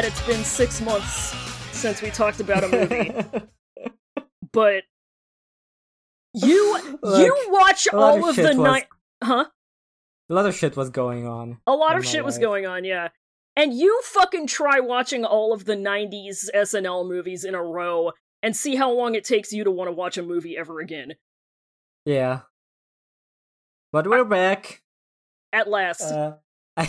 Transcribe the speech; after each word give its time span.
that 0.00 0.08
it's 0.08 0.26
been 0.26 0.42
six 0.42 0.80
months 0.80 1.36
since 1.76 2.00
we 2.00 2.08
talked 2.10 2.40
about 2.40 2.64
a 2.64 2.68
movie, 2.68 3.12
but 4.52 4.84
you 6.32 6.96
Look, 7.02 7.20
you 7.20 7.36
watch 7.50 7.86
of 7.88 7.98
all 7.98 8.26
of 8.30 8.34
shit 8.34 8.44
the 8.44 8.56
was- 8.56 8.64
night, 8.64 8.86
huh? 9.22 9.44
A 10.30 10.32
lot 10.34 10.46
of 10.46 10.56
shit 10.56 10.74
was 10.74 10.88
going 10.88 11.26
on. 11.26 11.58
A 11.66 11.72
lot 11.72 11.98
of 11.98 12.06
shit 12.06 12.24
was 12.24 12.36
life. 12.36 12.42
going 12.42 12.66
on, 12.66 12.84
yeah. 12.84 13.08
And 13.56 13.74
you 13.74 14.00
fucking 14.04 14.46
try 14.46 14.80
watching 14.80 15.26
all 15.26 15.52
of 15.52 15.66
the 15.66 15.74
90s 15.76 16.48
SNL 16.54 17.06
movies 17.06 17.44
in 17.44 17.54
a 17.54 17.62
row 17.62 18.12
and 18.42 18.56
see 18.56 18.76
how 18.76 18.90
long 18.92 19.14
it 19.16 19.24
takes 19.24 19.52
you 19.52 19.64
to 19.64 19.70
want 19.70 19.88
to 19.88 19.92
watch 19.92 20.16
a 20.16 20.22
movie 20.22 20.56
ever 20.56 20.80
again. 20.80 21.16
Yeah. 22.06 22.40
But 23.92 24.08
we're 24.08 24.24
back. 24.24 24.82
At 25.52 25.68
last. 25.68 26.02
Uh, 26.02 26.36
I, 26.78 26.88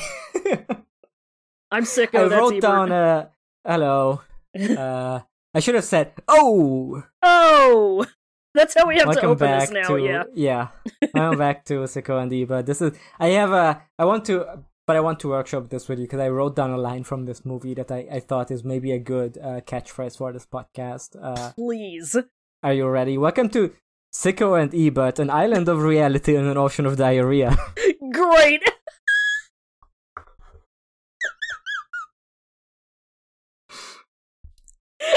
I'm 1.72 1.86
sick 1.86 2.14
of. 2.14 2.32
I 2.32 2.38
wrote 2.38 2.62
down 2.62 2.92
a 2.92 3.30
hello. 3.66 4.22
Uh 4.54 5.22
I 5.54 5.60
should 5.62 5.76
have 5.76 5.86
said 5.86 6.12
oh 6.28 7.04
Oh! 7.24 8.06
That's 8.54 8.74
how 8.74 8.86
we 8.86 8.98
have 8.98 9.12
to 9.12 9.22
open 9.22 9.48
back 9.48 9.70
this 9.70 9.72
now, 9.72 9.96
to 9.96 10.04
yeah. 10.04 10.24
yeah. 10.34 10.68
Welcome 11.14 11.40
back 11.40 11.64
to 11.66 11.74
Sicko 11.94 12.22
and 12.22 12.34
Ebert. 12.34 12.66
This 12.66 12.82
is 12.82 12.98
I 13.18 13.28
have 13.28 13.54
a 13.54 13.82
I 13.98 14.04
want 14.04 14.26
to 14.26 14.46
but 14.86 14.98
I 14.98 15.00
want 15.00 15.22
to 15.22 15.30
workshop 15.30 15.70
this 15.70 15.88
with 15.88 16.00
you 16.00 16.06
because 16.06 16.20
I 16.20 16.28
wrote 16.28 16.58
down 16.58 16.72
a 16.72 16.78
line 16.78 17.06
from 17.06 17.26
this 17.26 17.46
movie 17.46 17.74
that 17.76 17.90
I, 17.92 18.08
I 18.12 18.20
thought 18.20 18.52
is 18.52 18.66
maybe 18.66 18.92
a 18.92 19.00
good 19.00 19.38
uh, 19.38 19.62
catchphrase 19.62 20.18
for 20.18 20.34
this 20.34 20.46
podcast. 20.46 21.16
Uh, 21.22 21.54
Please. 21.54 22.18
are 22.62 22.74
you 22.74 22.90
ready? 22.90 23.18
Welcome 23.18 23.48
to 23.52 23.74
Sicko 24.14 24.62
and 24.62 24.76
Ebert, 24.76 25.20
an 25.20 25.30
island 25.30 25.70
of 25.70 25.82
reality 25.82 26.36
in 26.36 26.46
an 26.46 26.58
ocean 26.58 26.86
of 26.86 26.98
diarrhea. 26.98 27.56
Great! 28.12 28.64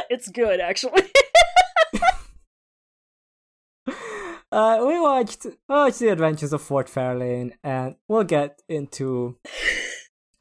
it's 0.10 0.28
good, 0.28 0.60
actually. 0.60 1.02
Uh, 4.52 4.84
we 4.86 5.00
watched 5.00 5.46
watched 5.68 5.98
the 5.98 6.06
Adventures 6.06 6.52
of 6.52 6.62
Ford 6.62 6.86
Fairlane, 6.86 7.54
and 7.64 7.96
we'll 8.06 8.22
get 8.22 8.62
into 8.68 9.36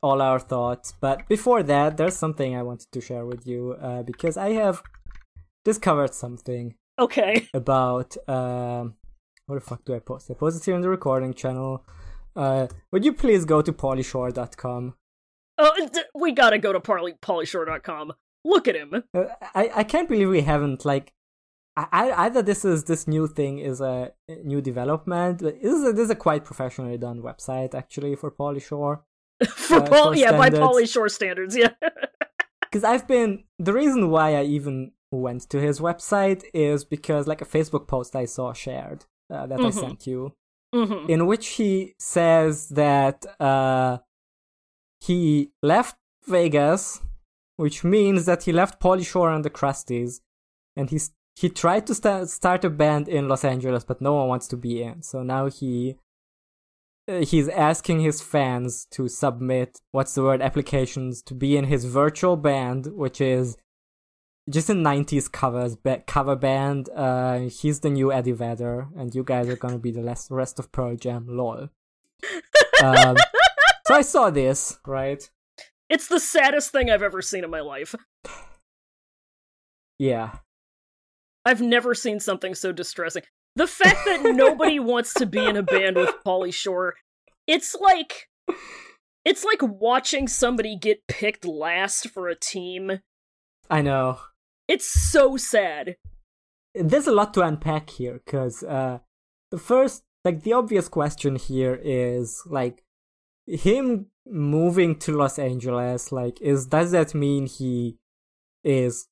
all 0.04 0.22
our 0.22 0.38
thoughts. 0.38 0.94
But 1.02 1.28
before 1.28 1.64
that, 1.64 1.98
there's 1.98 2.16
something 2.16 2.56
I 2.56 2.62
wanted 2.62 2.92
to 2.92 3.02
share 3.02 3.26
with 3.26 3.48
you 3.48 3.76
uh, 3.82 4.04
because 4.04 4.38
I 4.38 4.52
have 4.52 4.84
discovered 5.66 6.14
something 6.14 6.76
okay. 7.00 7.48
about 7.56 8.16
um, 8.28 8.98
what 9.48 9.56
the 9.56 9.62
fuck 9.62 9.84
do 9.84 9.96
I 9.96 10.00
post? 10.00 10.30
I 10.30 10.36
post 10.36 10.62
it 10.62 10.66
here 10.66 10.76
in 10.76 10.82
the 10.82 10.90
recording 10.90 11.34
channel. 11.34 11.84
Uh, 12.36 12.68
would 12.92 13.04
you 13.04 13.14
please 13.14 13.46
go 13.46 13.64
to 13.64 13.74
paulyshore.com? 13.74 14.94
Oh, 15.58 15.90
d- 15.92 16.02
we 16.16 16.32
gotta 16.32 16.58
go 16.58 16.74
to 16.74 16.80
Pauly- 16.80 17.20
paulyshore.com. 17.20 18.14
Look 18.46 18.68
at 18.68 18.76
him. 18.76 19.04
Uh, 19.14 19.26
I 19.56 19.72
I 19.82 19.84
can't 19.84 20.10
believe 20.10 20.30
we 20.30 20.42
haven't 20.42 20.86
like. 20.86 21.14
I, 21.76 21.88
I- 21.92 22.26
either 22.26 22.42
this 22.44 22.64
is 22.66 22.84
this 22.84 23.08
new 23.08 23.28
thing 23.28 23.58
is 23.60 23.82
a 23.82 24.12
new 24.44 24.62
development. 24.62 25.42
but 25.42 25.62
This 25.62 25.74
is 25.74 25.84
a, 25.88 25.92
this 25.94 26.06
is 26.06 26.10
a 26.12 26.16
quite 26.16 26.44
professionally 26.46 26.98
done 26.98 27.22
website 27.22 27.74
actually 27.74 28.16
for 28.16 28.30
Pauly 28.32 28.62
Shore. 28.62 29.04
For 29.68 29.78
Uh, 29.78 29.90
Paul, 29.90 30.16
yeah, 30.16 30.32
by 30.32 30.50
standards. 30.50 30.60
Pauly 30.64 30.88
Shore 30.94 31.10
standards, 31.10 31.56
yeah. 31.58 31.72
Because 32.62 32.84
I've 32.84 33.08
been 33.08 33.44
the 33.60 33.74
reason 33.74 34.10
why 34.10 34.36
I 34.36 34.44
even 34.58 34.92
went 35.12 35.42
to 35.52 35.60
his 35.68 35.80
website 35.80 36.44
is 36.54 36.84
because 36.86 37.28
like 37.28 37.42
a 37.42 37.46
Facebook 37.46 37.86
post 37.88 38.16
I 38.16 38.26
saw 38.26 38.52
shared 38.54 39.06
uh, 39.34 39.46
that 39.48 39.60
I 39.60 39.70
Mhm. 39.70 39.74
sent 39.84 40.08
you, 40.08 40.34
hmm 40.74 41.06
in 41.14 41.28
which 41.28 41.46
he 41.60 41.94
says 42.00 42.70
that 42.70 43.18
uh, 43.40 43.98
he 45.00 45.52
left 45.62 45.96
Vegas, 46.28 47.02
which 47.56 47.84
means 47.84 48.26
that 48.26 48.44
he 48.44 48.52
left 48.52 48.82
Pauly 48.82 49.06
Shore 49.06 49.32
and 49.32 49.46
the 49.46 49.50
Krusties, 49.50 50.22
and 50.76 50.90
he's 50.90 51.12
he 51.36 51.50
tried 51.50 51.88
to 51.88 51.96
sta- 51.96 52.26
start 52.26 52.64
a 52.64 52.70
band 52.70 53.08
in 53.08 53.28
Los 53.28 53.44
Angeles, 53.44 53.84
but 53.84 54.02
no 54.02 54.14
one 54.14 54.28
wants 54.28 54.48
to 54.50 54.58
be 54.58 54.84
in. 54.84 55.02
So 55.02 55.24
now 55.24 55.48
he 55.48 55.98
uh, 57.08 57.26
he's 57.26 57.50
asking 57.50 58.00
his 58.00 58.22
fans 58.22 58.86
to 58.92 59.08
submit 59.08 59.82
what's 59.92 60.16
the 60.16 60.24
word 60.24 60.42
applications 60.42 61.22
to 61.24 61.34
be 61.34 61.58
in 61.58 61.66
his 61.66 61.86
virtual 61.86 62.38
band, 62.38 62.88
which 62.88 63.20
is 63.20 63.58
just 64.50 64.70
a 64.70 64.74
90s 64.74 65.32
covers 65.32 65.76
ba- 65.76 66.04
cover 66.06 66.36
band. 66.36 66.90
Uh, 66.96 67.40
he's 67.40 67.80
the 67.80 67.90
new 67.90 68.12
Eddie 68.12 68.32
Vedder, 68.32 68.88
and 68.96 69.14
you 69.14 69.24
guys 69.24 69.50
are 69.50 69.56
gonna 69.56 69.80
be 69.80 69.92
the 69.92 70.02
less, 70.02 70.30
rest 70.30 70.60
of 70.60 70.72
Pearl 70.72 70.96
Jam. 70.96 71.26
Lol. 71.28 71.70
um, 72.84 73.18
so 73.88 73.96
I 73.96 74.02
saw 74.02 74.30
this 74.30 74.80
right. 74.86 75.30
It's 75.90 76.08
the 76.08 76.20
saddest 76.20 76.72
thing 76.72 76.90
I've 76.90 77.04
ever 77.04 77.22
seen 77.22 77.44
in 77.44 77.50
my 77.50 77.62
life. 77.62 77.94
Yeah, 80.00 80.38
I've 81.46 81.62
never 81.62 81.94
seen 81.94 82.20
something 82.20 82.56
so 82.56 82.72
distressing. 82.72 83.24
The 83.56 83.68
fact 83.68 84.00
that 84.06 84.34
nobody 84.34 84.80
wants 84.80 85.14
to 85.16 85.26
be 85.26 85.46
in 85.46 85.58
a 85.58 85.64
band 85.64 85.98
with 85.98 86.12
Pauly 86.26 86.54
Shore, 86.54 86.96
it's 87.48 87.76
like 87.76 88.30
it's 89.26 89.44
like 89.44 89.62
watching 89.62 90.28
somebody 90.28 90.76
get 90.78 91.08
picked 91.08 91.46
last 91.46 92.10
for 92.10 92.28
a 92.28 92.36
team. 92.36 93.00
I 93.70 93.82
know. 93.82 94.20
It's 94.68 94.88
so 94.88 95.38
sad. 95.38 95.98
there's 96.74 97.08
a 97.08 97.12
lot 97.12 97.34
to 97.34 97.42
unpack 97.42 97.90
here 97.92 98.22
because 98.26 98.64
uh, 98.64 99.00
the 99.52 99.58
first 99.58 100.04
like 100.26 100.44
the 100.44 100.54
obvious 100.54 100.88
question 100.88 101.36
here 101.36 101.80
is 101.84 102.42
like 102.46 102.84
him 103.46 104.08
moving 104.26 104.96
to 104.98 105.12
los 105.12 105.38
angeles 105.38 106.12
like 106.12 106.40
is 106.42 106.66
does 106.68 106.92
that 106.92 107.14
mean 107.14 107.46
he 107.46 107.98
is 108.64 109.08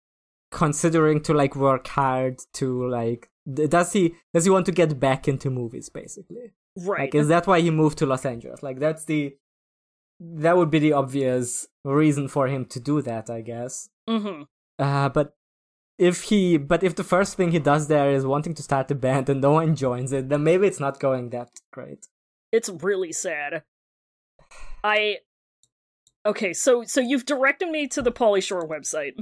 considering 0.51 1.21
to 1.21 1.33
like 1.33 1.55
work 1.55 1.87
hard 1.87 2.39
to 2.53 2.87
like 2.87 3.29
does 3.51 3.93
he 3.93 4.15
does 4.33 4.45
he 4.45 4.49
want 4.49 4.65
to 4.65 4.71
get 4.71 4.99
back 4.99 5.27
into 5.27 5.49
movies 5.49 5.89
basically 5.89 6.53
Right. 6.77 6.99
like 7.01 7.15
is 7.15 7.27
that 7.27 7.47
why 7.47 7.59
he 7.59 7.69
moved 7.69 7.97
to 7.97 8.05
los 8.05 8.25
angeles 8.25 8.63
like 8.63 8.79
that's 8.79 9.03
the 9.05 9.35
that 10.19 10.55
would 10.55 10.69
be 10.69 10.79
the 10.79 10.93
obvious 10.93 11.67
reason 11.83 12.27
for 12.29 12.47
him 12.47 12.65
to 12.65 12.79
do 12.79 13.01
that 13.01 13.29
i 13.29 13.41
guess 13.41 13.89
hmm 14.07 14.43
uh, 14.79 15.09
but 15.09 15.35
if 15.99 16.23
he, 16.23 16.57
but 16.57 16.81
if 16.81 16.95
the 16.95 17.03
first 17.03 17.35
thing 17.37 17.51
he 17.51 17.59
does 17.59 17.87
there 17.87 18.09
is 18.09 18.25
wanting 18.25 18.55
to 18.55 18.63
start 18.63 18.89
a 18.89 18.95
band 18.95 19.29
and 19.29 19.39
no 19.39 19.51
one 19.51 19.75
joins 19.75 20.11
it, 20.11 20.29
then 20.29 20.43
maybe 20.43 20.65
it's 20.65 20.79
not 20.79 20.99
going 20.99 21.29
that 21.29 21.51
great. 21.71 22.07
It's 22.51 22.69
really 22.69 23.11
sad. 23.11 23.61
I 24.83 25.17
Okay, 26.25 26.53
so 26.53 26.83
so 26.83 27.01
you've 27.01 27.25
directed 27.25 27.69
me 27.69 27.87
to 27.87 28.01
the 28.01 28.11
Pauly 28.11 28.43
Shore 28.43 28.67
website. 28.67 29.13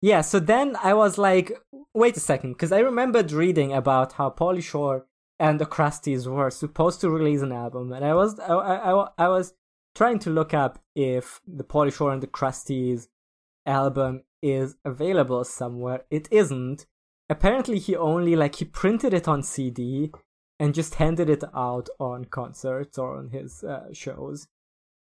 Yeah, 0.00 0.20
so 0.20 0.40
then 0.40 0.76
I 0.82 0.92
was 0.94 1.18
like, 1.18 1.52
wait 1.94 2.16
a 2.16 2.20
second, 2.20 2.52
because 2.52 2.72
I 2.72 2.80
remembered 2.80 3.32
reading 3.32 3.72
about 3.72 4.14
how 4.14 4.30
Pauly 4.30 4.62
Shore 4.62 5.06
and 5.38 5.60
the 5.60 5.66
Krusties 5.66 6.26
were 6.26 6.50
supposed 6.50 7.00
to 7.00 7.10
release 7.10 7.42
an 7.42 7.52
album, 7.52 7.92
and 7.92 8.04
I 8.04 8.14
was 8.14 8.38
I, 8.40 8.54
I, 8.54 9.08
I, 9.18 9.28
was 9.28 9.54
trying 9.94 10.18
to 10.20 10.30
look 10.30 10.52
up 10.52 10.82
if 10.94 11.40
the 11.46 11.64
Pauly 11.64 11.92
Shore 11.92 12.12
and 12.12 12.22
the 12.22 12.26
Krusties 12.26 13.08
album 13.64 14.22
is 14.42 14.76
available 14.84 15.44
somewhere. 15.44 16.04
It 16.10 16.28
isn't. 16.30 16.86
Apparently, 17.28 17.78
he 17.78 17.96
only 17.96 18.34
like 18.36 18.56
he 18.56 18.64
printed 18.64 19.14
it 19.14 19.28
on 19.28 19.42
CD 19.42 20.10
and 20.58 20.74
just 20.74 20.96
handed 20.96 21.30
it 21.30 21.44
out 21.54 21.88
on 22.00 22.24
concerts 22.24 22.98
or 22.98 23.16
on 23.16 23.30
his 23.30 23.62
uh, 23.62 23.92
shows. 23.92 24.48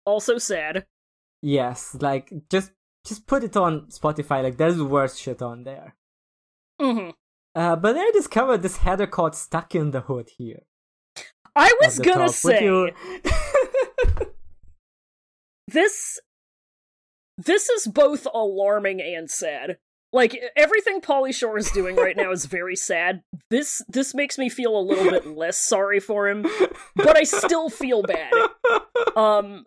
Also 0.05 0.37
sad. 0.37 0.85
Yes, 1.41 1.95
like 1.99 2.31
just 2.49 2.71
just 3.05 3.27
put 3.27 3.43
it 3.43 3.57
on 3.57 3.87
Spotify. 3.87 4.43
Like 4.43 4.57
there's 4.57 4.81
worse 4.81 5.17
shit 5.17 5.41
on 5.41 5.63
there. 5.63 5.95
hmm 6.81 7.09
Uh, 7.55 7.75
but 7.75 7.93
then 7.93 8.01
I 8.07 8.11
discovered 8.13 8.61
this 8.61 8.77
header 8.77 9.07
called 9.07 9.35
"Stuck 9.35 9.75
in 9.75 9.91
the 9.91 10.01
Hood" 10.01 10.29
here. 10.37 10.63
I 11.55 11.71
was 11.81 11.99
gonna 11.99 12.25
top. 12.27 12.31
Say 12.33 12.63
you- 12.63 12.91
this 15.67 16.19
this 17.37 17.69
is 17.69 17.87
both 17.87 18.27
alarming 18.33 19.01
and 19.01 19.29
sad. 19.29 19.77
Like 20.11 20.37
everything 20.55 21.01
Pauly 21.01 21.33
Shore 21.33 21.57
is 21.57 21.71
doing 21.71 21.95
right 21.95 22.15
now 22.15 22.31
is 22.31 22.45
very 22.45 22.75
sad. 22.89 23.23
This 23.49 23.81
this 23.87 24.13
makes 24.13 24.37
me 24.37 24.49
feel 24.49 24.77
a 24.77 24.81
little 24.81 25.09
bit 25.09 25.25
less 25.25 25.57
sorry 25.57 25.99
for 25.99 26.27
him, 26.29 26.45
but 26.95 27.17
I 27.17 27.23
still 27.23 27.69
feel 27.69 28.03
bad. 28.03 28.31
Um 29.15 29.65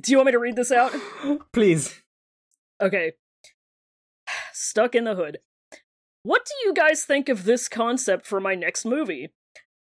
do 0.00 0.12
you 0.12 0.18
want 0.18 0.26
me 0.26 0.32
to 0.32 0.38
read 0.38 0.56
this 0.56 0.72
out? 0.72 0.94
Please. 1.52 2.02
Okay. 2.80 3.12
Stuck 4.52 4.94
in 4.94 5.04
the 5.04 5.14
Hood. 5.14 5.38
What 6.22 6.44
do 6.44 6.68
you 6.68 6.74
guys 6.74 7.04
think 7.04 7.28
of 7.28 7.44
this 7.44 7.68
concept 7.68 8.26
for 8.26 8.40
my 8.40 8.54
next 8.54 8.84
movie? 8.84 9.30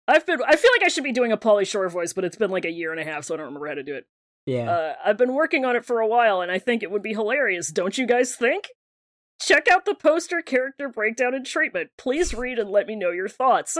I've 0.06 0.26
been 0.26 0.40
I 0.46 0.56
feel 0.56 0.70
like 0.76 0.84
I 0.84 0.88
should 0.88 1.04
be 1.04 1.12
doing 1.12 1.32
a 1.32 1.36
Pauly 1.36 1.66
Shore 1.66 1.88
voice, 1.88 2.12
but 2.12 2.24
it's 2.24 2.36
been 2.36 2.50
like 2.50 2.64
a 2.64 2.70
year 2.70 2.90
and 2.90 3.00
a 3.00 3.04
half, 3.04 3.24
so 3.24 3.34
I 3.34 3.36
don't 3.36 3.46
remember 3.46 3.68
how 3.68 3.74
to 3.74 3.82
do 3.82 3.94
it. 3.94 4.06
Yeah. 4.46 4.70
Uh, 4.70 4.94
I've 5.04 5.16
been 5.16 5.34
working 5.34 5.64
on 5.64 5.76
it 5.76 5.84
for 5.84 6.00
a 6.00 6.06
while, 6.06 6.40
and 6.40 6.50
I 6.50 6.58
think 6.58 6.82
it 6.82 6.90
would 6.90 7.02
be 7.02 7.12
hilarious. 7.12 7.68
Don't 7.68 7.96
you 7.96 8.06
guys 8.06 8.34
think? 8.34 8.68
Check 9.40 9.68
out 9.68 9.84
the 9.84 9.94
poster, 9.94 10.42
character 10.42 10.88
breakdown, 10.88 11.34
and 11.34 11.46
treatment. 11.46 11.90
Please 11.96 12.34
read 12.34 12.58
and 12.58 12.70
let 12.70 12.86
me 12.86 12.96
know 12.96 13.10
your 13.10 13.28
thoughts. 13.28 13.78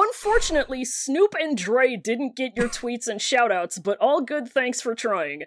Unfortunately, 0.00 0.84
Snoop 0.84 1.34
and 1.38 1.56
Dre 1.56 1.96
didn't 1.96 2.36
get 2.36 2.56
your 2.56 2.68
tweets 2.68 3.08
and 3.08 3.18
shoutouts, 3.18 3.82
but 3.82 3.98
all 3.98 4.20
good 4.20 4.48
thanks 4.48 4.80
for 4.80 4.94
trying. 4.94 5.44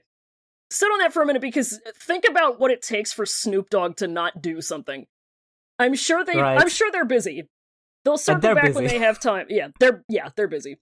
Sit 0.70 0.88
on 0.88 1.00
that 1.00 1.14
for 1.14 1.22
a 1.22 1.26
minute 1.26 1.42
because 1.42 1.80
think 1.96 2.26
about 2.30 2.60
what 2.60 2.72
it 2.72 2.82
takes 2.82 3.14
for 3.14 3.26
Snoop 3.26 3.70
Dogg 3.70 3.96
to 3.98 4.08
not 4.08 4.42
do 4.42 4.62
something. 4.62 5.06
I'm 5.80 5.96
sure 5.96 6.26
they 6.26 6.38
Right. 6.38 6.60
I'm 6.60 6.70
sure 6.70 6.92
they're 6.92 7.06
busy. 7.06 7.50
They'll 8.04 8.18
circle 8.18 8.56
back 8.56 8.74
when 8.76 8.88
they 8.88 9.00
have 9.00 9.20
time. 9.20 9.46
Yeah, 9.50 9.70
they're 9.80 10.04
yeah, 10.10 10.30
they're 10.36 10.48
busy. 10.48 10.80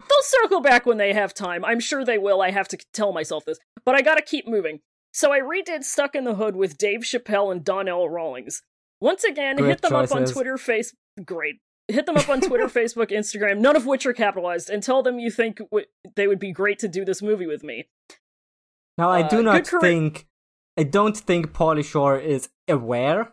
They'll 0.00 0.22
circle 0.22 0.60
back 0.60 0.86
when 0.86 0.98
they 0.98 1.12
have 1.12 1.34
time. 1.34 1.64
I'm 1.64 1.80
sure 1.80 2.04
they 2.04 2.18
will. 2.18 2.40
I 2.40 2.50
have 2.50 2.68
to 2.68 2.78
tell 2.92 3.12
myself 3.12 3.44
this. 3.44 3.58
But 3.84 3.94
I 3.94 4.02
gotta 4.02 4.22
keep 4.22 4.46
moving. 4.46 4.80
So 5.12 5.32
I 5.32 5.40
redid 5.40 5.84
Stuck 5.84 6.14
in 6.14 6.24
the 6.24 6.34
Hood 6.34 6.56
with 6.56 6.78
Dave 6.78 7.00
Chappelle 7.00 7.50
and 7.50 7.64
Donnell 7.64 8.08
Rawlings. 8.08 8.62
Once 9.00 9.24
again, 9.24 9.56
Great 9.56 9.68
hit 9.68 9.82
them 9.82 9.94
up 9.94 10.12
on. 10.12 10.24
Twitter, 10.24 10.56
face 10.58 10.94
great. 11.24 11.56
Hit 11.88 12.06
them 12.06 12.16
up 12.16 12.28
on 12.28 12.40
Twitter, 12.40 12.66
Facebook, 12.68 13.10
Instagram, 13.10 13.58
none 13.58 13.74
of 13.76 13.86
which 13.86 14.04
are 14.06 14.12
capitalized, 14.12 14.68
and 14.70 14.82
tell 14.82 15.02
them 15.02 15.18
you 15.18 15.30
think 15.30 15.58
w- 15.58 15.86
they 16.16 16.26
would 16.28 16.38
be 16.38 16.52
great 16.52 16.78
to 16.80 16.88
do 16.88 17.04
this 17.04 17.22
movie 17.22 17.46
with 17.46 17.64
me. 17.64 17.88
Now, 18.98 19.10
I 19.10 19.22
Uh, 19.22 19.28
do 19.28 19.36
good 19.38 19.44
not 19.44 19.66
think, 19.80 20.26
I 20.76 20.82
don't 20.82 21.16
think 21.16 21.52
Pauly 21.52 21.84
Shore 21.84 22.18
is 22.18 22.50
aware 22.68 23.32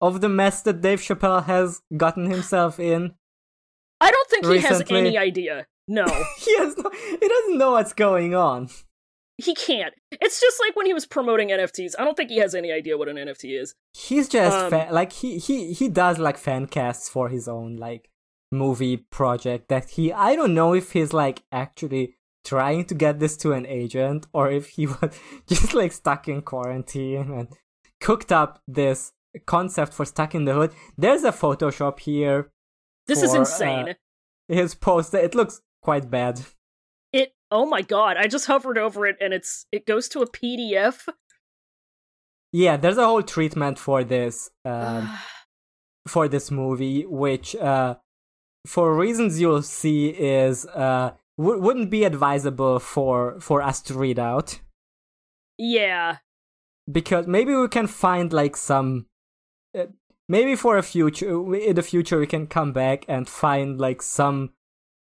of 0.00 0.20
the 0.20 0.28
mess 0.28 0.62
that 0.62 0.80
Dave 0.80 1.00
Chappelle 1.00 1.44
has 1.44 1.80
gotten 1.96 2.30
himself 2.30 2.80
in. 2.80 3.14
I 4.00 4.10
don't 4.10 4.28
think 4.30 4.46
he 4.46 4.58
has 4.58 4.82
any 4.90 5.16
idea. 5.16 5.66
No, 5.88 6.04
He 6.38 6.56
has 6.58 6.76
no, 6.76 6.90
he 6.90 7.28
doesn't 7.28 7.58
know 7.58 7.72
what's 7.72 7.92
going 7.92 8.34
on. 8.34 8.68
He 9.38 9.54
can't. 9.54 9.94
It's 10.12 10.40
just 10.40 10.58
like 10.66 10.74
when 10.76 10.86
he 10.86 10.94
was 10.94 11.06
promoting 11.06 11.48
NFTs. 11.50 11.92
I 11.98 12.04
don't 12.04 12.16
think 12.16 12.30
he 12.30 12.38
has 12.38 12.54
any 12.54 12.72
idea 12.72 12.96
what 12.96 13.08
an 13.08 13.16
NFT 13.16 13.60
is. 13.60 13.74
He's 13.92 14.28
just 14.28 14.56
Um, 14.56 14.70
fa- 14.70 14.88
like 14.90 15.12
he 15.12 15.38
he 15.38 15.72
he 15.72 15.88
does 15.88 16.18
like 16.18 16.38
fan 16.38 16.66
casts 16.66 17.08
for 17.08 17.28
his 17.28 17.46
own 17.48 17.76
like 17.76 18.08
movie 18.52 18.96
project 18.96 19.68
that 19.68 19.90
he 19.90 20.12
I 20.12 20.36
don't 20.36 20.54
know 20.54 20.72
if 20.74 20.92
he's 20.92 21.12
like 21.12 21.42
actually 21.52 22.14
trying 22.44 22.84
to 22.86 22.94
get 22.94 23.18
this 23.18 23.36
to 23.38 23.52
an 23.52 23.66
agent 23.66 24.26
or 24.32 24.50
if 24.50 24.68
he 24.70 24.86
was 24.94 25.18
just 25.48 25.74
like 25.74 25.92
stuck 25.92 26.28
in 26.28 26.42
quarantine 26.42 27.30
and 27.32 27.48
cooked 28.00 28.30
up 28.32 28.62
this 28.68 29.12
concept 29.46 29.92
for 29.92 30.04
stuck 30.06 30.34
in 30.34 30.44
the 30.44 30.54
hood. 30.54 30.72
There's 30.96 31.24
a 31.24 31.32
Photoshop 31.32 32.00
here. 32.00 32.50
This 33.06 33.22
is 33.22 33.30
for, 33.32 33.36
uh, 33.36 33.40
insane. 33.40 33.94
His 34.48 34.74
poster 34.74 35.18
it 35.18 35.34
looks 35.34 35.60
quite 35.82 36.08
bad. 36.10 36.40
Oh 37.56 37.64
my 37.64 37.80
god! 37.80 38.18
I 38.18 38.26
just 38.26 38.44
hovered 38.44 38.76
over 38.76 39.06
it, 39.06 39.16
and 39.18 39.32
it's 39.32 39.64
it 39.72 39.86
goes 39.86 40.10
to 40.10 40.20
a 40.20 40.30
PDF. 40.30 41.08
Yeah, 42.52 42.76
there's 42.76 42.98
a 42.98 43.06
whole 43.06 43.22
treatment 43.22 43.78
for 43.78 44.04
this. 44.04 44.50
Um, 44.66 45.08
for 46.06 46.28
this 46.28 46.50
movie, 46.50 47.06
which, 47.06 47.56
uh, 47.56 47.94
for 48.66 48.94
reasons 48.94 49.40
you'll 49.40 49.62
see, 49.62 50.08
is 50.08 50.66
uh, 50.66 51.12
w- 51.38 51.58
wouldn't 51.58 51.88
be 51.88 52.04
advisable 52.04 52.78
for 52.78 53.40
for 53.40 53.62
us 53.62 53.80
to 53.88 53.94
read 53.94 54.18
out 54.18 54.60
yeah, 55.56 56.18
because 56.92 57.26
maybe 57.26 57.54
we 57.54 57.68
can 57.68 57.86
find 57.86 58.34
like 58.34 58.54
some. 58.54 59.06
Uh, 59.74 59.86
maybe 60.28 60.56
for 60.56 60.76
a 60.76 60.82
future 60.82 61.54
in 61.54 61.74
the 61.74 61.82
future 61.82 62.18
we 62.18 62.26
can 62.26 62.46
come 62.46 62.74
back 62.74 63.06
and 63.08 63.30
find 63.30 63.80
like 63.80 64.02
some 64.02 64.50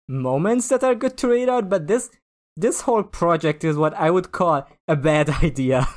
moments 0.07 0.67
that 0.67 0.83
are 0.83 0.93
good 0.93 1.17
to 1.17 1.29
read 1.29 1.49
out 1.49 1.69
but 1.69 1.87
this 1.87 2.11
this 2.57 2.81
whole 2.81 3.03
project 3.03 3.63
is 3.63 3.75
what 3.75 3.93
i 3.95 4.09
would 4.09 4.31
call 4.31 4.67
a 4.87 4.95
bad 4.95 5.29
idea 5.43 5.87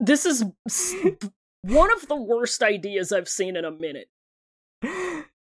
this 0.00 0.24
is 0.24 0.44
one 1.62 1.92
of 1.92 2.08
the 2.08 2.16
worst 2.16 2.62
ideas 2.62 3.12
I've 3.12 3.28
seen 3.28 3.56
in 3.56 3.64
a 3.64 3.70
minute. 3.70 4.08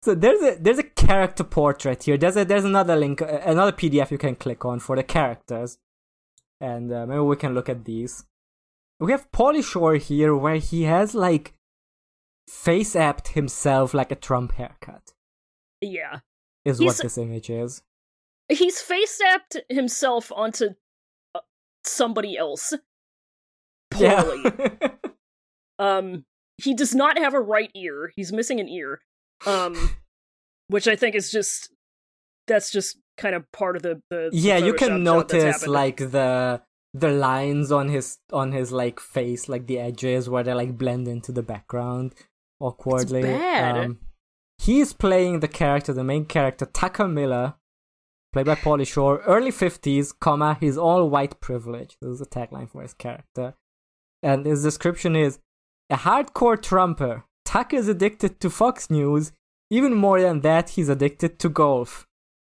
So 0.04 0.16
there's 0.16 0.42
a 0.42 0.58
there's 0.60 0.80
a 0.80 0.84
character 0.84 1.44
portrait 1.44 2.04
here. 2.04 2.18
There's 2.18 2.38
a 2.38 2.46
there's 2.46 2.66
another 2.66 2.96
link, 2.96 3.22
uh, 3.22 3.40
another 3.46 3.72
PDF 3.72 4.10
you 4.10 4.18
can 4.18 4.36
click 4.36 4.66
on 4.66 4.80
for 4.80 4.96
the 4.96 5.04
characters, 5.04 5.78
and 6.60 6.92
uh, 6.92 7.06
maybe 7.06 7.20
we 7.20 7.36
can 7.36 7.54
look 7.54 7.70
at 7.70 7.86
these. 7.86 8.26
We 9.00 9.12
have 9.12 9.32
Pauly 9.32 9.64
Shore 9.64 9.96
here, 9.96 10.36
where 10.36 10.56
he 10.56 10.84
has 10.84 11.14
like 11.14 11.54
face 12.48 12.96
apped 12.96 13.30
himself 13.30 13.94
like 13.94 14.12
a 14.12 14.16
Trump 14.16 14.54
haircut. 14.54 15.14
Yeah, 15.82 16.20
Is 16.66 16.80
He's- 16.80 16.88
what 16.98 17.04
this 17.04 17.18
image 17.18 17.50
is. 17.50 17.84
He's 18.50 18.80
face 18.82 19.20
apped 19.26 19.62
himself 19.70 20.32
onto 20.32 20.70
uh, 21.36 21.40
somebody 21.84 22.38
else. 22.38 22.74
Poorly. 23.92 24.44
Yeah. 24.46 24.90
Um, 25.80 26.26
he 26.58 26.74
does 26.74 26.96
not 26.96 27.18
have 27.18 27.34
a 27.34 27.40
right 27.40 27.72
ear. 27.76 28.12
He's 28.16 28.34
missing 28.34 28.60
an 28.60 28.68
ear. 28.68 29.02
Um, 29.46 29.92
which 30.70 30.88
I 30.88 30.96
think 30.96 31.16
is 31.16 31.32
just 31.32 31.70
that's 32.48 32.72
just 32.72 32.98
kind 33.18 33.36
of 33.36 33.52
part 33.52 33.76
of 33.76 33.84
the 33.84 34.02
the, 34.10 34.30
the 34.32 34.38
yeah, 34.38 34.58
you 34.58 34.74
can 34.74 35.04
notice 35.04 35.68
like 35.68 35.98
the 35.98 36.62
the 36.94 37.10
lines 37.10 37.72
on 37.72 37.90
his 37.90 38.18
on 38.34 38.52
his 38.52 38.72
like 38.72 39.00
face, 39.00 39.48
like 39.48 39.68
the 39.68 39.80
edges 39.80 40.30
where 40.30 40.44
they 40.44 40.54
like 40.54 40.78
blend 40.78 41.08
into 41.08 41.32
the 41.32 41.44
background 41.44 42.16
awkwardly. 42.60 43.22
bad. 43.22 43.78
Um, 43.78 44.00
he's 44.58 44.94
playing 44.94 45.42
the 45.42 45.48
character, 45.48 45.94
the 45.94 46.04
main 46.04 46.26
character, 46.26 46.66
Tucker 46.66 47.08
Miller, 47.08 47.56
played 48.38 48.46
by 48.46 48.54
Pauly 48.54 48.86
Shore, 48.86 49.24
early 49.26 49.50
fifties, 49.50 50.12
comma, 50.12 50.58
he's 50.60 50.78
all 50.78 51.10
white 51.10 51.40
privilege. 51.42 51.98
This 52.00 52.12
is 52.12 52.20
the 52.20 52.28
tagline 52.28 52.70
for 52.70 52.84
his 52.84 52.94
character. 52.94 53.56
And 54.22 54.46
his 54.46 54.62
description 54.62 55.16
is 55.16 55.40
a 55.90 55.96
hardcore 55.96 56.62
Trumper. 56.62 57.24
Tuck 57.46 57.74
is 57.74 57.88
addicted 57.88 58.40
to 58.40 58.52
Fox 58.52 58.92
News. 58.92 59.32
Even 59.72 59.96
more 59.96 60.22
than 60.22 60.42
that, 60.42 60.70
he's 60.70 60.88
addicted 60.88 61.40
to 61.40 61.50
golf. 61.50 62.06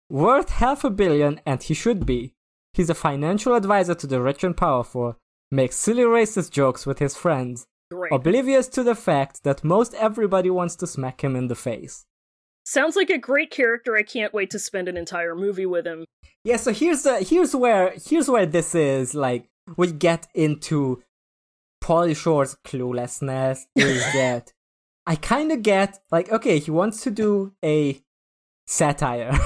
Worth 0.07 0.49
half 0.49 0.83
a 0.83 0.91
billion, 0.91 1.41
and 1.47 1.63
he 1.63 1.73
should 1.73 2.05
be. 2.05 2.35
He's 2.73 2.91
a 2.91 2.93
financial 2.93 3.55
advisor 3.55 3.95
to 3.95 4.05
the 4.05 4.21
rich 4.21 4.43
and 4.43 4.55
powerful, 4.55 5.17
makes 5.49 5.77
silly 5.77 6.03
racist 6.03 6.51
jokes 6.51 6.85
with 6.85 6.99
his 6.99 7.17
friends, 7.17 7.65
Great. 7.89 8.11
oblivious 8.11 8.67
to 8.67 8.83
the 8.83 8.93
fact 8.93 9.43
that 9.45 9.63
most 9.63 9.95
everybody 9.95 10.51
wants 10.51 10.75
to 10.75 10.85
smack 10.85 11.23
him 11.23 11.35
in 11.35 11.47
the 11.47 11.55
face. 11.55 12.05
Sounds 12.63 12.95
like 12.95 13.09
a 13.09 13.17
great 13.17 13.51
character. 13.51 13.95
I 13.95 14.03
can't 14.03 14.33
wait 14.33 14.49
to 14.51 14.59
spend 14.59 14.87
an 14.87 14.97
entire 14.97 15.35
movie 15.35 15.65
with 15.65 15.85
him. 15.85 16.05
Yeah, 16.43 16.57
so 16.57 16.73
here's 16.73 17.03
the 17.03 17.19
here's 17.21 17.55
where 17.55 17.93
here's 18.03 18.29
where 18.29 18.45
this 18.45 18.73
is 18.75 19.13
like 19.13 19.49
we 19.77 19.91
get 19.91 20.27
into 20.33 21.03
Pauly 21.83 22.15
Shore's 22.15 22.55
cluelessness 22.65 23.65
is 23.75 24.03
that 24.13 24.53
I 25.05 25.15
kind 25.15 25.51
of 25.51 25.63
get 25.63 25.99
like 26.11 26.31
okay, 26.31 26.59
he 26.59 26.71
wants 26.71 27.01
to 27.03 27.11
do 27.11 27.53
a 27.63 28.01
satire. 28.67 29.37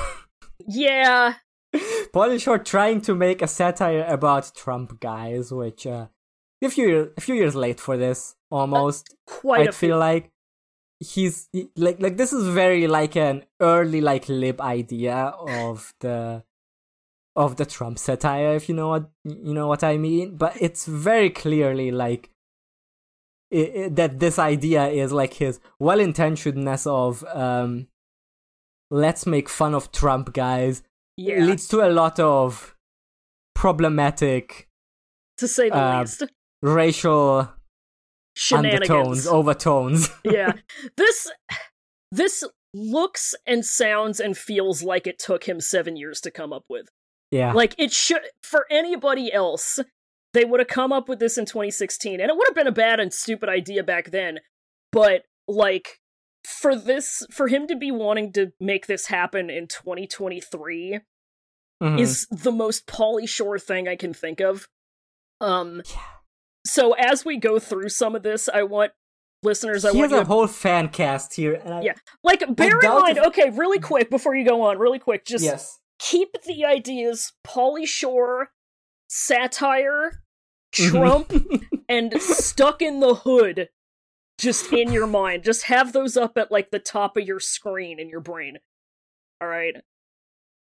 Yeah, 0.67 1.35
Pauly 2.13 2.41
Shore 2.41 2.59
trying 2.59 3.01
to 3.01 3.15
make 3.15 3.41
a 3.41 3.47
satire 3.47 4.05
about 4.07 4.51
Trump 4.55 4.99
guys, 4.99 5.51
which 5.51 5.85
uh, 5.85 6.07
a 6.61 6.69
few 6.69 7.11
a 7.17 7.21
few 7.21 7.35
years 7.35 7.55
late 7.55 7.79
for 7.79 7.97
this 7.97 8.35
almost. 8.51 9.15
quite 9.27 9.67
I 9.69 9.71
feel 9.71 9.73
few. 9.73 9.95
like 9.95 10.31
he's 10.99 11.49
he- 11.51 11.69
like 11.75 11.99
like 11.99 12.17
this 12.17 12.31
is 12.33 12.47
very 12.47 12.87
like 12.87 13.15
an 13.15 13.43
early 13.61 14.01
like 14.01 14.27
lib 14.29 14.61
idea 14.61 15.15
of 15.15 15.93
the 15.99 16.43
of 17.35 17.57
the 17.57 17.65
Trump 17.65 17.99
satire, 17.99 18.55
if 18.55 18.69
you 18.69 18.75
know 18.75 18.87
what 18.89 19.09
you 19.23 19.53
know 19.53 19.67
what 19.67 19.83
I 19.83 19.97
mean. 19.97 20.37
But 20.37 20.53
it's 20.61 20.85
very 20.85 21.29
clearly 21.29 21.91
like 21.91 22.29
i 23.53 23.71
i 23.85 23.89
that 23.89 24.19
this 24.19 24.39
idea 24.39 24.87
is 24.87 25.11
like 25.11 25.33
his 25.35 25.59
well 25.79 25.99
intentionedness 25.99 26.87
of 26.87 27.23
um 27.35 27.87
let's 28.89 29.25
make 29.25 29.47
fun 29.49 29.73
of 29.75 29.91
Trump 29.91 30.33
guys 30.33 30.81
Yeah, 31.17 31.45
leads 31.45 31.67
to 31.69 31.81
a 31.85 31.89
lot 31.89 32.19
of 32.19 32.75
problematic 33.53 34.67
to 35.37 35.47
say 35.47 35.69
the 35.69 35.75
uh, 35.75 35.99
least. 35.99 36.23
racial 36.61 37.49
Shenanigans. 38.35 38.89
undertones, 38.91 39.27
overtones. 39.27 40.09
yeah, 40.23 40.53
this 40.97 41.31
this 42.11 42.43
looks 42.73 43.33
and 43.47 43.65
sounds 43.65 44.19
and 44.19 44.37
feels 44.37 44.83
like 44.83 45.07
it 45.07 45.17
took 45.17 45.45
him 45.45 45.59
seven 45.61 45.95
years 45.95 46.19
to 46.21 46.29
come 46.31 46.51
up 46.53 46.65
with. 46.69 46.87
yeah. 47.31 47.53
Like 47.53 47.73
it 47.77 47.91
should 47.91 48.21
for 48.43 48.65
anybody 48.69 49.31
else, 49.31 49.79
they 50.33 50.43
would 50.45 50.59
have 50.59 50.67
come 50.67 50.91
up 50.91 51.07
with 51.07 51.19
this 51.19 51.37
in 51.37 51.45
2016, 51.45 52.19
and 52.19 52.29
it 52.29 52.35
would 52.35 52.47
have 52.47 52.55
been 52.55 52.67
a 52.67 52.71
bad 52.71 52.99
and 52.99 53.13
stupid 53.13 53.47
idea 53.49 53.83
back 53.83 54.11
then. 54.11 54.39
But 54.91 55.23
like 55.47 55.99
for 56.43 56.75
this, 56.75 57.25
for 57.31 57.47
him 57.47 57.67
to 57.67 57.75
be 57.75 57.91
wanting 57.91 58.31
to 58.33 58.51
make 58.59 58.85
this 58.87 59.07
happen 59.07 59.49
in 59.49 59.67
2023 59.67 60.99
Mhm. 61.81 61.99
is 61.99 62.27
the 62.27 62.51
most 62.51 62.85
Pauly 62.87 63.27
Shore 63.27 63.57
thing 63.59 63.87
I 63.87 63.95
can 63.95 64.13
think 64.13 64.39
of. 64.41 64.67
Um, 65.41 65.81
Yeah. 65.89 66.01
So 66.65 66.93
as 66.93 67.23
we 67.23 67.37
go 67.37 67.59
through 67.59 67.89
some 67.89 68.15
of 68.15 68.23
this, 68.23 68.49
I 68.49 68.63
want 68.63 68.91
listeners, 69.43 69.85
I 69.85 69.91
he 69.91 69.99
want 69.99 70.11
has 70.11 70.21
a 70.21 70.25
whole 70.25 70.47
fan 70.47 70.89
cast 70.89 71.35
here. 71.35 71.53
And 71.63 71.73
I, 71.73 71.81
Yeah. 71.81 71.93
like 72.23 72.43
bear 72.55 72.79
in 72.79 72.89
mind. 72.89 73.17
if- 73.17 73.25
Okay, 73.27 73.49
really 73.51 73.79
quick 73.79 74.09
before 74.09 74.35
you 74.35 74.43
go 74.45 74.61
on, 74.63 74.79
really 74.79 74.97
quick, 74.99 75.25
just 75.25 75.43
Yes. 75.43 75.79
keep 75.99 76.41
the 76.43 76.65
ideas 76.65 77.33
Pauly 77.45 77.87
Shore, 77.87 78.51
satire, 79.07 80.23
Mhm. 80.73 80.89
Trump, 80.89 81.31
and 81.89 82.19
stuck 82.21 82.81
in 82.81 82.99
the 82.99 83.15
hood 83.15 83.69
just 84.39 84.73
in 84.73 84.91
your 84.91 85.07
mind. 85.07 85.43
Just 85.43 85.63
have 85.63 85.93
those 85.93 86.17
up 86.17 86.37
at 86.37 86.51
like 86.51 86.71
the 86.71 86.79
top 86.79 87.15
of 87.15 87.23
your 87.25 87.39
screen 87.39 87.99
in 87.99 88.09
your 88.09 88.19
brain. 88.21 88.57
All 89.41 89.47
right. 89.47 89.75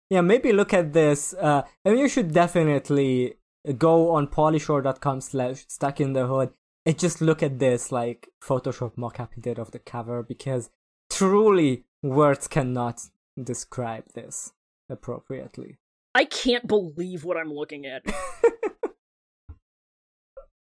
yeah, 0.09 0.21
maybe 0.21 0.51
look 0.51 0.73
at 0.73 0.93
this. 0.93 1.33
Uh, 1.33 1.63
I 1.85 1.89
mean, 1.89 1.99
you 1.99 2.09
should 2.09 2.33
definitely 2.33 3.35
go 3.77 4.11
on 4.11 4.27
paulyshore.com 4.27 5.21
slash 5.21 5.65
stuck 5.67 5.99
in 6.01 6.13
the 6.13 6.27
hood 6.27 6.51
and 6.85 6.97
just 6.97 7.21
look 7.21 7.43
at 7.43 7.59
this 7.59 7.91
like 7.91 8.29
Photoshop 8.43 8.95
mockup 8.95 9.29
he 9.35 9.41
did 9.41 9.59
of 9.59 9.71
the 9.71 9.79
cover 9.79 10.23
because 10.23 10.69
truly 11.09 11.85
words 12.01 12.47
cannot 12.47 13.01
describe 13.41 14.05
this 14.13 14.53
appropriately. 14.89 15.77
I 16.13 16.25
can't 16.25 16.67
believe 16.67 17.23
what 17.23 17.37
I'm 17.37 17.53
looking 17.53 17.85
at. 17.85 18.03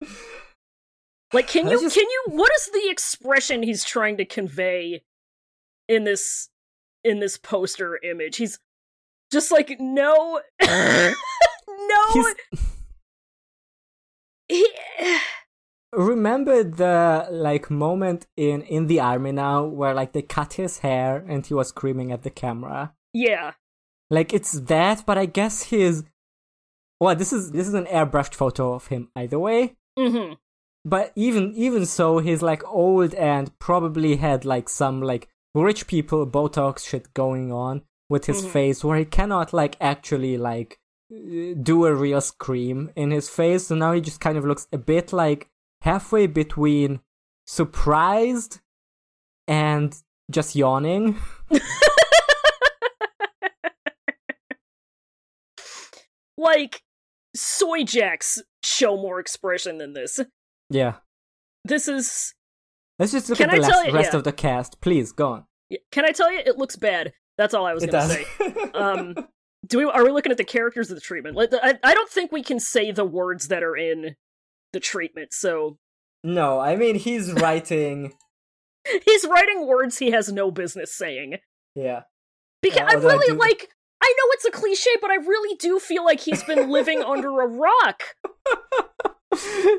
like, 1.32 1.48
can 1.48 1.68
you 1.68 1.80
just- 1.80 1.94
can 1.94 2.04
you? 2.08 2.24
What 2.28 2.52
is 2.56 2.70
the 2.72 2.88
expression 2.90 3.62
he's 3.62 3.84
trying 3.84 4.16
to 4.18 4.24
convey 4.24 5.02
in 5.88 6.04
this 6.04 6.50
in 7.02 7.18
this 7.20 7.36
poster 7.36 7.98
image? 8.02 8.36
He's 8.36 8.58
just 9.32 9.50
like 9.50 9.76
no, 9.80 10.40
no. 11.88 12.34
He, 14.48 14.66
Remember 15.92 16.64
the 16.64 17.28
like 17.30 17.70
moment 17.70 18.26
in 18.36 18.62
in 18.62 18.88
the 18.88 18.98
army 18.98 19.30
now 19.30 19.64
where 19.64 19.94
like 19.94 20.12
they 20.12 20.22
cut 20.22 20.54
his 20.54 20.78
hair 20.78 21.24
and 21.28 21.46
he 21.46 21.54
was 21.54 21.68
screaming 21.68 22.10
at 22.10 22.22
the 22.22 22.30
camera. 22.30 22.92
yeah, 23.12 23.52
Like 24.10 24.32
it's 24.34 24.52
that, 24.52 25.04
but 25.06 25.16
I 25.18 25.26
guess 25.26 25.64
his 25.64 26.02
well, 27.00 27.14
this 27.14 27.32
is 27.32 27.52
this 27.52 27.68
is 27.68 27.74
an 27.74 27.86
airbrushed 27.86 28.34
photo 28.34 28.72
of 28.74 28.88
him 28.88 29.08
either 29.14 29.38
way. 29.38 29.76
hmm 29.96 30.32
But 30.84 31.12
even 31.14 31.52
even 31.54 31.86
so, 31.86 32.18
he's 32.18 32.42
like 32.42 32.64
old 32.66 33.14
and 33.14 33.56
probably 33.60 34.16
had 34.16 34.44
like 34.44 34.68
some 34.68 35.00
like 35.00 35.28
rich 35.54 35.86
people 35.86 36.26
Botox 36.26 36.88
shit 36.88 37.14
going 37.14 37.52
on 37.52 37.82
with 38.10 38.26
his 38.26 38.44
Mhm. 38.44 38.50
face 38.50 38.82
where 38.84 38.98
he 38.98 39.04
cannot 39.04 39.52
like 39.52 39.76
actually 39.80 40.36
like 40.36 40.80
do 41.10 41.86
a 41.86 41.94
real 41.94 42.20
scream 42.20 42.90
in 42.96 43.10
his 43.10 43.28
face. 43.28 43.66
So 43.68 43.74
now 43.74 43.92
he 43.92 44.00
just 44.00 44.20
kind 44.20 44.36
of 44.38 44.44
looks 44.44 44.66
a 44.72 44.78
bit 44.78 45.12
like 45.12 45.48
halfway 45.82 46.26
between 46.26 47.00
surprised 47.46 48.60
and 49.46 49.94
just 50.30 50.54
yawning. 50.56 51.18
like 56.36 56.82
soy 57.34 57.84
jacks 57.84 58.40
show 58.62 58.96
more 58.96 59.20
expression 59.20 59.78
than 59.78 59.92
this. 59.92 60.20
Yeah. 60.70 60.94
This 61.64 61.88
is. 61.88 62.34
Let's 62.98 63.12
just 63.12 63.28
look 63.28 63.38
Can 63.38 63.50
at 63.50 63.56
the 63.56 63.62
last, 63.62 63.86
you- 63.86 63.92
rest 63.92 64.12
yeah. 64.12 64.18
of 64.18 64.24
the 64.24 64.32
cast. 64.32 64.80
Please 64.80 65.12
go 65.12 65.28
on. 65.32 65.44
Can 65.90 66.04
I 66.04 66.10
tell 66.12 66.30
you? 66.32 66.38
It 66.38 66.58
looks 66.58 66.76
bad. 66.76 67.12
That's 67.36 67.54
all 67.54 67.66
I 67.66 67.74
was 67.74 67.84
gonna 67.84 67.92
does. 67.92 68.12
say. 68.12 68.24
Um, 68.74 69.14
do 69.66 69.78
we? 69.78 69.84
Are 69.84 70.04
we 70.04 70.10
looking 70.10 70.32
at 70.32 70.38
the 70.38 70.44
characters 70.44 70.90
of 70.90 70.96
the 70.96 71.00
treatment? 71.00 71.36
Like, 71.36 71.50
I, 71.54 71.78
I 71.82 71.94
don't 71.94 72.10
think 72.10 72.32
we 72.32 72.42
can 72.42 72.58
say 72.60 72.90
the 72.92 73.04
words 73.04 73.48
that 73.48 73.62
are 73.62 73.76
in 73.76 74.16
the 74.72 74.80
treatment. 74.80 75.32
So 75.32 75.78
no, 76.22 76.58
I 76.60 76.76
mean 76.76 76.96
he's 76.96 77.32
writing. 77.42 78.12
he's 79.04 79.26
writing 79.26 79.66
words 79.66 79.98
he 79.98 80.10
has 80.10 80.32
no 80.32 80.50
business 80.50 80.94
saying. 80.94 81.36
yeah. 81.74 82.02
Because 82.62 82.78
Yeah, 82.78 82.88
I 82.90 82.94
although 82.94 83.08
I 83.10 83.12
really 83.14 83.32
do- 83.34 83.38
like. 83.40 83.70
I 84.02 84.12
know 84.18 84.24
it's 84.32 84.44
a 84.44 84.50
cliche, 84.50 84.90
but 85.00 85.10
I 85.10 85.14
really 85.14 85.56
do 85.56 85.78
feel 85.80 86.04
like 86.04 86.20
he's 86.20 86.42
been 86.42 86.68
living 86.68 87.02
under 87.06 87.40
a 87.40 87.46
rock. 87.46 88.02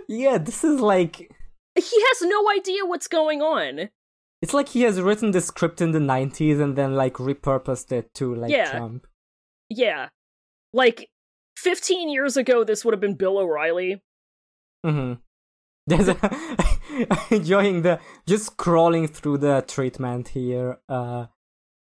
yeah, 0.08 0.38
this 0.38 0.64
is 0.64 0.80
like 0.82 1.18
He 1.76 2.04
has 2.10 2.22
no 2.24 2.50
idea 2.52 2.86
what's 2.86 3.08
going 3.08 3.42
on. 3.42 3.90
it's 4.42 4.54
like 4.54 4.70
he 4.70 4.82
has 4.82 5.00
written 5.02 5.32
the 5.32 5.42
script 5.42 5.82
in 5.82 5.92
the 5.92 6.00
90s 6.00 6.60
and 6.62 6.76
then 6.76 6.96
like 6.96 7.14
repurposed 7.16 7.92
it 7.92 8.14
to 8.16 8.34
like 8.36 8.52
Yeah. 8.52 8.72
Trump. 8.72 9.06
Yeah, 9.70 10.10
like 10.74 11.10
15 11.58 12.10
years 12.10 12.38
ago, 12.38 12.64
this 12.64 12.84
would 12.84 12.94
have 12.94 13.02
been 13.02 13.16
Bill 13.16 13.38
O'Reilly. 13.38 14.02
Mm-hmm. 14.86 15.14
There's 15.88 16.08
a 16.08 16.18
enjoying 17.34 17.84
the 17.84 18.00
just 18.26 18.58
scrolling 18.58 19.08
through 19.08 19.38
the 19.38 19.64
treatment 19.68 20.30
here 20.30 20.80
uh 20.90 21.28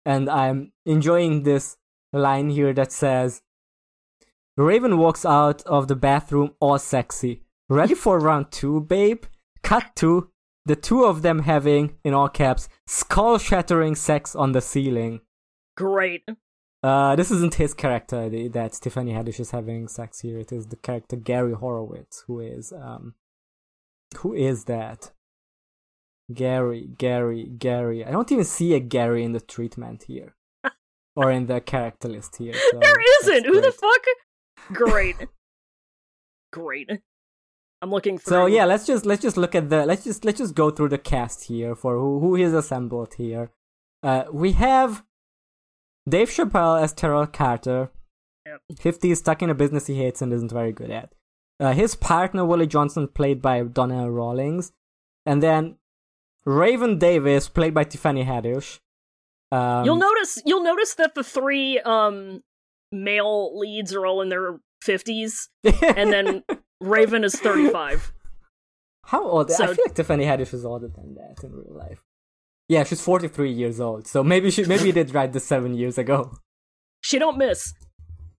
and 0.05 0.29
I'm 0.29 0.73
enjoying 0.85 1.43
this 1.43 1.77
line 2.11 2.49
here 2.49 2.73
that 2.73 2.91
says 2.91 3.41
Raven 4.57 4.97
walks 4.97 5.25
out 5.25 5.63
of 5.63 5.87
the 5.87 5.95
bathroom 5.95 6.51
all 6.59 6.77
sexy. 6.77 7.43
Ready 7.69 7.95
for 7.95 8.19
round 8.19 8.51
2, 8.51 8.81
babe? 8.81 9.23
Cut 9.63 9.95
to 9.95 10.29
the 10.65 10.75
two 10.75 11.05
of 11.05 11.21
them 11.23 11.39
having 11.39 11.95
in 12.03 12.13
all 12.13 12.29
caps 12.29 12.69
skull 12.85 13.37
shattering 13.37 13.95
sex 13.95 14.35
on 14.35 14.51
the 14.51 14.61
ceiling. 14.61 15.21
Great. 15.75 16.23
Uh, 16.83 17.15
this 17.15 17.31
isn't 17.31 17.55
his 17.55 17.73
character 17.73 18.27
that 18.49 18.73
Tiffany 18.73 19.13
Haddish 19.13 19.39
is 19.39 19.51
having 19.51 19.87
sex 19.87 20.19
here. 20.19 20.37
It 20.37 20.51
is 20.51 20.67
the 20.67 20.75
character 20.75 21.15
Gary 21.15 21.53
Horowitz, 21.53 22.25
who 22.27 22.41
is 22.41 22.73
um, 22.73 23.15
who 24.17 24.33
is 24.33 24.65
that? 24.65 25.11
Gary, 26.33 26.89
Gary, 26.97 27.45
Gary. 27.45 28.03
I 28.03 28.11
don't 28.11 28.31
even 28.31 28.43
see 28.43 28.73
a 28.73 28.81
Gary 28.81 29.23
in 29.23 29.31
the 29.31 29.39
treatment 29.39 30.03
here, 30.07 30.35
or 31.15 31.31
in 31.31 31.47
the 31.47 31.61
character 31.61 32.09
list 32.09 32.35
here. 32.35 32.53
so 32.53 32.79
there 32.79 32.95
isn't. 33.21 33.45
Who 33.45 33.61
the 33.61 33.71
fuck? 33.71 34.03
Great. 34.73 35.15
Great. 36.51 36.89
I'm 37.81 37.91
looking 37.91 38.17
through. 38.17 38.29
So 38.29 38.45
yeah, 38.45 38.65
let's 38.65 38.85
just 38.85 39.05
let's 39.05 39.21
just 39.21 39.37
look 39.37 39.55
at 39.55 39.69
the 39.69 39.85
let's 39.85 40.03
just 40.03 40.25
let's 40.25 40.37
just 40.37 40.53
go 40.53 40.69
through 40.69 40.89
the 40.89 40.97
cast 40.97 41.45
here 41.45 41.75
for 41.75 41.97
who 41.97 42.19
who 42.19 42.35
is 42.35 42.53
assembled 42.53 43.13
here. 43.15 43.51
Uh, 44.01 44.25
we 44.31 44.51
have 44.53 45.03
Dave 46.07 46.29
Chappelle 46.29 46.81
as 46.81 46.93
Terrell 46.93 47.27
Carter. 47.27 47.89
Yep. 48.45 48.61
50 48.79 49.11
is 49.11 49.19
stuck 49.19 49.41
in 49.41 49.49
a 49.49 49.55
business 49.55 49.87
he 49.87 49.95
hates 49.95 50.21
and 50.21 50.33
isn't 50.33 50.51
very 50.51 50.71
good 50.71 50.91
at. 50.91 51.13
Uh, 51.59 51.71
his 51.71 51.95
partner 51.95 52.43
Willie 52.43 52.67
Johnson, 52.67 53.07
played 53.07 53.41
by 53.41 53.63
Donnell 53.63 54.09
Rawlings, 54.09 54.73
and 55.25 55.41
then 55.41 55.77
Raven 56.45 56.97
Davis, 56.97 57.47
played 57.47 57.73
by 57.73 57.85
Tiffany 57.85 58.25
Haddish. 58.25 58.79
Um, 59.51 59.85
You'll 59.85 59.95
notice. 59.95 60.41
You'll 60.45 60.63
notice 60.63 60.95
that 60.95 61.15
the 61.15 61.23
three 61.23 61.79
um 61.79 62.43
male 62.91 63.57
leads 63.57 63.93
are 63.93 64.05
all 64.05 64.21
in 64.21 64.29
their 64.29 64.59
50s, 64.83 65.47
and 65.63 66.11
then 66.11 66.43
Raven 66.81 67.23
is 67.23 67.35
35. 67.35 68.11
How 69.05 69.23
old? 69.23 69.51
I 69.51 69.55
feel 69.67 69.75
like 69.85 69.95
Tiffany 69.95 70.25
Haddish 70.25 70.53
is 70.53 70.65
older 70.65 70.87
than 70.87 71.15
that 71.15 71.43
in 71.43 71.53
real 71.53 71.75
life. 71.77 72.03
Yeah, 72.69 72.83
she's 72.83 73.01
43 73.01 73.51
years 73.51 73.79
old, 73.79 74.07
so 74.07 74.23
maybe 74.23 74.49
she 74.49 74.65
maybe 74.65 74.85
you 74.85 74.93
did 74.93 75.13
write 75.13 75.33
this 75.33 75.45
seven 75.45 75.73
years 75.73 75.97
ago. 75.97 76.37
She 77.01 77.19
don't 77.19 77.37
miss. 77.37 77.73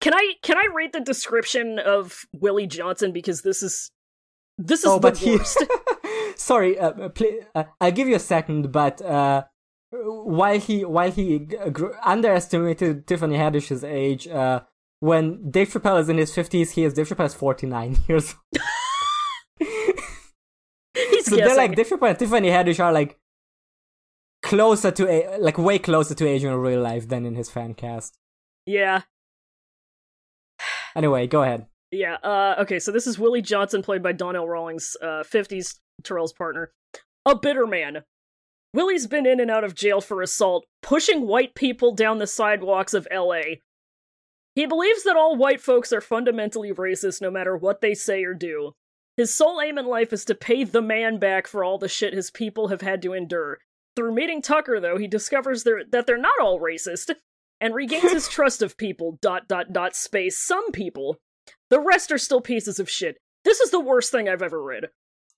Can 0.00 0.14
I 0.14 0.32
can 0.42 0.56
I 0.56 0.66
read 0.74 0.92
the 0.92 1.00
description 1.00 1.78
of 1.78 2.24
Willie 2.32 2.66
Johnson 2.66 3.12
because 3.12 3.42
this 3.42 3.62
is 3.62 3.90
this 4.58 4.80
is 4.80 4.86
oh, 4.86 4.94
the 4.94 5.00
but 5.00 5.18
he. 5.18 5.36
worst. 5.36 5.62
Sorry, 6.36 6.78
uh, 6.78 6.90
uh, 6.90 7.08
pl- 7.10 7.40
uh, 7.54 7.64
I'll 7.80 7.92
give 7.92 8.08
you 8.08 8.16
a 8.16 8.20
second, 8.20 8.72
but 8.72 9.00
uh, 9.02 9.44
while 9.92 10.58
he 10.58 10.84
while 10.84 11.10
he 11.10 11.40
g- 11.40 11.56
underestimated 12.04 13.06
Tiffany 13.06 13.36
Haddish's 13.36 13.84
age, 13.84 14.26
uh, 14.26 14.62
when 15.00 15.50
Dave 15.50 15.68
Chappelle 15.68 16.00
is 16.00 16.08
in 16.08 16.16
his 16.18 16.32
50s, 16.34 16.70
he 16.72 16.84
is 16.84 16.94
Dave 16.94 17.08
Chappelle 17.08 17.26
is 17.26 17.34
49 17.34 17.98
years 18.08 18.34
old. 18.34 18.62
He's 19.58 19.68
so 21.26 21.36
guessing. 21.36 21.36
they're 21.36 21.56
like 21.56 21.74
Dave 21.76 21.88
Chappelle 21.88 22.10
and 22.10 22.18
Tiffany 22.18 22.48
Haddish 22.48 22.82
are 22.82 22.92
like 22.92 23.18
closer 24.54 24.90
to 24.90 25.08
a- 25.08 25.38
like 25.38 25.58
way 25.58 25.78
closer 25.78 26.14
to 26.14 26.26
age 26.28 26.44
in 26.44 26.54
real 26.54 26.80
life 26.80 27.08
than 27.08 27.24
in 27.26 27.34
his 27.34 27.50
fan 27.50 27.74
cast. 27.74 28.16
yeah. 28.66 29.02
Anyway, 30.96 31.26
go 31.26 31.42
ahead. 31.42 31.66
Yeah. 31.90 32.14
Uh, 32.22 32.54
okay, 32.60 32.78
so 32.78 32.92
this 32.92 33.06
is 33.06 33.18
Willie 33.18 33.42
Johnson, 33.42 33.82
played 33.82 34.02
by 34.02 34.12
Donnell 34.12 34.46
Rawlings, 34.48 34.96
uh, 35.02 35.24
50s 35.24 35.78
Terrell's 36.04 36.32
partner. 36.32 36.70
A 37.26 37.34
bitter 37.36 37.66
man. 37.66 38.04
Willie's 38.72 39.06
been 39.08 39.26
in 39.26 39.40
and 39.40 39.50
out 39.50 39.64
of 39.64 39.74
jail 39.74 40.00
for 40.00 40.22
assault, 40.22 40.64
pushing 40.82 41.26
white 41.26 41.54
people 41.54 41.92
down 41.94 42.18
the 42.18 42.26
sidewalks 42.26 42.94
of 42.94 43.08
LA. 43.12 43.56
He 44.54 44.66
believes 44.66 45.02
that 45.04 45.16
all 45.16 45.36
white 45.36 45.60
folks 45.60 45.92
are 45.92 46.00
fundamentally 46.00 46.72
racist 46.72 47.20
no 47.20 47.30
matter 47.30 47.56
what 47.56 47.80
they 47.80 47.94
say 47.94 48.22
or 48.24 48.34
do. 48.34 48.72
His 49.16 49.34
sole 49.34 49.60
aim 49.60 49.78
in 49.78 49.86
life 49.86 50.12
is 50.12 50.24
to 50.26 50.34
pay 50.34 50.62
the 50.64 50.82
man 50.82 51.18
back 51.18 51.46
for 51.48 51.64
all 51.64 51.78
the 51.78 51.88
shit 51.88 52.14
his 52.14 52.30
people 52.30 52.68
have 52.68 52.80
had 52.82 53.02
to 53.02 53.12
endure. 53.14 53.58
Through 53.96 54.14
meeting 54.14 54.42
Tucker, 54.42 54.80
though, 54.80 54.98
he 54.98 55.06
discovers 55.06 55.62
they're, 55.62 55.84
that 55.92 56.06
they're 56.06 56.18
not 56.18 56.40
all 56.40 56.60
racist 56.60 57.14
and 57.60 57.74
regains 57.74 58.12
his 58.12 58.28
trust 58.36 58.62
of 58.62 58.76
people. 58.76 59.18
Dot 59.22 59.48
dot 59.48 59.72
dot 59.72 59.94
space. 59.94 60.36
Some 60.36 60.72
people. 60.72 61.18
The 61.70 61.80
rest 61.80 62.10
are 62.12 62.18
still 62.18 62.40
pieces 62.40 62.78
of 62.80 62.90
shit. 62.90 63.18
This 63.44 63.60
is 63.60 63.70
the 63.70 63.80
worst 63.80 64.10
thing 64.10 64.28
I've 64.28 64.42
ever 64.42 64.62
read. 64.62 64.86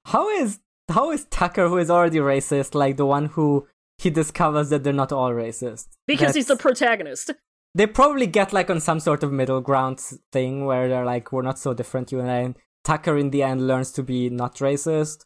How 0.07 0.29
is 0.31 0.61
how 0.89 1.11
is 1.11 1.27
Tucker, 1.31 1.69
who 1.69 1.79
is 1.79 1.91
already 1.91 2.19
racist, 2.19 2.75
like 2.75 2.97
the 2.97 3.07
one 3.07 3.27
who 3.27 3.67
he 3.99 4.09
discovers 4.11 4.71
that 4.71 4.85
they're 4.85 4.93
not 4.93 5.13
all 5.13 5.33
racist? 5.33 5.89
Because 6.07 6.35
he's 6.35 6.47
the 6.47 6.57
protagonist. 6.57 7.33
they 7.75 7.87
probably 7.87 8.27
get 8.27 8.53
like 8.53 8.71
on 8.71 8.81
some 8.81 9.01
sort 9.01 9.23
of 9.23 9.33
middle 9.33 9.61
ground 9.61 9.99
thing 10.33 10.65
where 10.65 10.89
they're 10.89 11.05
like, 11.05 11.33
we're 11.33 11.43
not 11.43 11.59
so 11.59 11.75
different, 11.75 12.13
you 12.13 12.21
and 12.21 12.31
I. 12.31 12.55
Tucker 12.85 13.19
in 13.19 13.31
the 13.31 13.43
end 13.43 13.67
learns 13.67 13.91
to 13.93 14.03
be 14.03 14.31
not 14.31 14.55
racist, 14.57 15.25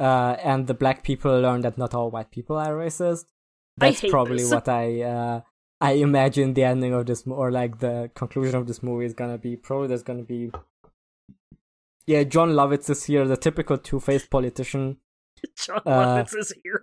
uh, 0.00 0.36
and 0.42 0.66
the 0.66 0.74
black 0.74 1.02
people 1.02 1.40
learn 1.40 1.62
that 1.62 1.78
not 1.78 1.94
all 1.94 2.10
white 2.10 2.30
people 2.30 2.56
are 2.56 2.72
racist. 2.74 3.24
That's 3.76 4.00
probably 4.08 4.38
this. 4.38 4.50
what 4.52 4.68
I. 4.68 5.02
Uh, 5.02 5.40
I 5.78 5.92
imagine 5.92 6.54
the 6.54 6.64
ending 6.64 6.94
of 6.94 7.04
this, 7.04 7.26
or 7.26 7.50
like 7.50 7.80
the 7.80 8.10
conclusion 8.14 8.54
of 8.56 8.66
this 8.66 8.82
movie 8.82 9.04
is 9.04 9.12
gonna 9.12 9.36
be 9.36 9.56
probably 9.56 9.88
there's 9.88 10.02
gonna 10.02 10.22
be, 10.22 10.50
yeah, 12.06 12.22
John 12.24 12.52
Lovitz 12.52 12.88
is 12.88 13.04
here, 13.04 13.26
the 13.28 13.36
typical 13.36 13.76
two-faced 13.76 14.30
politician. 14.30 14.96
John 15.56 15.82
Uh, 15.84 16.24
Lovitz 16.24 16.34
is 16.36 16.54
here. 16.62 16.82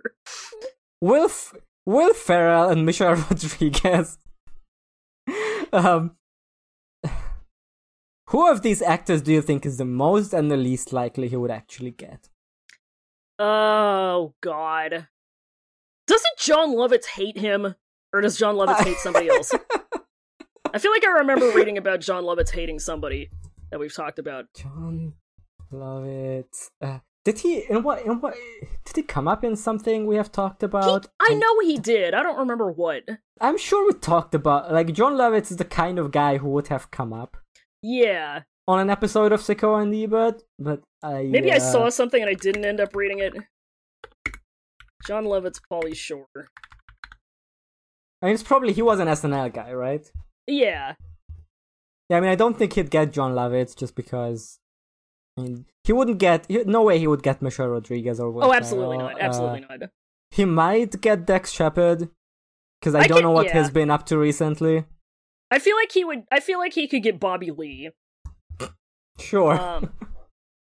Will 1.00 1.24
F- 1.24 1.54
Will 1.84 2.14
Ferrell 2.14 2.68
and 2.68 2.86
Michelle 2.86 3.14
Rodriguez. 3.30 4.16
um, 5.72 6.12
who 8.28 8.48
of 8.50 8.62
these 8.62 8.80
actors 8.80 9.22
do 9.22 9.32
you 9.32 9.42
think 9.42 9.66
is 9.66 9.76
the 9.76 9.84
most 9.84 10.32
and 10.32 10.50
the 10.50 10.56
least 10.56 10.92
likely 10.92 11.26
he 11.28 11.36
would 11.36 11.50
actually 11.50 11.90
get? 11.90 12.28
Oh 13.38 14.34
God. 14.42 15.08
Doesn't 16.06 16.38
John 16.38 16.70
Lovitz 16.70 17.06
hate 17.06 17.38
him, 17.38 17.74
or 18.12 18.20
does 18.20 18.36
John 18.38 18.56
Lovitz 18.56 18.84
hate 18.84 18.98
somebody 18.98 19.28
else? 19.28 19.52
I 20.74 20.78
feel 20.78 20.90
like 20.92 21.04
I 21.04 21.10
remember 21.18 21.50
reading 21.52 21.78
about 21.78 22.00
John 22.00 22.24
Lovitz 22.24 22.50
hating 22.50 22.78
somebody 22.78 23.30
that 23.70 23.78
we've 23.80 23.94
talked 23.94 24.18
about. 24.18 24.46
John 24.56 25.14
Lovitz. 25.72 26.70
Uh, 26.82 26.98
did 27.24 27.38
he 27.38 27.60
in 27.70 27.82
what 27.82 28.04
in 28.04 28.20
what 28.20 28.34
did 28.84 28.96
he 28.96 29.02
come 29.02 29.26
up 29.26 29.42
in 29.44 29.56
something 29.56 30.06
we 30.06 30.16
have 30.16 30.30
talked 30.30 30.60
He- 30.60 30.66
about? 30.66 31.06
I 31.20 31.34
know 31.34 31.60
he 31.60 31.78
did. 31.78 32.12
I 32.12 32.22
don't 32.22 32.38
remember 32.38 32.70
what. 32.70 33.04
I'm 33.40 33.56
sure 33.56 33.86
we 33.86 33.98
talked 33.98 34.34
about 34.34 34.72
like 34.72 34.92
John 34.92 35.14
Lovitz 35.14 35.50
is 35.50 35.56
the 35.56 35.64
kind 35.64 35.98
of 35.98 36.10
guy 36.12 36.36
who 36.38 36.48
would 36.50 36.68
have 36.68 36.90
come 36.90 37.12
up 37.14 37.36
Yeah, 37.82 38.42
on 38.68 38.78
an 38.78 38.90
episode 38.90 39.32
of 39.32 39.40
Sicko 39.40 39.80
and 39.82 39.94
Ebert, 39.94 40.42
but 40.58 40.82
I 41.04 41.24
maybe 41.24 41.52
I 41.52 41.56
uh, 41.56 41.60
saw 41.60 41.88
something 41.90 42.20
and 42.22 42.30
I 42.30 42.34
didn't 42.34 42.64
end 42.64 42.80
up 42.80 42.96
reading 42.96 43.18
it. 43.18 43.34
John 45.06 45.24
Lovitz, 45.24 45.60
Pauly 45.70 45.94
Shore. 45.94 46.26
I 48.22 48.26
mean, 48.26 48.34
it's 48.34 48.42
probably 48.42 48.72
he 48.72 48.80
was 48.80 49.00
an 49.00 49.08
SNL 49.08 49.52
guy, 49.52 49.72
right? 49.74 50.10
Yeah, 50.46 50.94
Yeah, 52.08 52.16
I 52.16 52.20
mean, 52.20 52.30
I 52.30 52.34
don't 52.34 52.56
think 52.58 52.72
he'd 52.72 52.90
get 52.90 53.12
John 53.12 53.34
Lovitz 53.34 53.76
just 53.76 53.94
because. 53.94 54.58
I 55.36 55.42
mean, 55.42 55.66
he 55.84 55.92
wouldn't 55.92 56.18
get. 56.18 56.46
He, 56.48 56.62
no 56.64 56.82
way 56.82 56.98
he 56.98 57.06
would 57.06 57.22
get 57.22 57.42
Michelle 57.42 57.68
Rodriguez 57.68 58.18
or. 58.20 58.30
Will 58.30 58.44
oh, 58.44 58.52
absolutely 58.52 58.98
not. 58.98 59.20
Absolutely 59.20 59.64
Uh, 59.68 59.76
not. 59.76 59.90
He 60.30 60.44
might 60.44 61.00
get 61.00 61.26
Dax 61.26 61.50
Shepard 61.52 62.08
because 62.80 62.94
I, 62.94 63.00
I 63.00 63.06
don't 63.06 63.18
can- 63.18 63.24
know 63.24 63.30
what 63.32 63.46
yeah. 63.46 63.58
he's 63.60 63.70
been 63.70 63.90
up 63.90 64.06
to 64.06 64.16
recently. 64.18 64.84
I 65.50 65.58
feel 65.58 65.76
like 65.76 65.92
he 65.92 66.04
would. 66.04 66.24
I 66.32 66.40
feel 66.40 66.58
like 66.58 66.72
he 66.72 66.88
could 66.88 67.02
get 67.02 67.20
Bobby 67.20 67.50
Lee. 67.50 67.90
Sure. 69.18 69.52
Um, 69.60 69.90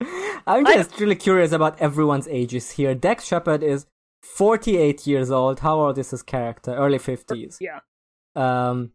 I'm 0.47 0.65
just 0.65 0.99
really 0.99 1.15
curious 1.15 1.51
about 1.51 1.79
everyone's 1.79 2.27
ages 2.27 2.71
here. 2.71 2.95
Dax 2.95 3.25
Shepard 3.25 3.63
is 3.63 3.85
48 4.21 5.05
years 5.07 5.31
old. 5.31 5.59
How 5.59 5.79
old 5.79 5.97
is 5.97 6.11
his 6.11 6.23
character? 6.23 6.73
Early 6.73 6.99
50s. 6.99 7.57
yeah, 7.59 7.79
Um, 8.35 8.91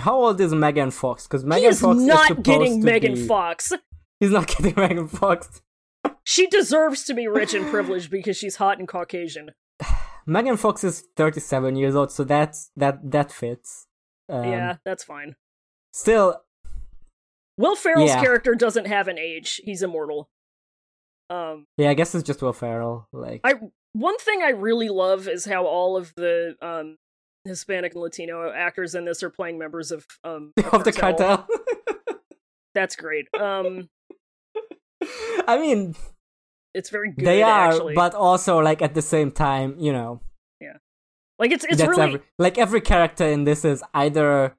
how 0.00 0.16
old 0.16 0.40
is 0.40 0.52
Megan 0.54 0.90
Fox? 0.90 1.26
Because 1.26 1.44
Megan 1.44 1.70
is 1.70 1.80
Fox 1.80 1.98
is 1.98 2.06
not 2.06 2.42
getting 2.42 2.82
Megan 2.82 3.14
be... 3.14 3.26
Fox. 3.26 3.72
He's 4.20 4.30
not 4.30 4.46
getting 4.46 4.74
Megan 4.76 5.08
Fox. 5.08 5.62
She 6.24 6.46
deserves 6.46 7.04
to 7.04 7.14
be 7.14 7.28
rich 7.28 7.54
and 7.54 7.66
privileged 7.68 8.10
because 8.10 8.36
she's 8.36 8.56
hot 8.56 8.78
and 8.78 8.88
Caucasian. 8.88 9.50
Megan 10.26 10.56
Fox 10.56 10.82
is 10.82 11.04
37 11.16 11.76
years 11.76 11.94
old, 11.94 12.10
so 12.10 12.24
that's 12.24 12.70
that 12.76 13.10
that 13.10 13.30
fits. 13.30 13.86
Um, 14.28 14.44
yeah, 14.44 14.76
that's 14.84 15.04
fine. 15.04 15.36
Still, 15.92 16.40
Will 17.58 17.76
Ferrell's 17.76 18.10
Yeah. 18.10 18.20
character 18.22 18.54
doesn't 18.54 18.86
have 18.86 19.08
an 19.08 19.18
age; 19.18 19.60
he's 19.64 19.82
immortal. 19.82 20.28
Um, 21.30 21.66
yeah, 21.76 21.90
I 21.90 21.94
guess 21.94 22.14
it's 22.14 22.24
just 22.24 22.42
Will 22.42 22.52
Ferrell. 22.52 23.08
Like, 23.12 23.40
I 23.44 23.54
one 23.94 24.18
thing 24.18 24.42
I 24.42 24.50
really 24.50 24.88
love 24.88 25.26
is 25.26 25.44
how 25.46 25.64
all 25.66 25.96
of 25.96 26.12
the 26.16 26.56
um 26.60 26.96
Hispanic 27.44 27.94
and 27.94 28.02
Latino 28.02 28.50
actors 28.50 28.94
in 28.94 29.04
this 29.04 29.22
are 29.22 29.30
playing 29.30 29.58
members 29.58 29.90
of 29.90 30.04
um 30.24 30.52
of 30.72 30.84
the 30.84 30.92
cartel. 30.92 31.46
That's 32.74 32.94
great. 32.94 33.26
Um, 33.34 33.88
I 35.48 35.58
mean, 35.58 35.94
it's 36.74 36.90
very 36.90 37.10
good. 37.10 37.24
they 37.24 37.42
are, 37.42 37.70
actually. 37.70 37.94
but 37.94 38.14
also 38.14 38.58
like 38.58 38.82
at 38.82 38.94
the 38.94 39.02
same 39.02 39.30
time, 39.30 39.76
you 39.78 39.92
know, 39.92 40.20
Yeah, 40.60 40.76
like 41.38 41.52
it's 41.52 41.64
it's 41.64 41.78
that's 41.78 41.88
really 41.88 42.02
every, 42.02 42.20
like 42.38 42.58
every 42.58 42.80
character 42.82 43.24
in 43.26 43.44
this 43.44 43.64
is 43.64 43.82
either 43.94 44.56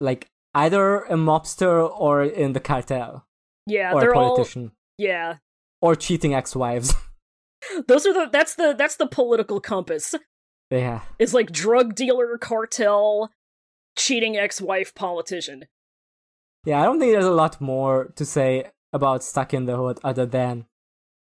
like 0.00 0.28
either 0.54 1.00
a 1.04 1.14
mobster 1.14 1.90
or 1.98 2.22
in 2.22 2.52
the 2.52 2.60
cartel 2.60 3.26
yeah. 3.66 3.92
or 3.92 4.00
They're 4.00 4.12
a 4.12 4.18
all 4.18 4.36
politician 4.36 4.72
yeah. 4.98 5.36
or 5.80 5.94
cheating 5.94 6.34
ex-wives. 6.34 6.94
Those 7.88 8.06
are 8.06 8.12
the 8.12 8.28
that's 8.30 8.56
the 8.56 8.74
that's 8.76 8.96
the 8.96 9.06
political 9.06 9.60
compass. 9.60 10.14
yeah. 10.70 11.02
It's 11.18 11.32
like 11.32 11.52
drug 11.52 11.94
dealer, 11.94 12.36
cartel, 12.38 13.30
cheating 13.96 14.36
ex-wife, 14.36 14.94
politician. 14.94 15.66
Yeah, 16.64 16.80
I 16.80 16.84
don't 16.84 16.98
think 16.98 17.12
there's 17.12 17.24
a 17.24 17.30
lot 17.30 17.60
more 17.60 18.12
to 18.16 18.24
say 18.24 18.70
about 18.92 19.22
Stuck 19.22 19.54
in 19.54 19.66
the 19.66 19.76
Hood 19.76 20.00
other 20.04 20.26
than 20.26 20.66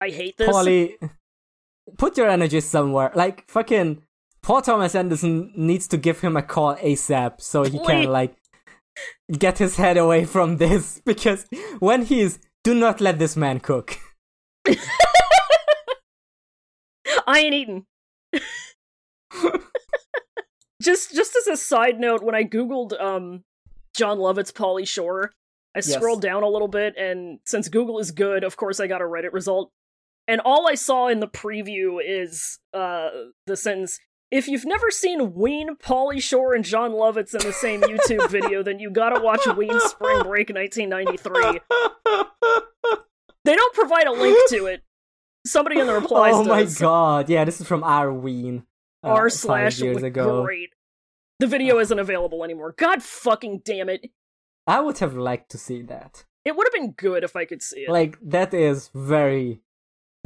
I 0.00 0.10
hate 0.10 0.36
this. 0.36 0.48
Pauly, 0.48 0.94
put 1.96 2.16
your 2.16 2.28
energy 2.28 2.60
somewhere. 2.60 3.12
Like 3.14 3.48
fucking 3.48 4.02
Paul 4.42 4.62
Thomas 4.62 4.94
Anderson 4.94 5.52
needs 5.56 5.88
to 5.88 5.96
give 5.96 6.20
him 6.20 6.36
a 6.36 6.42
call 6.42 6.76
ASAP 6.76 7.40
so 7.40 7.64
he 7.64 7.70
Please. 7.70 7.86
can 7.86 8.04
like 8.04 8.36
get 9.38 9.58
his 9.58 9.76
head 9.76 9.96
away 9.96 10.24
from 10.24 10.56
this 10.58 11.00
because 11.06 11.46
when 11.78 12.02
he's 12.04 12.38
do 12.64 12.74
not 12.74 13.00
let 13.00 13.18
this 13.18 13.36
man 13.36 13.60
cook. 13.60 13.98
I 17.26 17.40
ain't 17.40 17.54
eating. 17.54 17.86
just 20.82 21.14
just 21.14 21.36
as 21.36 21.46
a 21.46 21.56
side 21.56 21.98
note, 22.00 22.22
when 22.22 22.34
I 22.34 22.44
googled 22.44 23.00
um 23.00 23.44
John 23.94 24.18
Lovitz 24.18 24.52
Pauly 24.52 24.86
Shore, 24.86 25.30
I 25.74 25.78
Yes. 25.78 25.94
scrolled 25.94 26.22
down 26.22 26.42
a 26.42 26.48
little 26.48 26.68
bit 26.68 26.96
and 26.96 27.38
since 27.44 27.68
Google 27.68 27.98
is 27.98 28.10
good, 28.10 28.44
of 28.44 28.56
course 28.56 28.80
I 28.80 28.86
got 28.86 29.00
a 29.02 29.04
Reddit 29.04 29.32
result. 29.32 29.70
And 30.28 30.40
all 30.40 30.66
I 30.66 30.74
saw 30.74 31.06
in 31.08 31.20
the 31.20 31.28
preview 31.28 31.98
is 32.04 32.58
uh 32.74 33.10
the 33.46 33.56
sentence 33.56 33.98
if 34.36 34.46
you've 34.48 34.66
never 34.66 34.90
seen 34.90 35.32
Ween, 35.32 35.76
Pauly 35.76 36.22
Shore, 36.22 36.52
and 36.54 36.62
John 36.62 36.90
Lovitz 36.92 37.32
in 37.32 37.40
the 37.46 37.54
same 37.54 37.80
YouTube 37.80 38.28
video, 38.30 38.62
then 38.62 38.78
you 38.78 38.90
gotta 38.90 39.18
watch 39.18 39.46
Ween 39.56 39.80
Spring 39.80 40.22
Break 40.24 40.50
1993. 40.50 41.60
They 43.46 43.54
don't 43.54 43.74
provide 43.74 44.06
a 44.06 44.12
link 44.12 44.36
to 44.50 44.66
it. 44.66 44.82
Somebody 45.46 45.78
in 45.78 45.86
the 45.86 45.94
replies 45.94 46.34
oh 46.34 46.44
my 46.44 46.64
does. 46.64 46.78
god! 46.78 47.30
Yeah, 47.30 47.44
this 47.46 47.60
is 47.62 47.66
from 47.66 47.82
Arween. 47.82 48.64
uh, 49.02 49.08
R 49.08 49.30
slash 49.30 49.80
years 49.80 50.02
ago. 50.02 50.42
great. 50.42 50.70
The 51.38 51.46
video 51.46 51.78
isn't 51.78 51.98
available 51.98 52.44
anymore. 52.44 52.74
God 52.76 53.02
fucking 53.02 53.62
damn 53.64 53.88
it. 53.88 54.10
I 54.66 54.80
would 54.80 54.98
have 54.98 55.16
liked 55.16 55.50
to 55.52 55.58
see 55.58 55.80
that. 55.82 56.24
It 56.44 56.56
would 56.56 56.66
have 56.66 56.74
been 56.74 56.92
good 56.92 57.24
if 57.24 57.36
I 57.36 57.44
could 57.46 57.62
see 57.62 57.80
it. 57.80 57.90
Like 57.90 58.18
that 58.22 58.52
is 58.52 58.90
very, 58.94 59.60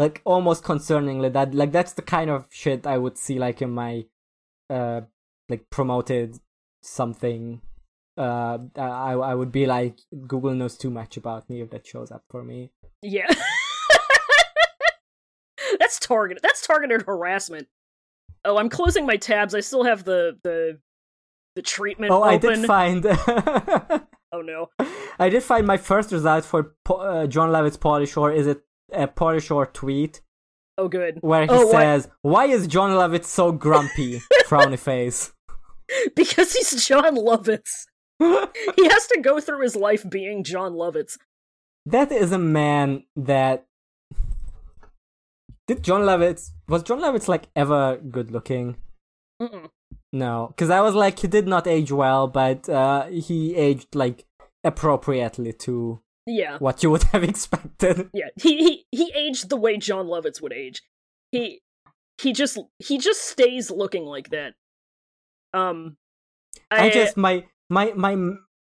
like 0.02 0.16
almost 0.24 0.64
concerningly 0.64 1.30
that 1.36 1.54
like 1.54 1.72
that's 1.72 1.92
the 1.92 2.02
kind 2.16 2.30
of 2.30 2.46
shit 2.50 2.86
I 2.86 2.96
would 3.02 3.16
see 3.18 3.38
like 3.38 3.60
in 3.62 3.70
my, 3.70 3.92
uh, 4.70 5.02
like 5.48 5.68
promoted 5.70 6.38
something. 6.82 7.60
Uh, 8.16 8.58
I 8.76 9.12
I 9.30 9.34
would 9.34 9.52
be 9.52 9.64
like 9.66 9.96
Google 10.26 10.54
knows 10.54 10.76
too 10.76 10.90
much 10.90 11.16
about 11.16 11.48
me 11.50 11.60
if 11.62 11.70
that 11.70 11.86
shows 11.86 12.10
up 12.10 12.24
for 12.30 12.42
me. 12.42 12.70
yeah. 13.02 13.30
That's 15.78 15.98
targeted. 16.00 16.42
That's 16.42 16.66
targeted 16.66 17.02
harassment. 17.02 17.68
Oh, 18.44 18.56
I'm 18.56 18.68
closing 18.68 19.06
my 19.06 19.16
tabs. 19.16 19.54
I 19.54 19.60
still 19.60 19.84
have 19.84 20.04
the 20.04 20.38
the 20.42 20.78
the 21.56 21.62
treatment 21.62 22.12
Oh, 22.12 22.22
I 22.22 22.34
open. 22.36 22.60
did 22.60 22.66
find. 22.66 23.06
oh 24.32 24.40
no. 24.42 24.68
I 25.18 25.28
did 25.28 25.42
find 25.42 25.66
my 25.66 25.76
first 25.76 26.12
result 26.12 26.44
for 26.44 26.74
Po- 26.84 26.96
uh, 26.96 27.26
John 27.26 27.50
Lovitz 27.50 27.78
Pauly 27.78 28.08
Shore 28.10 28.32
is 28.32 28.46
a, 28.46 28.56
a 28.92 29.40
Shore 29.40 29.66
tweet 29.66 30.20
Oh 30.78 30.88
good. 30.88 31.18
where 31.20 31.42
he 31.42 31.48
Oh, 31.50 31.66
what? 31.66 31.72
says, 31.72 32.08
"Why 32.22 32.46
is 32.46 32.66
John 32.66 32.90
Lovitz 32.90 33.26
so 33.26 33.52
grumpy?" 33.52 34.20
Frowny 34.46 34.78
face. 34.78 35.32
Because 36.14 36.52
he's 36.54 36.86
John 36.86 37.16
Lovitz. 37.16 37.86
He 38.20 38.88
has 38.88 39.06
to 39.08 39.20
go 39.22 39.40
through 39.40 39.62
his 39.62 39.74
life 39.76 40.08
being 40.08 40.44
John 40.44 40.72
Lovitz. 40.74 41.16
that 41.86 42.12
is 42.12 42.32
a 42.32 42.38
man 42.38 43.04
that 43.16 43.66
did 45.66 45.82
John 45.82 46.02
Lovitz 46.02 46.50
was 46.68 46.82
John 46.82 47.00
Lovitz 47.00 47.28
like 47.28 47.48
ever 47.56 47.96
good 47.96 48.30
looking? 48.30 48.76
Mm-mm. 49.40 49.68
No, 50.12 50.48
because 50.48 50.70
I 50.70 50.80
was 50.80 50.94
like 50.94 51.18
he 51.20 51.28
did 51.28 51.46
not 51.46 51.66
age 51.66 51.92
well, 51.92 52.26
but 52.26 52.68
uh, 52.68 53.06
he 53.06 53.54
aged 53.56 53.94
like 53.94 54.26
appropriately 54.64 55.52
to 55.54 56.00
Yeah. 56.30 56.58
what 56.58 56.82
you 56.82 56.90
would 56.90 57.02
have 57.04 57.22
expected. 57.32 58.10
Yeah, 58.12 58.28
he 58.36 58.58
he 58.58 58.86
he 58.90 59.12
aged 59.14 59.48
the 59.48 59.56
way 59.56 59.76
John 59.76 60.06
Lovitz 60.06 60.40
would 60.42 60.52
age. 60.52 60.82
He 61.32 61.62
he 62.22 62.32
just 62.32 62.58
he 62.78 62.98
just 62.98 63.22
stays 63.22 63.70
looking 63.70 64.04
like 64.04 64.30
that. 64.30 64.54
Um, 65.54 65.96
I, 66.70 66.86
I 66.86 66.90
just 66.90 67.16
my 67.16 67.46
my 67.68 67.92
my 67.94 68.16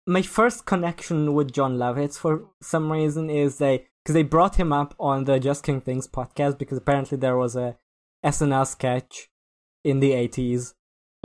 my 0.08 0.22
first 0.22 0.66
connection 0.66 1.34
with 1.34 1.52
John 1.52 1.78
Lovitz 1.78 2.18
for 2.18 2.46
some 2.62 2.92
reason 2.92 3.30
is 3.30 3.58
they 3.58 3.88
because 4.04 4.14
they 4.14 4.24
brought 4.24 4.56
him 4.56 4.72
up 4.74 4.96
on 5.00 5.26
the 5.26 5.40
Just 5.40 5.64
King 5.64 5.82
Things 5.82 6.08
podcast 6.08 6.58
because 6.58 6.78
apparently 6.78 7.18
there 7.18 7.38
was 7.38 7.56
a 7.56 7.78
SNL 8.26 8.66
sketch 8.68 9.30
in 9.84 10.00
the 10.00 10.14
eighties 10.14 10.74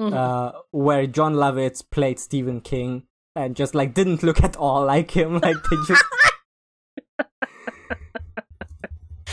Mhm. 0.01 0.13
uh, 0.13 0.53
where 0.73 1.07
John 1.07 1.35
Lovitz 1.35 1.89
played 1.89 2.19
Stephen 2.19 2.61
King 2.61 3.05
and 3.37 3.57
just 3.57 3.75
like 3.75 3.95
didn't 3.95 4.23
look 4.23 4.43
at 4.43 4.57
all 4.57 4.85
like 4.95 5.11
him. 5.11 5.39
Like 5.41 5.57
they 5.71 5.77
just. 5.89 6.05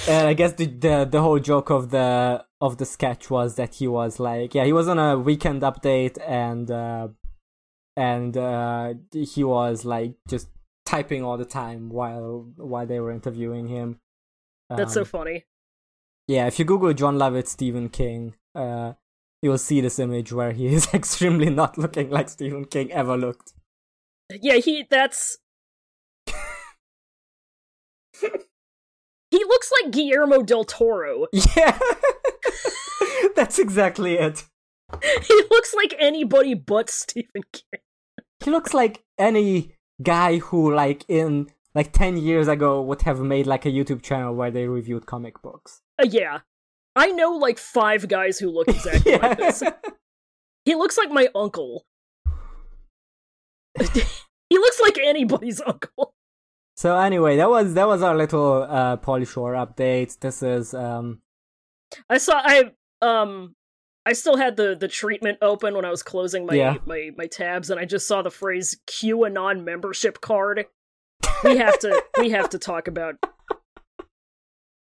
and 0.08 0.28
I 0.28 0.34
guess 0.34 0.54
the, 0.54 0.66
the 0.66 1.08
the 1.10 1.22
whole 1.22 1.40
joke 1.40 1.70
of 1.70 1.92
the 1.92 2.44
of 2.60 2.78
the 2.78 2.86
sketch 2.86 3.30
was 3.30 3.56
that 3.56 3.76
he 3.76 3.88
was 3.88 4.20
like, 4.20 4.54
yeah, 4.56 4.66
he 4.66 4.74
was 4.74 4.88
on 4.88 5.00
a 5.00 5.18
weekend 5.18 5.62
update 5.62 6.18
and 6.28 6.70
uh, 6.72 7.10
and 7.96 8.38
uh, 8.38 8.94
he 9.12 9.44
was 9.44 9.86
like 9.86 10.14
just 10.28 10.48
typing 10.86 11.24
all 11.24 11.38
the 11.38 11.46
time 11.46 11.90
while 11.90 12.48
while 12.58 12.86
they 12.86 13.00
were 13.00 13.12
interviewing 13.12 13.68
him. 13.68 14.00
That's 14.70 14.94
so 14.94 15.02
Um, 15.02 15.06
funny. 15.06 15.46
yeah, 16.28 16.48
if 16.48 16.58
you 16.60 16.66
Google 16.66 16.94
John 16.94 17.18
Lovitz 17.18 17.48
Stephen 17.50 17.90
King, 17.90 18.36
uh, 18.56 18.94
you'll 19.42 19.58
see 19.58 19.82
this 19.82 20.00
image 20.00 20.32
where 20.32 20.52
he 20.54 20.68
is 20.68 20.88
extremely 20.94 21.50
not 21.50 21.78
looking 21.78 22.10
like 22.10 22.30
Stephen 22.30 22.66
King 22.66 22.92
ever 22.92 23.18
looked. 23.18 23.54
Yeah, 24.42 24.56
he 24.56 24.86
that's 24.90 25.38
He 29.32 29.38
looks 29.46 29.72
like 29.82 29.92
Guillermo 29.92 30.44
del 30.44 30.66
Toro. 30.66 31.28
Yeah, 31.56 31.80
that's 33.36 33.58
exactly 33.60 34.16
it. 34.16 34.44
He 35.02 35.44
looks 35.50 35.74
like 35.74 35.96
anybody 35.98 36.54
but 36.54 36.90
Stephen 36.90 37.44
King. 37.54 37.80
He 38.44 38.52
looks 38.52 38.74
like 38.74 39.04
any 39.18 39.76
guy 40.04 40.40
who, 40.40 40.74
like, 40.74 41.06
in 41.08 41.50
like 41.74 41.94
ten 41.94 42.18
years 42.18 42.50
ago, 42.50 42.82
would 42.82 43.04
have 43.04 43.22
made 43.22 43.48
like 43.48 43.66
a 43.66 43.70
YouTube 43.70 44.02
channel 44.02 44.36
where 44.36 44.52
they 44.52 44.68
reviewed 44.68 45.06
comic 45.06 45.42
books. 45.42 45.82
Uh, 45.98 46.08
yeah. 46.10 46.40
I 46.98 47.12
know 47.12 47.32
like 47.32 47.58
five 47.58 48.10
guys 48.10 48.38
who 48.38 48.50
look 48.50 48.68
exactly 48.68 49.18
like 49.18 49.38
this. 49.38 49.64
He 50.66 50.76
looks 50.76 50.98
like 50.98 51.10
my 51.10 51.30
uncle. 51.34 51.86
He 54.52 54.58
looks 54.58 54.82
like 54.82 54.98
anybody's 55.02 55.62
uncle. 55.66 56.14
So 56.76 56.98
anyway, 56.98 57.38
that 57.38 57.50
was 57.50 57.74
that 57.76 57.88
was 57.88 58.02
our 58.02 58.16
little 58.18 58.64
uh 58.64 58.98
Pauly 58.98 59.26
Shore 59.28 59.54
update. 59.54 60.20
This 60.20 60.44
is 60.44 60.74
um 60.74 61.22
I 62.10 62.18
saw 62.18 62.42
I 62.44 62.72
um 63.02 63.56
I 64.06 64.14
still 64.14 64.36
had 64.36 64.58
the 64.58 64.76
the 64.76 64.88
treatment 64.90 65.38
open 65.42 65.74
when 65.76 65.86
I 65.86 65.90
was 65.90 66.04
closing 66.04 66.46
my 66.46 66.54
Yeah. 66.56 66.76
my 66.86 67.12
my 67.18 67.28
tabs 67.28 67.70
and 67.70 67.80
I 67.80 67.86
just 67.86 68.08
saw 68.08 68.22
the 68.22 68.32
phrase 68.32 68.78
QAnon 68.88 69.64
membership 69.64 70.20
card. 70.20 70.66
We 71.46 71.58
have 71.58 71.80
to 71.80 72.04
we 72.20 72.32
have 72.32 72.50
to 72.50 72.60
talk 72.60 72.88
about 72.90 73.16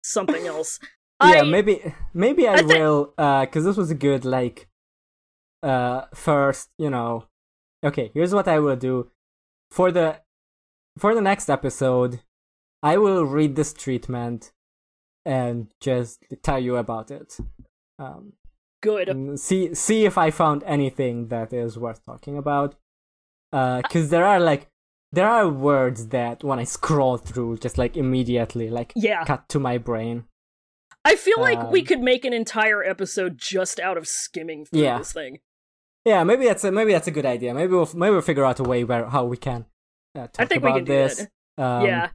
something 0.03 0.47
else. 0.47 0.79
yeah 1.23 1.41
I, 1.41 1.43
maybe 1.43 1.93
maybe 2.15 2.47
I, 2.49 2.55
I 2.55 2.63
thi- 2.63 2.65
will 2.79 3.13
uh 3.19 3.41
because 3.45 3.65
this 3.65 3.77
was 3.77 3.91
a 3.91 3.95
good 3.95 4.25
like 4.25 4.69
uh 5.63 6.03
first 6.15 6.71
you 6.79 6.91
know 6.91 7.25
okay 7.85 8.11
here's 8.15 8.33
what 8.33 8.47
I 8.49 8.61
will 8.61 8.77
do 8.77 9.11
for 9.71 9.91
the 9.93 10.21
for 10.99 11.15
the 11.15 11.21
next 11.21 11.49
episode 11.49 12.21
I 12.83 12.97
will 12.99 13.25
read 13.25 13.57
this 13.57 13.73
treatment 13.73 14.53
and 15.25 15.73
just 15.81 16.25
tell 16.43 16.59
you 16.59 16.77
about 16.77 17.11
it 17.11 17.37
um 17.99 18.33
good. 18.83 19.39
see 19.39 19.75
see 19.75 20.05
if 20.05 20.17
I 20.17 20.31
found 20.31 20.63
anything 20.65 21.29
that 21.29 21.53
is 21.53 21.77
worth 21.79 22.05
talking 22.05 22.37
about. 22.39 22.77
Uh, 23.53 23.81
Because 23.83 24.11
there 24.11 24.25
are 24.25 24.39
like 24.41 24.69
there 25.11 25.29
are 25.29 25.49
words 25.49 26.09
that 26.09 26.45
when 26.45 26.59
I 26.59 26.65
scroll 26.65 27.17
through, 27.17 27.59
just 27.59 27.79
like 27.79 27.97
immediately 27.97 28.69
like 28.71 28.93
Yeah. 28.95 29.25
cut 29.25 29.49
to 29.49 29.59
my 29.59 29.79
brain. 29.79 30.25
I 31.05 31.17
feel 31.17 31.41
like 31.41 31.71
we 31.71 31.81
um, 31.81 31.87
could 31.87 32.01
make 32.01 32.25
an 32.27 32.35
entire 32.35 32.85
episode 32.85 33.39
just 33.39 33.81
out 33.81 33.97
of 33.97 34.07
skimming 34.07 34.67
through 34.67 34.81
Yeah. 34.83 34.99
this 34.99 35.13
thing. 35.13 35.39
Yeah, 36.09 36.25
maybe 36.25 36.47
that's 36.47 36.65
a, 36.65 36.73
maybe 36.73 36.93
that's 36.93 37.07
a 37.07 37.11
good 37.11 37.27
idea. 37.27 37.53
Maybe 37.53 37.73
we'll 37.73 37.91
maybe 37.95 38.13
we'll 38.13 38.23
figure 38.23 38.45
out 38.47 38.59
a 38.61 38.63
way 38.63 38.83
where 38.85 39.05
how 39.07 39.25
we 39.27 39.37
can 39.37 39.67
uh, 40.17 40.29
talk 40.29 40.37
I 40.39 40.45
think 40.47 40.63
we 40.63 40.69
about 40.71 40.77
can 40.79 40.85
do 40.85 40.93
this. 40.93 41.21
Um, 41.59 41.85
yeah. 41.85 42.09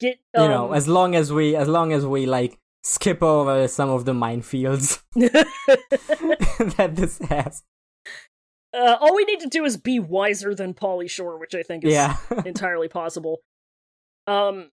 Get 0.00 0.18
you 0.36 0.42
um, 0.42 0.50
know, 0.50 0.72
as 0.72 0.86
long 0.86 1.14
as 1.14 1.32
we 1.32 1.56
as 1.56 1.66
long 1.68 1.92
as 1.92 2.04
we 2.04 2.26
like 2.26 2.58
skip 2.84 3.22
over 3.22 3.68
some 3.68 3.88
of 3.88 4.04
the 4.04 4.12
minefields 4.12 5.02
that 6.76 6.92
this 6.96 7.18
has. 7.30 7.62
uh, 8.74 8.96
all 9.00 9.14
we 9.14 9.24
need 9.24 9.40
to 9.40 9.48
do 9.48 9.64
is 9.64 9.76
be 9.76 9.98
wiser 10.00 10.54
than 10.54 10.74
Pauly 10.74 11.08
Shore, 11.08 11.38
which 11.38 11.54
I 11.54 11.62
think 11.62 11.84
is 11.84 11.92
Yeah. 11.92 12.16
entirely 12.44 12.88
possible. 12.88 13.40
Um, 14.26 14.70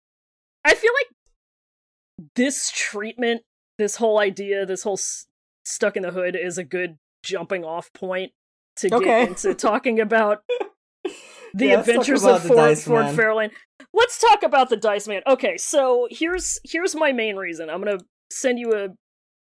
I 0.64 0.74
feel 0.74 0.92
like 1.00 2.28
this 2.36 2.70
treatment, 2.70 3.42
this 3.78 3.96
whole 3.96 4.18
idea, 4.18 4.64
this 4.66 4.82
whole 4.84 4.94
s- 4.98 5.26
stuck 5.64 5.96
in 5.96 6.02
the 6.02 6.12
hood 6.12 6.36
is 6.36 6.58
a 6.58 6.64
good 6.64 6.98
jumping 7.24 7.64
off 7.64 7.92
point 7.94 8.32
to 8.76 8.88
get 8.90 8.98
Okay. 8.98 9.26
into 9.28 9.54
talking 9.54 10.00
about 10.00 10.42
the 11.54 11.66
Yeah, 11.66 11.80
adventures 11.80 12.24
of 12.24 12.42
Ford, 12.42 12.78
Ford 12.78 13.04
Man. 13.04 13.16
Fairlane. 13.16 13.50
Let's 13.92 14.18
talk 14.18 14.42
about 14.42 14.70
the 14.70 14.76
Dice 14.76 15.06
Man. 15.08 15.22
Okay, 15.26 15.56
so 15.56 16.08
here's 16.10 16.58
here's 16.64 16.94
my 16.94 17.12
main 17.12 17.36
reason. 17.36 17.70
I'm 17.70 17.82
gonna 17.82 18.00
send 18.30 18.58
you 18.58 18.72
a 18.74 18.88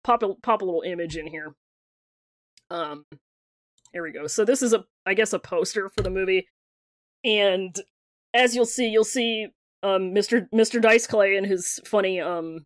pop 0.04 0.22
a, 0.22 0.34
pop 0.36 0.62
a 0.62 0.64
little 0.64 0.82
image 0.82 1.16
in 1.16 1.26
here. 1.26 1.54
Um, 2.70 3.04
here 3.92 4.02
we 4.02 4.12
go. 4.12 4.26
So 4.26 4.44
this 4.44 4.62
is 4.62 4.72
a 4.72 4.84
I 5.04 5.14
guess 5.14 5.32
a 5.32 5.38
poster 5.38 5.88
for 5.88 6.02
the 6.02 6.10
movie, 6.10 6.46
and 7.24 7.74
as 8.34 8.54
you'll 8.54 8.66
see, 8.66 8.88
you'll 8.88 9.04
see 9.04 9.48
um 9.82 10.12
Mr. 10.14 10.46
Mr. 10.54 10.80
Dice 10.80 11.06
Clay 11.06 11.36
in 11.36 11.44
his 11.44 11.80
funny 11.84 12.20
um 12.20 12.64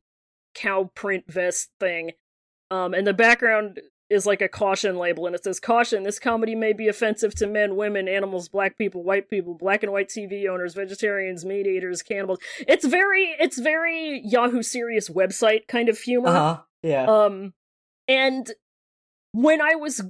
cow 0.54 0.90
print 0.94 1.24
vest 1.28 1.70
thing. 1.78 2.12
Um, 2.70 2.94
and 2.94 3.06
the 3.06 3.14
background 3.14 3.80
is 4.10 4.26
like 4.26 4.42
a 4.42 4.48
caution 4.48 4.96
label, 4.96 5.26
and 5.26 5.34
it 5.34 5.44
says, 5.44 5.60
Caution, 5.60 6.02
this 6.02 6.18
comedy 6.18 6.56
may 6.56 6.72
be 6.72 6.88
offensive 6.88 7.34
to 7.36 7.46
men, 7.46 7.76
women, 7.76 8.08
animals, 8.08 8.48
black 8.48 8.76
people, 8.76 9.04
white 9.04 9.30
people, 9.30 9.54
black 9.54 9.84
and 9.84 9.92
white 9.92 10.08
TV 10.08 10.48
owners, 10.48 10.74
vegetarians, 10.74 11.44
meat 11.44 11.66
eaters, 11.66 12.02
cannibals. 12.02 12.40
It's 12.66 12.84
very, 12.84 13.34
it's 13.38 13.58
very 13.58 14.20
Yahoo 14.24 14.62
Serious 14.62 15.08
website 15.08 15.68
kind 15.68 15.88
of 15.88 15.98
humor. 15.98 16.28
Uh-huh. 16.28 16.60
Yeah. 16.82 17.06
Um, 17.06 17.54
and 18.08 18.50
when 19.32 19.62
I 19.62 19.76
was 19.76 20.02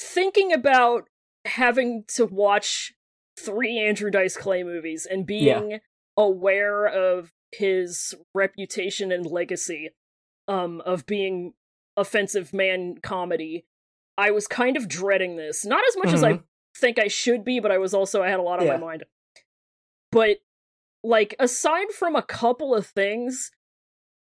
thinking 0.00 0.52
about 0.52 1.04
having 1.44 2.04
to 2.14 2.24
watch 2.24 2.94
three 3.38 3.78
Andrew 3.78 4.10
Dice 4.10 4.36
Clay 4.36 4.62
movies 4.62 5.06
and 5.08 5.26
being 5.26 5.80
aware 6.16 6.86
of 6.86 7.32
his 7.52 8.14
reputation 8.34 9.12
and 9.12 9.26
legacy, 9.26 9.90
um, 10.48 10.80
of 10.86 11.04
being 11.06 11.52
offensive 11.98 12.52
man 12.52 12.96
comedy, 13.02 13.66
I 14.16 14.30
was 14.30 14.46
kind 14.46 14.76
of 14.76 14.88
dreading 14.88 15.36
this. 15.36 15.64
Not 15.64 15.82
as 15.88 15.96
much 15.96 16.12
as 16.14 16.22
I 16.24 16.32
Mhm. 16.34 16.42
think 16.76 16.98
I 16.98 17.08
should 17.08 17.44
be, 17.44 17.60
but 17.60 17.70
I 17.70 17.78
was 17.78 17.94
also 17.94 18.22
I 18.22 18.28
had 18.30 18.40
a 18.40 18.42
lot 18.42 18.60
on 18.60 18.66
Yeah. 18.66 18.76
my 18.76 18.86
mind. 18.86 19.04
But 20.10 20.38
like 21.04 21.34
aside 21.38 21.90
from 21.92 22.16
a 22.16 22.22
couple 22.22 22.74
of 22.74 22.86
things, 22.86 23.50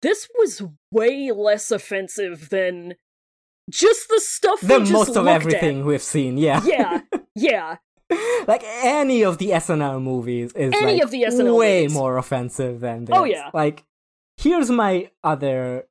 this 0.02 0.28
was 0.38 0.62
way 0.92 1.30
less 1.32 1.70
offensive 1.70 2.50
than 2.50 2.96
just 3.70 4.08
the 4.08 4.20
stuff 4.20 4.60
just 4.60 4.92
most 4.92 5.16
of 5.16 5.26
everything 5.26 5.84
we've 5.84 6.02
seen, 6.02 6.38
yeah. 6.38 6.62
Yeah, 6.64 7.00
yeah. 7.34 7.76
like 8.46 8.62
any 8.82 9.22
of 9.22 9.38
the 9.38 9.50
SNL 9.52 10.00
movies 10.00 10.52
is 10.54 10.72
Any 10.74 10.94
like 10.94 11.02
of 11.02 11.10
the 11.10 11.24
SNL 11.24 11.56
way 11.58 11.82
movies. 11.82 11.94
more 11.94 12.16
offensive 12.16 12.80
than 12.80 13.04
this. 13.04 13.16
Oh, 13.16 13.24
yeah. 13.24 13.50
Like 13.52 13.84
here's 14.38 14.70
my 14.70 15.10
other 15.22 15.87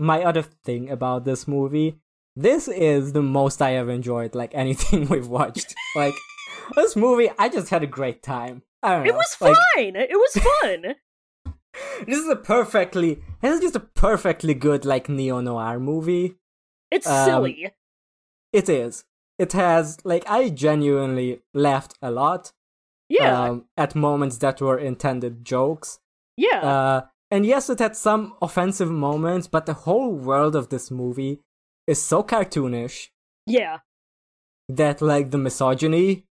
my 0.00 0.24
other 0.24 0.42
thing 0.42 0.90
about 0.90 1.24
this 1.24 1.46
movie. 1.46 1.98
This 2.36 2.68
is 2.68 3.12
the 3.12 3.22
most 3.22 3.60
I 3.60 3.70
have 3.70 3.88
enjoyed 3.88 4.34
like 4.34 4.52
anything 4.54 5.06
we've 5.10 5.28
watched. 5.28 5.74
like 5.96 6.14
this 6.76 6.96
movie 6.96 7.28
I 7.38 7.48
just 7.48 7.68
had 7.70 7.82
a 7.82 7.86
great 7.86 8.22
time. 8.22 8.62
I 8.82 8.90
don't 8.94 9.04
know. 9.04 9.10
It 9.10 9.14
was 9.14 9.36
like, 9.40 9.56
fine. 9.74 9.96
It 9.96 10.10
was 10.12 10.32
fun. 10.62 10.94
this 12.06 12.18
is 12.18 12.28
a 12.28 12.36
perfectly 12.36 13.22
this 13.42 13.54
is 13.56 13.60
just 13.60 13.76
a 13.76 13.80
perfectly 13.80 14.54
good 14.54 14.84
like 14.84 15.08
neo 15.08 15.40
noir 15.40 15.78
movie. 15.78 16.36
It's 16.90 17.06
Um, 17.06 17.24
silly. 17.26 17.70
It 18.52 18.68
is. 18.68 19.04
It 19.38 19.52
has 19.52 19.98
like 20.04 20.24
I 20.28 20.48
genuinely 20.50 21.40
laughed 21.54 21.94
a 22.02 22.10
lot. 22.10 22.52
Yeah, 23.08 23.42
um, 23.42 23.64
at 23.76 23.96
moments 23.96 24.38
that 24.38 24.60
were 24.60 24.78
intended 24.78 25.44
jokes. 25.44 25.98
yeah. 26.36 26.60
Uh, 26.62 27.00
and 27.30 27.46
yes, 27.46 27.70
it 27.70 27.78
had 27.78 27.96
some 27.96 28.34
offensive 28.42 28.90
moments, 28.90 29.46
but 29.48 29.66
the 29.66 29.74
whole 29.74 30.10
world 30.12 30.56
of 30.56 30.68
this 30.68 30.90
movie 30.90 31.40
is 31.86 32.02
so 32.02 32.22
cartoonish 32.22 33.08
yeah. 33.46 33.78
that 34.68 35.00
like 35.00 35.30
the 35.30 35.38
misogyny 35.38 36.24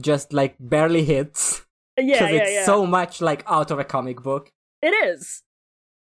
just 0.00 0.32
like 0.32 0.56
barely 0.60 1.04
hits 1.04 1.64
Yeah, 1.96 2.04
because 2.20 2.30
yeah, 2.34 2.40
it's 2.42 2.52
yeah. 2.52 2.64
so 2.66 2.86
much 2.86 3.20
like 3.20 3.42
out 3.46 3.70
of 3.70 3.78
a 3.78 3.84
comic 3.84 4.22
book. 4.22 4.52
It 4.82 4.94
is. 5.08 5.42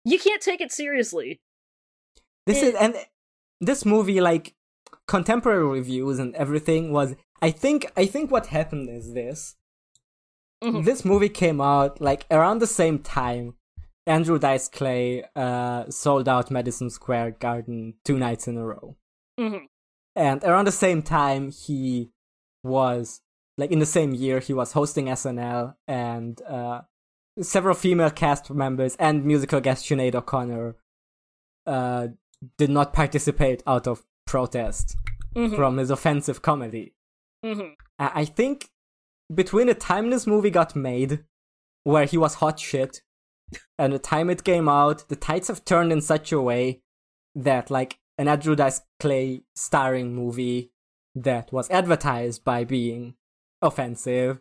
You 0.05 0.19
can't 0.19 0.41
take 0.43 0.61
it 0.61 0.71
seriously. 0.73 1.41
This 2.47 2.63
It- 2.63 2.75
is 2.75 2.81
and 2.81 2.95
this 3.61 3.85
movie 3.85 4.21
like 4.21 4.55
contemporary 5.09 5.65
reviews 5.67 6.19
and 6.19 6.35
everything 6.37 6.93
was 6.93 7.15
I 7.43 7.51
think 7.51 7.91
I 7.97 8.07
think 8.07 8.31
what 8.31 8.47
happened 8.47 8.89
is 8.89 9.13
this. 9.15 9.57
Mhm. 10.63 10.85
This 10.85 11.05
movie 11.05 11.29
came 11.31 11.61
out 11.61 12.01
like 12.01 12.27
around 12.31 12.59
the 12.61 12.67
same 12.67 12.99
time 13.01 13.55
Andrew 14.07 14.39
Dice 14.39 14.69
Clay 14.69 15.25
uh, 15.37 15.89
sold 15.91 16.29
out 16.29 16.51
Madison 16.51 16.91
Square 16.91 17.33
Garden 17.41 17.95
two 18.05 18.19
nights 18.19 18.49
in 18.49 18.57
a 18.57 18.65
row. 18.65 18.97
Mhm. 19.39 19.67
and 20.17 20.43
around 20.45 20.67
the 20.67 20.73
same 20.73 21.01
time 21.03 21.51
he 21.51 22.11
was 22.65 23.23
like 23.57 23.71
in 23.71 23.79
the 23.79 23.87
same 23.87 24.13
year 24.15 24.39
he 24.41 24.53
was 24.53 24.73
hosting 24.73 25.07
SNL 25.09 25.77
and 25.89 26.43
uh, 26.43 26.83
several 27.41 27.75
female 27.75 28.11
cast 28.11 28.51
members 28.51 28.97
and 28.97 29.25
musical 29.25 29.61
guest 29.61 29.87
Sinead 29.87 30.15
O'Connor 30.15 30.77
uh, 31.67 32.09
did 32.59 32.71
not 32.71 32.93
participate 32.93 33.63
out 33.67 33.87
of 33.87 34.05
protest 34.27 34.97
Mhm. 35.35 35.55
from 35.57 35.77
his 35.79 35.91
offensive 35.91 36.43
comedy. 36.43 36.95
Mhm. 37.45 37.77
I 37.99 38.11
I 38.23 38.25
think 38.25 38.69
between 39.33 39.69
the 39.69 39.75
time 39.75 40.11
this 40.11 40.27
movie 40.27 40.51
got 40.51 40.75
made, 40.75 41.25
where 41.85 42.05
he 42.05 42.19
was 42.19 42.35
hot 42.43 42.59
shit, 42.59 43.01
and 43.79 43.93
the 43.93 43.99
time 43.99 44.31
it 44.31 44.45
came 44.45 44.69
out, 44.69 45.09
the 45.09 45.17
tides 45.17 45.49
have 45.49 45.65
turned 45.65 45.93
in 45.93 46.01
such 46.01 46.33
a 46.33 46.41
way 46.41 46.83
that 47.35 47.71
like 47.71 47.99
an 48.19 48.29
Andrew 48.29 48.55
Dice 48.55 48.83
Clay 48.99 49.43
starring 49.55 50.15
movie 50.15 50.73
that 51.15 51.53
was 51.53 51.71
advertised 51.71 52.45
by 52.45 52.65
being 52.65 53.15
offensive 53.63 54.41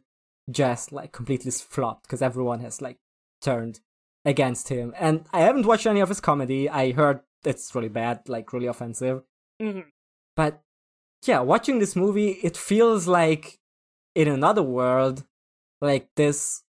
just 0.50 0.92
like 0.92 1.12
completely 1.12 1.52
flopped 1.52 2.04
because 2.04 2.22
everyone 2.22 2.60
has 2.60 2.82
like 2.82 2.98
turned 3.42 3.80
against 4.26 4.70
him. 4.70 4.94
And 5.00 5.26
I 5.32 5.42
haven't 5.42 5.66
watched 5.66 5.86
any 5.86 6.00
of 6.00 6.10
his 6.10 6.20
comedy. 6.22 6.70
I 6.70 6.92
heard 6.92 7.22
it's 7.46 7.74
really 7.74 7.90
bad, 7.90 8.28
like 8.28 8.52
really 8.52 8.68
offensive. 8.68 9.24
Mhm. 9.62 9.86
But 10.36 10.62
yeah, 11.26 11.40
watching 11.40 11.80
this 11.80 11.96
movie, 11.96 12.32
it 12.44 12.58
feels 12.58 13.08
like 13.08 13.60
in 14.16 14.28
another 14.28 14.64
world, 14.64 15.26
like 15.82 16.10
this, 16.16 16.64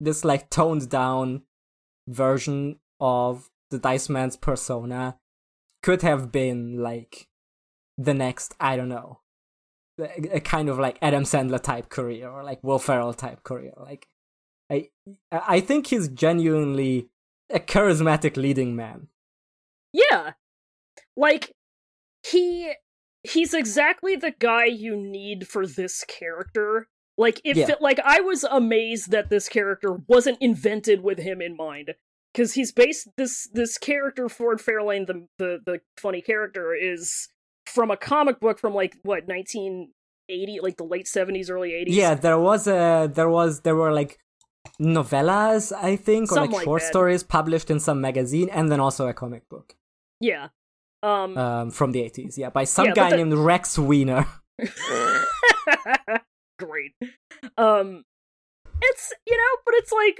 this 0.00 0.24
like 0.24 0.50
toned 0.50 0.88
down 0.88 1.42
version 2.08 2.78
of 3.00 3.50
the 3.70 3.78
Dice 3.78 4.08
Man's 4.08 4.36
persona 4.36 5.16
could 5.82 6.02
have 6.02 6.32
been 6.32 6.78
like 6.78 7.28
the 7.98 8.14
next, 8.14 8.54
I 8.60 8.76
don't 8.76 8.88
know, 8.88 9.20
a, 9.98 10.40
kind 10.40 10.68
of 10.68 10.78
like 10.78 10.98
Adam 11.02 11.24
Sandler 11.24 11.62
type 11.62 11.88
career 11.88 12.28
or 12.28 12.42
like 12.42 12.62
Will 12.62 12.78
Ferrell 12.78 13.14
type 13.14 13.42
career. 13.42 13.72
Like, 13.76 14.06
I, 14.70 14.88
I 15.30 15.60
think 15.60 15.88
he's 15.88 16.08
genuinely 16.08 17.08
a 17.50 17.60
charismatic 17.60 18.36
leading 18.36 18.74
man. 18.74 19.08
Yeah. 19.92 20.32
Like 21.16 21.52
he 22.26 22.72
he's 23.22 23.54
exactly 23.54 24.16
the 24.16 24.32
guy 24.38 24.66
you 24.66 24.96
need 24.96 25.46
for 25.46 25.66
this 25.66 26.04
character. 26.04 26.88
Like 27.16 27.40
if 27.44 27.56
Yeah. 27.56 27.74
like 27.80 28.00
I 28.04 28.20
was 28.20 28.44
amazed 28.44 29.10
that 29.12 29.30
this 29.30 29.48
character 29.48 29.98
wasn't 30.08 30.38
invented 30.40 31.02
with 31.02 31.18
him 31.18 31.40
in 31.40 31.56
mind 31.56 31.94
cuz 32.34 32.54
he's 32.54 32.72
based 32.72 33.08
this 33.16 33.48
this 33.52 33.78
character 33.78 34.28
Ford 34.28 34.58
Fairlane 34.60 35.06
the 35.06 35.26
the 35.38 35.60
the 35.64 35.80
funny 35.96 36.20
character 36.20 36.74
is 36.74 37.28
from 37.66 37.90
a 37.90 37.96
comic 37.96 38.40
book 38.40 38.58
from 38.58 38.74
like 38.74 38.96
what 39.04 39.26
1980 39.28 40.60
like 40.60 40.76
the 40.76 40.84
late 40.84 41.06
70s 41.06 41.50
early 41.50 41.70
80s. 41.70 41.86
Yeah, 41.88 42.14
there 42.14 42.38
was 42.38 42.66
a 42.66 43.08
there 43.12 43.28
was 43.28 43.60
there 43.60 43.76
were 43.76 43.92
like 43.92 44.18
novellas, 44.80 45.72
I 45.72 45.94
think, 45.96 46.32
or 46.32 46.36
like 46.40 46.50
like 46.50 46.64
short 46.64 46.80
that. 46.82 46.88
stories 46.88 47.22
published 47.22 47.70
in 47.70 47.78
some 47.78 48.00
magazine, 48.00 48.48
and 48.50 48.72
then 48.72 48.80
also 48.80 49.06
a 49.06 49.14
comic 49.14 49.48
book 49.48 49.76
Yeah. 50.20 50.48
Um 51.02 51.36
um, 51.38 51.70
from 51.70 51.92
the 51.92 52.02
eighties. 52.02 52.36
Yeah, 52.38 52.50
by 52.50 52.64
some 52.64 52.86
Yeah, 52.86 52.94
guy 52.94 53.10
the- 53.10 53.16
named 53.18 53.34
Rex 53.34 53.78
Weiner. 53.78 54.26
Great. 56.66 56.92
Um 57.56 58.04
it's 58.82 59.12
you 59.26 59.36
know, 59.36 59.62
but 59.64 59.74
it's 59.76 59.92
like 59.92 60.18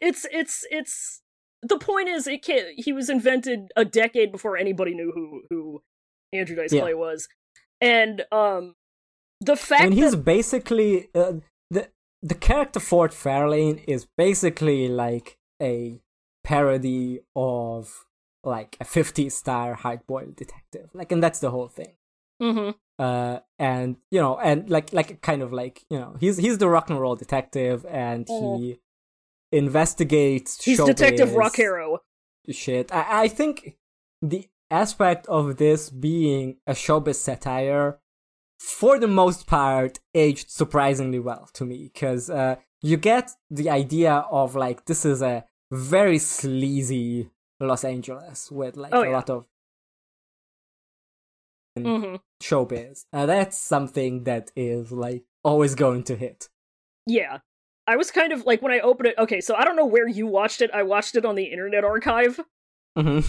it's 0.00 0.26
it's 0.30 0.64
it's 0.70 1.22
the 1.62 1.78
point 1.78 2.08
is 2.08 2.26
it 2.26 2.44
can 2.44 2.66
he 2.76 2.92
was 2.92 3.10
invented 3.10 3.70
a 3.76 3.84
decade 3.84 4.30
before 4.32 4.56
anybody 4.56 4.94
knew 4.94 5.12
who 5.14 5.42
who 5.50 5.82
Andrew 6.32 6.56
Dice 6.56 6.72
Yeah. 6.72 6.82
Clay 6.82 6.94
was. 6.94 7.28
And 7.80 8.24
um 8.32 8.74
the 9.40 9.56
fact 9.56 9.82
and 9.84 9.94
he's 9.94 10.12
that 10.12 10.24
basically 10.24 11.08
uh, 11.14 11.34
the 11.70 11.88
the 12.22 12.34
character 12.34 12.80
Ford 12.80 13.12
Fairlane 13.12 13.84
is 13.86 14.06
basically 14.16 14.88
like 14.88 15.36
a 15.62 16.00
parody 16.44 17.20
of 17.36 18.04
like 18.44 18.76
a 18.80 18.84
50 18.84 19.28
star 19.28 19.74
hard 19.74 20.06
boiled 20.06 20.36
detective 20.36 20.90
like 20.94 21.12
and 21.12 21.22
that's 21.22 21.40
the 21.40 21.50
whole 21.50 21.68
thing 21.68 21.92
Mhm. 22.40 22.74
uh 22.98 23.40
and 23.58 23.96
you 24.10 24.20
know 24.20 24.38
and 24.38 24.68
like 24.70 24.92
like 24.92 25.20
kind 25.22 25.42
of 25.42 25.52
like 25.52 25.84
you 25.90 25.98
know 25.98 26.16
he's 26.20 26.36
he's 26.36 26.58
the 26.58 26.68
rock 26.68 26.88
and 26.90 27.00
roll 27.00 27.16
detective 27.16 27.84
and 27.88 28.26
he 28.28 28.78
investigates 29.52 30.62
he's 30.64 30.78
Detective 30.84 31.30
showbiz 31.30 31.36
Rock 31.36 31.56
Hero. 31.56 31.98
shit 32.50 32.92
I, 32.94 33.24
I 33.24 33.28
think 33.28 33.76
the 34.22 34.46
aspect 34.70 35.26
of 35.26 35.56
this 35.56 35.90
being 35.90 36.56
a 36.66 36.72
showbiz 36.72 37.16
satire 37.16 37.98
for 38.60 38.98
the 38.98 39.08
most 39.08 39.46
part 39.46 39.98
aged 40.14 40.50
surprisingly 40.50 41.18
well 41.18 41.48
to 41.54 41.64
me 41.64 41.90
because 41.92 42.28
uh 42.30 42.56
you 42.82 42.96
get 42.96 43.30
the 43.50 43.70
idea 43.70 44.12
of 44.30 44.54
like 44.54 44.84
this 44.86 45.04
is 45.04 45.22
a 45.22 45.44
very 45.72 46.18
sleazy 46.18 47.30
los 47.60 47.84
angeles 47.84 48.50
with 48.50 48.76
like 48.76 48.92
Oh, 48.94 49.02
a 49.02 49.06
yeah. 49.06 49.12
lot 49.12 49.30
of 49.30 49.46
Mhm. 51.84 52.20
showbiz. 52.42 53.04
Uh, 53.12 53.26
that's 53.26 53.58
something 53.58 54.24
that 54.24 54.50
is 54.56 54.92
like 54.92 55.24
always 55.44 55.74
going 55.74 56.02
to 56.04 56.16
hit. 56.16 56.48
Yeah. 57.06 57.38
I 57.86 57.96
was 57.96 58.10
kind 58.10 58.32
of 58.32 58.44
like 58.44 58.60
when 58.60 58.72
I 58.72 58.80
opened 58.80 59.08
it. 59.08 59.18
Okay, 59.18 59.40
so 59.40 59.54
I 59.54 59.64
don't 59.64 59.76
know 59.76 59.86
where 59.86 60.06
you 60.06 60.26
watched 60.26 60.60
it. 60.60 60.70
I 60.74 60.82
watched 60.82 61.14
it 61.16 61.24
on 61.24 61.36
the 61.36 61.44
Internet 61.44 61.84
Archive 61.84 62.40
hmm 62.98 63.20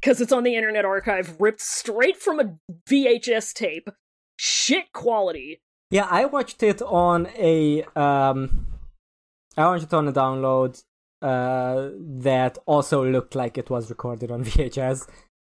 because 0.00 0.20
it's 0.20 0.32
on 0.32 0.44
the 0.44 0.54
Internet 0.54 0.84
Archive, 0.84 1.36
ripped 1.40 1.60
straight 1.60 2.16
from 2.16 2.38
a 2.38 2.54
VHS 2.88 3.52
tape. 3.54 3.88
Shit 4.38 4.92
quality. 4.92 5.60
Yeah, 5.90 6.06
I 6.10 6.26
watched 6.26 6.62
it 6.62 6.80
on 6.82 7.28
a 7.36 7.82
um, 7.94 8.66
I 9.56 9.64
watched 9.66 9.84
it 9.84 9.94
on 9.94 10.08
a 10.08 10.12
download 10.12 10.82
uh 11.22 11.88
that 11.98 12.58
also 12.66 13.02
looked 13.02 13.34
like 13.34 13.56
it 13.56 13.70
was 13.70 13.88
recorded 13.90 14.30
on 14.30 14.44
VHS. 14.50 15.08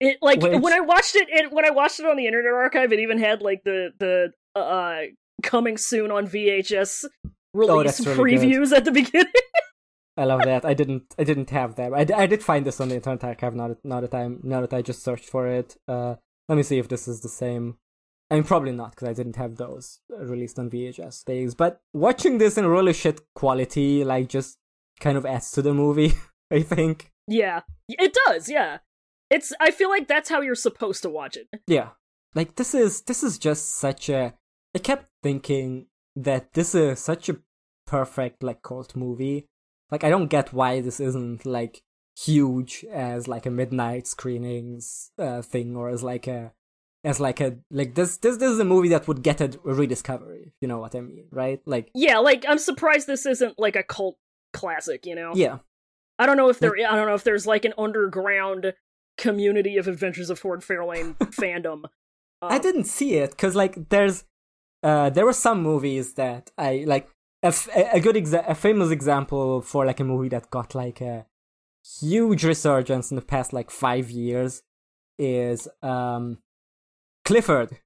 It 0.06 0.18
like 0.22 0.42
Which- 0.42 0.62
when 0.62 0.74
I 0.74 0.80
watched 0.82 1.16
it, 1.16 1.28
it 1.30 1.52
when 1.52 1.66
I 1.66 1.70
watched 1.72 2.00
it 2.00 2.06
on 2.06 2.18
the 2.18 2.28
Internet 2.28 2.54
Archive, 2.54 2.92
it 2.94 3.00
even 3.00 3.18
had 3.20 3.42
like 3.42 3.62
the 3.64 3.80
the 4.04 4.16
uh 4.60 5.02
coming 5.42 5.78
soon 5.78 6.12
on 6.12 6.28
VHS 6.28 7.06
release 7.54 8.00
Oh, 8.02 8.06
really 8.14 8.16
good. 8.16 8.18
previews 8.20 8.72
at 8.76 8.86
the 8.86 8.92
beginning. 8.92 9.32
I 10.18 10.26
love 10.26 10.42
that. 10.44 10.64
I 10.66 10.74
didn't 10.74 11.16
I 11.18 11.24
didn't 11.24 11.50
have 11.50 11.76
that. 11.76 11.92
I, 11.94 12.04
d- 12.04 12.14
I 12.14 12.28
did 12.28 12.44
find 12.44 12.66
this 12.66 12.80
on 12.82 12.90
the 12.90 12.96
Internet 12.96 13.24
Archive 13.24 13.56
now 13.56 13.68
that 13.70 13.84
now 13.86 14.00
that 14.02 14.14
I 14.14 14.30
now 14.44 14.62
that 14.62 14.74
I 14.74 14.82
just 14.82 15.04
searched 15.04 15.30
for 15.30 15.48
it. 15.48 15.76
Uh, 15.88 16.16
let 16.50 16.56
me 16.56 16.64
see 16.64 16.78
if 16.78 16.88
this 16.88 17.08
is 17.08 17.22
the 17.22 17.30
same. 17.30 17.78
I 18.30 18.36
mean, 18.36 18.44
probably 18.44 18.72
not 18.72 18.92
because 18.92 19.08
I 19.08 19.14
didn't 19.14 19.36
have 19.38 19.56
those 19.58 20.00
uh, 20.12 20.24
released 20.26 20.60
on 20.60 20.70
VHS 20.70 21.24
days. 21.26 21.56
But 21.56 21.80
watching 21.94 22.38
this 22.38 22.58
in 22.58 22.66
really 22.68 22.94
shit 22.94 23.22
quality, 23.36 24.04
like, 24.04 24.28
just 24.28 24.58
kind 25.00 25.18
of 25.18 25.26
adds 25.26 25.52
to 25.52 25.62
the 25.62 25.74
movie. 25.74 26.14
I 26.52 26.62
think. 26.62 27.10
yeah, 27.28 27.62
it 27.90 28.16
does. 28.28 28.50
Yeah, 28.50 28.80
it's. 29.34 29.54
I 29.60 29.72
feel 29.72 29.90
like 29.90 30.08
that's 30.08 30.30
how 30.30 30.42
you're 30.42 30.56
supposed 30.56 31.02
to 31.04 31.10
watch 31.10 31.38
it. 31.38 31.48
Yeah. 31.68 31.90
Like 32.36 32.56
this 32.56 32.74
is 32.74 33.02
this 33.02 33.24
is 33.24 33.38
just 33.38 33.76
such 33.76 34.10
a 34.10 34.34
I 34.76 34.80
kept 34.80 35.08
thinking 35.22 35.88
that 36.16 36.54
this 36.54 36.74
is 36.74 37.00
such 37.00 37.30
a 37.30 37.38
perfect 37.86 38.44
like 38.44 38.62
cult 38.62 38.96
movie. 38.96 39.48
Like 39.92 40.04
I 40.04 40.10
don't 40.10 40.28
get 40.28 40.54
why 40.54 40.82
this 40.82 41.00
isn't 41.00 41.46
like 41.46 41.84
huge 42.18 42.86
as 42.92 43.28
like 43.28 43.46
a 43.46 43.52
midnight 43.52 44.08
screenings 44.08 45.12
uh, 45.18 45.42
thing 45.42 45.76
or 45.76 45.90
as 45.90 46.04
like 46.04 46.28
a 46.28 46.54
as 47.04 47.20
like 47.20 47.42
a 47.42 47.58
like 47.70 47.96
this 47.96 48.18
this 48.18 48.38
this 48.38 48.52
is 48.52 48.60
a 48.60 48.66
movie 48.66 48.90
that 48.90 49.08
would 49.08 49.22
get 49.22 49.42
a 49.42 49.52
rediscovery, 49.64 50.44
if 50.48 50.54
you 50.62 50.68
know 50.68 50.80
what 50.80 50.96
I 50.96 51.02
mean, 51.02 51.28
right? 51.32 51.62
Like 51.66 51.92
Yeah, 51.94 52.20
like 52.20 52.46
I'm 52.48 52.58
surprised 52.58 53.08
this 53.08 53.26
isn't 53.26 53.60
like 53.60 53.76
a 53.76 53.84
cult 53.84 54.18
classic. 54.54 55.06
You 55.06 55.16
know. 55.16 55.34
yeah. 55.36 55.60
I 56.20 56.26
don't 56.28 56.38
know 56.38 56.50
if 56.50 56.60
there. 56.60 56.74
I 56.76 56.96
don't 56.96 57.08
know 57.08 57.16
if 57.16 57.24
there's 57.24 57.48
like 57.48 57.66
an 57.66 57.74
underground 57.78 58.74
community 59.18 59.78
of 59.78 59.88
Adventures 59.88 60.30
of 60.30 60.40
Ford 60.40 60.62
Fairlane 60.62 61.16
fandom. 61.42 61.84
I 62.42 62.56
Um, 62.58 62.62
didn't 62.62 62.86
see 62.86 63.16
it 63.16 63.32
because 63.32 63.56
like 63.56 63.90
there's 63.90 64.26
uh 64.84 65.10
there 65.10 65.26
were 65.26 65.34
some 65.34 65.62
movies 65.62 66.14
that 66.16 66.52
I 66.58 66.84
like 66.88 67.10
a, 67.42 67.48
f- 67.48 67.70
a 67.76 68.00
good 68.00 68.16
exa- 68.16 68.48
a 68.50 68.56
famous 68.56 68.90
example 68.92 69.62
for 69.62 69.86
like 69.86 70.00
a 70.00 70.04
movie 70.04 70.30
that 70.30 70.50
got 70.50 70.76
like 70.76 71.00
a 71.02 71.26
huge 72.02 72.44
resurgence 72.44 73.12
in 73.12 73.16
the 73.16 73.22
past 73.22 73.54
like 73.54 73.70
five 73.72 74.10
years 74.10 74.64
is 75.20 75.68
um 75.82 76.40
Clifford 77.26 77.80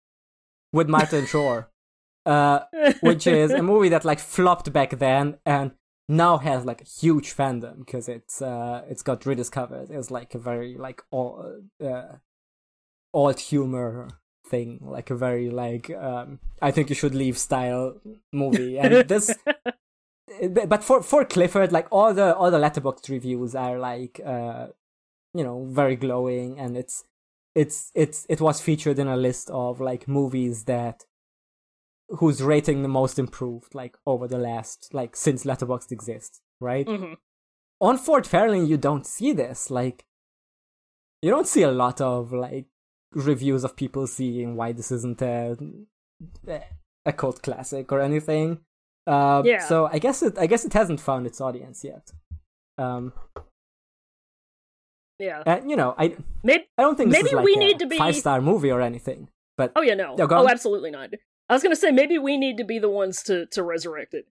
with 0.74 0.90
Martin 0.90 1.26
Short, 1.26 1.70
uh 2.26 2.60
which 3.02 3.28
is 3.28 3.52
a 3.52 3.62
movie 3.64 3.90
that 3.90 4.06
like 4.06 4.20
flopped 4.20 4.72
back 4.74 4.98
then 5.00 5.38
and 5.46 5.72
now 6.08 6.38
has 6.38 6.66
like 6.66 6.82
a 6.82 6.86
huge 6.86 7.36
fandom 7.36 7.80
because 7.80 8.08
it's 8.08 8.42
uh 8.42 8.84
it's 8.90 9.04
got 9.04 9.26
rediscovered. 9.26 9.90
It's 9.90 10.12
like 10.12 10.34
a 10.36 10.40
very 10.40 10.78
like 10.78 11.02
all 11.12 11.62
uh 11.84 12.18
alt 13.14 13.40
humor 13.40 14.08
thing. 14.48 14.80
Like 14.82 15.10
a 15.10 15.16
very 15.16 15.50
like 15.50 15.90
um 15.90 16.40
i 16.62 16.72
think 16.72 16.90
you 16.90 16.96
should 16.96 17.16
leave 17.16 17.38
style 17.38 18.00
movie. 18.32 18.80
And 18.80 19.08
this 19.08 19.36
but 20.70 20.84
for 20.84 21.02
for 21.02 21.26
clifford 21.26 21.72
like 21.72 21.88
all 21.92 22.14
the 22.14 22.36
all 22.36 22.52
the 22.52 22.60
letterboxd 22.60 23.10
reviews 23.10 23.56
are 23.56 23.78
like 23.78 24.22
uh 24.26 24.68
you 25.34 25.44
know 25.44 25.66
very 25.66 25.98
glowing. 25.98 26.58
And 26.58 26.78
it's 26.78 27.04
it's 27.54 27.92
it's 27.96 28.26
it 28.30 28.40
was 28.40 28.62
featured 28.62 29.00
in 29.00 29.08
a 29.08 29.18
list 29.18 29.50
of 29.50 29.82
like 29.82 30.08
movies 30.08 30.66
that 30.66 31.04
whose 32.10 32.42
rating 32.42 32.82
the 32.84 32.88
most 32.88 33.20
improved 33.20 33.76
like 33.76 33.98
over 34.06 34.28
the 34.28 34.38
last 34.38 34.94
like 34.94 35.16
since 35.16 35.44
Letterboxd 35.46 35.92
exists, 35.92 36.42
right? 36.62 36.88
hmm 36.88 37.14
On 37.82 37.98
Ford 37.98 38.24
Fairlane, 38.26 38.68
you 38.68 38.78
don't 38.78 39.06
see 39.06 39.34
this. 39.34 39.70
Like, 39.70 40.06
you 41.22 41.30
don't 41.30 41.48
see 41.48 41.64
a 41.64 41.72
lot 41.72 42.02
of 42.02 42.32
like 42.34 42.66
reviews 43.14 43.64
of 43.64 43.76
people 43.76 44.08
seeing 44.08 44.56
why 44.56 44.72
this 44.72 44.92
isn't 44.92 45.22
a 45.22 45.58
a 47.06 47.14
cult 47.14 47.42
classic 47.42 47.92
or 47.92 48.00
anything. 48.02 48.60
Uh, 49.06 49.42
Yeah. 49.46 49.60
So 49.68 49.88
I 49.92 50.00
guess 50.00 50.24
it 50.24 50.38
I 50.38 50.48
guess 50.48 50.66
it 50.66 50.74
hasn't 50.74 51.00
found 51.02 51.26
its 51.28 51.40
audience 51.42 51.84
yet. 51.84 52.12
Um, 52.78 53.14
Yeah. 55.20 55.42
and, 55.46 55.70
you 55.70 55.76
know, 55.76 55.96
I 55.98 56.16
Maybe. 56.44 56.66
I 56.78 56.82
don't 56.84 56.96
think 56.96 57.10
this 57.12 57.20
Maybe 57.20 57.30
is 57.30 57.36
like 57.36 57.46
we 57.46 57.56
a 57.56 57.60
need 57.60 57.80
to 57.80 57.88
be- 57.88 57.98
five 57.98 58.16
star 58.16 58.42
movie 58.42 58.72
or 58.72 58.82
anything. 58.82 59.30
But 59.58 59.72
Oh 59.76 59.82
yeah, 59.82 59.96
no. 59.96 60.16
Oh, 60.20 60.48
absolutely 60.48 60.92
not. 60.92 61.10
I 61.50 61.54
was 61.54 61.64
gonna 61.64 61.76
say 61.76 61.92
maybe 61.92 62.18
we 62.18 62.38
need 62.38 62.58
to 62.58 62.64
be 62.64 62.80
the 62.80 62.90
ones 62.90 63.24
to 63.24 63.46
to 63.48 63.64
resurrect 63.64 64.14
it. 64.14 64.26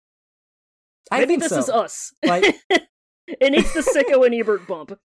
I 1.10 1.18
Maybe 1.20 1.28
think 1.36 1.42
this 1.42 1.50
so. 1.52 1.58
is 1.58 1.68
us. 1.70 2.14
Like- 2.24 2.56
it 2.70 3.50
needs 3.52 3.72
the 3.74 3.80
sicko 3.80 4.24
and 4.24 4.34
Ebert 4.34 4.66
bump. 4.66 4.98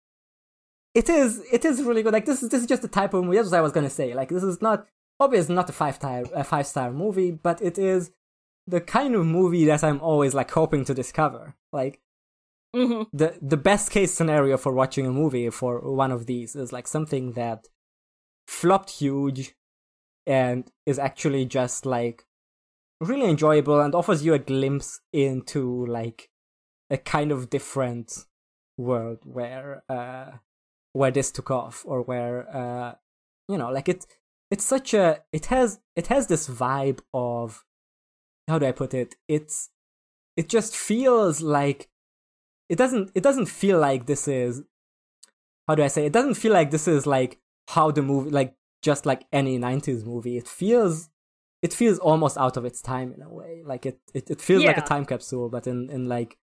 it 0.94 1.08
is 1.08 1.42
it 1.52 1.64
is 1.64 1.82
really 1.82 2.02
good. 2.02 2.12
Like 2.12 2.26
this 2.26 2.42
is 2.42 2.50
this 2.50 2.60
is 2.62 2.66
just 2.66 2.82
the 2.82 2.88
type 2.88 3.14
of 3.14 3.24
movie. 3.24 3.36
That's 3.36 3.50
what 3.50 3.58
I 3.58 3.62
was 3.62 3.72
gonna 3.72 3.90
say. 3.90 4.14
Like 4.14 4.28
this 4.28 4.42
is 4.42 4.60
not 4.60 4.86
obviously 5.20 5.54
not 5.54 5.68
a 5.70 5.72
five 5.72 5.94
star 5.96 6.24
a 6.34 6.44
five 6.44 6.66
star 6.66 6.90
movie, 6.92 7.30
but 7.30 7.62
it 7.62 7.78
is 7.78 8.10
the 8.66 8.80
kind 8.80 9.14
of 9.14 9.24
movie 9.26 9.64
that 9.66 9.84
I'm 9.84 10.00
always 10.00 10.34
like 10.34 10.50
hoping 10.50 10.84
to 10.86 10.94
discover. 10.94 11.54
Like 11.72 12.00
hmm 12.74 13.02
the 13.12 13.38
the 13.40 13.56
best 13.56 13.90
case 13.90 14.12
scenario 14.12 14.56
for 14.56 14.72
watching 14.72 15.06
a 15.06 15.12
movie 15.12 15.48
for 15.50 15.80
one 15.80 16.10
of 16.12 16.26
these 16.26 16.56
is 16.56 16.72
like 16.72 16.88
something 16.88 17.32
that 17.32 17.68
flopped 18.46 18.90
huge 18.90 19.54
and 20.26 20.70
is 20.86 20.98
actually 20.98 21.44
just 21.44 21.86
like 21.86 22.24
really 23.00 23.28
enjoyable 23.28 23.80
and 23.80 23.94
offers 23.94 24.24
you 24.24 24.34
a 24.34 24.38
glimpse 24.38 25.00
into 25.12 25.84
like 25.86 26.30
a 26.90 26.96
kind 26.96 27.32
of 27.32 27.50
different 27.50 28.24
world 28.76 29.18
where 29.24 29.82
uh 29.88 30.32
where 30.92 31.10
this 31.10 31.30
took 31.30 31.50
off 31.50 31.84
or 31.86 32.02
where 32.02 32.48
uh 32.54 32.94
you 33.48 33.56
know 33.58 33.70
like 33.70 33.88
it 33.88 34.06
it's 34.50 34.64
such 34.64 34.94
a 34.94 35.20
it 35.32 35.46
has 35.46 35.80
it 35.96 36.06
has 36.08 36.26
this 36.26 36.48
vibe 36.48 37.00
of 37.12 37.64
how 38.48 38.58
do 38.58 38.66
i 38.66 38.72
put 38.72 38.94
it? 38.94 39.16
It's 39.28 39.70
it 40.36 40.48
just 40.48 40.76
feels 40.76 41.40
like 41.40 41.88
it 42.68 42.76
doesn't 42.76 43.10
it 43.14 43.22
doesn't 43.22 43.46
feel 43.46 43.78
like 43.78 44.06
this 44.06 44.28
is 44.28 44.62
how 45.66 45.74
do 45.74 45.82
i 45.82 45.88
say? 45.88 46.06
It 46.06 46.12
doesn't 46.12 46.34
feel 46.34 46.52
like 46.52 46.70
this 46.70 46.86
is 46.86 47.06
like 47.06 47.38
how 47.68 47.90
the 47.90 48.02
movie 48.02 48.30
like 48.30 48.54
just 48.84 49.06
like 49.06 49.22
any 49.32 49.58
90s 49.58 50.04
movie 50.04 50.36
it 50.36 50.46
feels 50.46 51.08
it 51.62 51.72
feels 51.72 51.98
almost 51.98 52.36
out 52.36 52.58
of 52.58 52.66
its 52.66 52.82
time 52.82 53.10
in 53.14 53.22
a 53.22 53.28
way. 53.28 53.62
Like 53.64 53.86
it 53.86 53.98
it, 54.12 54.30
it 54.30 54.40
feels 54.40 54.64
like 54.64 54.76
a 54.76 54.82
time 54.82 55.06
capsule 55.06 55.48
but 55.48 55.66
in 55.66 55.88
in 55.88 56.08
like 56.08 56.36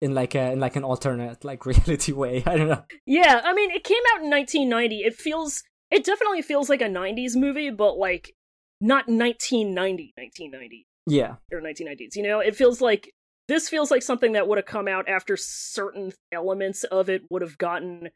in 0.00 0.14
like 0.14 0.36
a 0.36 0.52
in 0.52 0.60
like 0.60 0.76
an 0.76 0.84
alternate 0.84 1.44
like 1.50 1.66
reality 1.66 2.12
way. 2.12 2.44
I 2.46 2.56
don't 2.56 2.68
know. 2.68 2.84
Yeah, 3.04 3.40
I 3.44 3.52
mean, 3.54 3.70
it 3.72 3.82
came 3.82 4.02
out 4.14 4.22
in 4.22 4.30
1990. 4.30 4.96
It 4.98 5.14
feels, 5.16 5.62
it 5.90 6.04
definitely 6.04 6.42
feels 6.42 6.68
like 6.68 6.80
a 6.80 6.86
90s 6.86 7.36
movie, 7.36 7.70
but 7.70 7.96
like 7.98 8.34
not 8.80 9.08
1990, 9.08 10.12
1990 10.16 10.86
yeah. 11.06 11.36
or 11.52 11.60
1990s. 11.60 12.16
You 12.16 12.22
know, 12.22 12.38
it 12.40 12.54
feels 12.56 12.80
like 12.80 13.12
this 13.48 13.68
feels 13.68 13.90
like 13.90 14.02
something 14.02 14.32
that 14.32 14.46
would 14.46 14.58
have 14.58 14.66
come 14.66 14.88
out 14.88 15.08
after 15.08 15.36
certain 15.36 16.12
elements 16.30 16.84
of 16.84 17.08
it 17.08 17.22
would 17.30 17.42
have 17.42 17.58
gotten 17.58 18.10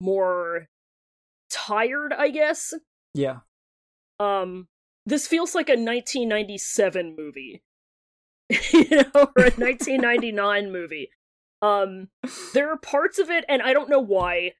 more 0.00 0.68
tired, 1.50 2.12
I 2.12 2.30
guess. 2.30 2.74
yeah 3.14 3.38
Um, 4.20 4.68
this 5.04 5.26
feels 5.26 5.54
like 5.54 5.68
a 5.68 5.72
1997 5.72 7.14
movie, 7.16 7.62
you 8.72 8.88
know, 8.90 9.10
or 9.14 9.44
a 9.44 9.54
1999 9.56 10.72
movie. 10.72 11.10
Um, 11.62 12.08
there 12.54 12.70
are 12.70 12.78
parts 12.78 13.18
of 13.18 13.30
it, 13.30 13.44
and 13.48 13.62
I 13.62 13.72
don't 13.72 13.88
know 13.88 14.00
why. 14.00 14.52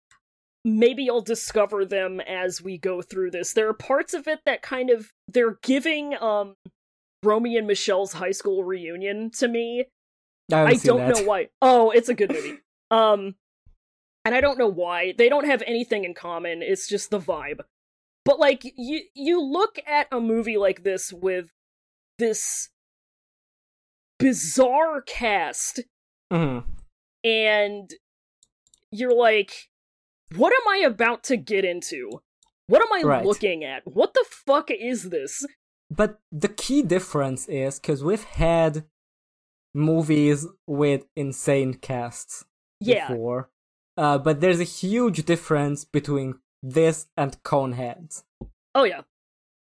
Maybe 0.65 1.09
I'll 1.09 1.21
discover 1.21 1.85
them 1.85 2.21
as 2.21 2.61
we 2.61 2.79
go 2.79 3.01
through 3.03 3.31
this. 3.31 3.53
There 3.53 3.69
are 3.69 3.75
parts 3.75 4.15
of 4.15 4.27
it 4.27 4.41
that 4.47 4.63
kind 4.63 4.91
of 4.91 5.13
they're 5.29 5.59
giving 5.63 6.15
um 6.21 6.55
Romy 7.23 7.57
and 7.57 7.67
Michelle's 7.67 8.15
high 8.15 8.33
school 8.33 8.65
reunion 8.65 9.31
to 9.39 9.49
me. 9.49 9.85
i, 10.53 10.63
I 10.63 10.75
don't 10.75 10.99
that. 10.99 11.17
know 11.17 11.23
why. 11.23 11.49
Oh, 11.61 11.91
it's 11.91 12.09
a 12.09 12.15
good 12.15 12.33
movie. 12.33 12.59
um, 12.91 13.35
and 14.27 14.35
I 14.35 14.41
don't 14.43 14.59
know 14.59 14.69
why. 14.69 15.15
They 15.17 15.29
don't 15.31 15.47
have 15.47 15.63
anything 15.67 16.05
in 16.05 16.13
common. 16.13 16.61
It's 16.63 16.87
just 16.89 17.11
the 17.11 17.19
vibe. 17.21 17.61
But 18.25 18.39
like 18.39 18.63
you, 18.77 19.03
you 19.15 19.41
look 19.43 19.79
at 19.87 20.09
a 20.13 20.21
movie 20.21 20.57
like 20.59 20.83
this 20.83 21.13
with 21.13 21.47
this 22.19 22.69
bizarre 24.19 25.01
cast, 25.03 25.81
Mhm. 26.33 26.65
and 27.25 27.91
you're 28.91 29.15
like, 29.15 29.69
what 30.35 30.53
am 30.53 30.69
I 30.69 30.79
about 30.79 31.23
to 31.25 31.37
get 31.37 31.65
into? 31.65 32.23
What 32.67 32.83
am 32.83 32.93
I 32.93 33.03
Right. 33.07 33.25
looking 33.25 33.63
at? 33.63 33.87
What 33.87 34.15
the 34.15 34.25
fuck 34.29 34.71
is 34.71 35.11
this? 35.11 35.45
But 35.91 36.19
the 36.33 36.49
key 36.49 36.83
difference 36.83 37.49
is 37.49 37.79
because 37.79 38.03
we've 38.03 38.25
had 38.25 38.89
movies 39.73 40.47
with 40.67 41.07
insane 41.15 41.75
casts 41.75 42.45
Yeah, 42.81 43.09
before, 43.09 43.51
uh, 43.97 44.19
but 44.19 44.41
there's 44.41 44.61
a 44.61 44.65
huge 44.65 45.25
difference 45.25 45.85
between 45.85 46.35
this 46.63 47.07
and 47.17 47.43
Coneheads. 47.43 48.25
oh 48.75 48.85
yeah, 48.85 49.03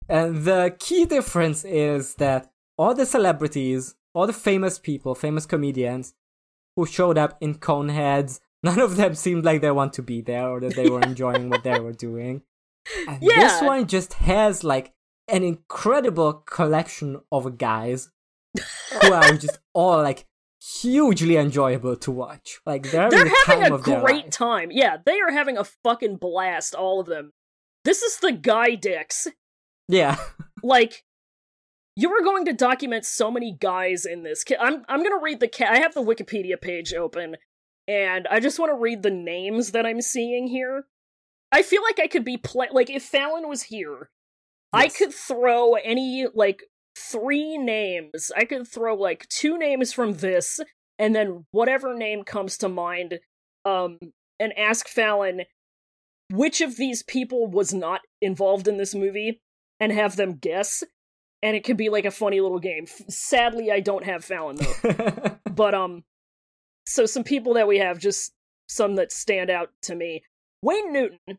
And 0.09 0.43
the 0.45 0.75
key 0.79 1.05
difference 1.05 1.63
is 1.65 2.15
that 2.15 2.51
all 2.77 2.93
the 2.93 3.05
celebrities, 3.05 3.95
all 4.13 4.27
the 4.27 4.33
famous 4.33 4.79
people, 4.79 5.15
famous 5.15 5.45
comedians 5.45 6.13
who 6.75 6.85
showed 6.85 7.17
up 7.17 7.37
in 7.39 7.55
Coneheads, 7.55 8.39
none 8.63 8.79
of 8.79 8.97
them 8.97 9.15
seemed 9.15 9.45
like 9.45 9.61
they 9.61 9.71
want 9.71 9.93
to 9.93 10.01
be 10.01 10.21
there 10.21 10.49
or 10.49 10.59
that 10.59 10.75
they 10.75 10.89
were 10.89 11.01
enjoying 11.01 11.49
what 11.49 11.63
they 11.63 11.79
were 11.79 11.93
doing. 11.93 12.41
And 13.07 13.19
this 13.21 13.61
one 13.61 13.87
just 13.87 14.13
has 14.13 14.63
like 14.63 14.93
an 15.27 15.43
incredible 15.43 16.33
collection 16.33 17.19
of 17.31 17.57
guys 17.57 18.09
who 19.01 19.11
are 19.11 19.33
just 19.37 19.57
all 19.73 20.03
like 20.03 20.25
hugely 20.65 21.37
enjoyable 21.37 21.95
to 21.97 22.11
watch. 22.11 22.59
Like 22.65 22.91
they're 22.91 23.03
having, 23.03 23.17
they're 23.17 23.29
the 23.29 23.43
having 23.45 23.73
a 23.73 23.77
great 24.01 24.31
time. 24.31 24.69
Yeah, 24.71 24.97
they 25.05 25.19
are 25.19 25.31
having 25.31 25.57
a 25.57 25.63
fucking 25.63 26.17
blast, 26.17 26.73
all 26.73 26.99
of 26.99 27.07
them. 27.07 27.33
This 27.83 28.01
is 28.01 28.17
the 28.17 28.31
guy 28.31 28.75
dicks. 28.75 29.27
Yeah. 29.87 30.17
Like, 30.63 31.03
you 31.95 32.11
are 32.11 32.23
going 32.23 32.45
to 32.45 32.53
document 32.53 33.05
so 33.05 33.29
many 33.29 33.55
guys 33.59 34.03
in 34.03 34.23
this. 34.23 34.43
I'm 34.59 34.83
I'm 34.89 35.03
gonna 35.03 35.21
read 35.21 35.39
the 35.39 35.47
ca- 35.47 35.69
I 35.69 35.77
have 35.77 35.93
the 35.93 36.01
Wikipedia 36.01 36.59
page 36.59 36.91
open, 36.91 37.35
and 37.87 38.27
I 38.31 38.39
just 38.39 38.57
want 38.57 38.71
to 38.71 38.81
read 38.81 39.03
the 39.03 39.11
names 39.11 39.73
that 39.73 39.85
I'm 39.85 40.01
seeing 40.01 40.47
here. 40.47 40.87
I 41.51 41.61
feel 41.61 41.83
like 41.83 41.99
I 41.99 42.07
could 42.07 42.25
be 42.25 42.37
play 42.37 42.69
like 42.71 42.89
if 42.89 43.03
Fallon 43.03 43.47
was 43.47 43.63
here, 43.63 44.09
I 44.73 44.87
could 44.87 45.13
throw 45.13 45.75
any 45.75 46.25
like 46.33 46.63
three 47.11 47.57
names. 47.57 48.31
I 48.35 48.45
could 48.45 48.67
throw 48.67 48.95
like 48.95 49.27
two 49.29 49.57
names 49.57 49.93
from 49.93 50.15
this, 50.15 50.59
and 50.97 51.15
then 51.15 51.45
whatever 51.51 51.95
name 51.95 52.23
comes 52.23 52.57
to 52.59 52.69
mind, 52.69 53.19
um, 53.65 53.99
and 54.39 54.57
ask 54.57 54.87
Fallon 54.87 55.43
which 56.31 56.61
of 56.61 56.77
these 56.77 57.03
people 57.03 57.47
was 57.47 57.73
not 57.73 58.01
involved 58.21 58.67
in 58.67 58.77
this 58.77 58.95
movie, 58.95 59.41
and 59.79 59.91
have 59.91 60.15
them 60.15 60.37
guess. 60.37 60.83
And 61.43 61.55
it 61.55 61.63
could 61.63 61.77
be 61.77 61.89
like 61.89 62.05
a 62.05 62.11
funny 62.11 62.41
little 62.41 62.59
game. 62.59 62.87
Sadly, 63.07 63.71
I 63.71 63.79
don't 63.79 64.05
have 64.05 64.25
Fallon 64.25 64.57
though. 64.57 65.37
but 65.51 65.73
um, 65.73 66.03
so 66.87 67.05
some 67.05 67.23
people 67.23 67.53
that 67.53 67.67
we 67.67 67.77
have, 67.79 67.99
just 67.99 68.33
some 68.67 68.95
that 68.95 69.11
stand 69.11 69.49
out 69.49 69.69
to 69.83 69.95
me. 69.95 70.23
Wayne 70.61 70.91
Newton, 70.91 71.37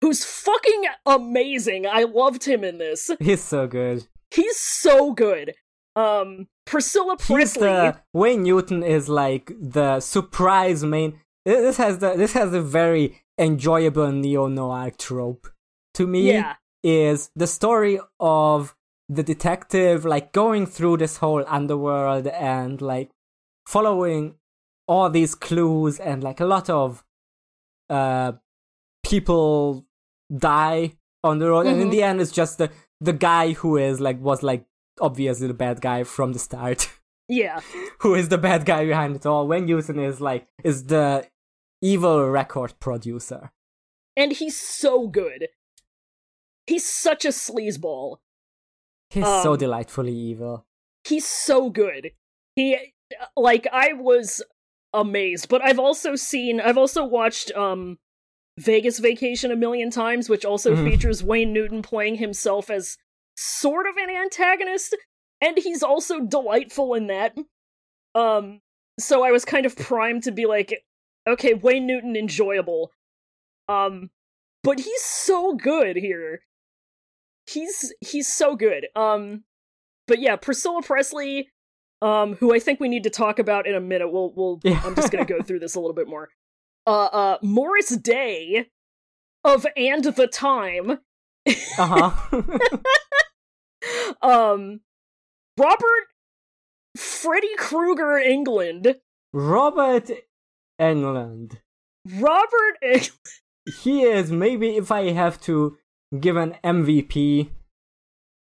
who's 0.00 0.24
fucking 0.24 0.84
amazing. 1.04 1.86
I 1.86 2.04
loved 2.04 2.44
him 2.44 2.64
in 2.64 2.78
this. 2.78 3.10
He's 3.20 3.42
so 3.42 3.66
good. 3.66 4.06
He's 4.30 4.58
so 4.58 5.12
good. 5.12 5.54
Um, 5.94 6.48
Priscilla 6.66 7.16
He's 7.18 7.26
Presley. 7.26 7.62
the 7.68 7.96
Wayne 8.12 8.42
Newton 8.42 8.82
is 8.82 9.08
like 9.08 9.52
the 9.60 10.00
surprise 10.00 10.84
main. 10.84 11.20
This 11.44 11.76
has 11.78 11.98
the 11.98 12.14
this 12.16 12.32
has 12.34 12.52
a 12.52 12.60
very 12.60 13.22
enjoyable 13.38 14.10
neo 14.12 14.48
noir 14.48 14.90
trope. 14.90 15.46
To 15.94 16.06
me, 16.06 16.28
Yeah. 16.32 16.54
is 16.82 17.30
the 17.34 17.46
story 17.46 17.98
of 18.20 18.74
the 19.08 19.22
detective 19.22 20.04
like 20.04 20.32
going 20.32 20.66
through 20.66 20.96
this 20.98 21.18
whole 21.18 21.44
underworld 21.46 22.26
and 22.26 22.82
like 22.82 23.10
following 23.66 24.34
all 24.88 25.08
these 25.08 25.34
clues 25.36 25.98
and 26.00 26.22
like 26.24 26.40
a 26.40 26.44
lot 26.44 26.68
of 26.68 27.04
uh 27.88 28.32
people 29.04 29.86
die 30.36 30.92
on 31.22 31.38
the 31.38 31.48
road 31.48 31.66
and 31.66 31.80
in 31.80 31.88
Mhm. 31.88 31.92
the 31.92 32.02
end 32.02 32.20
it's 32.20 32.32
just 32.32 32.58
the 32.58 32.70
the 33.00 33.12
guy 33.12 33.52
who 33.52 33.76
is 33.76 34.00
like 34.00 34.20
was 34.20 34.42
like 34.42 34.64
obviously 35.00 35.46
the 35.46 35.54
bad 35.54 35.80
guy 35.80 36.02
from 36.04 36.32
the 36.32 36.38
start 36.38 36.90
Yeah. 37.28 37.60
who 38.00 38.14
is 38.14 38.28
the 38.28 38.38
bad 38.38 38.64
guy 38.64 38.84
behind 38.86 39.16
it 39.16 39.26
all 39.26 39.46
when 39.46 39.66
Newton 39.66 39.98
is 39.98 40.20
like 40.20 40.46
is 40.64 40.84
the 40.84 41.26
evil 41.82 42.28
record 42.28 42.74
producer 42.80 43.52
And 44.16 44.32
he's 44.32 44.56
so 44.58 45.08
good. 45.08 45.48
he's 46.66 46.88
such 46.88 47.24
a 47.24 47.28
sleazeball. 47.28 48.18
He's 49.10 49.24
so 49.24 49.52
Um, 49.52 49.58
delightfully 49.58 50.12
evil. 50.14 50.66
He's 51.04 51.26
so 51.26 51.70
good. 51.70 52.12
He 52.56 52.76
like 53.36 53.66
I 53.72 53.92
was 53.92 54.42
amazed, 54.92 55.48
but 55.48 55.62
I've 55.62 55.78
also 55.78 56.16
seen 56.16 56.60
I've 56.60 56.78
also 56.78 57.04
watched 57.04 57.52
um 57.52 57.98
Vegas 58.58 58.98
Vacation 58.98 59.50
a 59.50 59.56
million 59.56 59.90
times, 59.90 60.28
which 60.28 60.44
also 60.44 60.74
Mhm. 60.74 60.90
features 60.90 61.22
Wayne 61.22 61.52
Newton 61.52 61.82
playing 61.82 62.16
himself 62.16 62.70
as 62.70 62.96
sort 63.36 63.86
of 63.86 63.96
an 63.96 64.08
antagonist, 64.10 64.96
and 65.40 65.58
he's 65.58 65.82
also 65.82 66.20
delightful 66.20 66.94
in 66.94 67.06
that. 67.08 67.36
Um 68.14 68.60
so 68.98 69.22
I 69.22 69.30
was 69.30 69.44
kind 69.44 69.66
of 69.66 69.76
primed 69.76 70.22
to 70.22 70.32
be 70.32 70.46
like, 70.46 70.82
okay, 71.26 71.52
Wayne 71.52 71.86
Newton 71.86 72.16
enjoyable. 72.16 72.92
Um 73.68 74.10
but 74.62 74.80
he's 74.80 75.02
so 75.02 75.54
good 75.54 75.96
here. 75.96 76.40
He's 77.46 77.92
he's 78.00 78.32
so 78.32 78.56
good. 78.56 78.86
Um 78.96 79.44
but 80.08 80.20
yeah, 80.20 80.36
Priscilla 80.36 80.82
Presley, 80.82 81.50
um, 82.00 82.34
who 82.36 82.54
I 82.54 82.58
think 82.60 82.78
we 82.80 82.88
need 82.88 83.02
to 83.04 83.10
talk 83.10 83.38
about 83.38 83.66
in 83.66 83.74
a 83.74 83.80
minute. 83.80 84.10
We'll 84.10 84.32
we'll 84.34 84.60
Yeah. 84.64 84.80
I'm 84.84 84.94
just 84.94 85.12
gonna 85.12 85.24
go 85.26 85.42
through 85.46 85.58
this 85.60 85.74
a 85.74 85.80
little 85.80 85.94
bit 85.94 86.08
more. 86.08 86.30
Uh 86.86 86.90
uh 87.12 87.38
Morris 87.42 87.96
Day 87.96 88.68
of 89.44 89.66
And 89.76 90.04
the 90.04 90.26
Time. 90.26 90.98
Uh-huh. 91.78 92.42
Um 94.22 94.80
Robert 95.58 96.06
Freddy 96.96 97.54
Krueger 97.56 98.20
Englund. 98.24 98.96
Robert 99.32 100.10
Englund. 100.80 101.58
Robert 102.18 102.76
Eng- 102.82 103.00
He 103.82 104.02
is 104.02 104.30
maybe 104.32 104.76
if 104.76 104.90
I 104.90 105.12
have 105.12 105.40
to 105.42 105.76
give 106.18 106.36
an 106.36 106.56
MVP 106.64 107.50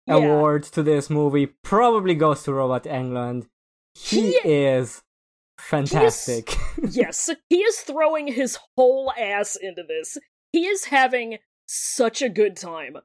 Yeah. 0.07 0.15
award 0.15 0.63
to 0.63 0.83
this 0.83 1.09
movie, 1.09 1.47
probably 1.63 2.15
goes 2.15 2.43
to 2.43 2.53
Robert 2.53 2.83
Englund. 2.83 3.47
He, 3.95 4.33
He- 4.39 4.49
is 4.49 5.03
fantastic. 5.59 6.55
yes, 6.89 7.29
he 7.49 7.57
is 7.57 7.77
throwing 7.79 8.27
his 8.27 8.57
whole 8.75 9.11
ass 9.19 9.55
into 9.55 9.83
this. 9.87 10.17
He 10.51 10.65
is 10.65 10.85
having 10.85 11.37
such 11.67 12.21
a 12.21 12.29
good 12.29 12.55
time. 12.55 12.97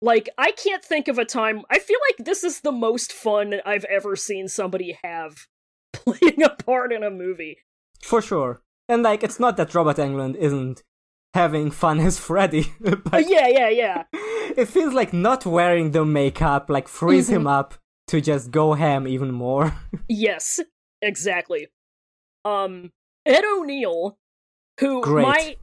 Like, 0.00 0.28
I 0.38 0.52
can't 0.52 0.84
think 0.84 1.08
of 1.08 1.18
a 1.18 1.24
time. 1.24 1.62
I 1.70 1.78
feel 1.80 1.98
like 2.08 2.24
this 2.24 2.44
is 2.44 2.60
the 2.60 2.70
most 2.72 3.12
fun 3.12 3.54
I've 3.66 3.84
ever 3.86 4.14
seen 4.14 4.46
somebody 4.48 4.96
have 5.02 5.46
playing 5.92 6.42
a 6.42 6.50
part 6.50 6.92
in 6.92 7.02
a 7.02 7.10
movie. 7.10 7.58
For 8.02 8.22
sure. 8.22 8.62
And 8.88 9.02
like 9.02 9.22
it's 9.24 9.40
not 9.40 9.56
that 9.56 9.74
Robert 9.74 9.96
Englund 9.96 10.36
isn't 10.36 10.82
having 11.34 11.70
fun 11.70 11.98
as 12.00 12.16
Freddy, 12.18 12.72
but 12.80 13.28
yeah, 13.28 13.48
yeah, 13.48 13.68
yeah. 13.68 14.04
it 14.12 14.66
feels 14.68 14.94
like 14.94 15.12
not 15.12 15.44
wearing 15.44 15.90
the 15.90 16.04
makeup 16.04 16.70
like 16.70 16.88
frees 16.88 17.26
Mm-hmm. 17.26 17.36
him 17.36 17.46
up 17.48 17.74
to 18.06 18.20
just 18.20 18.50
go 18.50 18.72
ham 18.74 19.06
even 19.06 19.32
more. 19.32 19.74
Yes, 20.08 20.60
exactly. 21.02 21.66
Um, 22.48 22.92
Ed 23.26 23.44
O'Neill, 23.44 24.18
who 24.80 25.02
Great. 25.02 25.22
my 25.22 25.56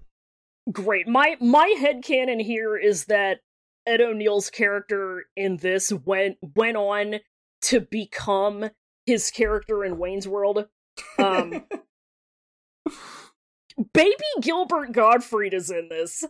great 0.72 1.08
my 1.08 1.36
my 1.40 1.74
headcanon 1.80 2.42
here 2.42 2.76
is 2.78 3.06
that 3.06 3.40
Ed 3.88 4.02
O'Neill's 4.02 4.50
character 4.50 5.26
in 5.36 5.58
this 5.58 5.92
went 5.92 6.38
went 6.56 6.78
on 6.78 7.16
to 7.64 7.80
become 7.82 8.70
his 9.06 9.32
character 9.32 9.84
in 9.86 9.98
Wayne's 9.98 10.28
World. 10.28 10.68
Um, 11.20 11.66
baby 13.94 14.16
Gilbert 14.42 14.92
Gottfried 14.92 15.54
is 15.54 15.70
in 15.70 15.90
this. 15.90 16.24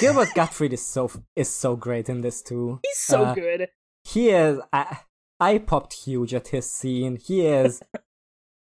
Gilbert 0.00 0.28
Gottfried 0.34 0.72
is 0.72 0.84
so 0.86 1.10
is 1.36 1.48
so 1.48 1.76
great 1.76 2.08
in 2.08 2.20
this 2.20 2.42
too. 2.42 2.80
He's 2.82 2.98
so 2.98 3.24
Uh, 3.24 3.34
good. 3.34 3.68
He 4.04 4.30
is 4.30 4.58
I, 4.72 4.98
I 5.40 5.58
popped 5.58 5.94
huge 6.04 6.34
at 6.34 6.48
his 6.48 6.70
scene. 6.72 7.16
He 7.16 7.46
is 7.46 7.82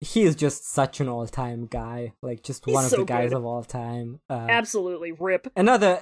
he 0.02 0.24
is 0.24 0.36
just 0.36 0.66
such 0.68 1.00
an 1.00 1.08
all-time 1.08 1.68
guy. 1.68 2.14
Like 2.22 2.44
just 2.44 2.66
He's 2.66 2.74
one 2.74 2.84
of 2.86 2.90
so 2.92 2.98
the 2.98 3.06
guys 3.06 3.30
good. 3.30 3.38
of 3.38 3.46
all 3.46 3.64
time. 3.64 4.20
Uh, 4.30 4.48
Absolutely 4.50 5.12
rip. 5.14 5.48
another 5.56 6.02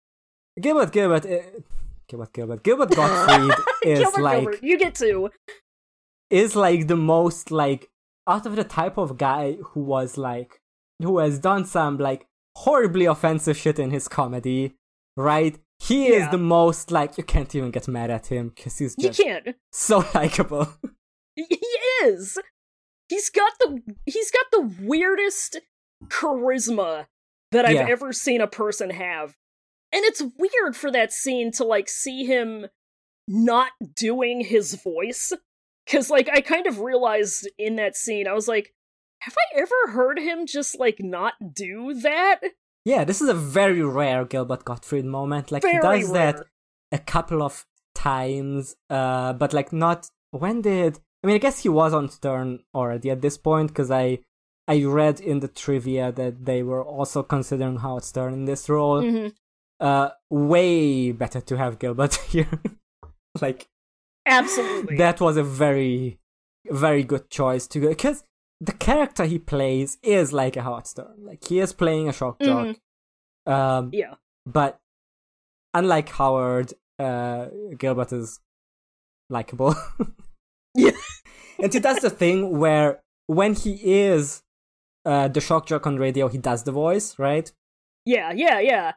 Gilbert 0.60 0.92
Gilbert 0.92 1.26
uh, 1.26 1.60
Gilbert 2.08 2.32
Gilbert 2.32 2.62
Gilbert 2.62 2.90
Gottfried 2.94 3.58
is 3.82 3.98
Gilbert 3.98 4.22
like 4.22 4.40
Gilbert, 4.42 4.62
you 4.62 4.78
get 4.78 4.94
to. 4.96 5.30
is 6.30 6.54
like 6.56 6.86
the 6.86 6.96
most 6.96 7.50
like 7.50 7.90
out 8.26 8.46
of 8.46 8.56
the 8.56 8.64
type 8.64 8.96
of 8.96 9.18
guy 9.18 9.54
who 9.72 9.80
was 9.80 10.16
like 10.16 10.60
who 11.02 11.18
has 11.18 11.38
done 11.38 11.64
some 11.64 11.98
like 11.98 12.26
horribly 12.56 13.04
offensive 13.04 13.56
shit 13.56 13.78
in 13.78 13.90
his 13.90 14.06
comedy, 14.08 14.74
right? 15.16 15.58
He 15.80 16.08
Yeah. 16.10 16.24
is 16.26 16.30
the 16.30 16.38
most 16.38 16.90
like 16.92 17.18
you 17.18 17.24
can't 17.24 17.52
even 17.54 17.70
get 17.72 17.88
mad 17.88 18.10
at 18.10 18.28
him 18.28 18.50
because 18.54 18.78
he's 18.78 18.94
You 18.96 19.08
just 19.08 19.20
can't. 19.20 19.48
so 19.72 20.04
likable. 20.14 20.68
He 21.36 21.58
is. 22.04 22.38
He's 23.08 23.30
got 23.30 23.52
the 23.60 23.80
he's 24.06 24.30
got 24.30 24.46
the 24.52 24.74
weirdest 24.84 25.58
charisma 26.08 27.06
that 27.52 27.64
I've 27.64 27.74
Yeah. 27.74 27.86
ever 27.88 28.12
seen 28.12 28.40
a 28.40 28.46
person 28.46 28.90
have. 28.90 29.36
And 29.92 30.04
it's 30.04 30.22
weird 30.38 30.76
for 30.76 30.90
that 30.90 31.12
scene 31.12 31.52
to 31.52 31.64
like 31.64 31.88
see 31.88 32.24
him 32.24 32.66
not 33.28 33.70
doing 33.94 34.40
his 34.42 34.74
voice 34.74 35.32
cuz 35.86 36.10
like 36.10 36.28
I 36.30 36.40
kind 36.40 36.66
of 36.66 36.80
realized 36.80 37.48
in 37.58 37.76
that 37.76 37.96
scene 37.96 38.26
I 38.28 38.32
was 38.32 38.48
like 38.48 38.74
have 39.20 39.34
I 39.38 39.60
ever 39.60 39.92
heard 39.92 40.18
him 40.18 40.46
just 40.46 40.78
like 40.78 40.98
not 41.00 41.34
do 41.54 41.94
that? 41.94 42.40
yeah, 42.84 43.04
this 43.04 43.22
is 43.22 43.28
a 43.30 43.34
very 43.34 43.82
rare 43.82 44.26
Gilbert 44.26 44.64
Gottfried 44.66 45.06
moment. 45.06 45.50
Like 45.50 45.64
he 45.64 45.78
does 45.80 46.10
rare. 46.10 46.32
that 46.32 46.46
a 46.92 46.98
couple 46.98 47.42
of 47.42 47.64
times, 47.94 48.76
uh, 48.90 49.32
but 49.32 49.54
like 49.54 49.72
not. 49.72 50.08
When 50.32 50.60
did 50.60 50.98
I 51.24 51.26
mean? 51.26 51.36
I 51.36 51.38
guess 51.38 51.62
he 51.62 51.68
was 51.70 51.92
on 51.94 52.08
Stern 52.10 52.60
already 52.74 53.10
at 53.10 53.22
this 53.22 53.36
point 53.38 53.68
because 53.68 53.90
I 53.90 54.18
I 54.68 54.84
read 54.84 55.20
in 55.20 55.40
the 55.40 55.48
trivia 55.48 56.12
that 56.12 56.44
they 56.44 56.62
were 56.62 56.84
also 56.84 57.22
considering 57.22 57.78
Howard 57.78 58.04
Stern 58.04 58.32
in 58.34 58.44
this 58.44 58.68
role. 58.68 59.02
Mhm. 59.02 59.34
Uh, 59.80 60.10
way 60.30 61.10
better 61.12 61.40
to 61.40 61.56
have 61.56 61.78
Gilbert 61.78 62.14
here. 62.28 62.48
like 63.40 63.66
Absolutely. 64.26 64.96
that 64.98 65.20
was 65.20 65.36
a 65.36 65.42
very 65.42 66.18
very 66.70 67.02
good 67.02 67.28
choice 67.28 67.66
to 67.66 67.80
go 67.80 67.88
because 67.88 68.24
the 68.60 68.72
character 68.72 69.24
he 69.24 69.38
plays 69.38 69.98
is 70.02 70.32
like 70.32 70.56
a 70.56 70.62
Howard 70.62 70.86
Stern. 70.86 71.16
Like 71.26 71.44
he 71.44 71.58
is 71.60 71.72
playing 71.72 72.08
a 72.08 72.12
shock 72.12 72.40
jock. 72.40 72.76
Mhm. 73.46 73.52
Um, 73.52 73.90
yeah. 73.92 74.14
but 74.46 74.78
unlike 75.74 76.08
Howard, 76.10 76.72
uh, 76.98 77.48
Gilbert 77.78 78.12
is 78.12 78.40
likable. 79.30 79.74
Yeah. 80.76 80.90
And 81.62 81.72
he 81.72 81.80
does 81.80 81.98
the 82.00 82.10
thing 82.10 82.58
where 82.58 83.00
when 83.26 83.54
he 83.54 83.78
is 83.82 84.42
uh, 85.04 85.28
the 85.28 85.40
shock 85.40 85.66
jock 85.66 85.86
on 85.86 85.96
radio, 85.96 86.28
he 86.28 86.38
does 86.38 86.64
the 86.64 86.72
voice, 86.72 87.18
right? 87.18 87.50
Yeah, 88.04 88.32
yeah, 88.32 88.60
yeah. 88.60 88.92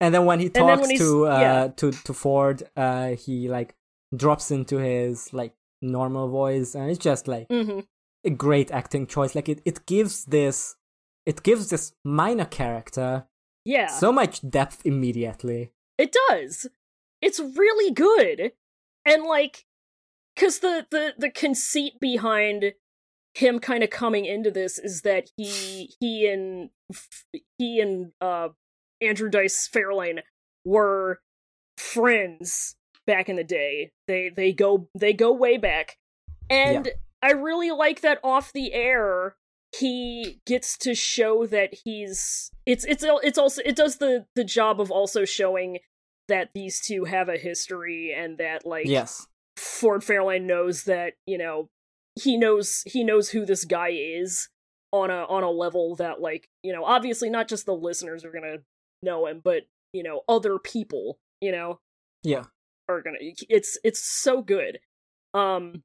And 0.00 0.14
then 0.14 0.24
when 0.26 0.40
he 0.40 0.48
talks 0.50 0.88
when 0.88 0.98
to 0.98 1.26
uh, 1.28 1.40
yeah. 1.40 1.68
to 1.76 1.90
to 1.92 2.12
Ford, 2.12 2.62
uh, 2.76 3.10
he 3.10 3.48
like 3.48 3.74
drops 4.14 4.50
into 4.50 4.78
his 4.78 5.32
like 5.32 5.54
normal 5.82 6.28
voice, 6.28 6.74
and 6.74 6.90
it's 6.90 6.98
just 6.98 7.28
like 7.28 7.48
Mhm. 7.48 7.86
a 8.24 8.30
great 8.30 8.70
acting 8.70 9.06
choice. 9.06 9.34
Like 9.34 9.48
it, 9.48 9.60
it 9.64 9.86
gives 9.86 10.24
this, 10.24 10.76
it 11.24 11.42
gives 11.42 11.68
this 11.70 11.92
minor 12.04 12.44
character 12.46 13.26
Yeah. 13.64 13.86
so 13.88 14.12
much 14.12 14.48
depth 14.48 14.84
immediately. 14.84 15.72
It 15.98 16.14
does. 16.28 16.66
It's 17.22 17.40
really 17.40 17.92
good. 17.92 18.52
And 19.04 19.22
like 19.24 19.65
cuz 20.36 20.60
the 20.60 20.86
the 20.90 21.14
the 21.18 21.30
conceit 21.30 21.98
behind 22.00 22.74
him 23.34 23.58
kind 23.58 23.82
of 23.82 23.90
coming 23.90 24.24
into 24.24 24.50
this 24.50 24.78
is 24.78 25.02
that 25.02 25.30
he 25.36 25.94
he 26.00 26.26
and 26.26 26.70
he 27.58 27.80
and 27.80 28.12
uh 28.20 28.48
Andrew 29.00 29.28
Dice 29.28 29.68
Fairlane 29.68 30.20
were 30.64 31.20
friends 31.76 32.76
back 33.06 33.28
in 33.28 33.36
the 33.36 33.44
day. 33.44 33.92
They 34.08 34.30
they 34.34 34.52
go 34.52 34.88
they 34.94 35.12
go 35.12 35.32
way 35.32 35.58
back. 35.58 35.96
And 36.48 36.90
I 37.22 37.32
really 37.32 37.70
like 37.70 38.00
that 38.02 38.20
off 38.22 38.52
the 38.52 38.72
air 38.72 39.36
he 39.76 40.40
gets 40.46 40.78
to 40.78 40.94
show 40.94 41.46
that 41.46 41.74
he's 41.84 42.50
it's 42.64 42.84
it's 42.84 43.04
it's 43.06 43.38
also 43.38 43.62
it 43.64 43.76
does 43.76 43.98
the 43.98 44.26
the 44.34 44.44
job 44.44 44.80
of 44.80 44.90
also 44.90 45.24
showing 45.24 45.78
that 46.28 46.50
these 46.54 46.80
two 46.80 47.04
have 47.04 47.28
a 47.28 47.36
history 47.36 48.14
and 48.16 48.38
that 48.38 48.66
like 48.66 48.86
Yes. 48.86 49.26
Ford 49.56 50.02
Fairlane 50.02 50.44
knows 50.44 50.84
that 50.84 51.14
you 51.26 51.38
know 51.38 51.68
he 52.20 52.36
knows 52.36 52.82
he 52.86 53.04
knows 53.04 53.30
who 53.30 53.44
this 53.46 53.64
guy 53.64 53.90
is 53.90 54.48
on 54.92 55.10
a 55.10 55.24
on 55.24 55.42
a 55.42 55.50
level 55.50 55.96
that 55.96 56.20
like 56.20 56.48
you 56.62 56.72
know 56.72 56.84
obviously 56.84 57.28
not 57.30 57.48
just 57.48 57.66
the 57.66 57.74
listeners 57.74 58.24
are 58.24 58.32
gonna 58.32 58.58
know 59.02 59.26
him 59.26 59.40
but 59.42 59.62
you 59.92 60.02
know 60.02 60.22
other 60.28 60.58
people 60.58 61.18
you 61.40 61.52
know 61.52 61.80
Yeah. 62.22 62.44
are 62.88 63.02
gonna 63.02 63.18
it's 63.20 63.78
it's 63.84 64.00
so 64.00 64.42
good. 64.42 64.78
Um 65.34 65.82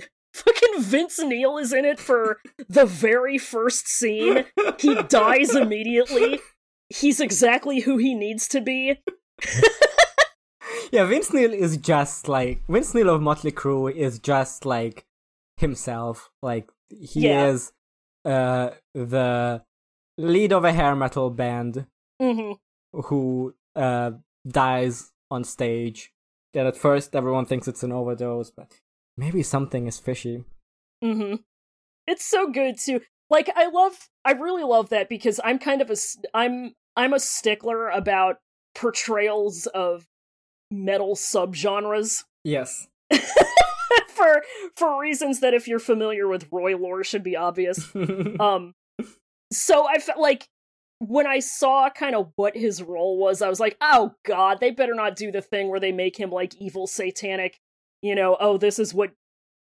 fucking 0.34 0.80
vince 0.82 1.18
neil 1.20 1.58
is 1.58 1.72
in 1.72 1.84
it 1.84 1.98
for 2.00 2.40
the 2.68 2.84
very 2.86 3.38
first 3.38 3.86
scene. 3.88 4.44
He 4.78 4.94
dies 5.04 5.54
immediately. 5.54 6.40
He's 6.90 7.20
exactly 7.20 7.80
who 7.80 7.96
he 7.96 8.14
needs 8.14 8.46
to 8.48 8.60
be 8.60 9.00
yeah, 10.92 11.04
Vince 11.04 11.32
Neil 11.32 11.52
is 11.52 11.76
just 11.76 12.28
like 12.28 12.62
Vince 12.68 12.94
Neil 12.94 13.10
of 13.10 13.20
Motley 13.22 13.52
Crue 13.52 13.92
is 13.94 14.18
just 14.18 14.64
like 14.66 15.04
himself. 15.56 16.30
Like 16.42 16.70
he 16.88 17.28
Yeah. 17.28 17.46
is 17.46 17.72
uh 18.24 18.70
the 18.94 19.62
lead 20.16 20.52
of 20.52 20.64
a 20.64 20.72
hair 20.72 20.94
metal 20.96 21.30
band 21.30 21.86
hmm 22.20 22.52
who 22.92 23.54
uh 23.76 24.12
dies 24.46 25.12
on 25.30 25.44
stage. 25.44 26.12
That 26.52 26.66
at 26.66 26.76
first 26.76 27.16
everyone 27.16 27.46
thinks 27.46 27.66
it's 27.66 27.82
an 27.82 27.90
overdose, 27.92 28.50
but 28.50 28.70
maybe 29.16 29.42
something 29.42 29.86
is 29.88 29.98
fishy. 29.98 30.44
Mm-hmm. 31.02 31.36
It's 32.06 32.24
so 32.24 32.48
good 32.50 32.78
too. 32.78 33.00
Like 33.30 33.50
I 33.56 33.66
love, 33.66 34.08
I 34.24 34.32
really 34.32 34.62
love 34.62 34.90
that 34.90 35.08
because 35.08 35.40
I'm 35.42 35.58
kind 35.58 35.82
of 35.82 35.90
a, 35.90 35.96
I'm 36.32 36.74
I'm 36.96 37.12
a 37.12 37.18
stickler 37.18 37.88
about 37.88 38.36
portrayals 38.74 39.66
of 39.66 40.06
metal 40.74 41.14
subgenres 41.14 42.24
Yes. 42.44 42.88
for 44.08 44.42
for 44.76 45.00
reasons 45.00 45.40
that 45.40 45.54
if 45.54 45.66
you're 45.68 45.78
familiar 45.78 46.26
with 46.28 46.48
Roy 46.50 46.76
lore 46.76 47.04
should 47.04 47.22
be 47.22 47.36
obvious. 47.36 47.90
Um, 48.40 48.74
so 49.52 49.86
I 49.88 49.98
felt 49.98 50.18
like 50.18 50.46
when 50.98 51.26
I 51.26 51.38
saw 51.40 51.90
kind 51.90 52.14
of 52.14 52.32
what 52.36 52.56
his 52.56 52.82
role 52.82 53.18
was, 53.18 53.42
I 53.42 53.48
was 53.48 53.60
like, 53.60 53.76
oh 53.80 54.14
god, 54.26 54.58
they 54.60 54.70
better 54.70 54.94
not 54.94 55.16
do 55.16 55.30
the 55.30 55.42
thing 55.42 55.68
where 55.68 55.80
they 55.80 55.92
make 55.92 56.18
him 56.18 56.30
like 56.30 56.54
evil 56.56 56.86
satanic, 56.86 57.58
you 58.02 58.14
know, 58.14 58.36
oh, 58.40 58.58
this 58.58 58.78
is 58.78 58.92
what 58.92 59.12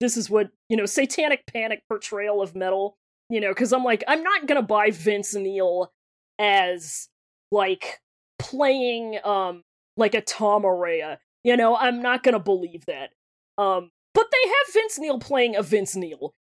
this 0.00 0.16
is 0.16 0.28
what, 0.30 0.50
you 0.68 0.76
know, 0.76 0.86
satanic 0.86 1.44
panic 1.46 1.82
portrayal 1.88 2.42
of 2.42 2.55
metal, 2.55 2.96
you 3.28 3.40
know, 3.40 3.50
because 3.50 3.72
I'm 3.72 3.84
like, 3.84 4.03
I'm 4.09 4.22
not 4.22 4.46
gonna 4.46 4.62
buy 4.62 4.90
Vince 4.90 5.34
Neil 5.34 5.92
as 6.38 7.09
like 7.50 8.00
playing 8.38 9.18
um 9.24 9.62
like 9.97 10.14
a 10.14 10.20
Tom 10.20 10.62
Araya. 10.62 11.18
You 11.45 11.57
know, 11.57 11.76
I'm 11.76 12.01
not 12.03 12.22
gonna 12.22 12.40
believe 12.40 12.86
that. 12.86 13.11
Um 13.59 13.90
but 14.14 14.26
they 14.30 14.49
have 14.49 14.74
Vince 14.74 14.99
Neil 14.99 15.18
playing 15.18 15.57
a 15.57 15.62
Vince 15.62 15.97
Neil. 15.97 16.34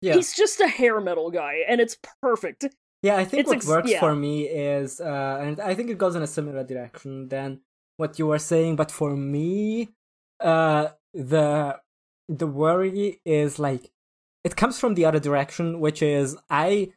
yeah. 0.00 0.14
He's 0.14 0.34
just 0.34 0.58
a 0.60 0.68
hair 0.68 1.00
metal 1.00 1.30
guy, 1.30 1.58
and 1.68 1.80
it's 1.80 1.96
perfect. 2.22 2.64
Yeah, 3.02 3.16
I 3.16 3.24
think 3.24 3.40
It's 3.40 3.48
what 3.48 3.56
ex- 3.58 3.66
works 3.66 3.90
yeah. 3.90 4.00
for 4.00 4.14
me 4.14 4.44
is, 4.44 5.00
uh, 5.00 5.38
and 5.42 5.58
I 5.60 5.74
think 5.74 5.88
it 5.90 5.96
goes 5.98 6.16
in 6.16 6.22
a 6.22 6.26
similar 6.26 6.64
direction 6.64 7.28
than 7.28 7.60
what 7.96 8.18
you 8.18 8.26
were 8.26 8.38
saying. 8.38 8.76
But 8.76 8.90
for 8.90 9.16
me, 9.16 9.88
uh, 10.40 10.88
the 11.14 11.78
the 12.28 12.46
worry 12.46 13.20
is 13.24 13.58
like 13.58 13.90
it 14.44 14.56
comes 14.56 14.78
from 14.78 14.94
the 14.94 15.04
other 15.04 15.18
direction, 15.20 15.80
which 15.80 16.00
is 16.02 16.36
I 16.48 16.92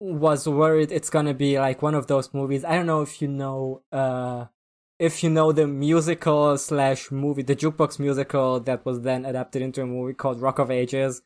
was 0.00 0.46
worried 0.48 0.92
it's 0.92 1.10
gonna 1.10 1.34
be 1.34 1.58
like 1.58 1.82
one 1.82 1.94
of 1.94 2.06
those 2.06 2.32
movies. 2.34 2.64
I 2.64 2.74
don't 2.76 2.86
know 2.86 3.02
if 3.02 3.20
you 3.22 3.28
know, 3.28 3.82
uh, 3.92 4.46
if 4.98 5.22
you 5.22 5.30
know 5.30 5.52
the 5.52 5.66
musical 5.66 6.56
slash 6.58 7.10
movie, 7.10 7.42
the 7.42 7.56
jukebox 7.56 7.98
musical 7.98 8.60
that 8.60 8.84
was 8.84 9.02
then 9.02 9.24
adapted 9.24 9.62
into 9.62 9.82
a 9.82 9.86
movie 9.86 10.14
called 10.14 10.40
Rock 10.40 10.58
of 10.58 10.70
Ages. 10.70 11.22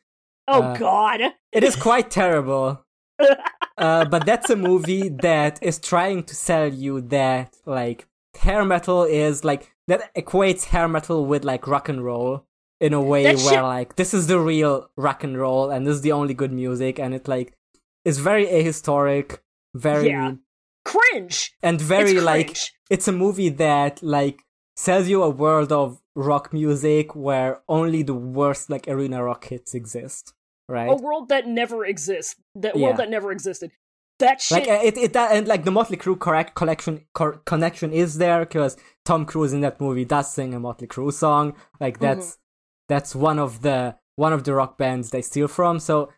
Oh 0.47 0.61
Uh, 0.61 0.75
God! 0.77 1.21
It 1.51 1.63
is 1.63 1.75
quite 1.75 2.11
terrible 2.11 2.83
uh, 3.77 4.05
but 4.05 4.25
that's 4.25 4.49
a 4.49 4.55
movie 4.55 5.07
that 5.09 5.59
is 5.61 5.79
trying 5.79 6.23
to 6.23 6.35
sell 6.35 6.67
you 6.67 7.01
that 7.01 7.55
like 7.65 8.07
hair 8.39 8.65
metal 8.65 9.03
is 9.03 9.43
like 9.45 9.71
that 9.87 10.13
equates 10.15 10.65
hair 10.65 10.87
metal 10.87 11.25
with 11.25 11.43
like 11.45 11.67
rock 11.67 11.87
and 11.89 12.03
roll 12.03 12.45
in 12.81 12.91
a 12.93 13.01
way 13.01 13.23
That 13.23 13.35
where 13.37 13.53
shit- 13.53 13.61
like 13.63 13.95
this 13.95 14.13
is 14.13 14.27
the 14.27 14.39
real 14.39 14.89
rock 14.97 15.23
and 15.23 15.37
roll 15.37 15.69
and 15.69 15.85
this 15.87 15.95
is 15.95 16.01
the 16.01 16.11
only 16.11 16.33
good 16.33 16.51
music 16.51 16.99
and 16.99 17.13
it 17.13 17.27
like 17.27 17.53
is 18.03 18.17
very 18.19 18.45
ahistoric 18.47 19.37
very 19.75 20.09
Yeah. 20.09 20.33
Cringe. 20.85 21.53
and 21.61 21.79
very 21.79 22.15
it's 22.17 22.23
like 22.23 22.47
cringe. 22.47 22.73
it's 22.89 23.07
a 23.07 23.11
movie 23.11 23.49
that 23.49 24.03
like 24.03 24.41
sells 24.75 25.07
you 25.07 25.23
a 25.23 25.29
world 25.29 25.71
of 25.71 26.01
rock 26.15 26.51
music 26.53 27.15
where 27.15 27.61
only 27.67 28.03
the 28.03 28.13
worst 28.13 28.69
like 28.69 28.87
arena 28.87 29.23
rock 29.23 29.45
hits 29.45 29.73
exist 29.73 30.33
right 30.67 30.89
a 30.89 30.95
world 30.95 31.29
that 31.29 31.47
never 31.47 31.85
exists. 31.85 32.35
That 32.55 32.75
Yeah. 32.75 32.87
world 32.87 32.97
that 32.97 33.09
never 33.09 33.31
existed. 33.31 33.71
That 34.19 34.41
shit. 34.41 34.67
Like 34.67 34.83
it, 34.83 34.97
it, 34.97 35.13
that, 35.13 35.31
and 35.35 35.47
like 35.47 35.63
the 35.65 35.71
Motley 35.71 35.97
Crue 35.97 36.19
correct 36.19 36.55
collection 36.55 37.05
cor- 37.13 37.41
connection 37.45 37.91
is 37.91 38.17
there 38.17 38.39
because 38.39 38.77
Tom 39.05 39.25
Cruise 39.25 39.53
in 39.53 39.61
that 39.61 39.81
movie 39.81 40.05
does 40.05 40.31
sing 40.31 40.53
a 40.53 40.59
Motley 40.59 40.87
Crue 40.87 41.11
song. 41.11 41.55
Like 41.79 41.95
mm-hmm. 41.95 42.05
that's 42.05 42.37
that's 42.87 43.15
one 43.15 43.39
of 43.39 43.61
the 43.63 43.95
one 44.15 44.31
of 44.31 44.43
the 44.43 44.53
rock 44.53 44.77
bands 44.77 45.09
they 45.09 45.21
steal 45.21 45.47
from. 45.47 45.79
So 45.79 46.09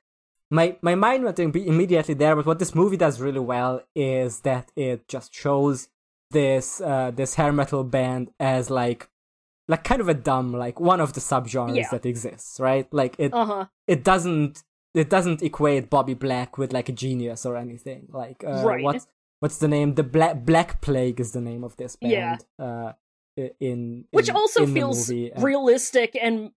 my 0.51 0.77
my 0.81 0.95
mind 0.95 1.23
went 1.23 1.39
im- 1.39 1.51
immediately 1.55 2.13
there. 2.13 2.35
But 2.35 2.45
what 2.45 2.59
this 2.59 2.75
movie 2.75 2.97
does 2.97 3.19
really 3.19 3.39
well 3.39 3.81
is 3.95 4.41
that 4.41 4.71
it 4.75 5.07
just 5.07 5.33
shows 5.33 5.87
this 6.31 6.81
uh 6.81 7.11
this 7.11 7.35
hair 7.35 7.51
metal 7.53 7.83
band 7.83 8.31
as 8.39 8.69
like 8.69 9.09
like 9.67 9.83
kind 9.83 10.01
of 10.01 10.09
a 10.09 10.13
dumb 10.13 10.53
like 10.53 10.79
one 10.79 10.99
of 10.99 11.13
the 11.13 11.19
subgenres 11.19 11.75
Yeah. 11.75 11.89
that 11.91 12.05
exists, 12.05 12.59
right? 12.59 12.87
Like 12.93 13.15
it 13.17 13.33
uh 13.33 13.45
huh. 13.45 13.65
it 13.87 14.03
doesn't 14.03 14.63
it 14.93 15.09
doesn't 15.09 15.41
equate 15.41 15.89
Bobby 15.89 16.13
Black 16.13 16.57
with 16.57 16.71
like 16.71 16.87
a 16.89 16.93
genius 16.93 17.45
or 17.45 17.57
anything. 17.57 18.07
Like 18.11 18.43
uh, 18.45 18.63
Right. 18.63 18.83
what's 18.83 19.07
what's 19.39 19.57
the 19.57 19.67
name? 19.67 19.95
The 19.95 20.03
Black 20.03 20.45
Black 20.45 20.81
Plague 20.81 21.19
is 21.19 21.31
the 21.31 21.41
name 21.41 21.63
of 21.63 21.75
this 21.77 21.95
band. 21.95 22.11
Yeah. 22.11 22.37
Uh, 22.59 22.93
i- 23.39 23.51
in 23.59 24.05
Which 24.11 24.29
in- 24.29 24.35
also 24.35 24.63
in 24.63 24.73
feels 24.73 25.11
realistic 25.37 26.17
and 26.21 26.51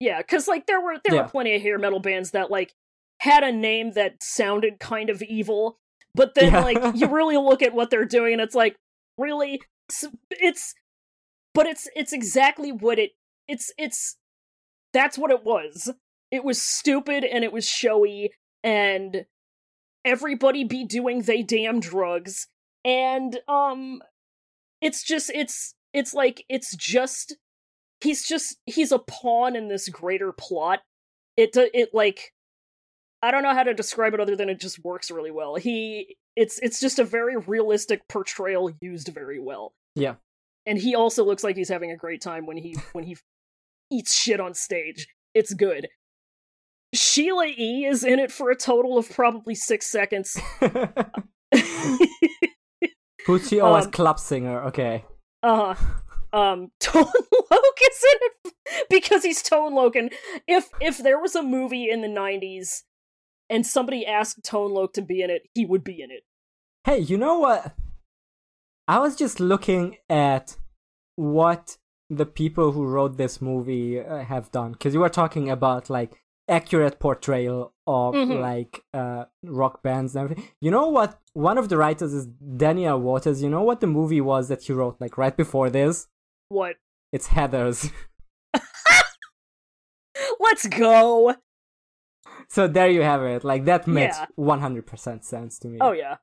yeah, 0.00 0.18
because 0.18 0.48
like 0.48 0.66
there 0.66 0.80
were 0.80 0.96
there 1.04 1.14
Yeah. 1.16 1.22
were 1.22 1.28
plenty 1.28 1.54
of 1.54 1.62
hair 1.62 1.78
metal 1.78 2.00
bands 2.00 2.32
that 2.32 2.50
like 2.50 2.74
had 3.20 3.42
a 3.42 3.52
name 3.52 3.92
that 3.92 4.22
sounded 4.22 4.78
kind 4.78 5.10
of 5.10 5.22
evil, 5.22 5.78
but 6.14 6.34
then 6.34 6.52
Yeah. 6.52 6.60
like 6.60 6.96
you 6.96 7.08
really 7.14 7.36
look 7.36 7.62
at 7.62 7.74
what 7.74 7.90
they're 7.90 8.04
doing 8.04 8.34
and 8.34 8.42
it's 8.42 8.54
like 8.54 8.76
really 9.18 9.60
it's, 9.88 10.04
it's 10.30 10.74
but 11.54 11.66
it's 11.66 11.88
it's 11.94 12.12
exactly 12.12 12.72
what 12.72 12.98
it 12.98 13.12
it's 13.48 13.72
it's 13.78 14.16
that's 14.92 15.18
what 15.18 15.30
it 15.30 15.44
was. 15.44 15.92
It 16.30 16.44
was 16.44 16.60
stupid 16.60 17.24
and 17.24 17.44
it 17.44 17.52
was 17.52 17.68
showy 17.68 18.32
and 18.62 19.26
everybody 20.04 20.64
be 20.64 20.84
doing 20.84 21.22
they 21.22 21.42
damn 21.42 21.80
drugs 21.80 22.48
and 22.84 23.38
um 23.48 24.02
it's 24.80 25.02
just 25.02 25.30
it's 25.34 25.74
it's 25.94 26.12
like 26.12 26.44
it's 26.48 26.76
just 26.76 27.36
he's 28.00 28.26
just 28.26 28.56
he's 28.66 28.92
a 28.92 28.98
pawn 28.98 29.56
in 29.56 29.68
this 29.68 29.88
greater 29.88 30.30
plot 30.32 30.80
it 31.36 31.50
it 31.54 31.90
like 31.94 32.32
i 33.24 33.30
don't 33.30 33.42
know 33.42 33.54
how 33.54 33.62
to 33.62 33.74
describe 33.74 34.14
it 34.14 34.20
other 34.20 34.36
than 34.36 34.48
it 34.48 34.60
just 34.60 34.84
works 34.84 35.10
really 35.10 35.30
well 35.30 35.54
he 35.56 36.16
it's 36.36 36.58
it's 36.60 36.80
just 36.80 36.98
a 36.98 37.04
very 37.04 37.36
realistic 37.36 38.06
portrayal 38.08 38.70
used 38.80 39.08
very 39.08 39.38
well 39.38 39.72
Yeah. 39.94 40.14
and 40.66 40.78
he 40.78 40.94
also 40.94 41.24
looks 41.24 41.42
like 41.44 41.56
he's 41.56 41.68
having 41.68 41.90
a 41.90 41.96
great 41.96 42.20
time 42.20 42.46
when 42.46 42.56
he 42.56 42.76
when 42.92 43.04
he 43.04 43.16
eats 43.90 44.14
shit 44.14 44.40
on 44.40 44.54
stage 44.54 45.06
it's 45.34 45.54
good 45.54 45.88
sheila 46.94 47.46
e 47.46 47.84
is 47.86 48.04
in 48.04 48.18
it 48.18 48.30
for 48.32 48.50
a 48.50 48.56
total 48.56 48.98
of 48.98 49.08
probably 49.10 49.54
six 49.54 49.86
seconds 49.86 50.38
Who's 53.26 53.48
she? 53.48 53.60
Oh, 53.60 53.74
as 53.74 53.86
Um, 53.86 53.90
club 53.92 54.18
singer. 54.20 54.64
Okay. 54.64 55.04
Uh 55.42 55.74
um 56.32 56.70
Tone 56.80 57.04
Loc 57.50 57.78
is 57.90 58.04
in 58.12 58.18
it 58.46 58.54
because 58.90 59.22
he's 59.22 59.42
Tone 59.42 59.72
Loken. 59.72 60.12
If 60.46 60.68
if 60.80 60.98
there 60.98 61.18
was 61.18 61.34
a 61.34 61.42
movie 61.42 61.88
in 61.88 62.02
the 62.02 62.08
nineties 62.08 62.84
and 63.50 63.66
somebody 63.66 64.06
asked 64.06 64.42
Tone 64.44 64.72
Loc 64.72 64.92
to 64.94 65.02
be 65.02 65.22
in 65.22 65.30
it, 65.30 65.42
he 65.54 65.64
would 65.64 65.84
be 65.84 66.00
in 66.02 66.10
it. 66.10 66.24
Hey, 66.84 66.98
you 66.98 67.16
know 67.16 67.38
what? 67.38 67.74
I 68.86 68.98
was 68.98 69.16
just 69.16 69.40
looking 69.40 69.96
at 70.10 70.56
what 71.16 71.78
the 72.10 72.26
people 72.26 72.72
who 72.72 72.84
wrote 72.86 73.16
this 73.16 73.40
movie 73.40 73.98
uh, 74.00 74.18
have 74.24 74.50
done 74.52 74.72
because 74.72 74.92
you 74.92 75.00
were 75.00 75.08
talking 75.08 75.48
about 75.50 75.88
like 75.88 76.12
accurate 76.48 77.00
portrayal 77.00 77.72
of 77.86 78.14
Mhm. 78.14 78.40
like 78.40 78.84
uh 78.92 79.24
rock 79.42 79.82
bands 79.82 80.14
and 80.14 80.24
everything. 80.24 80.50
You 80.60 80.70
know 80.70 80.88
what? 80.88 81.18
One 81.32 81.56
of 81.56 81.70
the 81.70 81.78
writers 81.78 82.12
is 82.12 82.26
Daniel 82.26 83.00
Waters. 83.00 83.42
You 83.42 83.48
know 83.48 83.62
what 83.62 83.80
the 83.80 83.86
movie 83.86 84.20
was 84.20 84.48
that 84.48 84.62
he 84.64 84.74
wrote 84.74 85.00
like 85.00 85.16
right 85.16 85.34
before 85.34 85.70
this? 85.70 86.06
What? 86.50 86.76
It's 87.12 87.28
Heathers. 87.28 87.90
Let's 90.40 90.66
go. 90.68 91.34
So 92.48 92.66
there 92.68 92.88
you 92.88 93.02
have 93.02 93.22
it. 93.22 93.44
Like 93.44 93.64
that 93.66 93.86
makes 93.86 94.16
Yeah. 94.18 94.26
100% 94.38 95.24
sense 95.24 95.58
to 95.60 95.68
me. 95.68 95.78
Oh 95.80 95.92
yeah. 95.92 96.16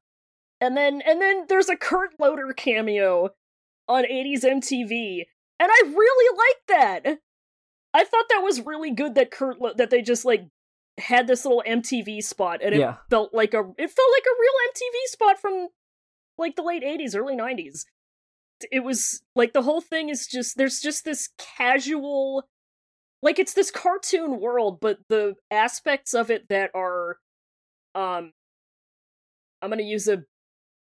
And 0.59 0.77
then 0.77 1.01
and 1.05 1.21
then 1.21 1.45
there's 1.49 1.69
a 1.69 1.75
Kurt 1.75 2.11
Loder 2.19 2.53
cameo 2.53 3.29
on 3.87 4.03
80s 4.05 4.43
MTV, 4.43 5.25
and 5.59 5.69
I 5.71 5.81
really 5.85 6.37
like 6.37 6.67
that. 6.67 7.19
I 7.93 8.03
thought 8.05 8.25
that 8.29 8.41
was 8.43 8.61
really 8.65 8.91
good 8.91 9.15
that 9.15 9.31
Kurt 9.31 9.59
Lo- 9.59 9.73
that 9.75 9.89
they 9.89 10.01
just 10.01 10.23
like 10.23 10.43
had 10.97 11.25
this 11.27 11.45
little 11.45 11.63
MTV 11.65 12.21
spot 12.23 12.59
and 12.63 12.75
it 12.75 12.79
Yeah. 12.79 12.97
felt 13.09 13.33
like 13.33 13.53
a 13.53 13.59
it 13.59 13.89
felt 13.89 14.11
like 14.11 14.25
a 14.25 14.39
real 14.39 14.53
MTV 14.69 15.07
spot 15.07 15.39
from 15.39 15.67
like 16.37 16.55
the 16.55 16.61
late 16.63 16.83
80s, 16.83 17.15
early 17.15 17.35
90s. 17.35 17.85
It 18.71 18.81
was 18.81 19.23
like 19.35 19.53
the 19.53 19.63
whole 19.63 19.81
thing 19.81 20.09
is 20.09 20.27
just 20.27 20.57
there's 20.57 20.79
just 20.79 21.03
this 21.05 21.29
casual 21.37 22.47
like 23.21 23.39
it's 23.39 23.53
this 23.53 23.71
cartoon 23.71 24.39
world, 24.39 24.79
but 24.81 24.99
the 25.09 25.35
aspects 25.49 26.13
of 26.13 26.29
it 26.31 26.47
that 26.49 26.71
are 26.75 27.17
um 27.95 28.31
I'm 29.61 29.69
gonna 29.69 29.83
use 29.83 30.07
a 30.07 30.23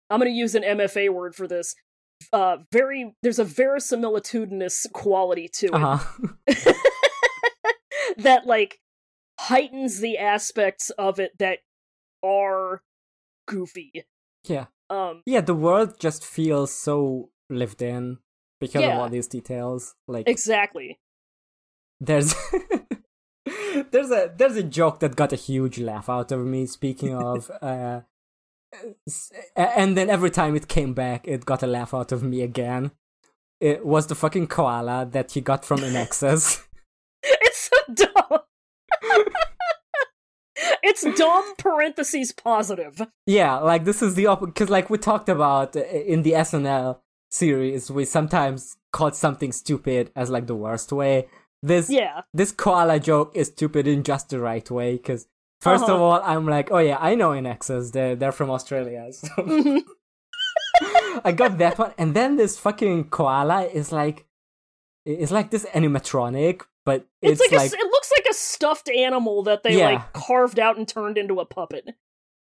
I'm 0.10 0.20
gonna 0.20 0.30
use 0.32 0.56
an 0.56 0.64
MFA 0.64 1.10
word 1.14 1.36
for 1.36 1.48
this. 1.48 1.76
uh 2.34 2.58
very 2.72 3.16
there's 3.24 3.40
a 3.40 3.46
verisimilitudinous 3.46 4.86
quality 4.94 5.48
to 5.60 5.68
it 5.68 5.74
Uh-huh. 5.74 6.00
that 8.18 8.46
like 8.46 8.80
heightens 9.40 10.00
the 10.00 10.18
aspects 10.18 10.90
of 10.92 11.20
it 11.20 11.32
that 11.40 11.60
are 12.24 12.82
goofy. 13.48 14.06
yeah. 14.46 14.66
Um 14.90 15.24
Yeah, 15.26 15.42
the 15.42 15.56
world 15.56 16.00
just 16.00 16.26
feels 16.26 16.74
so 16.74 17.30
lived 17.50 17.82
in 17.82 18.18
because 18.60 18.84
of 18.84 18.90
all 19.00 19.10
these 19.10 19.28
details. 19.28 19.96
Like 20.08 20.28
exactly. 20.28 21.00
There's 22.00 22.34
there's 23.92 24.12
a 24.12 24.34
there's 24.36 24.56
a 24.56 24.64
joke 24.64 25.00
that 25.00 25.16
got 25.16 25.34
a 25.34 25.38
huge 25.38 25.80
laugh 25.80 26.10
out 26.10 26.32
of 26.32 26.46
me 26.46 26.66
speaking 26.66 27.16
of 27.16 27.50
uh 27.62 28.02
and 29.56 29.98
then 29.98 30.10
every 30.10 30.30
time 30.30 30.56
it 30.56 30.68
came 30.68 30.94
back 30.94 31.28
it 31.28 31.46
got 31.46 31.64
a 31.64 31.68
laugh 31.68 31.94
out 31.94 32.12
of 32.12 32.24
me 32.24 32.42
again 32.42 32.92
it 33.60 33.86
was 33.86 34.08
the 34.08 34.16
fucking 34.16 34.48
koala 34.48 35.06
that 35.12 35.32
he 35.32 35.42
got 35.42 35.66
from 35.66 35.80
INXS. 35.80 36.66
It's 37.22 37.70
so 37.70 37.94
dumb. 37.94 38.40
it's 40.82 41.06
dumb 41.18 41.56
parentheses 41.58 42.32
positive. 42.32 43.02
yeah 43.26 43.58
like 43.58 43.84
this 43.84 44.02
is 44.02 44.16
the 44.16 44.26
op 44.28 44.40
because 44.40 44.70
like 44.70 44.90
we 44.90 44.98
talked 44.98 45.28
about 45.28 45.76
uh, 45.76 45.82
in 45.82 46.22
the 46.24 46.32
snl 46.32 47.00
series 47.30 47.92
we 47.92 48.06
sometimes 48.06 48.78
called 48.94 49.16
something 49.16 49.52
stupid 49.52 50.12
as 50.16 50.30
like 50.30 50.48
the 50.48 50.56
worst 50.56 50.94
way 50.94 51.28
this 51.64 51.90
Yeah. 51.90 52.22
this 52.34 52.52
koala 52.52 53.00
joke 53.00 53.32
is 53.36 53.48
stupid 53.48 53.88
in 53.88 54.04
just 54.04 54.30
the 54.30 54.40
right 54.40 54.70
way 54.72 54.94
because 54.98 55.28
1st 55.64 55.76
of 55.84 55.90
Uh-huh. 55.90 56.04
all 56.04 56.22
i'm 56.24 56.46
like 56.46 56.72
oh 56.72 56.78
yeah 56.80 56.98
i 57.02 57.16
know 57.16 57.30
INXS 57.32 57.92
they're, 57.92 58.16
they're 58.16 58.32
from 58.32 58.50
australia 58.50 59.12
so 59.12 59.28
Mhm. 59.38 59.82
i 61.26 61.32
got 61.32 61.58
that 61.58 61.78
one 61.78 61.94
and 61.98 62.14
then 62.16 62.38
this 62.38 62.58
fucking 62.58 63.10
koala 63.10 63.64
is 63.66 63.92
like 63.92 64.26
it's 65.06 65.32
like 65.32 65.50
this 65.52 65.66
animatronic 65.74 66.62
but 66.86 67.06
It's, 67.22 67.40
it's, 67.42 67.52
like, 67.52 67.60
like, 67.60 67.72
a, 67.74 67.76
it 67.76 67.92
looks 67.92 68.12
like 68.18 68.26
a 68.30 68.34
stuffed 68.34 68.90
animal 68.90 69.44
that 69.44 69.64
they 69.64 69.78
Yeah. 69.78 69.90
like 69.90 70.14
carved 70.14 70.60
out 70.60 70.78
and 70.78 70.88
turned 70.88 71.18
into 71.18 71.40
a 71.40 71.46
puppet. 71.46 71.90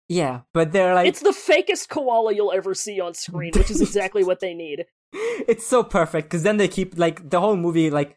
yeah 0.09 0.43
but 0.55 0.71
they're 0.73 0.95
like 0.95 1.09
It's 1.09 1.21
the 1.21 1.31
fakest 1.31 1.89
koala 1.89 2.33
you'll 2.33 2.53
ever 2.53 2.75
see 2.75 3.01
on 3.01 3.15
screen, 3.15 3.53
which 3.57 3.71
is 3.71 3.81
exactly 3.81 4.23
what 4.29 4.39
they 4.41 4.55
need. 4.55 4.87
it's 5.13 5.67
so 5.67 5.83
perfect 5.83 6.29
because 6.29 6.45
then 6.45 6.57
they 6.59 6.69
keep 6.69 6.97
like 6.97 7.29
the 7.29 7.41
whole 7.41 7.57
movie 7.57 7.91
like 7.91 8.17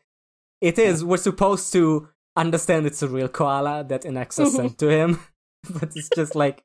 it 0.70 0.78
is 0.80 1.04
we're 1.04 1.18
supposed 1.30 1.72
to 1.74 2.08
understand 2.44 2.86
it's 2.86 3.04
a 3.04 3.08
real 3.18 3.28
koala 3.38 3.84
that 3.84 4.04
INXS 4.04 4.46
Mhm. 4.48 4.56
sent 4.60 4.78
to 4.84 4.88
him 4.90 5.20
but 5.80 5.90
it's 5.96 6.10
just 6.16 6.34
like 6.44 6.64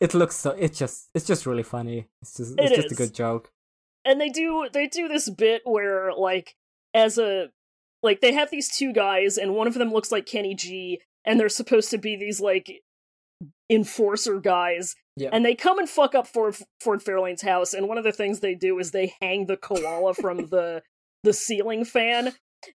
it 0.00 0.12
looks 0.14 0.36
so 0.36 0.50
it's 0.64 0.78
just 0.78 1.08
it's 1.14 1.26
just 1.26 1.46
really 1.46 1.62
funny 1.76 1.98
it's 2.22 2.34
just 2.38 2.54
it's 2.58 2.72
It 2.72 2.76
just 2.82 2.92
a 2.92 3.00
good 3.02 3.14
joke 3.14 3.50
and 4.04 4.20
they 4.20 4.28
do 4.28 4.68
they 4.72 4.86
do 4.86 5.08
this 5.08 5.28
bit 5.30 5.62
where 5.64 6.12
like 6.28 6.54
as 6.94 7.18
a 7.18 7.48
like 8.02 8.20
they 8.20 8.32
have 8.32 8.50
these 8.50 8.68
two 8.78 8.92
guys 8.92 9.36
and 9.38 9.54
one 9.54 9.66
of 9.66 9.74
them 9.74 9.92
looks 9.92 10.12
like 10.12 10.24
Kenny 10.26 10.54
G 10.54 11.00
and 11.24 11.38
they're 11.38 11.48
supposed 11.60 11.90
to 11.90 11.98
be 11.98 12.14
these 12.16 12.40
like 12.40 12.66
enforcer 13.70 14.40
guys 14.40 14.94
Yeah. 15.16 15.30
and 15.32 15.44
they 15.44 15.54
come 15.54 15.78
and 15.78 15.88
fuck 15.88 16.14
up 16.14 16.26
Ford 16.26 16.56
Ford 16.80 17.02
Fairlane's 17.02 17.42
house 17.42 17.74
and 17.74 17.86
one 17.88 17.98
of 17.98 18.04
the 18.04 18.12
things 18.12 18.40
they 18.40 18.54
do 18.54 18.78
is 18.78 18.90
they 18.92 19.14
hang 19.20 19.46
the 19.46 19.56
koala 19.56 20.14
from 20.14 20.46
the 20.54 20.82
the 21.24 21.32
ceiling 21.32 21.84
fan 21.84 22.32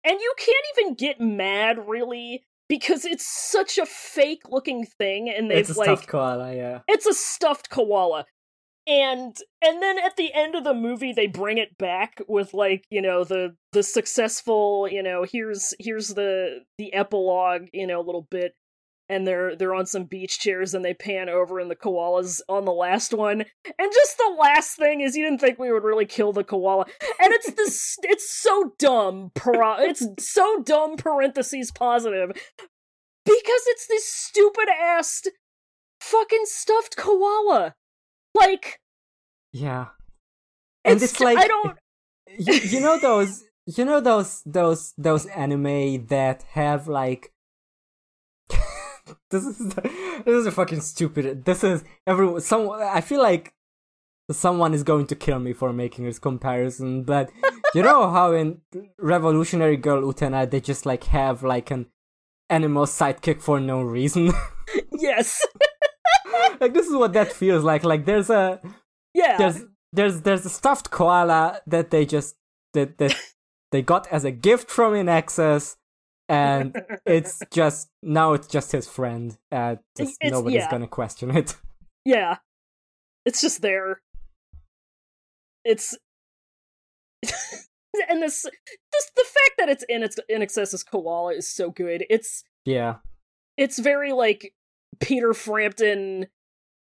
and 0.04 0.20
you 0.20 0.34
can't 0.38 0.66
even 0.78 0.94
get 0.94 1.20
mad 1.20 1.78
really 1.88 2.42
because 2.68 3.04
it's 3.04 3.26
such 3.26 3.78
a 3.78 3.86
fake 3.86 4.42
looking 4.48 4.86
thing 4.86 5.28
and 5.28 5.50
they've 5.50 5.58
it's 5.58 5.76
a 5.76 5.78
like 5.78 5.86
stuffed 5.86 6.08
koala 6.08 6.54
yeah. 6.54 6.80
It's 6.88 7.06
a 7.06 7.12
stuffed 7.12 7.68
koala. 7.70 8.24
And 8.86 9.36
and 9.62 9.82
then 9.82 9.98
at 9.98 10.16
the 10.16 10.32
end 10.32 10.54
of 10.54 10.64
the 10.64 10.74
movie 10.74 11.12
they 11.12 11.26
bring 11.26 11.58
it 11.58 11.76
back 11.76 12.20
with 12.28 12.54
like 12.54 12.86
you 12.90 13.02
know 13.02 13.24
the 13.24 13.54
the 13.72 13.82
successful 13.82 14.88
you 14.90 15.02
know 15.02 15.26
here's 15.30 15.74
here's 15.78 16.08
the 16.08 16.60
the 16.78 16.92
epilogue 16.94 17.66
you 17.72 17.86
know 17.86 18.00
a 18.00 18.06
little 18.06 18.26
bit 18.30 18.54
and 19.10 19.26
they're 19.26 19.56
they're 19.56 19.74
on 19.74 19.86
some 19.86 20.04
beach 20.04 20.38
chairs 20.38 20.72
and 20.72 20.84
they 20.84 20.94
pan 20.94 21.28
over 21.28 21.58
and 21.58 21.70
the 21.70 21.74
koala's 21.74 22.40
on 22.48 22.64
the 22.64 22.72
last 22.72 23.12
one. 23.12 23.40
And 23.40 23.92
just 23.92 24.16
the 24.16 24.36
last 24.38 24.76
thing 24.76 25.00
is 25.00 25.16
you 25.16 25.24
didn't 25.24 25.40
think 25.40 25.58
we 25.58 25.72
would 25.72 25.82
really 25.82 26.06
kill 26.06 26.32
the 26.32 26.44
koala. 26.44 26.86
And 27.22 27.32
it's 27.32 27.52
this 27.52 27.98
it's 28.04 28.32
so 28.32 28.72
dumb 28.78 29.32
para- 29.34 29.80
it's 29.80 30.06
so 30.18 30.62
dumb 30.62 30.96
parentheses 30.96 31.72
positive 31.72 32.30
because 33.24 33.62
it's 33.66 33.86
this 33.88 34.06
stupid 34.06 34.68
ass 34.80 35.22
fucking 36.00 36.44
stuffed 36.44 36.96
koala. 36.96 37.74
Like 38.34 38.80
yeah. 39.52 39.88
And 40.84 41.02
it's, 41.02 41.12
ju- 41.12 41.24
like 41.24 41.38
I 41.38 41.48
don't 41.48 41.76
you, 42.38 42.54
you 42.54 42.80
know 42.80 42.98
those 42.98 43.42
you 43.66 43.84
know 43.84 44.00
those 44.00 44.42
those 44.46 44.94
those 44.96 45.26
anime 45.26 46.06
that 46.06 46.44
have 46.52 46.86
like 46.86 47.32
this 49.30 49.44
is 49.44 49.74
this 49.74 50.26
is 50.26 50.46
a 50.46 50.52
fucking 50.52 50.80
stupid 50.80 51.44
this 51.44 51.64
is 51.64 51.84
every 52.06 52.40
some 52.40 52.70
i 52.70 53.00
feel 53.00 53.22
like 53.22 53.54
someone 54.30 54.72
is 54.72 54.84
going 54.84 55.06
to 55.06 55.16
kill 55.16 55.40
me 55.40 55.52
for 55.52 55.72
making 55.72 56.04
this 56.04 56.18
comparison 56.18 57.02
but 57.02 57.30
you 57.74 57.82
know 57.82 58.10
how 58.10 58.32
in 58.32 58.60
revolutionary 58.98 59.76
girl 59.76 60.02
utena 60.02 60.48
they 60.48 60.60
just 60.60 60.86
like 60.86 61.04
have 61.04 61.42
like 61.42 61.70
an 61.70 61.86
animal 62.50 62.84
sidekick 62.84 63.40
for 63.40 63.58
no 63.60 63.80
reason? 63.80 64.32
Yes. 64.92 65.40
Like 66.60 66.74
this 66.74 66.86
is 66.86 66.94
what 66.94 67.14
that 67.14 67.32
feels 67.32 67.64
like 67.64 67.84
like 67.84 68.04
there's 68.04 68.28
a 68.30 68.60
yeah. 69.14 69.36
there's 69.38 69.64
there's 69.92 70.20
there's 70.22 70.44
a 70.44 70.50
stuffed 70.50 70.90
koala 70.90 71.60
that 71.66 71.90
they 71.90 72.04
just 72.04 72.36
that 72.74 72.98
that 72.98 73.16
they 73.72 73.82
got 73.82 74.06
as 74.12 74.24
a 74.24 74.30
gift 74.30 74.70
from 74.70 74.92
INXS 74.92 75.76
and 76.30 76.76
it's 77.06 77.40
just 77.52 77.88
now 78.02 78.32
it's 78.32 78.46
just 78.46 78.72
his 78.72 78.86
friend 78.88 79.36
uh 79.52 79.76
just 79.96 80.16
It's- 80.20 80.30
nobody's 80.32 80.60
yeah. 80.60 80.70
gonna 80.70 80.86
question 80.88 81.30
it 81.36 81.56
yeah 82.04 82.36
it's 83.26 83.40
just 83.40 83.60
there 83.60 84.00
it's 85.64 85.96
and 88.08 88.22
this 88.22 88.42
this 88.42 89.10
the 89.16 89.24
fact 89.24 89.54
that 89.58 89.68
it's 89.68 89.84
in 89.88 90.02
its 90.02 90.16
INXS 90.30 90.86
koala 90.90 91.34
is 91.34 91.52
so 91.52 91.70
good 91.70 92.04
it's 92.08 92.44
yeah 92.64 92.96
it's 93.56 93.78
very 93.78 94.12
like 94.12 94.54
Peter 95.00 95.34
Frampton 95.34 96.26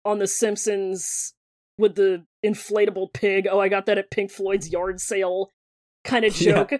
on 0.06 0.20
The 0.20 0.28
Simpsons 0.28 1.34
with 1.78 1.96
the 1.96 2.26
inflatable 2.46 3.12
pig. 3.14 3.48
Oh, 3.50 3.60
I 3.60 3.70
got 3.70 3.86
that 3.88 3.98
at 3.98 4.12
Pink 4.12 4.32
Floyd's 4.32 4.72
yard 4.72 5.00
sale 5.02 5.52
kind 6.04 6.26
of 6.26 6.40
Yeah. 6.42 6.78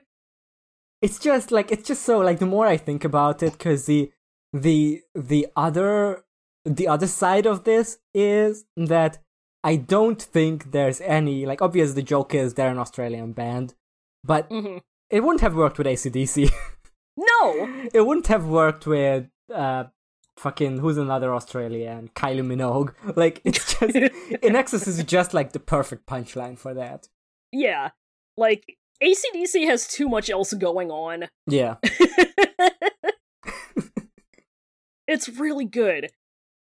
It's 1.02 1.20
just 1.20 1.52
like 1.52 1.72
it's 1.72 1.88
just 1.88 2.04
so 2.04 2.20
like 2.20 2.40
the 2.40 2.46
more 2.46 2.68
i 2.68 2.78
think 2.78 3.04
about 3.06 3.42
it 3.42 3.54
because 3.54 3.86
the 3.86 4.12
the 4.52 5.02
the 5.16 5.48
other 5.56 6.24
the 6.66 6.88
other 6.88 7.08
side 7.08 7.46
of 7.46 7.64
this 7.64 8.00
is 8.14 8.66
that 8.76 9.20
i 9.64 9.76
don't 9.76 10.22
think 10.22 10.72
there's 10.72 11.00
any 11.02 11.46
like 11.46 11.62
obvious 11.62 11.94
the 11.94 12.02
joke 12.02 12.34
is 12.36 12.54
they're 12.54 12.72
an 12.72 12.78
australian 12.80 13.32
band 13.32 13.76
but 14.24 14.48
hmm 14.50 14.78
it 15.10 15.22
wouldn't 15.22 15.42
have 15.42 15.56
worked 15.56 15.78
with 15.78 15.88
acdc 15.88 16.52
No, 17.18 17.42
it 17.94 18.06
wouldn't 18.06 18.28
have 18.28 18.46
worked 18.46 18.86
with 18.88 19.28
uh 19.54 19.86
fucking 20.38 20.78
who's 20.80 20.98
another 20.98 21.34
Australian? 21.34 22.10
Kylie 22.16 22.46
Minogue. 22.46 22.94
Like 23.18 23.42
it's 23.44 23.74
just 23.74 23.94
INXS 24.48 24.88
is 24.88 25.04
just 25.04 25.34
like 25.34 25.52
the 25.52 25.60
perfect 25.60 26.06
punchline 26.06 26.58
for 26.58 26.74
that. 26.74 27.10
yeah, 27.52 27.90
like 28.38 28.78
ACDC 29.04 29.66
has 29.68 29.88
too 29.88 30.08
much 30.10 30.30
else 30.30 30.54
going 30.54 30.92
on. 30.92 31.26
Yeah. 31.48 31.76
it's 35.08 35.30
really 35.30 35.66
good. 35.66 36.10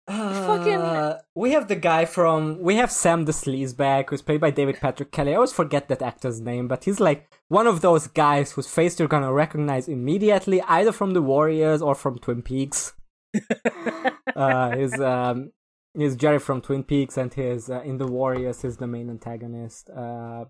Fucking- 0.09 0.74
Uh, 0.74 1.18
we 1.34 1.51
have 1.51 1.66
the 1.66 1.74
guy 1.74 2.05
from 2.05 2.61
we 2.61 2.76
have 2.76 2.93
Sam 2.93 3.24
the 3.24 3.32
Sleazebag 3.32 4.09
who's 4.09 4.22
played 4.22 4.41
by 4.41 4.51
David 4.53 4.76
Patrick 4.80 5.11
Kelly. 5.11 5.32
I 5.32 5.37
always 5.37 5.53
forget 5.53 5.89
that 5.89 6.01
actor's 6.01 6.41
name, 6.41 6.68
but 6.68 6.84
he's 6.84 7.01
like 7.01 7.28
one 7.49 7.66
of 7.66 7.80
those 7.80 8.07
guys 8.07 8.53
whose 8.53 8.68
face 8.68 8.99
you're 9.01 9.09
gonna 9.09 9.32
recognize 9.32 9.89
immediately, 9.89 10.62
either 10.62 10.93
from 10.93 11.12
the 11.12 11.22
Warriors 11.22 11.82
or 11.82 11.97
from 11.97 12.18
Twin 12.20 12.43
Peaks. 12.43 12.93
uh, 14.37 14.70
his 14.76 14.95
um, 15.01 15.51
his 15.95 16.14
Jerry 16.14 16.39
from 16.39 16.61
Twin 16.61 16.84
Peaks, 16.84 17.16
and 17.16 17.34
his 17.34 17.68
uh, 17.68 17.80
in 17.82 17.99
the 17.99 18.07
Warriors 18.07 18.62
is 18.64 18.76
the 18.76 18.87
main 18.87 19.11
antagonist, 19.11 19.91
uh, 19.91 20.45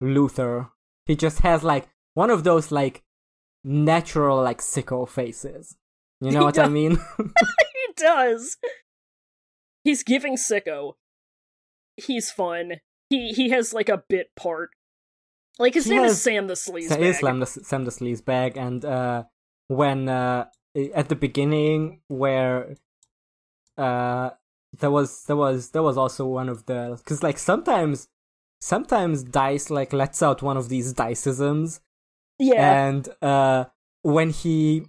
Luther. 0.00 0.70
He 1.06 1.16
just 1.16 1.40
has 1.40 1.62
like 1.62 1.88
one 2.14 2.30
of 2.30 2.44
those 2.44 2.70
like 2.72 3.02
natural 3.64 4.42
like 4.42 4.60
sicko 4.60 5.08
faces. 5.08 5.76
You 6.20 6.30
know 6.30 6.40
He 6.40 6.44
what 6.44 6.58
I 6.58 6.68
mean? 6.68 6.98
he 7.18 7.92
does. 7.96 8.56
He's 9.84 10.02
giving 10.02 10.36
sicko. 10.36 10.94
He's 11.96 12.30
fun. 12.30 12.74
He 13.10 13.32
he 13.32 13.50
has 13.50 13.72
like 13.74 13.88
a 13.88 14.02
bit 14.08 14.28
part. 14.36 14.70
Like 15.58 15.74
his 15.74 15.84
He 15.84 15.90
name 15.90 16.02
has- 16.02 16.12
is 16.12 16.22
Sam 16.22 16.46
the 16.46 16.54
Sleaze. 16.54 16.88
Sa- 16.88 16.94
is 16.96 17.18
Sam 17.18 17.40
the, 17.40 17.46
Sam 17.46 17.84
the 17.84 17.90
Sleazebag, 17.90 18.56
and 18.56 18.84
uh, 18.84 19.24
when 19.68 20.08
uh, 20.08 20.46
at 20.94 21.08
the 21.08 21.16
beginning 21.16 22.00
where 22.08 22.76
uh, 23.76 24.30
there 24.78 24.90
was 24.90 25.24
there 25.24 25.36
was 25.36 25.70
there 25.70 25.82
was 25.82 25.98
also 25.98 26.26
one 26.26 26.48
of 26.48 26.64
the 26.66 26.94
because 26.98 27.22
like 27.22 27.38
sometimes 27.38 28.08
sometimes 28.62 29.24
Dice 29.24 29.68
like 29.78 29.92
lets 29.92 30.22
out 30.22 30.40
one 30.42 30.56
of 30.56 30.68
these 30.68 30.94
diceisms, 30.94 31.80
Yeah. 32.38 32.86
and 32.86 33.08
uh, 33.20 33.64
when 34.02 34.30
he 34.30 34.86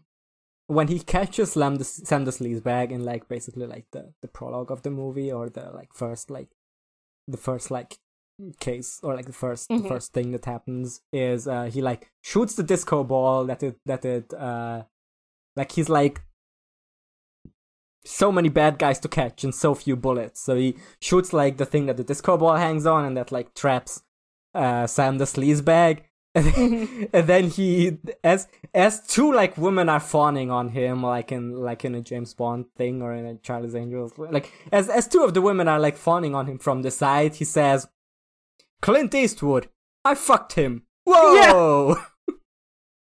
when 0.67 0.87
he 0.87 0.99
catches 0.99 1.53
Sam 1.53 1.75
the 1.77 1.83
Sleazebag 2.37 2.91
in 2.91 3.01
like 3.11 3.27
basically 3.27 3.67
like 3.75 3.87
the 3.91 4.03
the 4.21 4.27
prologue 4.37 4.71
of 4.71 4.81
the 4.83 4.91
movie 4.91 5.31
or 5.31 5.49
the 5.49 5.65
like 5.79 5.91
first 5.93 6.29
like 6.37 6.49
the 7.27 7.37
first 7.37 7.69
like 7.71 7.91
case 8.59 8.99
or 9.03 9.15
like 9.15 9.27
the 9.27 9.31
1st 9.45 9.67
Mhm. 9.69 9.81
the 9.83 9.89
first 9.93 10.09
thing 10.15 10.31
that 10.31 10.45
happens 10.45 11.01
is 11.13 11.47
uh 11.47 11.65
he 11.73 11.81
like 11.81 12.03
shoots 12.21 12.55
the 12.55 12.63
disco 12.63 13.03
ball 13.03 13.45
that 13.49 13.61
it 13.67 13.75
that 13.85 14.03
it 14.15 14.33
uh 14.33 14.79
like 15.55 15.71
he's 15.75 15.89
like 16.01 16.15
so 18.05 18.31
many 18.31 18.49
bad 18.49 18.77
guys 18.79 18.99
to 18.99 19.07
catch 19.07 19.43
and 19.43 19.53
so 19.53 19.73
few 19.73 19.95
bullets. 19.95 20.41
So 20.41 20.55
he 20.55 20.77
shoots 20.99 21.33
like 21.33 21.57
the 21.57 21.65
thing 21.65 21.85
that 21.85 21.97
the 21.97 22.03
disco 22.03 22.37
ball 22.37 22.55
hangs 22.55 22.85
on 22.85 23.05
and 23.05 23.17
that 23.17 23.31
like 23.31 23.53
traps 23.53 24.03
uh 24.55 24.85
sam 24.85 25.17
the 25.17 25.25
sleazebag 25.25 26.01
and 26.35 26.45
then, 26.45 27.09
and 27.13 27.27
then 27.27 27.49
he 27.49 27.97
as 28.23 28.47
as 28.73 29.01
two 29.07 29.31
like 29.31 29.57
women 29.57 29.89
are 29.89 29.99
fawning 29.99 30.51
on 30.51 30.69
him 30.69 31.01
like 31.01 31.31
in 31.31 31.55
like 31.55 31.83
in 31.85 31.95
a 31.95 32.01
james 32.01 32.33
bond 32.35 32.65
thing 32.75 33.01
or 33.01 33.13
in 33.13 33.25
a 33.25 33.35
charlie's 33.37 33.75
angels 33.75 34.13
like 34.17 34.51
as 34.71 34.89
as 34.89 35.07
two 35.07 35.23
of 35.23 35.33
the 35.33 35.41
women 35.41 35.67
are 35.67 35.79
like 35.79 35.97
fawning 35.97 36.35
on 36.35 36.45
him 36.45 36.59
from 36.59 36.83
the 36.83 36.91
side 36.91 37.35
he 37.35 37.45
says 37.45 37.87
clint 38.81 39.13
eastwood 39.15 39.69
i 40.05 40.13
fucked 40.15 40.53
him. 40.53 40.83
Whoa! 41.05 41.95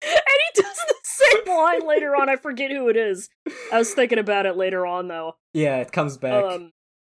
And 0.00 0.38
he 0.54 0.62
does 0.62 0.78
the 0.86 0.94
same 1.30 1.46
line 1.56 1.86
later 1.86 2.14
on. 2.16 2.28
I 2.28 2.36
forget 2.36 2.70
who 2.70 2.88
it 2.88 2.96
is. 2.96 3.28
I 3.72 3.78
was 3.78 3.92
thinking 3.94 4.18
about 4.18 4.46
it 4.46 4.56
later 4.56 4.86
on 4.86 5.08
though. 5.08 5.36
yeah 5.52 5.76
it 5.78 5.92
comes 5.92 6.16
back 6.18 6.44
Um, 6.44 6.72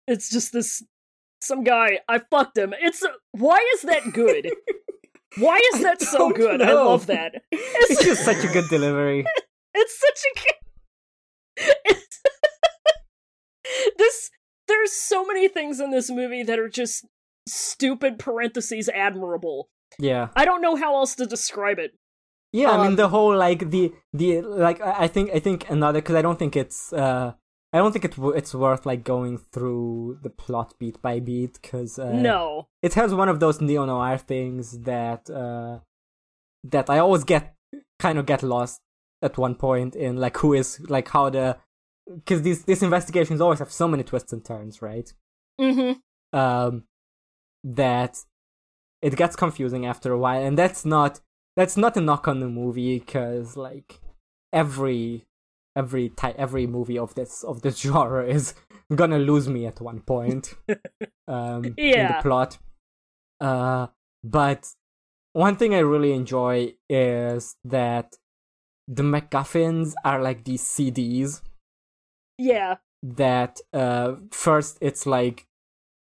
it's 0.07 0.29
just 0.29 0.53
this 0.53 0.83
some 1.41 1.63
guy. 1.63 1.99
I 2.07 2.19
fucked 2.19 2.57
him. 2.57 2.73
It's 2.79 3.03
why 3.31 3.57
is 3.75 3.81
that 3.83 4.13
good? 4.13 4.51
why 5.37 5.61
is 5.73 5.81
that 5.83 6.01
so 6.01 6.29
good? 6.31 6.61
I 6.61 6.73
love 6.73 7.07
that. 7.07 7.33
it's 7.51 7.91
It's, 7.91 8.03
just 8.05 8.25
such 8.25 8.43
a 8.43 8.47
good 8.53 8.67
delivery 8.69 9.25
it's 9.73 9.99
such 9.99 10.19
a 10.31 10.39
good. 10.39 11.75
It's 11.85 12.19
this. 13.97 14.29
There's 14.67 14.91
so 14.93 15.25
many 15.25 15.47
things 15.47 15.79
in 15.79 15.91
this 15.91 16.09
movie 16.09 16.43
that 16.43 16.59
are 16.59 16.69
just 16.69 17.05
stupid 17.47 18.19
parentheses 18.19 18.89
admirable. 18.89 19.69
yeah 19.99 20.27
I 20.35 20.45
don't 20.45 20.61
know 20.61 20.75
how 20.75 20.95
else 20.95 21.15
to 21.15 21.25
describe 21.25 21.79
it. 21.79 21.91
Yeah, 22.53 22.71
I 22.71 22.77
mean 22.77 22.87
Um, 22.87 22.95
the 22.97 23.07
whole 23.09 23.35
like 23.35 23.69
the 23.69 23.93
the 24.13 24.41
like 24.41 24.81
I 24.81 25.07
think 25.07 25.31
I 25.31 25.39
think 25.39 25.69
another 25.69 25.99
because 26.01 26.15
I 26.15 26.21
don't 26.21 26.37
think 26.39 26.55
it's 26.55 26.91
uh 26.93 27.33
I 27.73 27.77
don't 27.77 27.93
think 27.93 28.03
it 28.05 28.15
w- 28.17 28.35
it's 28.35 28.53
worth 28.53 28.85
like 28.85 29.03
going 29.05 29.37
through 29.37 30.19
the 30.21 30.29
plot 30.29 30.73
beat 30.79 31.01
by 31.01 31.19
beat 31.21 31.53
because 31.61 31.97
uh, 31.97 32.11
no. 32.11 32.67
it 32.81 32.93
has 32.95 33.13
one 33.13 33.29
of 33.29 33.39
those 33.39 33.61
neo 33.61 33.85
noir 33.85 34.17
things 34.17 34.79
that 34.79 35.29
uh 35.29 35.79
that 36.63 36.89
I 36.89 36.99
always 36.99 37.23
get 37.23 37.55
kind 37.99 38.17
of 38.19 38.25
get 38.25 38.43
lost 38.43 38.81
at 39.21 39.37
one 39.37 39.55
point 39.55 39.95
in 39.95 40.17
like 40.17 40.37
who 40.39 40.53
is 40.53 40.81
like 40.89 41.07
how 41.09 41.29
the 41.29 41.57
because 42.15 42.41
these 42.41 42.65
these 42.65 42.83
investigations 42.83 43.39
always 43.39 43.59
have 43.59 43.71
so 43.71 43.87
many 43.87 44.03
twists 44.03 44.33
and 44.33 44.43
turns 44.43 44.81
right 44.81 45.13
Mm-hmm. 45.59 45.93
um 46.37 46.83
that 47.63 48.17
it 49.01 49.15
gets 49.15 49.35
confusing 49.35 49.85
after 49.85 50.11
a 50.11 50.17
while 50.17 50.43
and 50.43 50.57
that's 50.57 50.83
not 50.85 51.21
that's 51.55 51.77
not 51.77 51.97
a 51.97 52.01
knock 52.01 52.27
on 52.27 52.39
the 52.39 52.47
movie 52.47 52.99
because 52.99 53.57
like 53.57 53.99
every 54.53 55.25
every 55.75 56.09
type 56.09 56.35
every 56.37 56.67
movie 56.67 56.97
of 56.97 57.15
this 57.15 57.43
of 57.43 57.61
this 57.61 57.77
genre 57.81 58.25
is 58.25 58.53
gonna 58.95 59.19
lose 59.19 59.47
me 59.47 59.65
at 59.65 59.79
one 59.81 60.01
point 60.01 60.53
um 61.27 61.63
in 61.77 62.07
the 62.07 62.17
plot. 62.21 62.57
Uh 63.39 63.87
but 64.23 64.69
one 65.33 65.55
thing 65.55 65.73
i 65.73 65.79
really 65.79 66.11
enjoy 66.13 66.73
is 66.89 67.55
that 67.63 68.15
the 68.87 69.01
macguffins 69.03 69.93
are 70.03 70.21
like 70.21 70.43
these 70.43 70.61
cds 70.63 71.41
Yeah. 72.37 72.77
that 73.01 73.59
uh 73.73 74.15
first 74.31 74.77
it's 74.81 75.05
like 75.05 75.45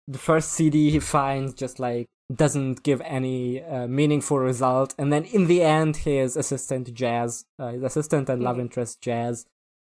the 0.07 0.17
first 0.17 0.53
CD 0.53 0.89
he 0.89 0.99
finds 0.99 1.53
just 1.53 1.79
like 1.79 2.07
doesn't 2.33 2.83
give 2.83 3.01
any 3.01 3.63
uh, 3.63 3.87
meaningful 3.87 4.37
result 4.39 4.93
and 4.97 5.13
then 5.13 5.23
in 5.23 5.47
the 5.47 5.61
end 5.61 5.97
his 5.97 6.35
assistant 6.35 6.93
Jazz 6.93 7.45
uh, 7.57 7.69
his 7.69 7.83
assistant 7.83 8.27
and 8.29 8.43
love 8.43 8.57
Mhm. 8.57 8.61
interest 8.61 9.01
Jazz 9.01 9.45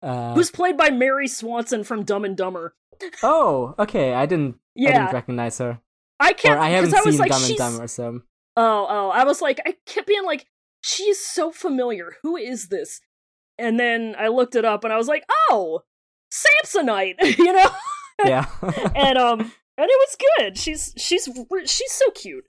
uh 0.03 0.35
Who's 0.35 0.51
played 0.51 0.77
by 0.77 0.91
Mary 0.91 1.27
Swanson 1.27 1.85
from 1.85 2.05
Dumb 2.05 2.25
and 2.25 2.37
Dumber. 2.37 2.75
oh 3.23 3.75
okay 3.79 4.13
I 4.13 4.27
didn't 4.27 4.57
I 4.57 4.59
Yeah. 4.77 4.93
didn't 5.01 5.15
recognize 5.15 5.57
her 5.59 5.81
I 6.21 6.33
or 6.33 6.35
kept 6.35 6.61
I 6.61 6.69
haven't 6.69 6.95
I 6.95 7.01
was 7.01 7.15
seen 7.15 7.21
like, 7.21 7.31
Dumb 7.31 7.45
and 7.45 7.57
Dumber 7.57 7.87
so 7.89 8.21
oh 8.57 8.87
oh. 8.91 9.09
I 9.11 9.25
was 9.25 9.41
like, 9.41 9.61
I 9.65 9.77
kept 9.87 10.07
being 10.09 10.25
like, 10.25 10.47
she's 10.83 11.19
so 11.25 11.51
familiar. 11.53 12.17
Who 12.23 12.37
is 12.37 12.69
this? 12.69 13.01
And 13.57 13.79
then 13.81 14.15
I 14.19 14.29
looked 14.29 14.55
it 14.55 14.65
up, 14.65 14.85
and 14.85 14.93
I 14.93 14.97
was 14.97 15.09
like, 15.09 15.25
oh, 15.51 15.83
Samsonite. 16.33 17.17
you 17.39 17.53
know, 17.53 17.71
yeah 18.25 18.47
and 18.95 19.17
um, 19.19 19.53
and 19.79 19.87
it 19.89 19.99
was 20.05 20.17
good. 20.39 20.59
She's 20.59 20.93
she's 20.97 21.25
she's 21.67 21.93
so 21.93 22.11
cute. 22.11 22.45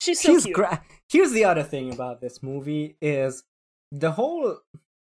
She's 0.00 0.20
so 0.20 0.34
she's 0.34 0.44
cute. 0.44 0.54
gra- 0.54 0.82
here's 1.10 1.32
the 1.32 1.44
other 1.44 1.62
thing 1.64 1.92
about 1.92 2.20
this 2.20 2.42
movie 2.42 2.96
is 3.02 3.42
the 3.92 4.12
whole 4.12 4.58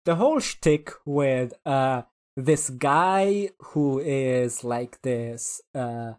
the 0.05 0.15
whole 0.15 0.39
shtick 0.39 0.91
with 1.05 1.53
uh 1.65 2.03
this 2.37 2.69
guy 2.69 3.49
who 3.59 3.99
is 3.99 4.63
like 4.63 5.01
this 5.01 5.61
uh 5.75 6.13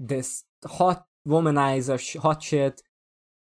this 0.00 0.44
hot 0.66 1.06
womanizer 1.26 1.98
sh- 2.00 2.16
hot 2.16 2.42
shit 2.42 2.82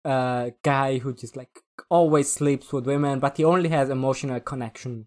uh 0.06 0.52
guy 0.64 1.00
who 1.00 1.14
just 1.14 1.36
like 1.36 1.62
always 1.90 2.32
sleeps 2.32 2.72
with 2.74 2.86
women 2.86 3.20
but 3.20 3.38
he 3.38 3.44
only 3.44 3.70
has 3.70 3.90
emotional 3.90 4.40
connection 4.40 5.06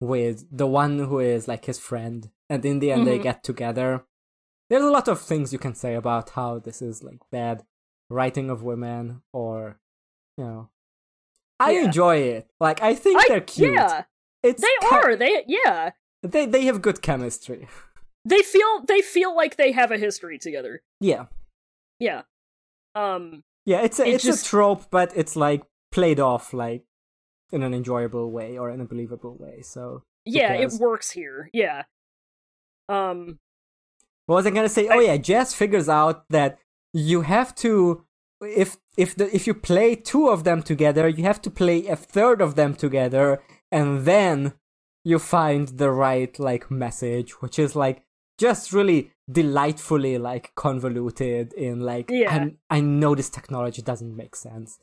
with 0.00 0.44
the 0.50 0.66
one 0.66 0.98
who 0.98 1.20
is 1.20 1.46
like 1.46 1.64
his 1.66 1.78
friend 1.78 2.30
and 2.50 2.64
in 2.64 2.78
the 2.80 2.90
end 2.90 3.06
they 3.06 3.18
Mhm. 3.18 3.22
get 3.22 3.44
together 3.44 4.04
there's 4.68 4.82
a 4.84 4.90
lot 4.90 5.08
of 5.08 5.20
things 5.20 5.52
you 5.52 5.58
can 5.58 5.74
say 5.74 5.94
about 5.94 6.30
how 6.30 6.58
this 6.58 6.82
is 6.82 7.02
like 7.02 7.18
bad 7.30 7.64
writing 8.10 8.50
of 8.50 8.62
women 8.62 9.22
or 9.32 9.78
you 10.36 10.44
know 10.44 10.68
i 11.60 11.72
Yeah. 11.72 11.84
enjoy 11.84 12.16
it 12.18 12.50
like 12.60 12.82
i 12.82 12.94
think 12.94 13.20
I- 13.20 13.24
they're 13.28 13.40
cute 13.40 13.74
Yeah, 13.74 14.04
it's 14.42 14.62
they 14.62 14.86
are. 14.92 15.16
They 15.16 15.44
yeah. 15.46 15.90
they 16.22 16.46
they 16.46 16.64
have 16.66 16.82
good 16.82 17.02
chemistry 17.02 17.68
They 18.24 18.42
feel 18.42 18.82
they 18.86 19.02
feel 19.02 19.34
like 19.36 19.54
they 19.56 19.70
have 19.72 19.92
a 19.92 19.98
history 19.98 20.38
together. 20.38 20.82
yeah 21.00 21.26
Yeah. 22.00 22.22
Um. 22.94 23.44
yeah 23.64 23.80
it's 23.82 23.98
a 24.00 24.04
It 24.06 24.14
it's 24.14 24.24
just- 24.24 24.46
a 24.46 24.48
trope 24.50 24.90
but 24.90 25.12
it's 25.16 25.36
like 25.36 25.62
played 25.92 26.18
off 26.20 26.52
like 26.52 26.84
in 27.52 27.62
an 27.62 27.72
enjoyable 27.72 28.30
way 28.32 28.58
or 28.58 28.70
in 28.70 28.80
a 28.80 28.84
believable 28.84 29.36
way 29.38 29.62
so 29.62 30.02
Yeah, 30.24 30.52
it 30.54 30.72
works 30.80 31.10
here. 31.12 31.48
Yeah. 31.52 31.84
Um. 32.88 33.38
What 34.26 34.36
was 34.36 34.46
I 34.46 34.50
gonna 34.50 34.68
say? 34.68 34.88
Oh 34.88 34.98
yeah, 35.00 35.16
Jazz 35.16 35.54
figures 35.54 35.88
out 35.88 36.28
that 36.30 36.58
you 36.92 37.22
have 37.22 37.54
to 37.56 38.04
if 38.42 38.76
if 38.96 39.14
the 39.14 39.34
if 39.34 39.46
you 39.46 39.54
play 39.54 39.94
two 39.94 40.28
of 40.28 40.44
them 40.44 40.62
together, 40.62 41.08
you 41.08 41.24
have 41.24 41.40
to 41.42 41.50
play 41.50 41.86
a 41.86 41.96
third 41.96 42.40
of 42.40 42.54
them 42.54 42.74
together, 42.74 43.40
and 43.72 44.04
then 44.04 44.52
you 45.04 45.18
find 45.18 45.68
the 45.68 45.90
right 45.90 46.38
like 46.38 46.70
message, 46.70 47.40
which 47.40 47.58
is 47.58 47.76
like 47.76 48.02
just 48.38 48.72
really 48.72 49.12
delightfully 49.30 50.18
like 50.18 50.52
convoluted 50.56 51.52
in 51.54 51.80
like 51.80 52.10
Yeah. 52.10 52.32
I'm- 52.34 52.58
I 52.68 52.80
know 52.80 53.14
this 53.14 53.30
technology 53.30 53.80
doesn't 53.82 54.14
make 54.16 54.36
sense. 54.36 54.78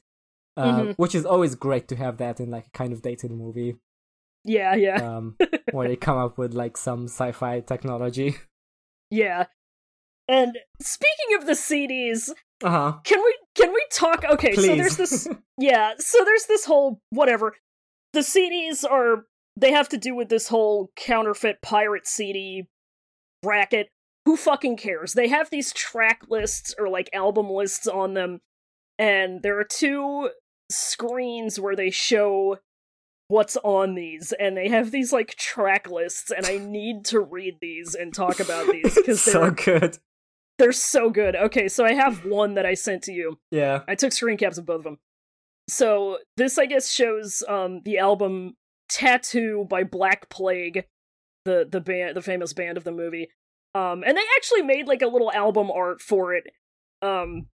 Uh, 0.58 0.80
Mhm. 0.80 0.96
Which 0.98 1.16
is 1.16 1.26
always 1.26 1.56
great 1.56 1.88
to 1.90 1.96
have 1.96 2.18
that 2.18 2.40
in 2.40 2.50
like 2.50 2.68
a 2.68 2.72
kind 2.72 2.94
of 2.94 3.02
dated 3.02 3.32
movie, 3.32 3.76
Yeah. 4.44 4.76
Yeah. 4.76 4.96
um, 5.18 5.36
where 5.72 5.88
they 5.88 5.96
come 5.96 6.18
up 6.18 6.38
with 6.38 6.54
like 6.54 6.78
some 6.78 7.06
sci-fi 7.06 7.60
technology. 7.62 8.36
Yeah. 9.14 9.46
And 10.28 10.58
speaking 10.82 11.38
of 11.40 11.46
the 11.46 11.54
CDs, 11.54 12.30
Uh 12.64 12.70
huh. 12.70 12.94
can 13.04 13.20
we 13.24 13.38
can 13.56 13.72
we 13.74 13.86
talk 13.92 14.24
okay, 14.24 14.56
so 14.56 14.76
there's 14.76 14.98
this 14.98 15.28
yeah, 15.58 15.92
so 16.00 16.24
there's 16.24 16.46
this 16.46 16.66
whole 16.66 17.00
whatever. 17.10 17.56
The 18.14 18.22
CDs 18.22 18.84
are 18.90 19.26
they 19.58 19.72
have 19.72 19.90
to 19.90 19.98
do 19.98 20.16
with 20.16 20.30
this 20.30 20.48
whole 20.48 20.92
counterfeit 20.96 21.62
pirate 21.62 22.08
CD 22.08 22.68
bracket. 23.42 23.90
Who 24.26 24.38
fucking 24.38 24.78
cares? 24.78 25.14
They 25.14 25.28
have 25.28 25.50
these 25.50 25.74
track 25.74 26.22
lists 26.30 26.74
or 26.80 26.88
like 26.90 27.10
album 27.14 27.50
lists 27.50 27.86
on 27.88 28.14
them, 28.14 28.40
and 28.98 29.42
there 29.44 29.60
are 29.60 29.66
two 29.66 30.30
screens 30.72 31.60
where 31.60 31.76
they 31.76 31.90
show 31.92 32.58
what's 33.28 33.58
on 33.64 33.96
these, 33.96 34.34
and 34.40 34.56
they 34.58 34.70
have 34.70 34.92
these 34.92 35.12
like 35.14 35.36
track 35.36 35.90
lists, 35.90 36.32
and 36.32 36.46
I 36.46 36.58
need 36.58 37.06
to 37.06 37.20
read 37.20 37.58
these 37.62 37.96
and 37.96 38.14
talk 38.14 38.40
about 38.40 38.68
these 38.72 38.96
because 38.96 39.24
they're 39.26 39.34
so 39.34 39.52
good. 39.52 39.98
they're 40.60 40.72
so 40.72 41.10
good. 41.10 41.36
Okay, 41.36 41.68
so 41.68 41.86
I 41.86 41.94
have 41.94 42.26
one 42.26 42.56
that 42.56 42.66
I 42.66 42.74
sent 42.74 43.04
to 43.04 43.12
you. 43.14 43.40
Yeah. 43.52 43.82
I 43.88 43.96
took 43.96 44.12
screen 44.12 44.38
caps 44.38 44.58
of 44.58 44.66
both 44.66 44.78
of 44.80 44.84
them. 44.84 44.98
So 45.70 46.18
this, 46.38 46.58
I 46.58 46.66
guess, 46.66 46.92
shows 46.92 47.44
um 47.48 47.82
the 47.86 47.98
album 48.00 48.56
"Tattoo" 48.90 49.66
by 49.70 49.84
Black 49.84 50.30
Plague, 50.30 50.86
the 51.46 51.68
the 51.70 51.82
band, 51.82 52.16
the 52.16 52.22
famous 52.22 52.54
band 52.54 52.78
of 52.78 52.84
the 52.84 52.92
movie. 52.92 53.30
Um, 53.76 54.04
and 54.06 54.16
they 54.16 54.22
actually 54.36 54.62
made 54.62 54.88
like 54.88 55.02
a 55.02 55.08
little 55.08 55.32
album 55.32 55.72
art 55.72 56.00
for 56.00 56.36
it. 56.36 56.44
Um, 57.02 57.48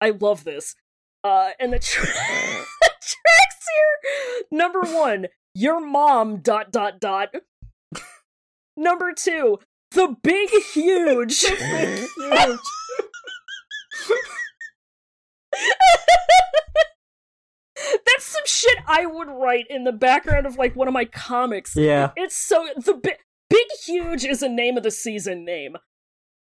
I 0.00 0.10
love 0.10 0.42
this. 0.42 0.74
Uh, 1.22 1.50
and 1.60 1.72
the, 1.72 1.78
tra- 1.78 2.08
here. 3.76 4.44
Number 4.50 4.80
one, 4.80 5.26
your 5.54 5.80
mom. 5.80 6.38
Dot 6.38 6.70
dot 6.72 7.00
dot. 7.00 7.28
Number 8.76 9.12
two, 9.12 9.58
the 9.92 10.16
big 10.22 10.48
huge. 10.72 11.40
Huge. 11.40 12.58
That's 18.06 18.24
some 18.24 18.42
shit 18.44 18.76
I 18.86 19.06
would 19.06 19.28
write 19.28 19.66
in 19.70 19.84
the 19.84 19.92
background 19.92 20.46
of 20.46 20.56
like 20.58 20.76
one 20.76 20.86
of 20.88 20.92
my 20.94 21.06
comics. 21.06 21.74
yeah. 21.74 22.10
It's 22.16 22.36
so 22.36 22.68
the 22.76 22.94
bi- 22.94 23.16
big 23.48 23.66
huge 23.86 24.24
is 24.24 24.42
a 24.42 24.48
name 24.48 24.76
of 24.76 24.82
the 24.82 24.90
season 24.90 25.44
name. 25.44 25.76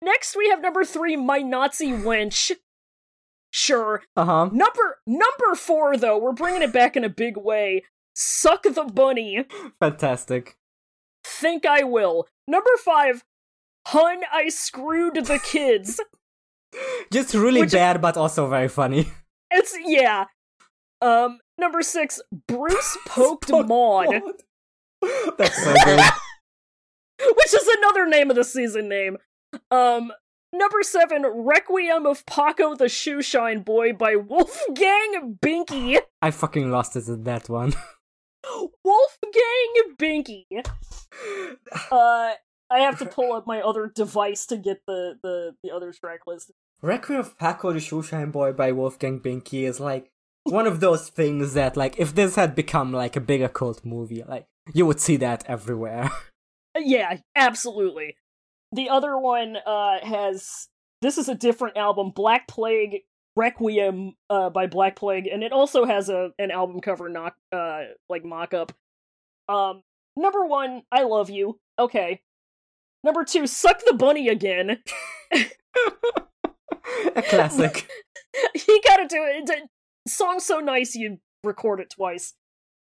Next 0.02 0.36
we 0.36 0.50
have 0.50 0.62
number 0.62 0.84
3 0.84 1.18
my 1.18 1.40
Nazi 1.40 1.92
wench. 1.92 2.52
Sure. 3.52 4.04
Uh 4.16 4.26
huh. 4.26 4.46
Number 4.52 4.98
number 5.08 5.56
4 5.56 5.98
though, 5.98 6.18
we're 6.18 6.32
bringing 6.34 6.62
it 6.62 6.72
back 6.74 6.96
in 6.96 7.04
a 7.04 7.10
big 7.10 7.36
way. 7.38 7.84
Suck 8.16 8.64
the 8.64 8.84
bunny. 8.84 9.46
Fantastic. 9.80 10.58
Think 11.24 11.66
I 11.66 11.84
will. 11.84 12.28
Number 12.48 12.72
5 12.84 13.24
Hun, 13.88 14.22
I 14.32 14.50
screwed 14.50 15.16
the 15.16 15.40
kids. 15.44 16.00
Just 17.12 17.34
really 17.34 17.62
Which- 17.62 17.72
bad, 17.72 18.02
but 18.02 18.18
also 18.18 18.48
very 18.48 18.68
funny. 18.68 19.12
It's 19.52 19.76
yeah. 19.84 20.26
Um 21.02 21.40
number 21.58 21.82
6 21.82 22.22
Bruce 22.48 22.98
poked 23.08 23.50
Maud. 23.50 24.22
That's 25.38 25.64
so 25.64 25.74
good. 25.86 26.02
which 27.36 27.54
is 27.54 27.68
another 27.80 28.06
name 28.06 28.30
of 28.30 28.36
the 28.36 28.44
season 28.44 28.88
name. 28.90 29.18
Um, 29.72 30.12
number 30.54 30.84
seven, 30.84 31.26
Requiem 31.26 32.06
of 32.06 32.26
Paco 32.26 32.76
the 32.76 32.86
Shoeshine 32.86 33.64
Boy 33.64 33.94
by 33.94 34.16
Wolfgang 34.16 35.38
Binky. 35.42 36.00
I 36.22 36.32
fucking 36.32 36.72
lost 36.72 36.96
it 36.96 37.08
at 37.10 37.24
that 37.26 37.50
one. 37.50 37.74
Wolfgang 38.84 39.96
Binky. 39.98 40.46
Uh, 41.92 42.32
I 42.72 42.80
have 42.80 42.98
to 43.00 43.06
pull 43.06 43.34
up 43.34 43.46
my 43.46 43.60
other 43.62 43.92
device 43.94 44.46
to 44.46 44.58
get 44.58 44.82
the 44.88 45.18
the 45.22 45.56
the 45.64 45.72
other 45.72 45.92
track 45.92 46.22
list. 46.28 46.52
Requiem 46.82 47.20
of 47.20 47.38
Paco 47.38 47.74
the 47.74 47.80
Shoeshine 47.80 48.32
Boy 48.32 48.54
by 48.54 48.72
Wolfgang 48.72 49.20
Binky 49.20 49.64
is 49.64 49.80
like 49.82 50.12
one 50.44 50.68
of 50.68 50.80
those 50.80 51.10
things 51.10 51.54
that, 51.54 51.76
like, 51.76 52.00
if 52.00 52.16
this 52.16 52.36
had 52.36 52.56
become 52.56 52.94
like 52.94 53.16
a 53.16 53.22
bigger 53.22 53.50
cult 53.50 53.84
movie, 53.84 54.24
like, 54.24 54.46
you 54.74 54.86
would 54.86 55.00
see 55.00 55.18
that 55.18 55.44
everywhere. 55.48 56.10
Uh, 56.76 56.82
Yeah, 56.86 57.18
absolutely. 57.36 58.16
The 58.72 58.90
other 58.90 59.18
one 59.18 59.58
uh 59.66 60.00
has 60.04 60.68
this 61.02 61.18
is 61.18 61.30
a 61.30 61.36
different 61.36 61.78
album, 61.78 62.12
Black 62.12 62.48
Plague 62.48 63.02
Requiem 63.36 64.14
uh 64.30 64.50
by 64.50 64.68
Black 64.68 64.96
Plague, 64.96 65.28
and 65.28 65.44
it 65.44 65.52
also 65.52 65.86
has 65.86 66.10
a 66.10 66.32
an 66.38 66.52
album 66.52 66.80
cover 66.82 67.10
knock 67.10 67.36
uh 67.52 67.84
like 68.10 68.24
mock 68.24 68.54
up. 68.54 68.72
Um 69.48 69.84
number 70.16 70.46
one, 70.46 70.84
I 70.92 71.04
love 71.04 71.30
you. 71.30 71.60
Okay. 71.80 72.22
Number 73.04 73.24
two, 73.24 73.48
suck 73.48 73.82
the 73.86 73.94
bunny 73.94 74.28
again. 74.28 74.84
a 75.32 77.22
classic. 77.24 77.90
you 78.68 78.82
gotta 78.86 79.08
do 79.08 79.24
it. 79.24 79.50
It's 79.50 79.52
a 79.52 80.10
song 80.10 80.40
so 80.40 80.60
nice 80.60 80.96
you 80.96 81.20
record 81.44 81.80
it 81.80 81.90
twice. 81.90 82.36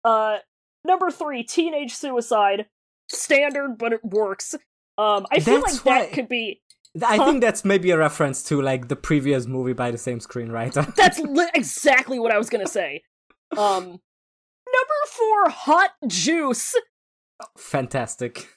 Uh 0.05 0.37
number 0.85 1.11
three, 1.11 1.43
teenage 1.43 1.93
suicide. 1.93 2.67
Standard, 3.07 3.77
but 3.77 3.93
it 3.93 4.03
works. 4.03 4.55
Um 4.97 5.25
I 5.31 5.39
feel 5.39 5.61
That's 5.61 5.75
like 5.75 5.83
that 5.83 5.91
right. 6.05 6.11
could 6.13 6.29
be 6.29 6.61
I 7.05 7.17
Huh? 7.17 7.25
think 7.25 7.41
that's 7.41 7.65
maybe 7.65 7.91
a 7.91 7.97
reference 7.97 8.41
to 8.43 8.61
like 8.61 8.87
the 8.87 8.95
previous 8.95 9.45
movie 9.47 9.73
by 9.73 9.91
the 9.91 9.97
same 9.97 10.19
screenwriter. 10.19 10.95
That's 10.95 11.19
li- 11.19 11.49
exactly 11.53 12.19
what 12.19 12.31
I 12.31 12.37
was 12.37 12.49
gonna 12.49 12.67
say. 12.67 13.03
Um, 13.57 13.83
number 13.83 15.01
four, 15.09 15.49
hot 15.49 15.89
juice. 16.07 16.73
Fantastic. 17.57 18.47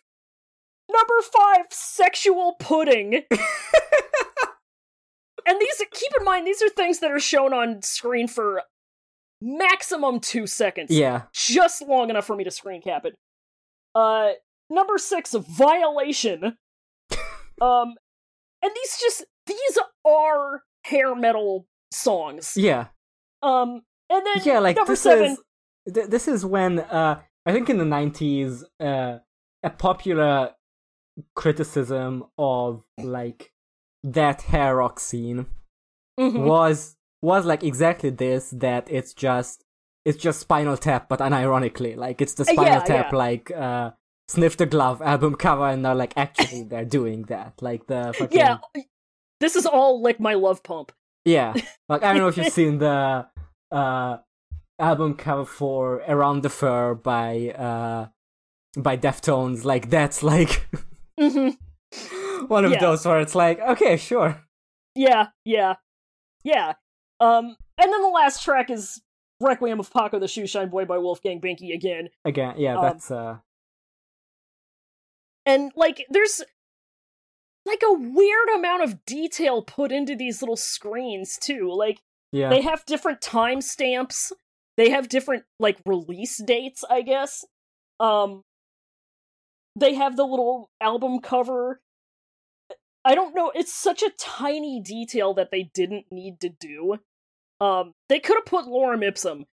Number 0.90 1.14
five, 1.32 1.66
sexual 1.70 2.54
pudding. 2.60 3.14
and 5.46 5.60
these, 5.60 5.82
keep 5.92 6.12
in 6.18 6.24
mind, 6.24 6.46
these 6.46 6.62
are 6.62 6.68
things 6.68 7.00
that 7.00 7.10
are 7.10 7.18
shown 7.18 7.52
on 7.52 7.82
screen 7.82 8.28
for 8.28 8.62
maximum 9.42 10.20
two 10.20 10.46
seconds. 10.46 10.90
Yeah. 10.90 11.22
just 11.34 11.82
long 11.82 12.08
enough 12.10 12.24
for 12.26 12.36
me 12.36 12.44
to 12.44 12.50
screen 12.50 12.82
cap 12.82 13.04
it. 13.04 13.14
Uh, 13.94 14.30
number 14.70 14.98
six, 14.98 15.34
violation. 15.34 16.56
um, 17.60 17.94
and 18.62 18.72
these 18.74 18.98
just 19.00 19.24
these 19.46 19.78
are 20.06 20.62
hair 20.84 21.14
metal 21.14 21.66
songs. 21.92 22.54
Yeah. 22.56 22.86
Um, 23.42 23.82
and 24.10 24.26
then 24.26 24.42
Yeah, 24.44 24.58
like 24.58 24.76
number 24.76 24.92
this 24.92 25.02
seven. 25.02 25.32
is 25.86 25.94
th- 25.94 26.06
this 26.08 26.28
is 26.28 26.44
when 26.44 26.80
uh 26.80 27.20
I 27.46 27.52
think 27.52 27.70
in 27.70 27.78
the 27.78 27.84
90s 27.84 28.64
uh 28.80 29.18
a 29.62 29.70
popular 29.70 30.50
criticism 31.34 32.24
of 32.38 32.82
like 33.02 33.52
that 34.04 34.42
hair 34.42 34.76
rock 34.76 35.00
scene 35.00 35.46
Mhm. 36.18 36.44
was 36.44 36.96
was 37.22 37.44
like 37.46 37.62
exactly 37.64 38.10
this 38.10 38.50
that 38.50 38.88
it's 38.90 39.14
just 39.14 39.64
it's 40.04 40.18
just 40.18 40.40
Spinal 40.40 40.76
Tap 40.76 41.08
but 41.08 41.20
unironically 41.20 41.96
like 41.96 42.20
it's 42.20 42.34
the 42.34 42.42
Uh, 42.42 42.52
Spinal 42.52 42.64
yeah, 42.64 42.80
Tap 42.84 43.12
yeah. 43.12 43.16
like 43.18 43.50
uh 43.50 43.90
Sniff 44.28 44.56
the 44.56 44.66
Glove 44.66 45.00
album 45.02 45.34
cover 45.34 45.66
and 45.66 45.84
they're 45.84 45.94
like 45.94 46.12
actually 46.16 46.62
they're 46.62 46.84
doing 46.84 47.22
that 47.24 47.54
like 47.62 47.86
the 47.86 48.14
fucking 48.18 48.36
Yeah, 48.38 48.58
this 49.40 49.56
is 49.56 49.64
all 49.66 50.02
like 50.02 50.20
my 50.20 50.34
love 50.34 50.62
pump. 50.62 50.92
Yeah. 51.24 51.54
Like 51.88 52.02
I 52.02 52.12
don't 52.12 52.18
know 52.18 52.28
if 52.28 52.36
you've 52.36 52.52
seen 52.52 52.78
the 52.78 53.26
uh 53.70 54.16
album 54.78 55.14
cover 55.14 55.44
for 55.44 55.96
Around 56.06 56.42
the 56.42 56.50
Fur 56.50 56.94
by 56.94 57.50
uh 57.50 58.08
by 58.76 58.96
Deftones. 58.96 59.64
Like 59.64 59.90
that's 59.90 60.22
like 60.22 60.66
hmm 61.18 61.50
one 62.48 62.64
of 62.64 62.72
Yeah. 62.72 62.80
those 62.80 63.06
where 63.06 63.20
it's 63.20 63.34
like, 63.34 63.60
okay, 63.60 63.96
sure. 63.96 64.42
Yeah, 64.94 65.28
yeah, 65.44 65.74
yeah. 66.44 66.74
Um, 67.20 67.56
and 67.78 67.92
then 67.92 68.02
the 68.02 68.08
last 68.08 68.42
track 68.42 68.68
is 68.70 69.00
Requiem 69.40 69.80
of 69.80 69.92
Paco 69.92 70.18
the 70.18 70.26
Shoeshine 70.26 70.70
Boy 70.70 70.84
by 70.84 70.98
Wolfgang 70.98 71.40
Binky 71.40 71.72
again. 71.74 72.08
Again, 72.24 72.54
yeah, 72.58 72.76
Um, 72.76 72.82
that's 72.82 73.10
uh 73.10 73.38
And 75.48 75.72
like, 75.74 76.04
there's 76.10 76.42
like 77.64 77.82
a 77.84 77.92
weird 77.92 78.48
amount 78.54 78.82
of 78.82 79.04
detail 79.06 79.62
put 79.62 79.90
into 79.92 80.14
these 80.14 80.42
little 80.42 80.56
screens 80.56 81.38
too. 81.40 81.72
Like, 81.74 82.00
yeah. 82.32 82.50
they 82.50 82.60
have 82.60 82.84
different 82.84 83.20
timestamps. 83.20 84.30
They 84.76 84.90
have 84.90 85.08
different 85.08 85.44
like 85.58 85.78
release 85.86 86.36
dates, 86.36 86.84
I 86.88 87.02
guess. 87.02 87.44
Um, 87.98 88.42
they 89.74 89.94
have 89.94 90.16
the 90.16 90.24
little 90.24 90.70
album 90.80 91.20
cover. 91.20 91.80
I 93.04 93.14
don't 93.14 93.34
know. 93.34 93.50
It's 93.54 93.72
such 93.74 94.02
a 94.02 94.10
tiny 94.18 94.80
detail 94.80 95.32
that 95.34 95.50
they 95.50 95.70
didn't 95.72 96.06
need 96.10 96.40
to 96.40 96.50
do. 96.50 96.96
Um, 97.60 97.92
they 98.08 98.20
could 98.20 98.36
have 98.36 98.44
put 98.46 98.66
Lorem 98.66 99.02
Ipsum, 99.02 99.46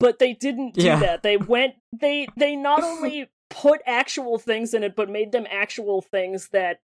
but 0.00 0.18
they 0.18 0.32
didn't 0.32 0.74
do 0.74 0.82
Yeah. 0.84 1.00
that. 1.00 1.22
They 1.22 1.36
went. 1.54 1.74
They 1.92 2.26
they 2.36 2.56
not 2.56 2.82
only 2.82 3.28
put 3.54 3.80
actual 3.86 4.38
things 4.38 4.74
in 4.74 4.82
it, 4.82 4.96
but 4.96 5.08
made 5.08 5.30
them 5.30 5.46
actual 5.48 6.02
things 6.02 6.48
that 6.48 6.80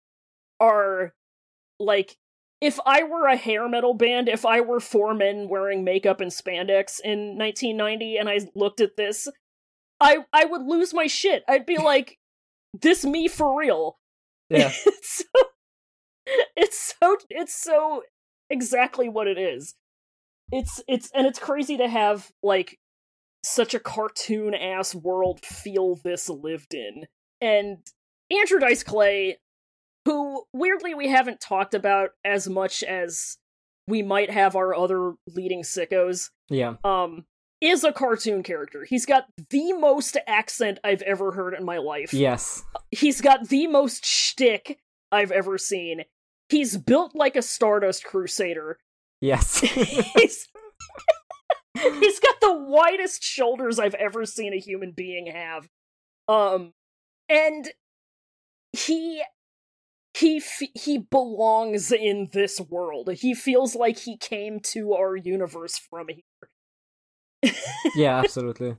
are 0.61 1.14
like 1.81 2.19
if 2.61 2.79
I 2.85 3.05
were 3.05 3.27
a 3.27 3.37
hair 3.37 3.69
metal 3.69 3.95
band, 3.95 4.29
if 4.29 4.45
I 4.45 4.61
were 4.61 4.81
four 4.81 5.14
men 5.14 5.49
wearing 5.49 5.85
makeup 5.85 6.21
and 6.21 6.31
spandex 6.31 7.01
in 7.03 7.39
1990 7.39 8.16
and 8.19 8.29
I 8.29 8.41
looked 8.55 8.81
at 8.81 8.97
this, 8.97 9.29
I 10.01 10.19
I 10.33 10.45
would 10.45 10.62
lose 10.62 10.93
my 10.93 11.07
shit. 11.07 11.43
I'd 11.49 11.66
be 11.66 11.79
like, 11.83 12.19
this 12.75 13.05
me 13.05 13.29
for 13.29 13.59
real. 13.59 13.99
yeah. 14.51 14.73
it's 14.87 15.25
so 15.25 15.43
it's 16.57 16.95
so 17.01 17.16
it's 17.31 17.55
so 17.55 18.03
exactly 18.51 19.09
what 19.09 19.27
it 19.27 19.39
is. 19.39 19.75
It's 20.53 20.83
it's 20.87 21.11
and 21.14 21.27
it's 21.27 21.39
crazy 21.39 21.79
to 21.79 21.89
have 21.89 22.31
like 22.43 22.79
such 23.45 23.74
a 23.74 23.80
cartoon 23.80 24.55
ass 24.55 24.95
world 24.95 25.41
feel 25.45 25.97
this 25.97 26.28
lived 26.28 26.74
in. 26.74 27.07
And 27.41 27.78
Andrew 28.30 28.59
Dice 28.59 28.82
Clay, 28.82 29.39
who 30.05 30.45
weirdly 30.53 30.95
we 30.95 31.09
haven't 31.09 31.41
talked 31.41 31.74
about 31.74 32.11
as 32.24 32.49
much 32.49 32.82
as 32.82 33.36
we 33.86 34.03
might 34.03 34.30
have 34.30 34.55
our 34.57 34.74
other 34.74 35.14
leading 35.26 35.62
sickos, 35.62 36.30
Yeah. 36.51 36.74
um, 36.84 37.24
is 37.61 37.84
a 37.84 37.93
cartoon 37.93 38.43
character. 38.43 38.84
He's 38.84 39.07
got 39.07 39.24
the 39.51 39.72
most 39.72 40.16
accent 40.26 40.78
I've 40.84 41.03
ever 41.03 41.32
heard 41.32 41.55
in 41.55 41.64
my 41.64 41.78
life 41.78 42.12
Yes. 42.12 42.62
he's 42.91 43.20
got 43.20 43.49
the 43.49 43.66
most 43.66 44.05
shtick 44.05 44.78
I've 45.11 45.32
ever 45.32 45.59
seen. 45.59 46.05
He's 46.51 46.76
built 46.76 47.14
like 47.14 47.34
a 47.36 47.43
Stardust 47.43 48.05
Crusader. 48.05 48.78
Yes. 49.20 49.61
He's 50.16 50.47
he's 52.01 52.20
got 52.20 52.41
the 52.41 52.55
widest 52.55 53.22
shoulders 53.22 53.79
I've 53.79 53.95
ever 53.95 54.24
seen 54.24 54.53
a 54.53 54.59
human 54.59 54.93
being 54.93 55.26
have. 55.26 55.68
Um, 56.29 56.72
and 57.29 57.70
he 58.72 59.22
he 60.14 60.39
f- 60.39 60.68
he 60.74 60.99
belongs 60.99 61.93
in 61.93 62.29
this 62.33 62.61
world. 62.61 63.11
He 63.12 63.35
feels 63.35 63.74
like 63.74 63.99
he 63.99 64.16
came 64.16 64.61
to 64.72 64.95
our 64.95 65.16
universe 65.16 65.79
from 65.79 66.09
here. 66.09 67.53
yeah, 67.95 68.18
absolutely. 68.24 68.76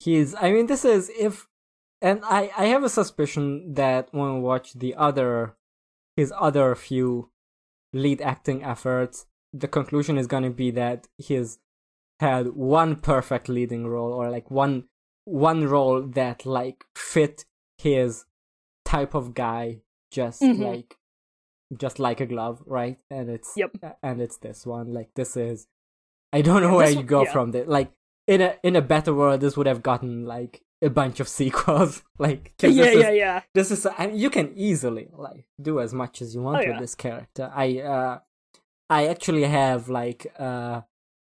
He's. 0.00 0.34
I 0.34 0.52
mean, 0.52 0.66
this 0.66 0.84
is 0.84 1.10
if, 1.18 1.48
and 2.00 2.22
I 2.24 2.50
I 2.56 2.66
have 2.66 2.82
a 2.82 2.88
suspicion 2.88 3.74
that 3.74 4.08
when 4.12 4.34
we 4.34 4.40
watch 4.40 4.72
the 4.72 4.94
other, 4.94 5.54
his 6.16 6.32
other 6.38 6.74
few 6.74 7.30
lead 7.92 8.22
acting 8.22 8.64
efforts, 8.64 9.26
the 9.52 9.68
conclusion 9.68 10.16
is 10.16 10.26
going 10.26 10.44
to 10.44 10.50
be 10.50 10.70
that 10.70 11.08
he's 11.18 11.58
had 12.22 12.44
one 12.56 12.96
perfect 12.96 13.48
leading 13.48 13.86
role 13.86 14.12
or 14.12 14.30
like 14.30 14.50
one 14.50 14.84
one 15.24 15.66
role 15.68 16.02
that 16.02 16.44
like 16.46 16.84
fit 16.96 17.44
his 17.78 18.24
type 18.84 19.14
of 19.14 19.34
guy 19.34 19.82
just 20.10 20.40
Mhm. 20.42 20.58
like 20.70 20.96
just 21.84 21.98
like 21.98 22.20
a 22.20 22.26
glove, 22.26 22.62
right? 22.66 22.98
And 23.10 23.30
it's 23.30 23.52
Yep. 23.56 23.70
and 24.02 24.20
it's 24.20 24.38
this 24.38 24.66
one. 24.66 24.92
Like 24.92 25.10
this 25.14 25.36
is 25.36 25.66
I 26.32 26.40
don't 26.42 26.62
know 26.62 26.70
Yeah, 26.72 26.76
where 26.76 26.90
you 26.90 26.96
one- 26.96 27.06
go 27.06 27.22
yeah. 27.24 27.32
from 27.32 27.50
this. 27.52 27.66
Like 27.68 27.92
in 28.26 28.40
a 28.40 28.50
in 28.62 28.74
a 28.76 28.82
better 28.82 29.12
world 29.14 29.40
this 29.40 29.56
would 29.56 29.66
have 29.66 29.82
gotten 29.82 30.24
like 30.26 30.62
a 30.82 30.90
bunch 30.90 31.20
of 31.20 31.28
sequels. 31.40 32.02
like 32.18 32.52
yeah, 32.60 32.68
is, 32.68 33.02
yeah, 33.02 33.10
yeah. 33.10 33.42
this 33.54 33.70
is 33.70 33.86
I 33.86 34.06
mean, 34.08 34.16
you 34.18 34.30
can 34.30 34.52
easily 34.56 35.08
like 35.12 35.44
do 35.60 35.80
as 35.80 35.92
much 35.94 36.20
as 36.22 36.34
you 36.34 36.42
want 36.42 36.56
Oh, 36.56 36.60
with 36.66 36.76
yeah. 36.76 36.80
this 36.80 36.94
character. 36.94 37.50
I 37.54 37.78
uh 37.80 38.18
I 38.90 39.06
actually 39.06 39.44
have 39.44 39.88
like 39.88 40.26
uh 40.38 40.82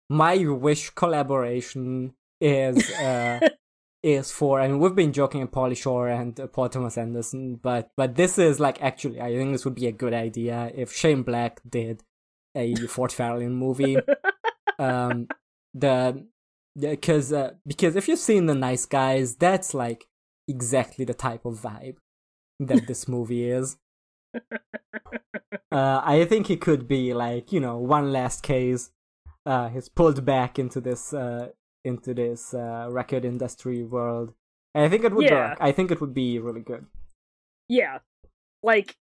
my 0.08 0.36
wish 0.46 0.90
collaboration 0.90 2.14
is 2.40 2.90
uh 3.00 3.40
is 4.02 4.30
for 4.30 4.60
I 4.60 4.68
mean 4.68 4.78
we've 4.78 4.94
been 4.94 5.12
joking 5.12 5.42
at 5.42 5.50
Pauly 5.50 5.76
Shore 5.76 6.08
and 6.08 6.38
uh, 6.38 6.46
Paul 6.46 6.68
Thomas 6.68 6.96
Anderson, 6.96 7.56
but 7.56 7.90
but 7.96 8.14
this 8.14 8.38
is 8.38 8.60
like 8.60 8.80
actually 8.80 9.20
I 9.20 9.34
think 9.34 9.52
this 9.52 9.64
would 9.64 9.74
be 9.74 9.86
a 9.86 9.92
good 9.92 10.14
idea 10.14 10.70
if 10.74 10.92
Shane 10.92 11.22
Black 11.22 11.60
did 11.68 12.02
a 12.54 12.74
Ford 12.74 13.10
Fairlane 13.10 13.52
movie. 13.52 13.96
um 14.78 15.26
the 15.74 16.24
because 16.78 17.32
uh, 17.32 17.52
because 17.66 17.96
if 17.96 18.08
you've 18.08 18.18
seen 18.18 18.46
the 18.46 18.54
Nice 18.54 18.86
Guys, 18.86 19.36
that's 19.36 19.74
like 19.74 20.06
exactly 20.46 21.04
the 21.04 21.14
type 21.14 21.44
of 21.44 21.60
vibe 21.60 21.96
that 22.60 22.86
this 22.86 23.08
movie 23.08 23.48
is. 23.50 23.76
Uh, 25.70 26.00
I 26.02 26.24
think 26.24 26.50
it 26.50 26.62
could 26.62 26.88
be 26.88 27.12
like 27.12 27.52
you 27.52 27.60
know 27.60 27.76
one 27.76 28.10
last 28.10 28.42
case. 28.42 28.90
Uh, 29.48 29.68
he's 29.70 29.88
pulled 29.88 30.24
back 30.24 30.58
into 30.58 30.80
this 30.80 31.12
uh, 31.14 31.48
into 31.84 32.12
this 32.12 32.52
uh, 32.54 32.86
record 32.90 33.24
industry 33.24 33.82
world. 33.82 34.34
And 34.74 34.84
I 34.84 34.88
think 34.90 35.04
it 35.04 35.12
would 35.14 35.24
Yeah. 35.30 35.50
work. 35.50 35.58
I 35.60 35.72
think 35.72 35.90
it 35.90 36.00
would 36.00 36.12
be 36.14 36.38
really 36.38 36.60
good. 36.60 36.84
Yeah. 37.68 37.98
Like, 38.62 38.96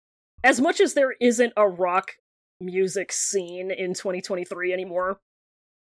as 0.44 0.60
much 0.60 0.80
as 0.80 0.94
there 0.94 1.14
isn't 1.20 1.52
a 1.56 1.66
rock 1.68 2.12
music 2.60 3.10
scene 3.12 3.70
in 3.70 3.94
2023 3.94 4.72
anymore, 4.72 5.18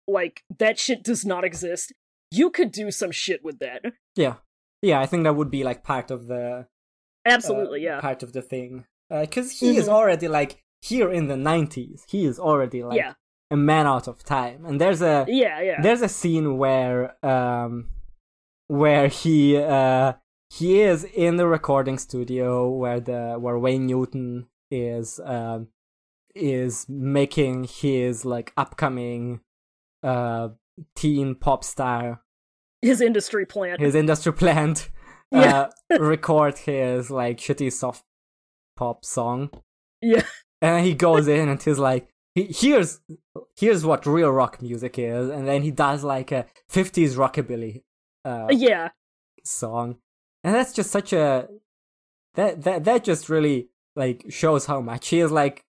like, 0.08 0.44
that 0.60 0.80
shit 0.80 1.04
does 1.04 1.26
not 1.26 1.44
exist. 1.44 1.92
You 2.32 2.50
could 2.50 2.72
do 2.72 2.90
some 2.92 3.12
shit 3.12 3.44
with 3.44 3.60
that. 3.60 3.82
Yeah, 4.16 4.36
yeah. 4.82 5.00
I 5.02 5.06
think 5.06 5.24
that 5.24 5.36
would 5.36 5.52
be 5.52 5.64
like 5.64 5.84
part 5.84 6.10
of 6.12 6.28
the 6.28 6.68
Absolutely, 7.26 7.88
uh, 7.88 7.96
yeah. 7.96 8.02
part 8.02 8.24
of 8.24 8.32
the 8.34 8.42
thing 8.42 8.86
because 9.10 9.60
he 9.60 9.78
is 9.78 9.88
Mhm. 9.88 9.94
already 9.98 10.28
like 10.28 10.64
here 10.82 11.12
in 11.12 11.28
the 11.28 11.36
90s 11.38 12.04
he 12.10 12.26
is 12.26 12.38
already 12.40 12.84
like 12.84 12.98
yeah. 12.98 13.14
A 13.54 13.58
man 13.58 13.86
out 13.88 14.08
of 14.08 14.24
time 14.24 14.66
and 14.66 14.82
there's 14.82 15.02
a 15.02 15.26
Yeah, 15.28 15.62
yeah. 15.62 15.82
there's 15.82 16.02
a 16.02 16.10
scene 16.10 16.58
where 16.58 17.00
um 17.26 17.90
where 18.68 19.08
he 19.08 19.58
uh 19.58 20.14
he 20.50 20.82
is 20.82 21.04
in 21.04 21.38
the 21.38 21.48
recording 21.48 21.98
studio 21.98 22.70
where 22.70 23.00
the 23.00 23.36
where 23.44 23.58
Wayne 23.58 23.86
Newton 23.88 24.48
is 24.72 25.20
um 25.24 25.68
is 26.36 26.88
making 26.90 27.66
his 27.66 28.26
like 28.26 28.52
upcoming 28.58 29.40
uh 30.02 30.50
teen 30.96 31.36
pop 31.36 31.64
star 31.64 32.22
His 32.82 33.02
industry 33.02 33.46
plant. 33.46 33.80
his 33.80 33.96
industry 33.96 34.34
plant 34.34 34.90
Yeah. 35.32 35.70
uh, 35.92 36.00
record 36.00 36.58
his 36.60 37.10
like 37.12 37.38
shitty 37.40 37.72
soft 37.72 38.04
pop 38.76 39.04
song 39.06 39.50
Yeah. 40.02 40.24
and 40.62 40.86
he 40.86 40.94
goes 40.94 41.28
in 41.28 41.50
and 41.50 41.62
he's 41.62 41.80
like 41.80 42.08
he, 42.36 42.48
here's 42.52 43.00
here's 43.58 43.86
what 43.86 44.06
real 44.06 44.32
rock 44.32 44.62
music 44.62 44.98
is 44.98 45.30
and 45.30 45.48
then 45.48 45.62
he 45.62 45.72
does 45.72 46.04
like 46.04 46.32
a 46.32 46.46
50s 46.72 47.16
rockabilly 47.16 47.84
uh, 48.26 48.48
Yeah. 48.50 48.90
song 49.44 49.98
and 50.44 50.54
that's 50.56 50.74
just 50.74 50.92
such 50.92 51.14
a 51.14 51.48
that 52.36 52.62
that 52.64 52.84
that 52.86 53.04
just 53.04 53.30
really 53.30 53.70
like 53.96 54.26
shows 54.30 54.66
how 54.66 54.82
much 54.82 55.10
he 55.10 55.20
is 55.20 55.32
like 55.32 55.66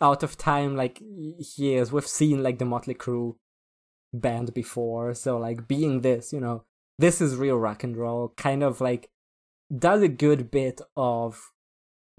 out 0.00 0.22
of 0.22 0.36
time 0.36 0.76
like 0.76 0.98
he 0.98 1.74
is 1.74 1.92
we've 1.92 2.06
seen 2.06 2.42
like 2.42 2.58
the 2.58 2.64
motley 2.64 2.94
Crue 2.94 3.36
band 4.12 4.52
before 4.54 5.14
so 5.14 5.38
like 5.38 5.66
being 5.66 6.02
this 6.02 6.32
you 6.32 6.40
know 6.40 6.64
this 6.98 7.20
is 7.20 7.36
real 7.36 7.56
rock 7.56 7.82
and 7.82 7.96
roll 7.96 8.32
kind 8.36 8.62
of 8.62 8.80
like 8.80 9.08
does 9.76 10.02
a 10.02 10.08
good 10.08 10.50
bit 10.50 10.80
of 10.96 11.52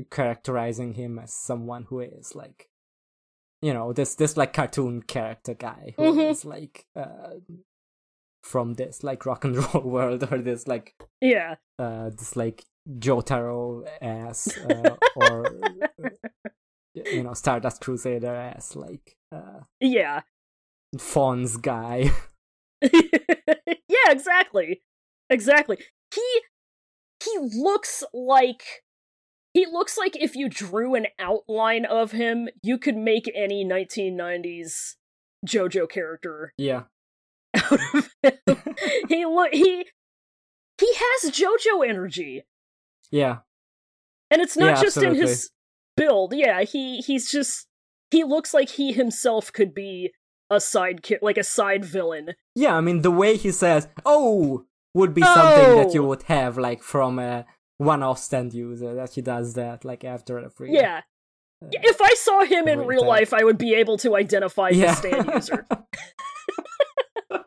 characterizing 0.10 0.94
him 0.96 1.20
as 1.20 1.34
someone 1.34 1.84
who 1.90 2.00
is 2.02 2.34
like 2.36 2.70
you 3.62 3.74
know 3.74 3.94
this 3.94 4.16
this 4.16 4.38
like 4.38 4.54
cartoon 4.54 5.02
character 5.02 5.54
guy 5.54 5.94
who 5.98 6.20
is 6.30 6.44
Mhm. 6.44 6.46
like 6.46 6.86
uh 6.96 7.34
from 8.44 8.74
this 8.76 9.04
like 9.04 9.26
rock 9.26 9.44
and 9.46 9.56
roll 9.74 9.84
world 9.84 10.28
or 10.32 10.38
this 10.40 10.68
like 10.68 10.94
Yeah. 11.22 11.56
uh 11.80 12.10
this 12.10 12.36
like 12.36 12.64
Jotaro 12.88 13.84
ass 14.02 14.56
uh, 14.60 14.96
or 15.16 15.60
you 16.94 17.24
know 17.24 17.34
Stardust 17.34 17.82
Crusader 17.82 18.36
ass 18.36 18.76
like 18.76 19.18
uh 19.32 19.62
Yeah. 19.80 20.22
Fonz 20.98 21.60
guy. 21.62 22.12
yeah, 22.82 24.10
exactly. 24.10 24.84
Exactly. 25.30 25.78
He 26.14 26.42
he 27.24 27.38
looks 27.40 28.04
like 28.14 28.84
he 29.56 29.66
looks 29.66 29.98
like 29.98 30.16
if 30.22 30.36
you 30.36 30.50
drew 30.50 30.96
an 30.96 31.08
outline 31.18 31.86
of 31.86 32.12
him, 32.12 32.50
you 32.62 32.78
could 32.78 32.98
make 32.98 33.32
any 33.34 33.66
1990s 33.66 34.96
JoJo 35.48 35.90
character 35.90 36.52
yeah. 36.58 36.84
out 37.56 37.72
of 37.96 38.10
him. 38.22 38.34
he 39.10 39.26
look 39.26 39.54
he 39.54 39.86
he 40.80 40.94
has 40.94 41.32
JoJo 41.32 41.88
energy. 41.88 42.44
Yeah. 43.12 43.38
And 44.30 44.42
it's 44.42 44.58
not 44.58 44.76
Yeah, 44.76 44.82
just 44.82 44.98
in 44.98 45.16
his 45.16 45.52
build. 45.96 46.34
Yeah, 46.36 46.64
he 46.64 46.98
he's 46.98 47.32
just 47.32 47.68
he 48.12 48.24
looks 48.26 48.54
like 48.54 48.70
he 48.70 48.92
himself 48.92 49.54
could 49.54 49.74
be 49.74 50.12
a 50.50 50.60
side 50.60 51.02
ki- 51.02 51.20
like 51.22 51.38
a 51.38 51.44
side 51.44 51.86
villain. 51.86 52.34
Yeah, 52.56 52.76
I 52.76 52.82
mean 52.82 53.04
the 53.04 53.12
way 53.12 53.38
he 53.38 53.52
says 53.52 53.88
"oh" 54.06 54.66
would 54.94 55.14
be 55.14 55.22
something 55.22 55.78
that 55.78 55.94
you 55.94 56.04
Oh. 56.04 56.08
would 56.08 56.24
have 56.24 56.58
like 56.58 56.84
from 56.84 57.20
a 57.20 57.46
one-off 57.78 58.20
stand 58.20 58.54
user 58.54 58.94
that 58.96 59.14
he 59.14 59.22
does 59.22 59.54
that 59.56 59.84
like 59.86 60.04
after 60.04 60.40
every 60.40 60.72
Yeah. 60.74 61.02
uh, 61.64 61.68
If 61.72 62.02
I 62.02 62.14
saw 62.16 62.44
him 62.46 62.68
in 62.68 62.80
real 62.86 63.02
time. 63.02 63.10
life, 63.10 63.34
I 63.34 63.44
would 63.44 63.58
be 63.58 63.74
able 63.76 63.98
to 64.00 64.16
identify 64.16 64.70
yeah. 64.70 64.90
his 64.90 64.98
stand 64.98 65.28
user. 65.34 65.68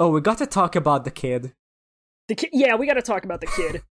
oh, 0.00 0.10
we 0.10 0.20
got 0.20 0.38
to 0.38 0.46
talk 0.46 0.76
about 0.76 1.04
the 1.04 1.10
kid. 1.10 1.52
The 2.28 2.34
ki- 2.34 2.50
yeah, 2.52 2.74
we 2.76 2.86
got 2.86 2.94
to 2.94 3.02
talk 3.02 3.24
about 3.24 3.40
the 3.40 3.46
kid. 3.46 3.82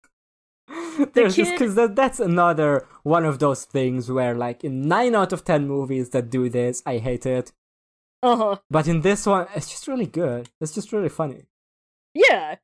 There's 1.14 1.36
just 1.36 1.52
kid- 1.52 1.58
because 1.58 1.74
that, 1.76 1.94
that's 1.96 2.20
another 2.20 2.86
one 3.02 3.24
of 3.24 3.38
those 3.38 3.64
things 3.64 4.10
where 4.10 4.34
like 4.34 4.64
in 4.64 4.88
nine 4.88 5.14
out 5.14 5.32
of 5.32 5.44
ten 5.44 5.66
movies 5.68 6.10
that 6.10 6.30
do 6.30 6.48
this, 6.48 6.82
I 6.86 6.98
hate 6.98 7.26
it. 7.26 7.52
Uh 8.22 8.36
huh. 8.36 8.56
But 8.70 8.88
in 8.88 9.02
this 9.02 9.26
one, 9.26 9.46
it's 9.54 9.70
just 9.70 9.86
really 9.88 10.06
good. 10.06 10.48
It's 10.60 10.74
just 10.74 10.92
really 10.92 11.08
funny. 11.08 11.44
Yeah. 12.14 12.56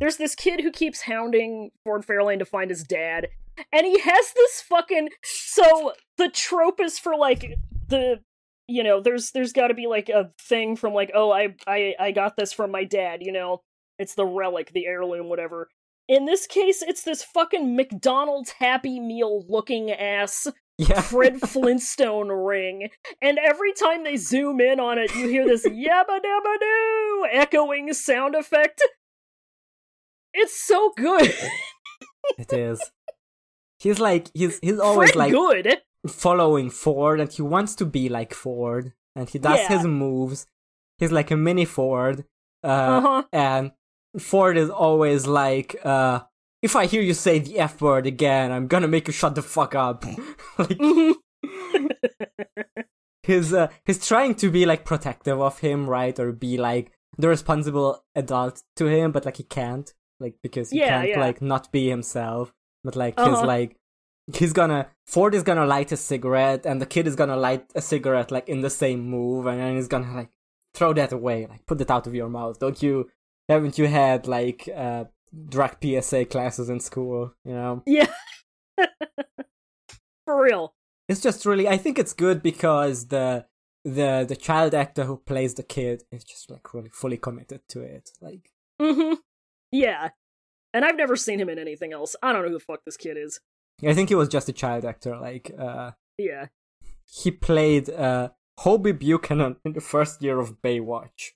There's 0.00 0.16
this 0.16 0.34
kid 0.34 0.60
who 0.60 0.72
keeps 0.72 1.02
hounding 1.02 1.70
Ford 1.84 2.04
Fairlane 2.06 2.38
to 2.38 2.44
find 2.44 2.70
his 2.70 2.82
dad, 2.82 3.28
and 3.72 3.86
he 3.86 4.00
has 4.00 4.32
this 4.34 4.62
fucking. 4.62 5.10
So 5.22 5.92
the 6.16 6.28
trope 6.28 6.80
is 6.80 6.98
for 6.98 7.16
like 7.16 7.56
the. 7.88 8.20
You 8.72 8.84
know, 8.84 9.00
there's 9.00 9.32
there's 9.32 9.52
got 9.52 9.68
to 9.68 9.74
be 9.74 9.88
like 9.88 10.08
a 10.08 10.30
thing 10.40 10.76
from 10.76 10.94
like, 10.94 11.10
oh, 11.12 11.32
I 11.32 11.56
I 11.66 11.94
I 11.98 12.10
got 12.12 12.36
this 12.36 12.52
from 12.52 12.70
my 12.70 12.84
dad. 12.84 13.18
You 13.20 13.32
know, 13.32 13.62
it's 13.98 14.14
the 14.14 14.24
relic, 14.24 14.72
the 14.72 14.86
heirloom, 14.86 15.28
whatever. 15.28 15.68
In 16.08 16.24
this 16.24 16.46
case, 16.46 16.82
it's 16.82 17.02
this 17.02 17.22
fucking 17.22 17.76
McDonald's 17.76 18.50
Happy 18.50 18.98
Meal 18.98 19.44
looking 19.48 19.90
ass 19.90 20.46
Yeah. 20.78 21.00
Fred 21.00 21.40
Flintstone 21.48 22.28
ring, 22.28 22.90
and 23.20 23.38
every 23.38 23.72
time 23.72 24.04
they 24.04 24.16
zoom 24.16 24.60
in 24.60 24.80
on 24.80 24.98
it, 24.98 25.14
you 25.14 25.28
hear 25.28 25.46
this 25.46 25.64
yabba 25.66 26.20
dabba 26.20 26.58
doo 26.60 27.26
echoing 27.32 27.92
sound 27.92 28.34
effect. 28.34 28.80
It's 30.34 30.58
so 30.60 30.92
good. 30.96 31.34
it 32.38 32.52
is. 32.52 32.80
He's 33.78 33.98
like 33.98 34.30
he's 34.34 34.58
he's 34.60 34.78
always 34.78 35.10
Fred 35.12 35.18
like 35.18 35.32
good. 35.32 35.78
following 36.06 36.70
Ford, 36.70 37.20
and 37.20 37.32
he 37.32 37.42
wants 37.42 37.74
to 37.76 37.84
be 37.86 38.08
like 38.08 38.34
Ford, 38.34 38.92
and 39.16 39.28
he 39.28 39.38
does 39.38 39.58
Yeah. 39.58 39.68
his 39.78 39.86
moves. 39.86 40.46
He's 40.98 41.12
like 41.12 41.30
a 41.30 41.36
mini 41.36 41.64
Ford, 41.64 42.24
uh, 42.62 42.66
Uh 42.66 43.00
huh. 43.00 43.22
and 43.32 43.72
Ford 44.18 44.56
is 44.58 44.68
always 44.68 45.26
like, 45.26 45.76
uh, 45.84 46.20
if 46.62 46.76
I 46.76 46.84
hear 46.86 47.00
you 47.00 47.14
say 47.14 47.38
the 47.38 47.58
F 47.58 47.80
word 47.80 48.06
again, 48.06 48.52
I'm 48.52 48.66
gonna 48.66 48.88
make 48.88 49.06
you 49.06 49.12
shut 49.14 49.34
the 49.34 49.42
fuck 49.42 49.74
up. 49.74 50.04
like 50.58 50.78
he's 53.22 53.52
uh, 53.52 53.68
he's 53.84 54.06
trying 54.06 54.34
to 54.36 54.50
be 54.50 54.66
like 54.66 54.84
protective 54.84 55.40
of 55.40 55.58
him, 55.60 55.88
right? 55.88 56.18
Or 56.18 56.32
be 56.32 56.56
like 56.58 56.92
the 57.18 57.28
responsible 57.28 58.04
adult 58.14 58.62
to 58.76 58.86
him, 58.86 59.12
but 59.12 59.24
like 59.24 59.36
he 59.38 59.44
can't. 59.44 59.92
Like 60.20 60.34
because 60.42 60.70
he 60.70 60.78
Yeah, 60.78 60.88
can't 60.98 61.08
yeah. 61.08 61.20
like 61.20 61.40
not 61.42 61.72
be 61.72 61.88
himself. 61.88 62.52
But 62.84 62.96
like 62.96 63.18
he's 63.18 63.26
Uh-huh. 63.26 63.46
like 63.46 63.76
he's 64.34 64.52
gonna 64.52 64.88
Ford 65.06 65.34
is 65.34 65.42
gonna 65.42 65.66
light 65.66 65.90
a 65.92 65.96
cigarette 65.96 66.64
and 66.66 66.80
the 66.80 66.86
kid 66.86 67.06
is 67.06 67.16
gonna 67.16 67.36
light 67.36 67.64
a 67.74 67.80
cigarette 67.80 68.30
like 68.30 68.48
in 68.48 68.60
the 68.60 68.70
same 68.70 69.00
move 69.08 69.46
and 69.46 69.58
then 69.60 69.76
he's 69.76 69.88
gonna 69.88 70.14
like 70.14 70.30
throw 70.74 70.92
that 70.92 71.12
away, 71.12 71.46
like 71.46 71.66
put 71.66 71.80
it 71.80 71.90
out 71.90 72.06
of 72.06 72.14
your 72.14 72.28
mouth. 72.28 72.58
Don't 72.60 72.80
you 72.82 73.10
haven't 73.48 73.76
you 73.78 73.86
had 73.88 74.26
like 74.28 74.68
uh 74.74 75.04
drug 75.48 75.76
PSA 75.82 76.26
classes 76.26 76.68
in 76.68 76.80
school, 76.80 77.34
you 77.44 77.52
know? 77.54 77.82
Yeah. 77.86 78.06
For 80.26 80.42
real. 80.42 80.74
It's 81.08 81.20
just 81.20 81.44
really 81.44 81.66
I 81.68 81.76
think 81.76 81.98
it's 81.98 82.12
good 82.12 82.42
because 82.42 83.08
the 83.08 83.46
the 83.84 84.24
the 84.28 84.36
child 84.36 84.74
actor 84.74 85.04
who 85.04 85.16
plays 85.16 85.54
the 85.54 85.62
kid 85.62 86.04
is 86.12 86.22
just 86.24 86.50
like 86.50 86.72
really 86.74 86.90
fully 86.90 87.16
committed 87.16 87.62
to 87.70 87.80
it. 87.80 88.10
Like 88.20 88.50
hmm 88.80 89.14
Yeah. 89.72 90.10
And 90.72 90.84
I've 90.84 90.96
never 90.96 91.16
seen 91.16 91.40
him 91.40 91.48
in 91.48 91.58
anything 91.58 91.92
else. 91.92 92.14
I 92.22 92.32
don't 92.32 92.42
know 92.42 92.48
who 92.48 92.54
the 92.54 92.60
fuck 92.60 92.84
this 92.84 92.96
kid 92.96 93.16
is. 93.16 93.40
I 93.86 93.94
think 93.94 94.08
he 94.08 94.14
was 94.14 94.28
just 94.28 94.48
a 94.48 94.52
child 94.52 94.84
actor, 94.84 95.16
like 95.18 95.50
uh 95.58 95.92
Yeah. 96.18 96.46
he 97.06 97.30
played 97.30 97.88
uh 97.90 98.30
Hobie 98.60 98.98
Buchanan 98.98 99.56
in 99.64 99.72
the 99.72 99.80
first 99.80 100.22
year 100.22 100.38
of 100.38 100.60
Baywatch. 100.62 101.30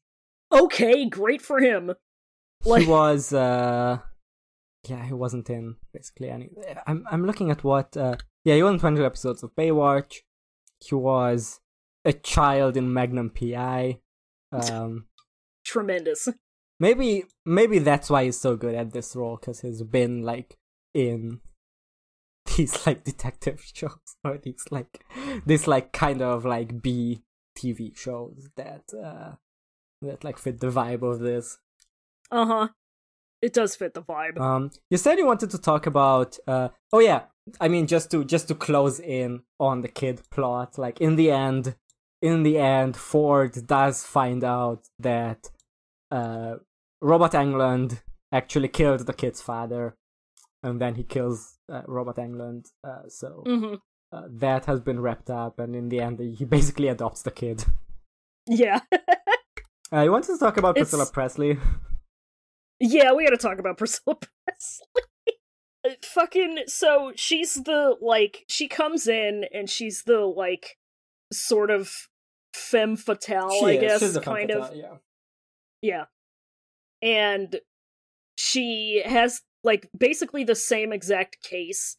Okay, 0.52 1.08
great 1.08 1.40
for 1.42 1.58
him. 1.60 1.94
Like- 2.64 2.82
he 2.84 2.88
was 2.88 3.32
uh 3.32 3.98
yeah 4.88 5.04
he 5.06 5.14
wasn't 5.14 5.48
in 5.48 5.76
basically 5.94 6.28
any 6.28 6.50
i'm 6.86 7.06
i'm 7.10 7.24
looking 7.24 7.50
at 7.50 7.64
what 7.64 7.96
uh 7.96 8.16
yeah 8.44 8.54
he 8.54 8.62
was 8.62 8.74
in 8.74 8.78
20 8.78 9.02
episodes 9.02 9.42
of 9.42 9.54
baywatch 9.56 10.18
he 10.80 10.94
was 10.94 11.60
a 12.04 12.12
child 12.12 12.76
in 12.76 12.92
magnum 12.92 13.30
pi 13.30 13.98
um 14.52 15.06
Tremendous. 15.64 16.28
Maybe 16.80 17.24
maybe 17.44 17.78
that's 17.78 18.10
why 18.10 18.24
he's 18.24 18.38
so 18.40 18.56
good 18.56 18.74
at 18.74 18.92
this 18.92 19.14
role 19.16 19.36
because 19.36 19.60
he's 19.60 19.82
been 19.82 20.22
like 20.22 20.56
in 20.92 21.40
these 22.56 22.86
like 22.86 23.04
detective 23.04 23.62
shows 23.74 24.16
or 24.24 24.38
these 24.38 24.64
like 24.70 25.04
this 25.46 25.66
like 25.66 25.92
kind 25.92 26.22
of 26.22 26.44
like 26.44 26.82
b 26.82 27.22
tv 27.58 27.96
shows 27.96 28.48
that 28.56 28.82
uh 28.94 29.32
that 30.02 30.24
like 30.24 30.38
fit 30.38 30.60
the 30.60 30.70
vibe 30.70 31.02
of 31.02 31.20
this 31.20 31.58
Uh 32.30 32.46
huh. 32.46 32.68
It 33.42 33.52
does 33.52 33.76
fit 33.76 33.92
the 33.94 34.02
vibe. 34.02 34.40
Um, 34.40 34.70
you 34.90 34.96
said 34.96 35.18
you 35.18 35.26
wanted 35.26 35.50
to 35.50 35.58
talk 35.58 35.86
about. 35.86 36.38
Uh, 36.46 36.70
oh 36.92 37.00
yeah, 37.00 37.24
I 37.60 37.68
mean 37.68 37.86
just 37.86 38.10
to 38.12 38.24
just 38.24 38.48
to 38.48 38.54
close 38.54 38.98
in 38.98 39.42
on 39.60 39.82
the 39.82 39.88
kid 39.88 40.22
plot. 40.30 40.78
Like 40.78 41.00
in 41.00 41.16
the 41.16 41.30
end, 41.30 41.76
in 42.22 42.42
the 42.42 42.58
end, 42.58 42.96
Ford 42.96 43.66
does 43.66 44.02
find 44.02 44.42
out 44.42 44.88
that 44.98 45.50
uh, 46.10 46.56
Robert 47.00 47.32
Englund 47.32 48.00
actually 48.32 48.68
killed 48.68 49.06
the 49.06 49.12
kid's 49.12 49.40
father, 49.42 49.96
and 50.62 50.80
then 50.80 50.94
he 50.96 51.02
kills 51.04 51.58
uh, 51.72 51.82
Robert 51.86 52.16
Englund. 52.16 52.66
Uh, 52.82 53.08
so 53.08 53.42
hmm 53.46 53.74
uh, 54.12 54.22
that 54.30 54.64
has 54.66 54.80
been 54.80 55.00
wrapped 55.00 55.28
up, 55.30 55.58
and 55.58 55.74
in 55.74 55.88
the 55.88 56.00
end, 56.00 56.20
he 56.20 56.44
basically 56.44 56.88
adopts 56.88 57.22
the 57.22 57.30
kid. 57.30 57.64
Yeah. 58.46 58.80
Uh, 59.92 60.00
you 60.02 60.10
wanted 60.10 60.32
to 60.32 60.38
talk 60.38 60.56
about 60.56 60.76
It's- 60.76 60.90
Priscilla 60.90 61.06
Presley? 61.12 61.56
Yeah, 62.80 63.12
we 63.12 63.22
gotta 63.24 63.36
talk 63.36 63.58
about 63.60 63.76
Priscilla 63.78 64.16
Presley. 64.44 65.04
Uh, 65.86 65.90
Fucking 66.02 66.58
so 66.66 67.12
she's 67.14 67.54
the 67.54 67.94
like 68.00 68.44
she 68.48 68.66
comes 68.66 69.06
in 69.06 69.44
and 69.52 69.70
she's 69.70 70.02
the 70.04 70.20
like 70.20 70.78
sort 71.32 71.70
of 71.70 71.92
femme 72.54 72.96
fatale, 72.96 73.50
She 73.60 73.66
I 73.66 73.70
is. 73.72 73.80
guess, 73.80 74.00
She's 74.00 74.16
a 74.16 74.22
femme 74.22 74.34
kind 74.34 74.50
of. 74.50 74.62
fatale, 74.68 74.76
yeah. 74.78 74.96
Yeah. 75.84 76.04
And 77.02 77.60
she 78.38 79.02
has 79.04 79.42
like 79.62 79.90
basically 79.96 80.42
the 80.42 80.54
same 80.54 80.94
exact 80.94 81.42
case 81.42 81.98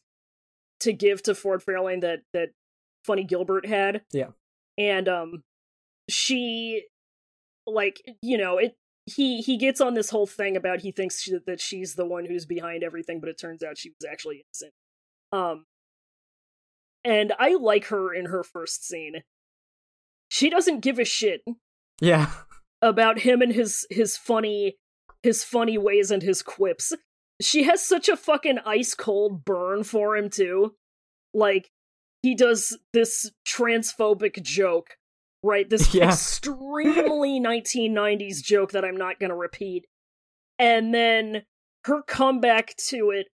to 0.80 0.92
give 0.92 1.22
to 1.22 1.36
Ford 1.36 1.62
Fairlane 1.64 2.00
that 2.00 2.22
that 2.32 2.48
Funny 3.04 3.22
Gilbert 3.22 3.64
had. 3.64 4.02
Yeah. 4.12 4.30
And 4.76 5.08
um 5.08 5.44
she 6.10 6.86
like 7.64 8.02
you 8.20 8.36
know, 8.36 8.58
it 8.58 8.76
he 9.06 9.40
he 9.40 9.56
gets 9.56 9.80
on 9.80 9.94
this 9.94 10.10
whole 10.10 10.26
thing 10.26 10.56
about 10.56 10.80
he 10.80 10.90
thinks 10.90 11.22
she, 11.22 11.38
that 11.46 11.60
she's 11.60 11.94
the 11.94 12.06
one 12.06 12.24
who's 12.24 12.44
behind 12.44 12.82
everything, 12.82 13.20
but 13.20 13.28
it 13.28 13.38
turns 13.38 13.62
out 13.62 13.78
she 13.78 13.90
was 13.90 14.10
actually 14.10 14.44
innocent. 14.44 14.72
Um 15.30 15.66
and 17.04 17.32
I 17.38 17.54
like 17.54 17.84
her 17.86 18.12
in 18.12 18.26
her 18.26 18.42
first 18.42 18.84
scene. 18.84 19.22
She 20.28 20.50
doesn't 20.50 20.80
give 20.80 20.98
a 20.98 21.04
shit 21.04 21.42
Yeah. 22.00 22.32
About 22.82 23.20
him 23.20 23.42
and 23.42 23.52
his 23.52 23.86
his 23.90 24.16
funny 24.16 24.76
his 25.22 25.42
funny 25.42 25.78
ways 25.78 26.10
and 26.10 26.22
his 26.22 26.42
quips. 26.42 26.92
She 27.40 27.64
has 27.64 27.86
such 27.86 28.08
a 28.08 28.16
fucking 28.16 28.58
ice 28.64 28.94
cold 28.94 29.44
burn 29.44 29.84
for 29.84 30.16
him 30.16 30.30
too. 30.30 30.74
Like 31.34 31.70
he 32.22 32.34
does 32.34 32.78
this 32.92 33.30
transphobic 33.46 34.42
joke, 34.42 34.96
right? 35.42 35.68
This 35.68 35.90
Yeah. 35.94 36.08
extremely 36.08 37.40
1990s 37.44 38.42
joke 38.42 38.72
that 38.72 38.84
I'm 38.84 38.96
not 38.96 39.20
going 39.20 39.30
to 39.30 39.36
repeat. 39.36 39.86
And 40.58 40.94
then 40.94 41.42
her 41.84 42.02
comeback 42.02 42.74
to 42.88 43.10
it 43.10 43.26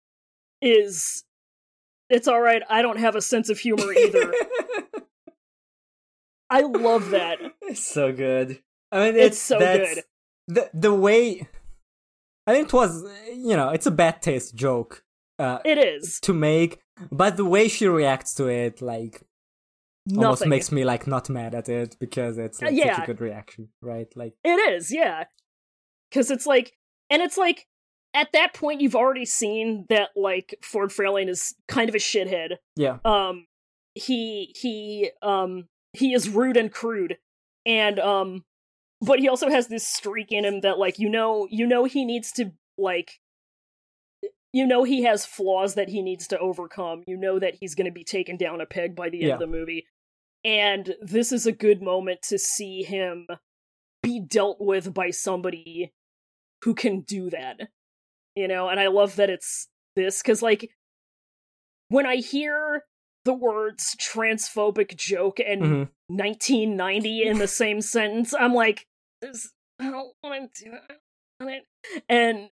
is 0.61 1.23
it's 2.09 2.27
all 2.27 2.41
right, 2.41 2.61
I 2.69 2.81
don't 2.81 2.99
have 2.99 3.15
a 3.15 3.21
sense 3.21 3.49
of 3.49 3.59
humor 3.59 3.93
either. 3.93 4.33
I 6.49 6.61
love 6.61 7.11
that. 7.11 7.37
It's 7.61 7.85
so 7.87 8.11
good. 8.11 8.61
I 8.91 8.99
mean, 8.99 9.15
It's 9.15 9.37
it's, 9.37 9.41
so 9.41 9.59
good. 9.59 10.03
The 10.47 10.69
the 10.73 10.93
way, 10.93 11.47
I 12.47 12.53
think 12.53 12.67
it 12.67 12.73
was 12.73 13.03
you 13.29 13.55
know 13.55 13.69
it's 13.69 13.85
a 13.85 13.91
bad 13.91 14.21
taste 14.21 14.55
joke 14.55 15.03
uh, 15.39 15.59
It 15.63 15.77
is. 15.77 16.19
to 16.21 16.33
make, 16.33 16.79
but 17.11 17.37
the 17.37 17.45
way 17.45 17.67
she 17.67 17.87
reacts 17.87 18.33
to 18.35 18.47
it 18.47 18.81
like 18.81 19.23
almost 20.15 20.45
makes 20.45 20.71
me 20.71 20.83
like 20.83 21.07
not 21.07 21.29
mad 21.29 21.53
at 21.55 21.69
it 21.69 21.95
because 21.99 22.37
it's 22.37 22.61
like, 22.61 22.71
Uh, 22.71 22.75
yeah. 22.75 22.95
such 22.95 23.03
a 23.03 23.07
good 23.07 23.21
reaction, 23.21 23.69
right? 23.81 24.07
Like 24.15 24.33
It 24.43 24.73
is, 24.73 24.91
yeah. 24.91 25.25
Because 26.09 26.31
it's 26.31 26.45
like, 26.45 26.73
and 27.09 27.21
it's 27.21 27.37
like, 27.37 27.67
at 28.13 28.33
that 28.33 28.53
point, 28.53 28.81
you've 28.81 28.95
already 28.95 29.25
seen 29.25 29.85
that 29.89 30.09
like 30.15 30.55
Ford 30.61 30.89
Fairlane 30.89 31.29
is 31.29 31.55
kind 31.69 31.87
of 31.87 31.95
a 31.95 31.99
shithead. 31.99 32.57
yeah, 32.75 32.97
Um, 33.05 33.45
he 33.95 34.53
he 34.59 35.11
um 35.21 35.67
he 35.93 36.13
is 36.13 36.27
rude 36.29 36.57
and 36.57 36.71
crude, 36.73 37.17
and 37.65 37.99
um, 37.99 38.43
but 39.01 39.19
he 39.19 39.27
also 39.27 39.49
has 39.49 39.67
this 39.67 39.87
streak 39.87 40.31
in 40.31 40.45
him 40.45 40.61
that 40.61 40.77
like 40.79 40.99
you 40.99 41.09
know 41.09 41.47
you 41.49 41.65
know 41.67 41.85
he 41.85 42.05
needs 42.05 42.31
to 42.33 42.51
like. 42.77 43.19
You 44.53 44.67
know 44.67 44.83
he 44.83 45.03
has 45.03 45.25
flaws 45.25 45.75
that 45.75 45.87
he 45.87 46.01
needs 46.01 46.27
to 46.27 46.37
overcome. 46.37 47.03
You 47.07 47.15
know 47.15 47.39
that 47.39 47.55
he's 47.61 47.73
going 47.73 47.85
to 47.85 47.91
be 47.91 48.03
taken 48.03 48.35
down 48.35 48.59
a 48.59 48.65
peg 48.65 48.97
by 48.97 49.09
the 49.09 49.19
end 49.21 49.27
Yeah. 49.29 49.33
of 49.35 49.39
the 49.39 49.47
movie. 49.47 49.85
And 50.43 50.93
this 51.01 51.31
is 51.31 51.45
a 51.45 51.53
good 51.53 51.81
moment 51.81 52.21
to 52.23 52.37
see 52.37 52.83
him 52.83 53.27
be 54.03 54.19
dealt 54.19 54.59
with 54.59 54.93
by 54.93 55.11
somebody 55.11 55.93
who 56.63 56.75
can 56.75 56.99
do 57.01 57.29
that. 57.29 57.69
You 58.35 58.49
know, 58.49 58.67
and 58.67 58.77
I 58.77 58.87
love 58.87 59.15
that 59.15 59.29
it's 59.29 59.69
this 59.95 60.21
cuz 60.21 60.41
like 60.41 60.69
when 61.87 62.05
I 62.05 62.17
hear 62.17 62.83
the 63.23 63.33
words 63.33 63.95
transphobic 63.95 64.97
joke 64.97 65.39
and 65.39 65.61
mhm. 65.61 65.89
1990 66.07 67.23
in 67.23 67.37
the 67.37 67.47
same 67.47 67.79
sentence, 67.79 68.33
I'm 68.33 68.53
like 68.53 68.85
I 69.23 69.89
don't 69.89 70.13
want 70.23 70.53
to 70.55 70.63
do 70.65 70.71
it. 70.73 70.97
I 71.39 71.61
And 72.09 72.49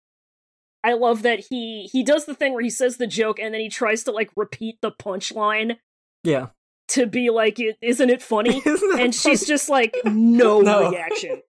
I 0.84 0.94
love 0.94 1.22
that 1.24 1.40
he 1.50 1.90
he 1.92 2.04
does 2.04 2.26
the 2.26 2.34
thing 2.34 2.54
where 2.54 2.64
he 2.64 2.70
says 2.70 2.98
the 2.98 3.08
joke 3.08 3.40
and 3.40 3.54
then 3.54 3.62
he 3.62 3.70
tries 3.70 4.04
to 4.06 4.12
like 4.12 4.32
repeat 4.36 4.80
the 4.82 4.92
punchline 4.92 5.78
yeah. 6.24 6.48
to 6.90 7.06
be 7.06 7.30
like, 7.30 7.60
"I- 7.60 7.76
"Isn't 7.82 8.10
it 8.10 8.22
funny?" 8.34 8.62
Isn't 8.66 9.00
and 9.00 9.14
she's 9.14 9.42
funny? 9.42 9.48
just 9.48 9.70
like, 9.70 9.96
"No, 10.06 10.62
No. 10.62 10.90
reaction, 10.90 11.42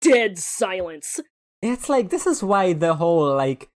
dead 0.00 0.38
silence." 0.38 1.20
It's 1.62 1.88
like 1.88 2.10
this 2.10 2.26
is 2.26 2.42
why 2.42 2.72
the 2.74 2.94
whole 2.94 3.34
like 3.34 3.68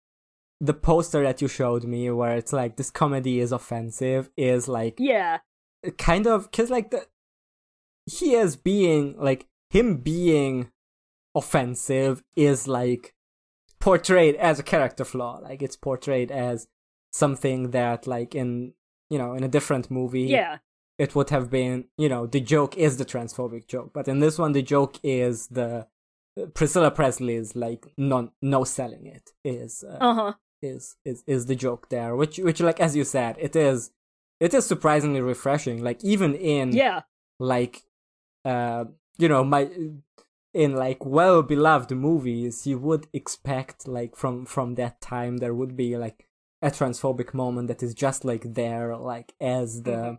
the 0.60 0.74
poster 0.74 1.22
that 1.22 1.40
you 1.42 1.48
showed 1.48 1.84
me, 1.84 2.10
where 2.10 2.36
it's 2.36 2.52
like 2.52 2.76
this 2.76 2.90
comedy 2.90 3.40
is 3.40 3.50
offensive, 3.52 4.30
is 4.36 4.68
like 4.68 4.94
Yeah, 4.98 5.38
kind 5.98 6.26
of 6.26 6.50
because 6.50 6.70
like 6.70 6.90
the 6.90 7.06
he 8.06 8.34
is 8.34 8.56
being 8.56 9.16
like 9.18 9.46
him 9.70 9.96
being 9.98 10.70
offensive 11.34 12.22
is 12.36 12.66
like 12.68 13.14
portrayed 13.80 14.36
as 14.36 14.58
a 14.58 14.62
character 14.62 15.04
flaw. 15.04 15.38
Like 15.38 15.62
it's 15.62 15.76
portrayed 15.76 16.30
as 16.30 16.68
something 17.12 17.70
that 17.70 18.06
like 18.06 18.34
in 18.34 18.74
you 19.08 19.18
know 19.18 19.34
in 19.34 19.42
a 19.42 19.48
different 19.48 19.90
movie 19.90 20.22
yeah, 20.22 20.58
it 20.98 21.14
would 21.14 21.30
have 21.30 21.50
been 21.50 21.86
you 21.98 22.08
know 22.08 22.26
the 22.26 22.40
joke 22.40 22.76
is 22.76 22.96
the 22.96 23.04
transphobic 23.04 23.66
joke. 23.66 23.92
But 23.92 24.08
in 24.08 24.20
this 24.20 24.38
one 24.38 24.52
the 24.52 24.62
joke 24.62 24.98
is 25.02 25.48
the 25.48 25.86
priscilla 26.54 26.90
presley's 26.90 27.56
like 27.56 27.86
non 27.96 28.30
no 28.40 28.64
selling 28.64 29.04
it 29.06 29.30
is 29.44 29.84
uh, 29.86 29.98
uh 30.00 30.14
huh. 30.14 30.32
is 30.62 30.96
is 31.04 31.24
is 31.26 31.46
the 31.46 31.56
joke 31.56 31.88
there 31.90 32.14
which 32.14 32.38
which 32.38 32.60
like 32.60 32.80
as 32.80 32.94
you 32.94 33.02
said 33.02 33.36
it 33.38 33.56
is 33.56 33.90
it 34.40 34.54
is 34.54 34.66
surprisingly 34.66 35.20
refreshing. 35.20 35.84
Like 35.84 36.02
even 36.02 36.34
in 36.34 36.72
yeah. 36.72 37.02
like 37.38 37.82
uh 38.44 38.86
you 39.18 39.28
know 39.28 39.44
my 39.44 39.68
in 40.52 40.74
like 40.74 41.04
well 41.04 41.42
beloved 41.42 41.90
movies 41.92 42.66
you 42.66 42.78
would 42.78 43.06
expect 43.12 43.86
like 43.86 44.16
from 44.16 44.44
from 44.46 44.74
that 44.74 45.00
time 45.00 45.36
there 45.38 45.54
would 45.54 45.76
be 45.76 45.96
like 45.96 46.26
a 46.62 46.70
transphobic 46.70 47.32
moment 47.32 47.68
that 47.68 47.82
is 47.82 47.94
just 47.94 48.24
like 48.24 48.42
there 48.54 48.96
like 48.96 49.32
as 49.40 49.82
the 49.84 49.90
Mhm. 49.92 50.18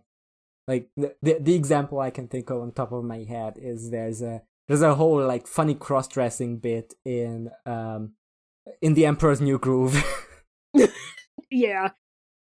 like 0.68 0.90
the, 0.96 1.16
the 1.22 1.34
the 1.40 1.54
example 1.56 2.00
i 2.00 2.10
can 2.10 2.28
think 2.28 2.50
of 2.50 2.62
on 2.62 2.72
top 2.72 2.92
of 2.92 3.04
my 3.04 3.24
head 3.24 3.58
is 3.62 3.90
there's 3.92 4.22
a 4.22 4.42
there's 4.68 4.82
a 4.82 4.96
whole 4.96 5.22
like 5.26 5.48
funny 5.48 5.76
cross-dressing 5.76 6.58
bit 6.60 6.94
in 7.04 7.50
um 7.66 8.14
in 8.82 8.94
the 8.94 9.06
emperor's 9.06 9.42
new 9.42 9.60
groove 9.60 9.96
yeah 11.52 11.90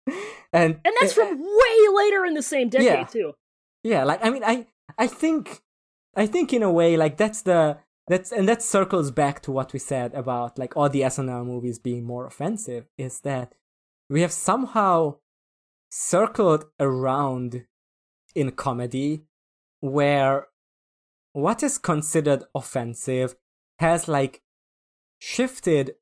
and 0.53 0.81
and 0.85 0.95
that's 1.01 1.13
from 1.13 1.39
way 1.41 1.77
later 1.95 2.25
in 2.25 2.35
the 2.35 2.43
same 2.43 2.69
decade 2.69 2.87
Yeah. 2.87 3.05
too 3.05 3.33
yeah 3.83 4.05
like 4.05 4.25
i 4.25 4.31
mean 4.31 4.45
i 4.45 4.67
i 4.99 5.07
think 5.07 5.61
i 6.15 6.27
think 6.27 6.53
in 6.53 6.63
a 6.63 6.71
way 6.71 6.97
like 6.97 7.17
that's 7.17 7.43
the 7.43 7.79
that's 8.09 8.33
and 8.33 8.49
that 8.49 8.63
circles 8.63 9.11
back 9.11 9.41
to 9.41 9.53
what 9.53 9.73
we 9.73 9.79
said 9.79 10.13
about 10.15 10.59
like 10.59 10.77
all 10.77 10.89
the 10.89 11.03
snl 11.03 11.47
movies 11.47 11.79
being 11.79 12.05
more 12.05 12.27
offensive 12.27 12.87
is 12.99 13.21
that 13.21 13.55
we 14.09 14.21
have 14.21 14.33
somehow 14.33 15.15
circled 15.91 16.65
around 16.79 17.65
in 18.35 18.51
comedy 18.53 19.23
where 19.81 20.49
what 21.33 21.63
is 21.63 21.79
considered 21.79 22.45
offensive 22.55 23.37
has 23.79 24.09
like 24.09 24.43
shifted 25.19 25.95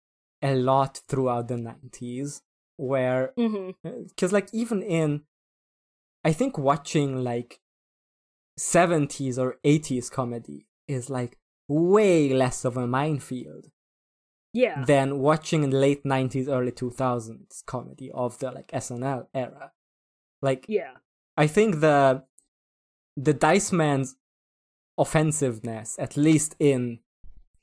a 0.42 0.54
lot 0.54 1.00
throughout 1.08 1.48
the 1.48 1.54
90s 1.54 2.40
where 2.76 3.32
mm-hmm. 3.38 3.70
uh, 3.86 3.92
because 4.08 4.32
like 4.32 4.48
even 4.52 4.82
in 4.82 5.22
i 6.24 6.32
think 6.32 6.56
watching 6.56 7.22
like 7.22 7.60
70s 8.58 9.38
or 9.38 9.56
80s 9.64 10.10
comedy 10.10 10.66
is 10.86 11.08
like 11.08 11.38
way 11.68 12.30
less 12.30 12.64
of 12.64 12.76
a 12.76 12.86
minefield 12.86 13.70
yeah. 14.52 14.84
than 14.84 15.18
watching 15.18 15.70
late 15.70 16.04
90s 16.04 16.48
early 16.48 16.72
2000s 16.72 17.64
comedy 17.66 18.10
of 18.12 18.38
the 18.38 18.50
like 18.50 18.68
snl 18.68 19.26
era. 19.34 19.72
Like 20.42 20.66
yeah. 20.68 20.94
I 21.36 21.46
think 21.46 21.80
the 21.80 22.24
the 23.16 23.34
dice 23.34 23.72
man's 23.72 24.16
offensiveness 24.96 25.96
at 25.98 26.16
least 26.16 26.56
in 26.58 26.98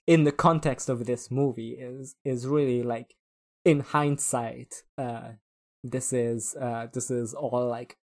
in 0.07 0.23
the 0.23 0.31
context 0.31 0.87
of 0.87 1.05
this 1.05 1.29
movie 1.29 1.71
is 1.71 2.15
is 2.23 2.47
really 2.47 2.83
like 2.83 3.15
in 3.65 3.81
hindsight 3.81 4.83
uh 4.97 5.31
this 5.83 6.13
is 6.13 6.55
uh 6.61 6.87
this 6.93 7.11
is 7.11 7.33
all 7.33 7.67
like 7.67 7.97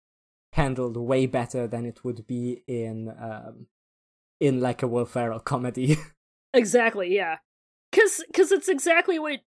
handled 0.54 0.98
way 0.98 1.26
better 1.26 1.68
than 1.68 1.86
it 1.86 2.04
would 2.04 2.28
be 2.28 2.64
in 2.68 3.10
um 3.20 3.68
in 4.40 4.60
like 4.60 4.82
a 4.84 4.88
Will 4.88 5.06
Ferrell 5.06 5.40
comedy 5.40 5.98
Exactly, 6.54 7.16
yeah. 7.16 7.38
Cuz 7.94 8.24
cuz 8.34 8.52
it's 8.52 8.68
exactly 8.68 9.18
what 9.20 9.40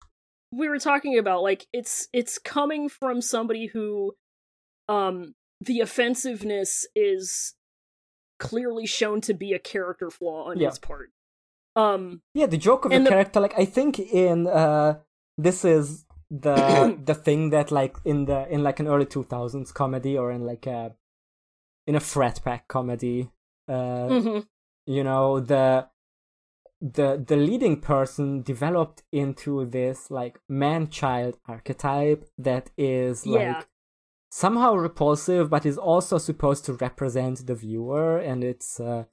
we 0.53 0.69
were 0.69 0.79
talking 0.79 1.19
about. 1.19 1.43
Like 1.43 1.67
it's 1.73 2.09
it's 2.13 2.39
coming 2.39 2.89
from 2.89 3.21
somebody 3.21 3.67
who 3.67 4.15
um 4.89 5.35
the 5.61 5.81
offensiveness 5.81 6.87
is 6.95 7.55
clearly 8.39 8.87
shown 8.87 9.21
to 9.23 9.35
be 9.35 9.53
a 9.53 9.59
character 9.59 10.11
flaw 10.11 10.51
on 10.51 10.59
Yeah. 10.59 10.69
his 10.71 10.79
part. 10.79 11.11
Um 11.75 12.23
Yeah, 12.35 12.47
the 12.47 12.59
joke 12.59 12.85
of 12.85 12.93
the, 12.93 13.01
the- 13.01 13.09
character, 13.09 13.41
like 13.41 13.55
I 13.59 13.65
think 13.65 13.99
in 13.99 14.47
uh 14.47 15.01
this 15.39 15.65
is 15.65 16.05
the 16.41 16.99
the 17.05 17.15
thing 17.15 17.51
that 17.51 17.71
like 17.71 17.97
in 18.05 18.25
the 18.25 18.49
in 18.49 18.63
like 18.63 18.81
an 18.81 18.89
early 18.89 19.07
two 19.07 19.23
thousands 19.23 19.71
comedy 19.73 20.17
or 20.17 20.33
in 20.33 20.43
like 20.47 20.67
a 20.67 20.95
in 21.87 21.95
a 21.95 22.01
frat 22.01 22.41
pack 22.45 22.69
comedy, 22.69 23.31
uh 23.69 24.09
mhm, 24.09 24.47
you 24.87 25.05
know, 25.05 25.41
the 25.41 25.89
the 26.81 27.23
the 27.25 27.37
leading 27.37 27.81
person 27.81 28.43
developed 28.43 29.03
into 29.13 29.65
this 29.67 30.11
like 30.11 30.41
man 30.49 30.89
child 30.89 31.39
archetype 31.47 32.25
that 32.39 32.71
is 32.77 33.25
like 33.27 33.43
Yeah. 33.47 33.63
somehow 34.31 34.75
repulsive 34.75 35.49
but 35.49 35.65
is 35.67 35.79
also 35.79 36.19
supposed 36.19 36.65
to 36.65 36.73
represent 36.73 37.47
the 37.47 37.55
viewer 37.55 38.19
and 38.19 38.43
it's 38.43 38.81
uh 38.81 39.05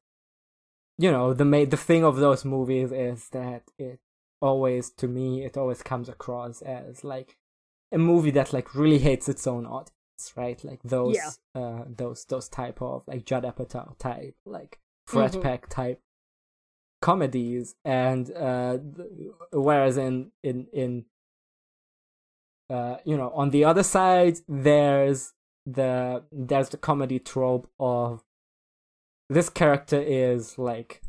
you 0.97 1.11
know 1.11 1.33
the 1.33 1.45
ma- 1.45 1.65
the 1.65 1.77
thing 1.77 2.03
of 2.03 2.15
those 2.17 2.43
movies 2.43 2.91
is 2.91 3.29
that 3.29 3.63
it 3.77 3.99
always 4.41 4.89
to 4.91 5.07
me 5.07 5.43
it 5.43 5.57
always 5.57 5.81
comes 5.81 6.07
across 6.09 6.61
as 6.61 7.03
like 7.03 7.37
a 7.91 7.97
movie 7.97 8.31
that 8.31 8.53
like 8.53 8.73
really 8.75 8.99
hates 8.99 9.27
its 9.27 9.45
own 9.47 9.65
audience 9.65 10.33
right 10.35 10.63
like 10.63 10.81
those 10.83 11.15
Yeah. 11.15 11.31
uh 11.61 11.85
those 11.87 12.25
those 12.25 12.47
type 12.49 12.81
of 12.81 13.03
like 13.07 13.25
Judd 13.25 13.43
Apatow 13.43 13.97
type 13.97 14.35
like 14.45 14.79
frat 15.07 15.31
Mhm. 15.33 15.41
pack 15.41 15.69
type 15.69 16.01
comedies 17.01 17.75
and 17.85 18.31
uh 18.31 18.77
th- 18.77 19.31
whereas 19.51 19.97
in 19.97 20.31
in 20.43 20.67
in 20.73 21.05
uh 22.69 22.97
you 23.05 23.17
know 23.17 23.31
on 23.31 23.49
the 23.49 23.63
other 23.65 23.83
side 23.83 24.37
there's 24.47 25.33
the 25.65 26.23
there's 26.31 26.69
the 26.69 26.77
comedy 26.77 27.19
trope 27.19 27.69
of 27.79 28.23
this 29.29 29.49
character 29.49 29.99
is 30.01 30.57
like 30.57 31.01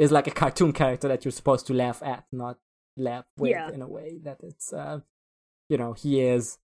is 0.00 0.10
like 0.16 0.26
a 0.26 0.30
cartoon 0.42 0.72
character 0.72 1.06
that 1.08 1.24
you're 1.24 1.32
supposed 1.40 1.66
to 1.66 1.74
laugh 1.74 2.00
at 2.02 2.24
not 2.32 2.56
laugh 2.96 3.26
with 3.36 3.50
Yeah. 3.50 3.70
in 3.74 3.82
a 3.82 3.88
way 3.88 4.18
that 4.26 4.38
it's 4.42 4.72
uh 4.72 4.98
you 5.68 5.78
know 5.78 5.92
he 6.02 6.20
is 6.34 6.58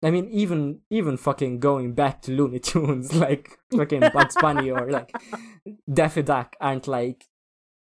I 0.00 0.12
mean, 0.12 0.28
even 0.30 0.80
even 0.90 1.16
fucking 1.16 1.58
going 1.58 1.92
back 1.92 2.22
to 2.22 2.30
Looney 2.32 2.60
Tunes, 2.60 3.14
like 3.26 3.58
fucking 3.76 4.04
Bugs 4.14 4.36
Bunny 4.40 4.70
or 4.70 4.88
like 4.92 5.10
Daffy 5.92 6.22
Duck, 6.22 6.54
aren't 6.60 6.86
like, 6.86 7.24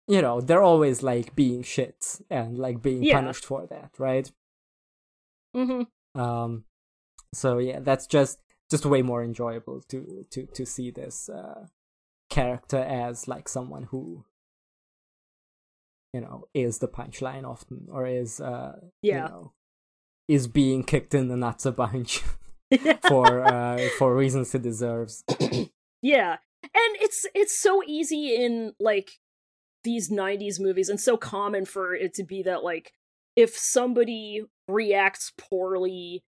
you 0.07 0.21
know, 0.21 0.39
they're 0.39 0.61
always 0.61 1.01
like 1.01 1.35
being 1.35 1.63
shit 1.63 2.21
and 2.29 2.59
like 2.59 2.83
being 2.83 3.01
Yeah. 3.03 3.15
punished 3.19 3.45
for 3.45 3.65
that, 3.67 3.91
right? 3.97 4.31
mhm. 5.55 5.87
Um, 6.13 6.65
so 7.33 7.57
yeah, 7.57 7.79
that's 7.79 8.05
just 8.07 8.39
just 8.69 8.85
way 8.85 9.01
more 9.01 9.23
enjoyable 9.23 9.81
to 9.89 10.25
to 10.29 10.45
to 10.45 10.63
see 10.65 10.91
this 10.91 11.27
uh, 11.29 11.65
character 12.35 12.77
as 12.77 13.27
like 13.27 13.47
someone 13.47 13.83
who, 13.91 14.25
you 16.13 16.21
know, 16.21 16.45
is 16.53 16.79
the 16.79 16.87
punchline 16.87 17.45
often 17.45 17.87
or 17.91 18.05
is 18.07 18.39
uh, 18.39 18.73
Yeah. 19.01 19.13
you 19.15 19.29
know, 19.29 19.51
is 20.27 20.47
being 20.47 20.83
kicked 20.83 21.13
in 21.13 21.27
the 21.27 21.37
nuts 21.37 21.65
a 21.65 21.71
bunch 21.71 22.21
for 23.07 23.43
uh 23.45 23.77
for 23.97 24.15
reasons 24.15 24.51
he 24.51 24.59
deserves. 24.59 25.23
Yeah. 26.01 26.33
And 26.63 26.91
it's 27.05 27.25
it's 27.33 27.59
so 27.59 27.81
easy 27.87 28.35
in 28.35 28.73
like 28.79 29.09
these 29.83 30.11
90s 30.11 30.59
movies 30.59 30.89
and 30.89 30.99
so 30.99 31.17
common 31.17 31.65
for 31.65 31.95
it 31.95 32.13
to 32.15 32.23
be 32.23 32.43
that 32.43 32.63
like 32.63 32.91
if 33.35 33.55
somebody 33.57 34.43
reacts 34.67 35.31
poorly 35.37 36.23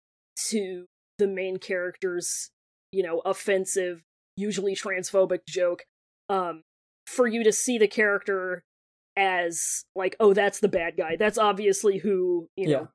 to 0.50 0.86
the 1.18 1.26
main 1.26 1.56
character's, 1.58 2.50
you 2.92 3.02
know, 3.02 3.20
offensive, 3.24 4.02
usually 4.36 4.74
transphobic 4.76 5.40
joke, 5.48 5.84
um 6.28 6.62
for 7.06 7.26
you 7.26 7.44
to 7.44 7.52
see 7.52 7.78
the 7.78 7.88
character 7.88 8.64
as 9.16 9.84
like 9.94 10.16
oh 10.20 10.32
that's 10.34 10.60
the 10.60 10.68
bad 10.68 10.96
guy. 10.96 11.16
That's 11.16 11.38
obviously 11.38 11.98
who, 11.98 12.48
you 12.56 12.66
know, 12.68 12.70
Yeah. 12.80 12.86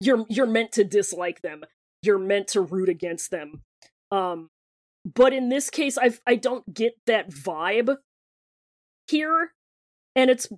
you're 0.00 0.26
you're 0.28 0.46
meant 0.46 0.72
to 0.72 0.84
dislike 0.84 1.42
them. 1.42 1.64
You're 2.02 2.18
meant 2.18 2.48
to 2.48 2.60
root 2.60 2.88
against 2.88 3.30
them. 3.30 3.62
Um 4.10 4.50
but 5.14 5.32
in 5.32 5.48
this 5.48 5.70
case 5.70 5.96
i 5.96 6.10
i 6.26 6.34
don't 6.34 6.74
get 6.74 6.92
that 7.06 7.30
vibe 7.30 7.96
here 9.08 9.52
and 10.14 10.28
it's 10.28 10.48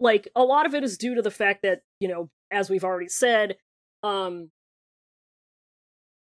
like 0.00 0.28
a 0.34 0.42
lot 0.42 0.64
of 0.64 0.74
it 0.74 0.82
is 0.82 0.96
due 0.96 1.14
to 1.14 1.22
the 1.22 1.30
fact 1.30 1.62
that 1.62 1.82
you 2.00 2.08
know 2.08 2.30
as 2.50 2.70
we've 2.70 2.84
already 2.84 3.08
said 3.08 3.56
um 4.02 4.50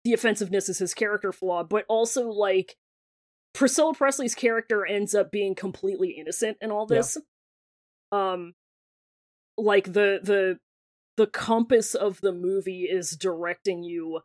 the 0.04 0.12
offensiveness 0.14 0.68
is 0.68 0.78
his 0.78 0.94
character 0.94 1.32
flaw 1.32 1.62
but 1.62 1.84
also 1.88 2.28
like 2.30 2.76
priscilla 3.52 3.94
presley's 3.94 4.34
character 4.34 4.86
ends 4.86 5.14
up 5.14 5.30
being 5.30 5.54
completely 5.54 6.10
innocent 6.10 6.56
in 6.60 6.70
all 6.70 6.86
this. 6.86 7.18
Yeah. 8.12 8.32
um 8.32 8.54
like 9.58 9.92
the 9.92 10.20
the 10.22 10.58
the 11.16 11.26
compass 11.26 11.94
of 11.94 12.20
the 12.22 12.32
movie 12.32 12.84
is 12.84 13.16
directing 13.16 13.82
you 13.82 14.20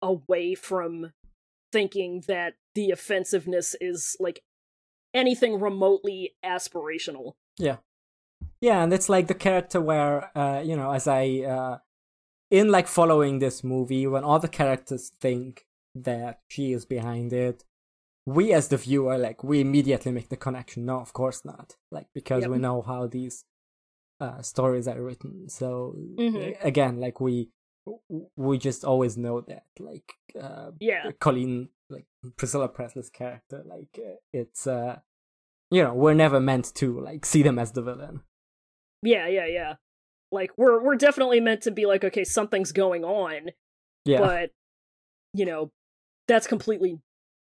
away 0.00 0.54
from 0.54 1.12
thinking 1.70 2.22
that 2.26 2.54
the 2.74 2.90
offensiveness 2.90 3.76
is 3.80 4.16
like 4.18 4.42
anything 5.14 5.60
remotely 5.60 6.34
aspirational. 6.44 7.34
Yeah. 7.58 7.76
Yeah, 8.60 8.82
and 8.82 8.92
it's 8.92 9.08
like 9.08 9.26
the 9.28 9.34
character 9.34 9.80
where 9.80 10.36
uh 10.36 10.60
you 10.60 10.76
know, 10.76 10.92
as 10.92 11.06
I 11.06 11.40
uh 11.40 11.78
in 12.50 12.70
like 12.70 12.86
following 12.88 13.38
this 13.38 13.62
movie, 13.62 14.06
when 14.06 14.24
all 14.24 14.38
the 14.38 14.48
characters 14.48 15.12
think 15.20 15.66
that 15.94 16.40
she 16.48 16.72
is 16.72 16.84
behind 16.84 17.32
it, 17.32 17.64
we 18.26 18.52
as 18.52 18.68
the 18.68 18.76
viewer, 18.76 19.18
like 19.18 19.42
we 19.42 19.60
immediately 19.60 20.12
make 20.12 20.28
the 20.28 20.36
connection. 20.36 20.84
No, 20.84 21.00
of 21.00 21.12
course 21.12 21.44
not. 21.44 21.76
Like 21.90 22.06
because 22.14 22.42
Yep. 22.42 22.50
we 22.50 22.58
know 22.58 22.82
how 22.82 23.06
these 23.06 23.44
uh, 24.20 24.40
stories 24.42 24.86
are 24.86 25.02
written. 25.02 25.48
So 25.48 25.96
Mhm. 26.18 26.56
again, 26.64 27.00
like 27.00 27.20
we 27.20 27.50
we 28.36 28.58
just 28.58 28.84
always 28.84 29.16
know 29.16 29.40
that 29.40 29.64
like 29.80 30.14
uh, 30.40 30.70
Yeah. 30.78 31.10
Colleen, 31.18 31.70
like 31.90 32.06
Priscilla 32.36 32.68
Presley's 32.68 33.10
character, 33.10 33.62
like 33.66 33.98
uh, 33.98 34.16
it's 34.32 34.66
uh, 34.68 35.00
you 35.72 35.82
know, 35.82 35.92
we're 35.94 36.14
never 36.14 36.38
meant 36.38 36.72
to 36.76 37.00
like 37.00 37.26
see 37.26 37.42
them 37.42 37.58
as 37.58 37.72
the 37.72 37.82
villain. 37.82 38.22
Yeah, 39.02 39.26
yeah, 39.26 39.46
yeah. 39.46 39.74
Like 40.30 40.52
we're 40.56 40.80
we're 40.80 40.94
definitely 40.96 41.40
meant 41.40 41.62
to 41.62 41.72
be 41.72 41.86
like, 41.86 42.04
okay, 42.04 42.22
something's 42.24 42.70
going 42.70 43.04
on, 43.04 43.50
Yeah, 44.04 44.20
but 44.20 44.50
you 45.34 45.44
know, 45.44 45.72
that's 46.28 46.46
completely 46.46 47.00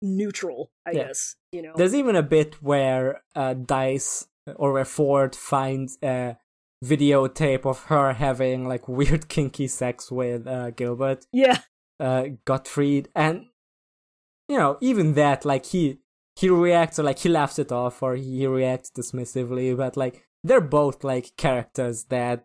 neutral, 0.03 0.71
I 0.87 0.93
Yeah. 0.93 1.05
guess. 1.09 1.37
You 1.53 1.63
know. 1.63 1.73
there's 1.77 1.95
even 1.95 2.17
a 2.17 2.23
bit 2.23 2.63
where 2.63 3.23
uh, 3.35 3.55
Dice 3.55 4.27
or 4.57 4.73
where 4.73 4.85
Ford 4.85 5.35
finds 5.35 5.99
a 6.03 6.37
videotape 6.85 7.65
of 7.65 7.85
her 7.85 8.13
having 8.13 8.69
like 8.69 8.87
weird 8.99 9.29
kinky 9.29 9.67
sex 9.69 10.11
with 10.11 10.47
uh, 10.47 10.71
Gilbert 10.71 11.27
yeah. 11.33 11.61
uh, 11.99 12.25
Gottfried, 12.45 13.09
and 13.15 13.47
you 14.49 14.57
know, 14.59 14.79
even 14.81 15.15
that, 15.15 15.45
like 15.45 15.67
he 15.67 15.99
he 16.37 16.49
reacts 16.51 16.99
or 16.99 17.03
like 17.03 17.19
he 17.21 17.29
laughs 17.29 17.59
it 17.59 17.73
off 17.73 18.03
or 18.03 18.15
he 18.17 18.47
reacts 18.47 18.91
dismissively, 18.91 19.77
but 19.77 19.97
like 19.97 20.27
they're 20.45 20.61
both 20.61 21.03
like 21.03 21.37
characters 21.37 22.05
that 22.05 22.45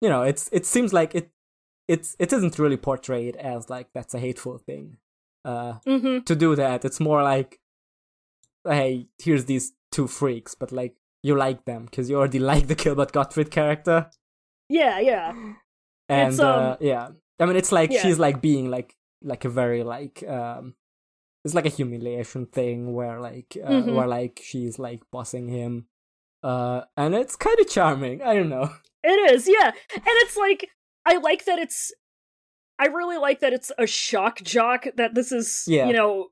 you 0.00 0.08
know, 0.08 0.22
it's 0.22 0.48
it 0.52 0.66
seems 0.66 0.92
like 0.92 1.14
it 1.14 1.30
it's 1.88 2.16
it 2.18 2.32
isn't 2.32 2.58
really 2.58 2.76
portrayed 2.76 3.36
as 3.36 3.70
like 3.70 3.88
that's 3.94 4.14
a 4.14 4.18
hateful 4.18 4.58
thing. 4.58 4.96
Uh, 5.44 5.74
Mhm. 5.86 6.24
to 6.26 6.34
do 6.36 6.54
that, 6.56 6.84
it's 6.84 7.00
more 7.00 7.22
like, 7.22 7.60
hey, 8.68 9.08
here's 9.18 9.46
these 9.46 9.72
two 9.90 10.06
freaks, 10.06 10.54
but 10.54 10.72
like 10.72 10.94
you 11.22 11.34
like 11.34 11.64
them 11.64 11.84
because 11.84 12.08
you 12.10 12.16
already 12.16 12.38
like 12.52 12.66
the 12.66 12.74
Gilbert 12.74 13.12
Gottfried 13.12 13.50
character. 13.50 14.10
Yeah, 14.68 15.00
yeah. 15.00 15.32
and 16.08 16.32
It's, 16.32 16.40
uh, 16.40 16.72
um, 16.72 16.76
yeah 16.80 17.08
i 17.38 17.46
mean 17.46 17.56
it's 17.56 17.70
like 17.72 17.90
yeah. 17.92 18.02
she's 18.02 18.18
like 18.18 18.40
being 18.42 18.68
like 18.68 18.96
like 19.22 19.44
a 19.44 19.48
very 19.48 19.82
like 19.84 20.22
um 20.28 20.74
it's 21.44 21.54
like 21.54 21.66
a 21.66 21.70
humiliation 21.78 22.46
thing 22.46 22.92
where 22.92 23.20
like 23.20 23.56
uh, 23.64 23.70
Mhm. 23.70 23.94
where 23.94 24.06
like 24.08 24.40
she's 24.42 24.78
like 24.78 25.02
bossing 25.12 25.48
him 25.48 25.86
uh 26.42 26.82
and 26.96 27.14
it's 27.14 27.36
kind 27.36 27.58
of 27.60 27.68
charming 27.68 28.22
i 28.22 28.34
don't 28.34 28.48
know 28.50 28.68
It 29.02 29.32
is, 29.32 29.48
yeah. 29.48 29.70
And 29.94 30.16
it's 30.24 30.36
like 30.36 30.68
I 31.06 31.16
like 31.18 31.44
that 31.46 31.58
it's 31.58 31.92
I 32.80 32.86
really 32.86 33.18
like 33.18 33.40
that 33.40 33.52
it's 33.52 33.70
a 33.78 33.86
shock 33.86 34.40
jock 34.42 34.86
that 34.96 35.14
this 35.14 35.30
is 35.32 35.64
Yeah. 35.68 35.86
you 35.86 35.92
know 35.92 36.28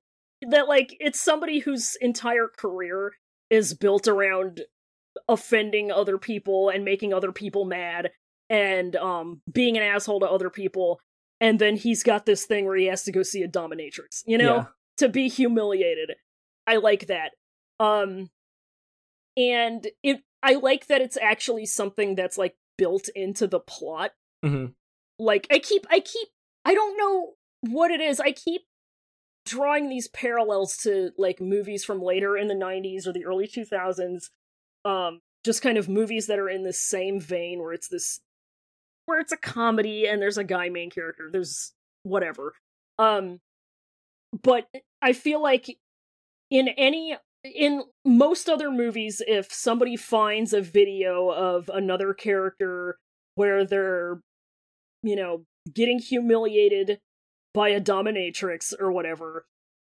that 0.49 0.67
like 0.67 0.97
it's 0.99 1.21
somebody 1.21 1.59
whose 1.59 1.97
entire 2.01 2.49
career 2.49 3.13
is 3.51 3.75
built 3.75 4.09
around 4.09 4.63
offending 5.29 5.93
other 5.93 6.17
people 6.17 6.71
and 6.71 6.85
making 6.85 7.13
other 7.13 7.33
people 7.33 7.65
mad 7.67 8.11
and 8.49 8.97
um 8.97 9.43
being 9.53 9.77
an 9.77 9.83
asshole 9.83 10.21
to 10.21 10.27
other 10.27 10.49
people 10.49 11.01
and 11.41 11.59
then 11.59 11.77
he's 11.77 12.03
got 12.03 12.25
this 12.25 12.47
thing 12.47 12.65
where 12.65 12.77
he 12.77 12.87
has 12.87 13.03
to 13.03 13.13
go 13.13 13.23
see 13.23 13.43
a 13.43 13.49
dominatrix 13.49 14.23
you 14.27 14.39
know? 14.39 14.57
Yeah. 14.57 14.65
to 14.97 15.09
be 15.09 15.29
humiliated. 15.29 16.13
I 16.67 16.77
like 16.77 17.09
that. 17.09 17.33
Um 17.79 18.31
and 19.37 19.87
it 20.03 20.23
i 20.43 20.55
like 20.55 20.87
that 20.87 21.03
it's 21.03 21.19
actually 21.21 21.67
something 21.67 22.15
that's 22.15 22.39
like 22.39 22.57
built 22.79 23.09
into 23.15 23.47
the 23.47 23.61
plot. 23.61 24.13
Hmm 24.43 24.67
like 25.21 25.47
i 25.51 25.59
keep 25.59 25.85
i 25.91 25.99
keep 26.01 26.29
i 26.69 26.75
don't 26.75 26.97
know 26.99 27.33
what 27.61 27.91
it 27.91 28.01
is. 28.01 28.21
I 28.21 28.33
keep 28.33 28.63
drawing 29.45 29.89
these 29.89 30.09
parallels 30.09 30.77
to 30.79 31.11
like 31.17 31.41
movies 31.41 31.85
from 31.85 32.03
later 32.03 32.37
in 32.37 32.49
the 32.49 32.55
90s 32.55 33.07
or 33.07 33.13
the 33.13 33.25
early 33.25 33.49
2000s 33.49 34.29
um 34.85 35.21
just 35.43 35.63
kind 35.63 35.79
of 35.79 35.89
movies 35.89 36.27
that 36.27 36.39
are 36.39 36.51
in 36.51 36.65
the 36.65 36.73
same 36.73 37.19
vein 37.19 37.59
where 37.61 37.73
it's 37.73 37.89
this 37.89 38.21
where 39.07 39.19
it's 39.19 39.33
a 39.33 39.39
comedy 39.39 40.07
and 40.07 40.21
there's 40.21 40.37
a 40.37 40.45
guy 40.45 40.69
main 40.69 40.91
character 40.91 41.31
there's 41.33 41.73
whatever. 42.03 42.55
Um 42.99 43.41
but 44.43 44.67
i 45.01 45.15
feel 45.15 45.43
like 45.43 45.79
in 46.51 46.69
any 46.69 47.17
in 47.43 47.83
most 48.05 48.51
other 48.51 48.71
movies 48.71 49.23
if 49.27 49.51
somebody 49.51 49.97
finds 49.97 50.53
a 50.53 50.61
video 50.61 51.31
of 51.31 51.71
another 51.73 52.13
character 52.13 52.99
where 53.37 53.65
they're 53.65 54.21
you 55.03 55.17
know 55.17 55.47
getting 55.75 55.99
humiliated 55.99 57.01
by 57.55 57.69
a 57.71 57.81
dominatrix 57.81 58.73
or 58.79 58.93
whatever 58.93 59.47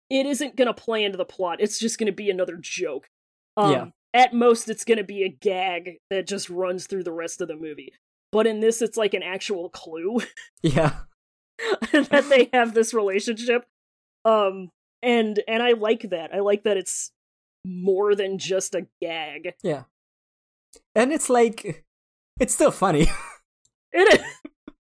it 0.10 0.26
isn't 0.26 0.56
going 0.56 0.68
to 0.68 0.74
play 0.74 1.04
into 1.04 1.18
the 1.18 1.26
plot. 1.26 1.58
It's 1.60 1.78
just 1.80 1.98
going 2.00 2.06
to 2.06 2.16
be 2.16 2.30
another 2.30 2.56
joke. 2.60 3.10
Um, 3.58 3.72
Yeah. 3.72 3.86
at 4.14 4.34
most 4.34 4.70
it's 4.70 4.86
going 4.86 5.00
to 5.00 5.04
be 5.04 5.24
a 5.24 5.30
gag 5.30 5.98
that 6.10 6.28
just 6.28 6.50
runs 6.50 6.88
through 6.88 7.04
the 7.04 7.12
rest 7.12 7.42
of 7.42 7.50
the 7.50 7.58
movie. 7.58 7.92
But 8.32 8.48
in 8.48 8.62
this 8.62 8.82
it's 8.82 8.96
like 8.98 9.14
an 9.14 9.24
actual 9.24 9.70
clue 9.70 10.20
yeah. 10.62 11.00
that 11.92 12.28
they 12.30 12.50
have 12.54 12.74
this 12.74 12.94
relationship. 12.94 13.66
Um 14.24 14.70
and 15.04 15.42
and 15.48 15.62
i 15.62 15.74
like 15.74 16.10
that. 16.10 16.34
I 16.34 16.40
like 16.40 16.64
that 16.64 16.78
it's 16.78 17.12
more 17.66 18.16
than 18.16 18.38
just 18.38 18.76
a 18.76 18.88
gag. 19.02 19.56
Yeah. 19.62 19.84
And 20.96 21.12
it's 21.12 21.30
like 21.30 21.86
it's 22.40 22.54
still 22.54 22.72
funny. 22.72 23.08
It 23.94 24.20
is 24.20 24.26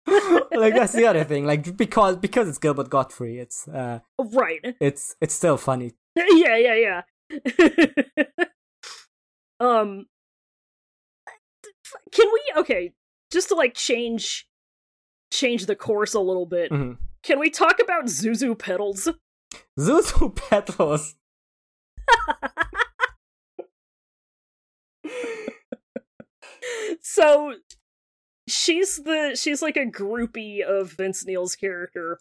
like 0.51 0.73
that's 0.73 0.93
the 0.93 1.05
other 1.05 1.23
thing. 1.23 1.45
Like 1.45 1.75
because 1.75 2.15
because 2.17 2.47
it's 2.47 2.57
gilbert 2.57 2.89
gottfried 2.89 3.39
it's 3.39 3.67
uh 3.67 3.99
right. 4.19 4.59
it's 4.79 5.15
it's 5.21 5.33
still 5.33 5.57
funny. 5.57 5.93
Yeah 6.15 6.57
yeah 6.57 6.75
yeah. 6.75 7.01
Um 9.59 10.05
can 12.11 12.27
we 12.31 12.41
okay 12.57 12.93
just 13.31 13.47
to 13.49 13.55
like 13.55 13.73
change 13.73 14.47
change 15.33 15.65
the 15.65 15.75
course 15.75 16.13
a 16.13 16.19
little 16.19 16.45
bit 16.45 16.71
hmm 16.71 16.93
can 17.23 17.39
we 17.39 17.49
talk 17.49 17.79
about 17.81 18.05
zuzu 18.05 18.57
petals 18.57 19.09
zuzu 19.79 20.35
petals? 20.35 21.15
So 27.01 27.53
she's 28.47 28.97
the 28.97 29.37
she's 29.39 29.61
like 29.61 29.77
a 29.77 29.85
groupie 29.85 30.61
of 30.61 30.91
Vince 30.91 31.25
Neil's 31.25 31.55
character, 31.55 32.19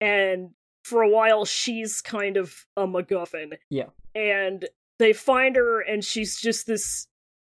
and 0.00 0.50
for 0.84 1.02
a 1.02 1.08
while 1.10 1.44
she's 1.44 2.00
kind 2.00 2.36
of 2.36 2.66
a 2.76 2.86
MacGuffin. 2.86 3.58
Yeah. 3.68 3.90
And 4.14 4.68
they 4.98 5.12
find 5.12 5.56
her 5.56 5.80
and 5.80 6.04
she's 6.04 6.40
just 6.40 6.66
this 6.66 7.06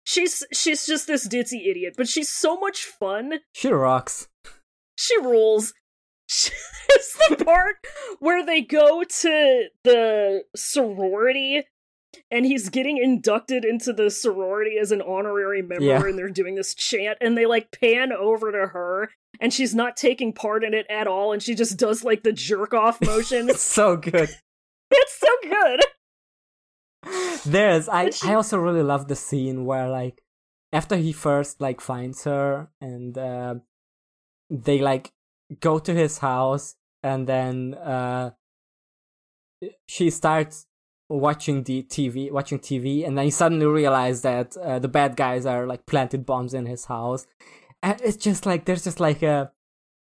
she's 0.05 0.45
she's 0.53 0.85
just 0.85 1.07
this 1.07 1.27
ditzy 1.27 1.67
idiot, 1.67 1.95
but 1.97 2.07
she's 2.07 2.29
so 2.29 2.59
much 2.59 2.85
fun. 2.85 3.39
she 3.53 3.69
rocks 3.69 4.27
She 4.97 5.17
rules. 5.19 5.73
it's 6.89 7.17
the 7.29 7.43
part 7.43 7.75
where 8.19 8.45
they 8.45 8.61
go 8.61 9.03
to 9.03 9.65
the 9.83 10.43
sorority 10.55 11.63
and 12.33 12.45
he's 12.45 12.67
getting 12.69 12.97
inducted 12.97 13.63
into 13.63 13.93
the 13.93 14.09
sorority 14.09 14.77
as 14.81 14.91
an 14.91 15.01
honorary 15.01 15.61
member 15.61 15.85
Yeah. 15.85 16.03
and 16.03 16.17
they're 16.17 16.29
doing 16.29 16.55
this 16.55 16.73
chant 16.73 17.17
and 17.21 17.37
they 17.37 17.45
like 17.45 17.71
pan 17.79 18.11
over 18.11 18.51
to 18.51 18.67
her 18.67 19.09
and 19.39 19.53
she's 19.53 19.73
not 19.75 19.95
taking 19.95 20.33
part 20.33 20.63
in 20.63 20.73
it 20.73 20.85
at 20.89 21.07
all 21.07 21.31
and 21.31 21.41
she 21.41 21.53
just 21.55 21.77
does 21.77 22.03
like 22.03 22.23
the 22.23 22.33
jerk 22.33 22.73
off 22.73 22.99
motion. 23.01 23.47
It's 23.53 23.61
so 23.61 23.95
good. 23.95 24.29
It's 24.91 25.17
so 25.19 25.27
good. 25.43 25.79
There's 27.45 27.87
I 27.89 28.09
she- 28.09 28.29
I 28.29 28.33
also 28.35 28.57
really 28.57 28.83
love 28.83 29.07
the 29.07 29.15
scene 29.15 29.65
where 29.65 29.89
like 29.89 30.21
after 30.71 30.95
he 30.95 31.11
first 31.13 31.59
like 31.61 31.81
finds 31.81 32.23
her 32.23 32.69
and 32.81 33.17
uh, 33.17 33.55
they 34.49 34.79
like 34.79 35.11
go 35.59 35.77
to 35.79 35.93
his 35.93 36.19
house 36.19 36.75
and 37.03 37.27
then 37.27 37.73
uh 37.75 38.31
she 39.87 40.09
starts 40.09 40.65
watching 41.09 41.63
the 41.63 41.83
TV 41.83 42.31
watching 42.31 42.59
TV 42.59 43.05
and 43.05 43.17
then 43.17 43.25
he 43.25 43.31
suddenly 43.31 43.65
realizes 43.65 44.21
that 44.21 44.57
uh, 44.57 44.79
the 44.79 44.87
bad 44.87 45.15
guys 45.15 45.45
are 45.45 45.67
like 45.67 45.85
planted 45.85 46.25
bombs 46.25 46.53
in 46.53 46.65
his 46.65 46.85
house 46.85 47.27
and 47.81 47.99
it's 48.01 48.17
just 48.17 48.45
like 48.45 48.65
there's 48.65 48.83
just 48.83 48.99
like 48.99 49.21
a 49.21 49.51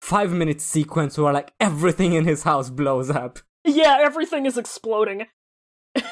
5 0.01 0.31
minute 0.31 0.61
sequence 0.61 1.17
where 1.17 1.33
like 1.33 1.53
everything 1.59 2.13
in 2.13 2.25
his 2.25 2.43
house 2.43 2.69
blows 2.69 3.09
up 3.09 3.39
yeah 3.65 3.97
everything 3.99 4.45
is 4.45 4.57
exploding 4.57 5.25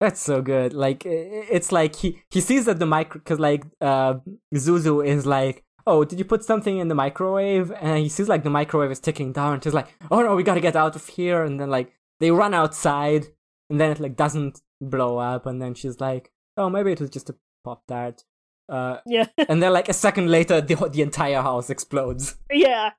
That's 0.00 0.20
so 0.20 0.42
good. 0.42 0.74
Like 0.74 1.04
it's 1.06 1.72
like 1.72 1.96
he 1.96 2.20
he 2.30 2.40
sees 2.40 2.66
that 2.66 2.78
the 2.78 2.86
micro 2.86 3.20
because 3.20 3.38
like 3.38 3.64
uh 3.80 4.14
Zuzu 4.54 5.06
is 5.06 5.24
like, 5.24 5.64
oh, 5.86 6.04
did 6.04 6.18
you 6.18 6.24
put 6.24 6.44
something 6.44 6.78
in 6.78 6.88
the 6.88 6.94
microwave? 6.94 7.72
And 7.80 7.98
he 7.98 8.08
sees 8.08 8.28
like 8.28 8.42
the 8.42 8.50
microwave 8.50 8.90
is 8.90 9.00
ticking 9.00 9.32
down. 9.32 9.54
And 9.54 9.64
he's 9.64 9.74
like, 9.74 9.88
oh 10.10 10.20
no, 10.20 10.34
we 10.34 10.42
gotta 10.42 10.60
get 10.60 10.76
out 10.76 10.96
of 10.96 11.06
here. 11.06 11.44
And 11.44 11.60
then 11.60 11.70
like 11.70 11.92
they 12.20 12.30
run 12.30 12.54
outside, 12.54 13.28
and 13.70 13.80
then 13.80 13.90
it 13.90 14.00
like 14.00 14.16
doesn't 14.16 14.60
blow 14.80 15.18
up. 15.18 15.46
And 15.46 15.60
then 15.60 15.74
she's 15.74 16.00
like, 16.00 16.30
oh, 16.56 16.68
maybe 16.70 16.92
it 16.92 17.00
was 17.00 17.10
just 17.10 17.30
a 17.30 17.36
pop 17.64 17.82
tart. 17.86 18.24
Uh, 18.68 18.98
yeah 19.04 19.26
and 19.48 19.62
then 19.62 19.72
like 19.72 19.88
a 19.88 19.92
second 19.92 20.30
later, 20.30 20.60
the 20.60 20.74
the 20.90 21.02
entire 21.02 21.42
house 21.42 21.68
explodes. 21.70 22.36
yeah 22.50 22.90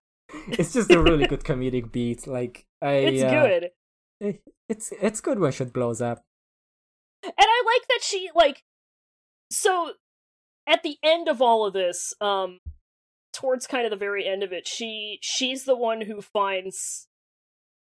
It's 0.49 0.73
just 0.73 0.91
a 0.91 1.01
really 1.01 1.25
good 1.27 1.43
comedic 1.49 1.91
beat. 1.91 2.27
Like 2.27 2.65
I, 2.81 2.91
it's 2.93 3.23
uh, 3.23 3.29
good 3.29 3.63
it- 4.21 4.41
it's 4.69 4.91
it's 5.01 5.21
good 5.21 5.39
when 5.39 5.51
shit 5.51 5.73
blows 5.73 6.01
up. 6.01 6.23
And 7.23 7.33
I 7.37 7.63
like 7.65 7.87
that 7.89 7.99
she 8.03 8.29
like 8.35 8.63
so 9.51 9.93
at 10.67 10.81
the 10.83 10.97
end 11.03 11.27
of 11.27 11.41
all 11.41 11.65
of 11.65 11.73
this, 11.73 12.13
um, 12.21 12.59
towards 13.33 13.67
kind 13.67 13.85
of 13.85 13.91
the 13.91 13.97
very 13.97 14.27
end 14.27 14.41
of 14.43 14.51
it, 14.51 14.67
she 14.67 15.19
she's 15.21 15.65
the 15.65 15.75
one 15.77 16.01
who 16.01 16.21
finds 16.21 17.07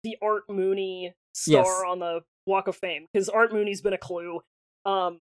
the 0.03 0.17
Art 0.23 0.43
Mooney 0.49 1.15
star 1.33 1.65
Yes. 1.65 1.83
on 1.89 1.99
the 2.01 2.21
Walk 2.47 2.69
of 2.69 2.77
Fame 2.77 3.07
because 3.13 3.29
Art 3.29 3.53
Mooney's 3.53 3.81
been 3.81 3.93
a 3.93 3.99
clue, 3.99 4.41
um, 4.85 5.21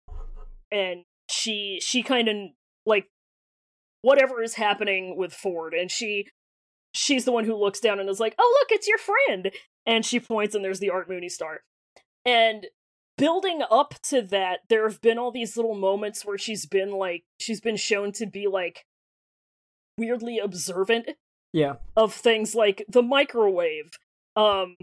and 0.71 1.03
she 1.29 1.79
she 1.81 2.01
kind 2.03 2.27
of 2.27 2.35
like 2.85 3.07
whatever 4.01 4.41
is 4.41 4.55
happening 4.55 5.15
with 5.17 5.33
Ford, 5.33 5.73
and 5.73 5.91
she 5.91 6.27
she's 6.93 7.25
the 7.25 7.31
one 7.31 7.45
who 7.45 7.55
looks 7.55 7.79
down 7.79 7.99
and 7.99 8.09
is 8.09 8.19
like, 8.19 8.35
"Oh, 8.39 8.57
look, 8.61 8.71
it's 8.71 8.87
your 8.87 8.97
friend," 8.97 9.51
and 9.85 10.05
she 10.05 10.19
points, 10.19 10.55
and 10.55 10.63
there's 10.63 10.79
the 10.79 10.89
Art 10.89 11.09
Mooney 11.09 11.29
star, 11.29 11.61
and 12.25 12.67
building 13.17 13.61
up 13.69 13.95
to 14.03 14.21
that, 14.21 14.59
there 14.69 14.87
have 14.87 15.01
been 15.01 15.17
all 15.19 15.29
these 15.31 15.57
little 15.57 15.75
moments 15.75 16.25
where 16.25 16.37
she's 16.37 16.65
been 16.65 16.91
like 16.91 17.23
she's 17.37 17.59
been 17.61 17.75
shown 17.75 18.13
to 18.13 18.25
be 18.25 18.47
like 18.47 18.85
weirdly 19.97 20.39
observant 20.39 21.09
Yeah. 21.51 21.75
of 21.97 22.13
things 22.13 22.55
like 22.55 22.85
the 22.87 23.03
microwave. 23.03 23.91
Um 24.37 24.77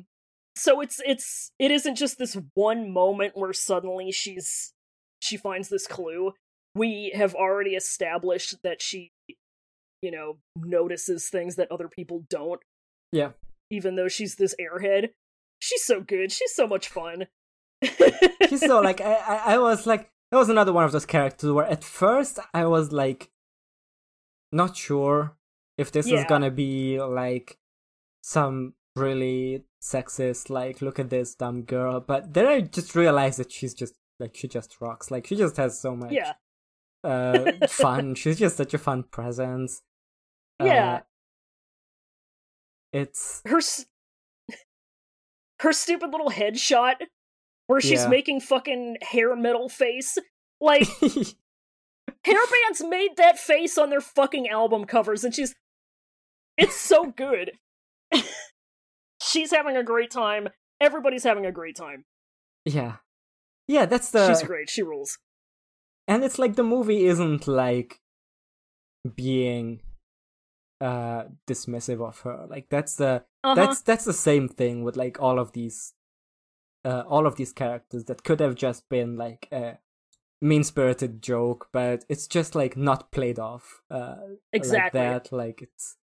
so 0.56 0.80
it's 0.80 1.00
it's 1.06 1.52
it 1.58 1.70
isn't 1.70 1.96
just 1.96 2.18
this 2.18 2.36
one 2.54 2.92
moment 2.92 3.36
where 3.36 3.52
suddenly 3.52 4.10
she's 4.10 4.72
she 5.20 5.36
finds 5.36 5.68
this 5.68 5.86
clue. 5.86 6.32
We 6.74 7.12
have 7.14 7.34
already 7.34 7.70
established 7.70 8.56
that 8.62 8.80
she 8.80 9.12
you 10.02 10.10
know 10.10 10.38
notices 10.56 11.28
things 11.28 11.56
that 11.56 11.70
other 11.70 11.88
people 11.88 12.24
don't. 12.28 12.60
Yeah. 13.12 13.30
Even 13.70 13.96
though 13.96 14.08
she's 14.08 14.36
this 14.36 14.54
airhead. 14.60 15.10
She's 15.58 15.84
so 15.84 16.00
good. 16.00 16.32
She's 16.32 16.54
so 16.54 16.66
much 16.66 16.88
fun. 16.88 17.26
She's 18.48 18.60
so 18.60 18.80
like 18.80 19.00
I, 19.00 19.14
I 19.14 19.54
I 19.54 19.58
was 19.58 19.86
like 19.86 20.10
that 20.30 20.38
was 20.38 20.48
another 20.48 20.72
one 20.72 20.84
of 20.84 20.92
those 20.92 21.06
characters 21.06 21.50
where 21.50 21.66
at 21.66 21.84
first 21.84 22.38
I 22.54 22.66
was 22.66 22.92
like 22.92 23.30
not 24.52 24.76
sure 24.76 25.36
if 25.76 25.92
this 25.92 26.06
is 26.06 26.24
gonna 26.28 26.50
be 26.50 27.00
like 27.00 27.58
some 28.22 28.74
really 28.96 29.64
sexist 29.82 30.50
like 30.50 30.80
look 30.82 30.98
at 30.98 31.10
this 31.10 31.34
dumb 31.34 31.62
girl 31.62 32.00
but 32.00 32.34
then 32.34 32.46
I 32.46 32.60
just 32.62 32.94
realized 32.94 33.38
that 33.38 33.52
she's 33.52 33.74
just 33.74 33.94
like 34.18 34.34
she 34.34 34.48
just 34.48 34.80
rocks 34.80 35.10
like 35.10 35.26
she 35.26 35.36
just 35.36 35.56
has 35.58 35.78
so 35.80 35.94
much 35.94 36.12
yeah. 36.12 36.32
uh 37.04 37.52
fun 37.68 38.14
she's 38.14 38.38
just 38.38 38.56
such 38.56 38.74
a 38.74 38.78
fun 38.78 39.02
presence 39.04 39.82
Yeah. 40.62 40.94
Uh, 40.94 41.00
it's 42.92 43.42
her 43.46 43.58
s- 43.58 43.86
her 45.60 45.72
stupid 45.72 46.10
little 46.10 46.30
headshot 46.30 46.94
where 47.66 47.80
she's 47.80 48.02
Yeah. 48.02 48.08
making 48.08 48.40
fucking 48.40 48.96
hair 49.02 49.34
metal 49.36 49.68
face 49.68 50.16
like 50.60 50.86
hair 52.24 52.40
bands 52.50 52.82
made 52.88 53.16
that 53.16 53.38
face 53.38 53.76
on 53.76 53.90
their 53.90 54.00
fucking 54.00 54.48
album 54.48 54.84
covers 54.84 55.24
and 55.24 55.34
she's 55.34 55.54
it's 56.56 56.76
so 56.76 57.06
good 57.10 57.52
she's 59.26 59.52
having 59.52 59.76
a 59.76 59.82
great 59.82 60.10
time. 60.10 60.48
Everybody's 60.80 61.24
having 61.24 61.46
a 61.46 61.52
great 61.52 61.76
time. 61.76 62.04
Yeah. 62.64 62.96
Yeah 63.68 63.86
that's 63.86 64.10
the 64.10 64.28
she's 64.28 64.42
great. 64.42 64.70
She 64.70 64.82
rules. 64.82 65.18
And 66.08 66.22
it's 66.22 66.38
like 66.38 66.54
the 66.54 66.62
movie 66.62 67.06
isn't 67.06 67.48
like 67.48 68.00
being 69.14 69.80
uh 70.80 71.24
dismissive 71.46 72.06
of 72.06 72.20
her. 72.20 72.46
Like 72.48 72.68
that's 72.70 72.96
the 72.96 73.24
uh-huh. 73.42 73.54
that's 73.54 73.80
that's 73.82 74.04
the 74.04 74.12
same 74.12 74.48
thing 74.48 74.84
with 74.84 74.96
like 74.96 75.20
all 75.20 75.38
of 75.38 75.52
these 75.52 75.94
uh 76.84 77.02
all 77.08 77.26
of 77.26 77.36
these 77.36 77.52
characters 77.52 78.04
that 78.04 78.24
could 78.24 78.40
have 78.40 78.54
just 78.54 78.88
been 78.88 79.16
like 79.16 79.48
a 79.50 79.78
mean-spirited 80.42 81.22
joke 81.22 81.66
but 81.72 82.04
it's 82.10 82.26
just 82.26 82.54
like 82.54 82.76
not 82.76 83.10
played 83.10 83.38
off 83.38 83.80
uh 83.90 84.16
exactly. 84.52 85.00
like 85.00 85.24
that. 85.24 85.34
Like 85.34 85.62
it's 85.62 85.96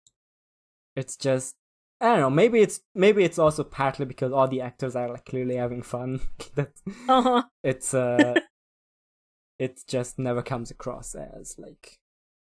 it's 0.96 1.16
just 1.16 1.56
I 2.00 2.06
don't 2.06 2.20
know. 2.20 2.30
Maybe 2.30 2.60
it's 2.60 2.80
maybe 2.94 3.24
it's 3.24 3.38
also 3.38 3.64
partly 3.64 4.04
because 4.04 4.32
all 4.32 4.48
the 4.48 4.60
actors 4.60 4.96
are 4.96 5.08
like 5.08 5.24
clearly 5.24 5.56
having 5.56 5.82
fun. 5.82 6.20
that 6.54 6.72
uh-huh 7.08 7.42
it's 7.62 7.94
uh 7.94 8.34
it 9.58 9.80
just 9.86 10.18
never 10.18 10.42
comes 10.42 10.70
across 10.70 11.14
as 11.14 11.56
like 11.58 11.98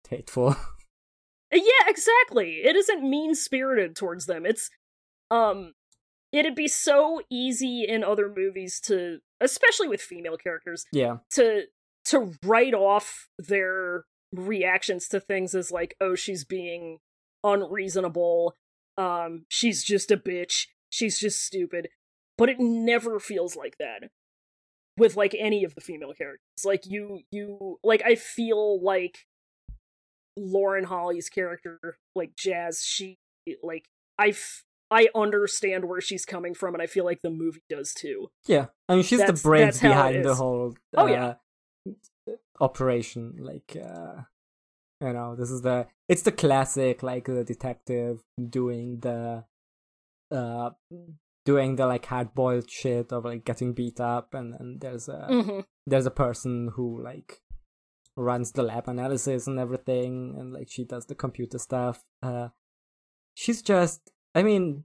hateful 0.08 0.56
Yeah, 1.52 1.86
exactly. 1.86 2.56
It 2.64 2.76
isn't 2.76 3.08
mean 3.08 3.34
spirited 3.34 3.96
towards 3.96 4.26
them. 4.26 4.44
It's 4.44 4.70
um 5.30 5.72
it'd 6.30 6.54
be 6.54 6.68
so 6.68 7.22
easy 7.30 7.84
in 7.88 8.04
other 8.04 8.32
movies 8.34 8.80
to 8.80 9.18
especially 9.40 9.88
with 9.88 10.02
female 10.02 10.36
characters 10.36 10.84
yeah 10.92 11.18
to 11.30 11.62
to 12.04 12.34
write 12.42 12.74
off 12.74 13.28
their 13.38 14.04
reactions 14.32 15.08
to 15.08 15.20
things 15.20 15.54
as 15.54 15.70
like, 15.70 15.94
oh, 16.00 16.14
she's 16.14 16.44
being 16.44 16.98
unreasonable, 17.44 18.54
um, 18.98 19.44
she's 19.48 19.82
just 19.84 20.10
a 20.10 20.16
bitch, 20.18 20.66
she's 20.90 21.18
just 21.18 21.42
stupid. 21.42 21.88
But 22.36 22.50
it 22.50 22.58
never 22.60 23.18
feels 23.18 23.56
like 23.56 23.76
that 23.78 24.10
with 24.96 25.16
like 25.16 25.34
any 25.38 25.64
of 25.64 25.74
the 25.74 25.80
female 25.80 26.12
characters. 26.12 26.42
Like 26.64 26.82
you 26.86 27.20
you 27.30 27.78
like 27.82 28.02
I 28.04 28.14
feel 28.14 28.82
like 28.84 29.20
Lauren 30.36 30.84
Holly's 30.84 31.28
character, 31.28 31.98
like 32.14 32.36
Jazz, 32.36 32.82
she 32.84 33.18
like 33.62 33.86
I 34.18 34.28
f- 34.28 34.64
I 34.90 35.08
understand 35.14 35.84
where 35.86 36.00
she's 36.00 36.24
coming 36.24 36.54
from, 36.54 36.74
and 36.74 36.82
I 36.82 36.86
feel 36.86 37.04
like 37.04 37.20
the 37.22 37.30
movie 37.30 37.62
does 37.68 37.92
too. 37.92 38.28
yeah 38.46 38.66
i 38.88 38.94
mean 38.94 39.02
she's 39.02 39.18
That's- 39.18 39.40
the 39.42 39.48
brains 39.48 39.80
that's 39.80 39.80
how 39.80 39.88
it 39.90 40.12
behind 40.12 40.24
the 40.24 40.34
whole 40.34 40.74
Oh, 40.96 41.06
yeah. 41.06 41.34
uh, 41.86 42.32
operation 42.60 43.34
like 43.40 43.76
uh 43.82 44.22
you 45.00 45.12
know 45.12 45.36
this 45.36 45.50
is 45.50 45.62
the 45.62 45.86
it's 46.08 46.22
the 46.22 46.32
classic 46.32 47.02
like 47.02 47.26
the 47.26 47.44
detective 47.44 48.20
doing 48.50 48.98
the 49.00 49.44
uh 50.30 50.70
doing 51.44 51.76
the 51.76 51.86
like 51.86 52.04
hard 52.06 52.34
boiled 52.34 52.68
shit 52.70 53.12
of 53.12 53.24
like 53.24 53.44
getting 53.44 53.72
beat 53.72 54.00
up 54.00 54.34
and 54.34 54.52
then 54.52 54.78
there's 54.80 55.08
a 55.08 55.26
Mm-hmm. 55.30 55.60
there's 55.86 56.06
a 56.06 56.10
person 56.10 56.70
who 56.74 57.02
like 57.02 57.40
runs 58.16 58.52
the 58.52 58.62
lab 58.62 58.88
analysis 58.88 59.46
and 59.46 59.58
everything 59.58 60.34
and 60.38 60.52
like 60.52 60.68
she 60.68 60.84
does 60.84 61.06
the 61.06 61.14
computer 61.14 61.58
stuff 61.58 62.04
uh 62.22 62.48
she's 63.34 63.62
just 63.62 64.10
i 64.34 64.42
mean 64.42 64.82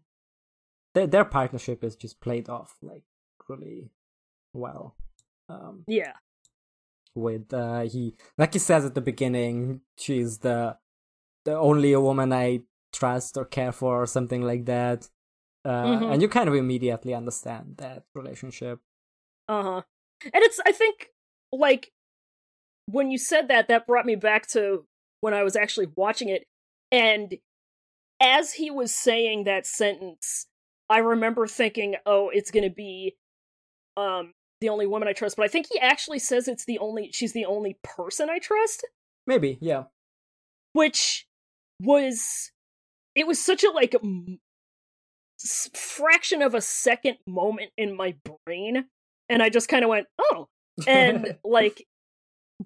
their, 0.94 1.07
their 1.07 1.26
partnership 1.26 1.84
is 1.84 1.95
just 1.95 2.22
played 2.22 2.48
off 2.48 2.76
like 2.84 3.03
really 3.49 3.90
well 4.53 4.95
um 5.49 5.84
Yeah. 5.88 6.14
With 7.15 7.53
uh 7.53 7.81
he 7.81 8.15
like 8.38 8.53
he 8.53 8.60
says 8.60 8.85
at 8.85 8.95
the 8.95 9.02
beginning 9.02 9.81
she's 9.98 10.40
the 10.40 10.76
the 11.45 11.56
only 11.56 11.95
woman 11.95 12.34
i 12.34 12.60
trust 12.91 13.38
or 13.38 13.45
care 13.45 13.72
for 13.72 14.02
or 14.02 14.06
something 14.07 14.41
like 14.41 14.65
that 14.65 15.10
uh 15.65 15.85
Mhm. 15.85 16.14
and 16.14 16.22
you 16.22 16.27
kind 16.27 16.49
of 16.49 16.56
immediately 16.56 17.14
understand 17.14 17.77
that 17.77 18.03
relationship 18.15 18.80
Uh 19.48 19.64
huh. 19.64 19.81
And 20.34 20.44
it's 20.44 20.60
I 20.65 20.72
think 20.72 21.10
like 21.52 21.91
when 22.85 23.11
you 23.11 23.18
said 23.18 23.48
that, 23.49 23.68
that 23.68 23.88
brought 23.88 24.06
me 24.06 24.15
back 24.15 24.48
to 24.49 24.85
when 25.22 25.34
I 25.34 25.44
was 25.44 25.56
actually 25.56 25.88
watching 25.95 26.30
it, 26.30 26.45
and 26.91 27.35
as 28.22 28.53
he 28.53 28.72
was 28.72 28.94
saying 28.95 29.44
that 29.45 29.65
sentence, 29.65 30.48
I 30.90 30.99
remember 30.99 31.48
thinking, 31.48 31.95
"Oh, 32.06 32.30
it's 32.30 32.52
gonna 32.52 32.69
be 32.69 33.15
um 33.98 34.34
the 34.64 34.69
only 34.69 34.88
woman 34.88 35.07
I 35.07 35.14
trust." 35.14 35.35
But 35.38 35.44
I 35.44 35.49
think 35.49 35.68
he 35.72 35.80
actually 35.80 36.19
says 36.19 36.48
it's 36.48 36.65
the 36.65 36.80
only 36.80 37.11
she's 37.11 37.34
the 37.34 37.45
only 37.45 37.77
person 37.84 38.30
I 38.30 38.40
trust. 38.40 38.85
maybe 39.27 39.57
yeah 39.61 39.84
which 40.73 41.27
was 41.80 42.52
it 43.15 43.27
was 43.27 43.44
such 43.44 43.64
a 43.64 43.72
like 43.72 43.95
m- 44.03 44.40
fraction 45.73 46.41
of 46.41 46.53
a 46.53 46.61
second 46.61 47.18
moment 47.27 47.72
in 47.77 47.95
my 47.95 48.15
brain 48.45 48.85
and 49.30 49.41
i 49.44 49.49
just 49.49 49.69
kind 49.69 49.84
of 49.84 49.90
went 49.90 50.07
oh 50.19 50.48
and 50.88 51.38
like 51.44 51.85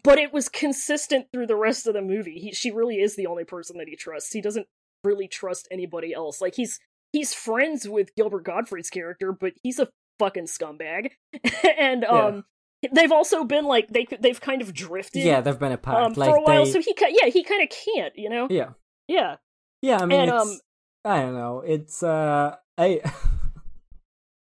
but 0.03 0.17
it 0.17 0.33
was 0.33 0.49
consistent 0.49 1.27
through 1.31 1.47
the 1.47 1.55
rest 1.55 1.87
of 1.87 1.93
the 1.93 2.01
movie 2.01 2.39
he, 2.39 2.53
she 2.53 2.71
really 2.71 2.99
is 3.01 3.15
the 3.15 3.27
only 3.27 3.43
person 3.43 3.77
that 3.77 3.87
he 3.87 3.95
trusts 3.95 4.33
he 4.33 4.41
doesn't 4.41 4.67
really 5.03 5.27
trust 5.27 5.67
anybody 5.71 6.13
else 6.13 6.41
like 6.41 6.55
he's 6.55 6.79
he's 7.13 7.33
friends 7.33 7.87
with 7.87 8.15
gilbert 8.15 8.43
gottfried's 8.43 8.89
character 8.89 9.31
but 9.31 9.53
he's 9.63 9.79
a 9.79 9.87
fucking 10.19 10.45
scumbag. 10.45 11.11
And 11.77 12.03
um 12.05 12.45
they've 12.91 13.11
also 13.11 13.43
been 13.43 13.65
like 13.65 13.89
they 13.89 14.07
they've 14.19 14.39
kind 14.39 14.61
of 14.61 14.73
drifted 14.73 15.23
yeah 15.23 15.41
they've 15.41 15.59
been 15.59 15.71
apart 15.71 16.03
um, 16.03 16.13
like 16.13 16.29
for 16.29 16.37
a 16.37 16.41
while, 16.41 16.65
they 16.65 16.71
so 16.71 16.81
he 16.81 16.93
yeah 16.99 17.29
he 17.29 17.43
kind 17.43 17.63
of 17.63 17.69
can't, 17.69 18.13
you 18.17 18.29
know. 18.29 18.47
yeah. 18.49 18.69
Yeah, 19.07 19.37
Yeah, 19.81 19.99
I 20.01 20.05
mean, 20.05 20.19
And, 20.19 20.31
um, 20.31 20.59
I 21.05 21.21
don't 21.21 21.33
know. 21.33 21.61
It's 21.65 22.03
uh, 22.03 22.57
I, 22.77 22.99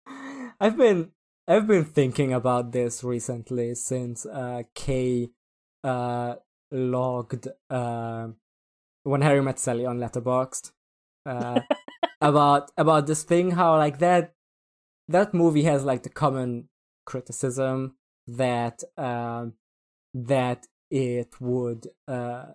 I've 0.61 0.77
been 0.77 1.13
I've 1.49 1.67
been 1.67 1.85
thinking 1.85 2.33
about 2.35 2.73
this 2.73 3.03
recently 3.03 3.75
since 3.75 4.27
uh 4.27 4.63
Kay 4.75 5.31
uh 5.83 6.35
logged 6.71 7.49
uh 7.71 8.29
when 9.05 9.23
Harry 9.23 9.41
met 9.43 9.59
Sally 9.59 9.87
on 9.87 9.99
Letterboxd 9.99 10.73
uh 11.25 11.61
about 12.21 12.71
about 12.77 13.07
this 13.07 13.23
thing 13.23 13.53
how 13.53 13.77
like 13.79 13.99
that 13.99 14.35
that 15.11 15.35
movie 15.35 15.65
has 15.65 15.85
like 15.85 16.03
the 16.03 16.09
common 16.09 16.69
criticism 17.05 17.97
that 18.27 18.83
um 18.97 19.55
that 20.15 20.67
it 20.91 21.41
would 21.41 21.89
uh 22.09 22.47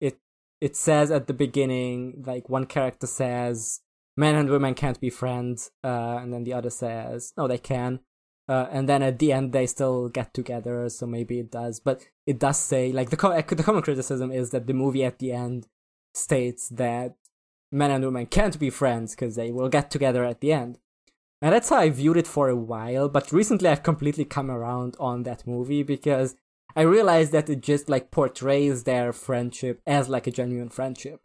it 0.00 0.18
it 0.60 0.76
says 0.76 1.10
at 1.10 1.26
the 1.26 1.34
beginning 1.34 2.22
like 2.26 2.48
one 2.48 2.66
character 2.66 3.06
says 3.06 3.80
men 4.16 4.34
and 4.34 4.50
women 4.50 4.74
can't 4.74 5.00
be 5.00 5.10
friends 5.10 5.70
uh 5.84 6.18
and 6.20 6.32
then 6.32 6.44
the 6.44 6.52
other 6.52 6.70
says 6.70 7.32
no 7.36 7.46
they 7.46 7.58
can 7.58 8.00
uh, 8.50 8.66
and 8.72 8.88
then 8.88 9.00
at 9.00 9.20
the 9.20 9.30
end 9.30 9.52
they 9.52 9.64
still 9.64 10.08
get 10.08 10.34
together 10.34 10.88
so 10.88 11.06
maybe 11.06 11.38
it 11.38 11.52
does. 11.52 11.78
But 11.78 12.00
it 12.26 12.40
does 12.40 12.58
say 12.58 12.90
like 12.90 13.10
the 13.10 13.16
co- 13.16 13.40
the 13.40 13.62
common 13.62 13.82
criticism 13.82 14.32
is 14.32 14.50
that 14.50 14.66
the 14.66 14.74
movie 14.74 15.04
at 15.04 15.20
the 15.20 15.30
end 15.30 15.68
states 16.14 16.68
that 16.70 17.14
men 17.70 17.92
and 17.92 18.04
women 18.04 18.26
can't 18.26 18.58
be 18.58 18.68
friends 18.68 19.14
because 19.14 19.36
they 19.36 19.52
will 19.52 19.68
get 19.68 19.88
together 19.88 20.24
at 20.24 20.40
the 20.40 20.52
end 20.52 20.78
and 21.42 21.52
that's 21.52 21.68
how 21.70 21.76
I 21.76 21.90
viewed 21.90 22.16
it 22.16 22.26
for 22.26 22.48
a 22.48 22.56
while, 22.56 23.08
but 23.08 23.32
recently 23.32 23.68
I've 23.68 23.82
completely 23.82 24.24
come 24.24 24.50
around 24.50 24.96
on 25.00 25.22
that 25.24 25.46
movie 25.46 25.82
because 25.82 26.36
I 26.76 26.82
realized 26.82 27.32
that 27.32 27.48
it 27.50 27.60
just 27.62 27.88
like 27.88 28.10
portrays 28.10 28.84
their 28.84 29.12
friendship 29.12 29.80
as 29.86 30.08
like 30.08 30.26
a 30.26 30.30
genuine 30.30 30.68
friendship 30.68 31.20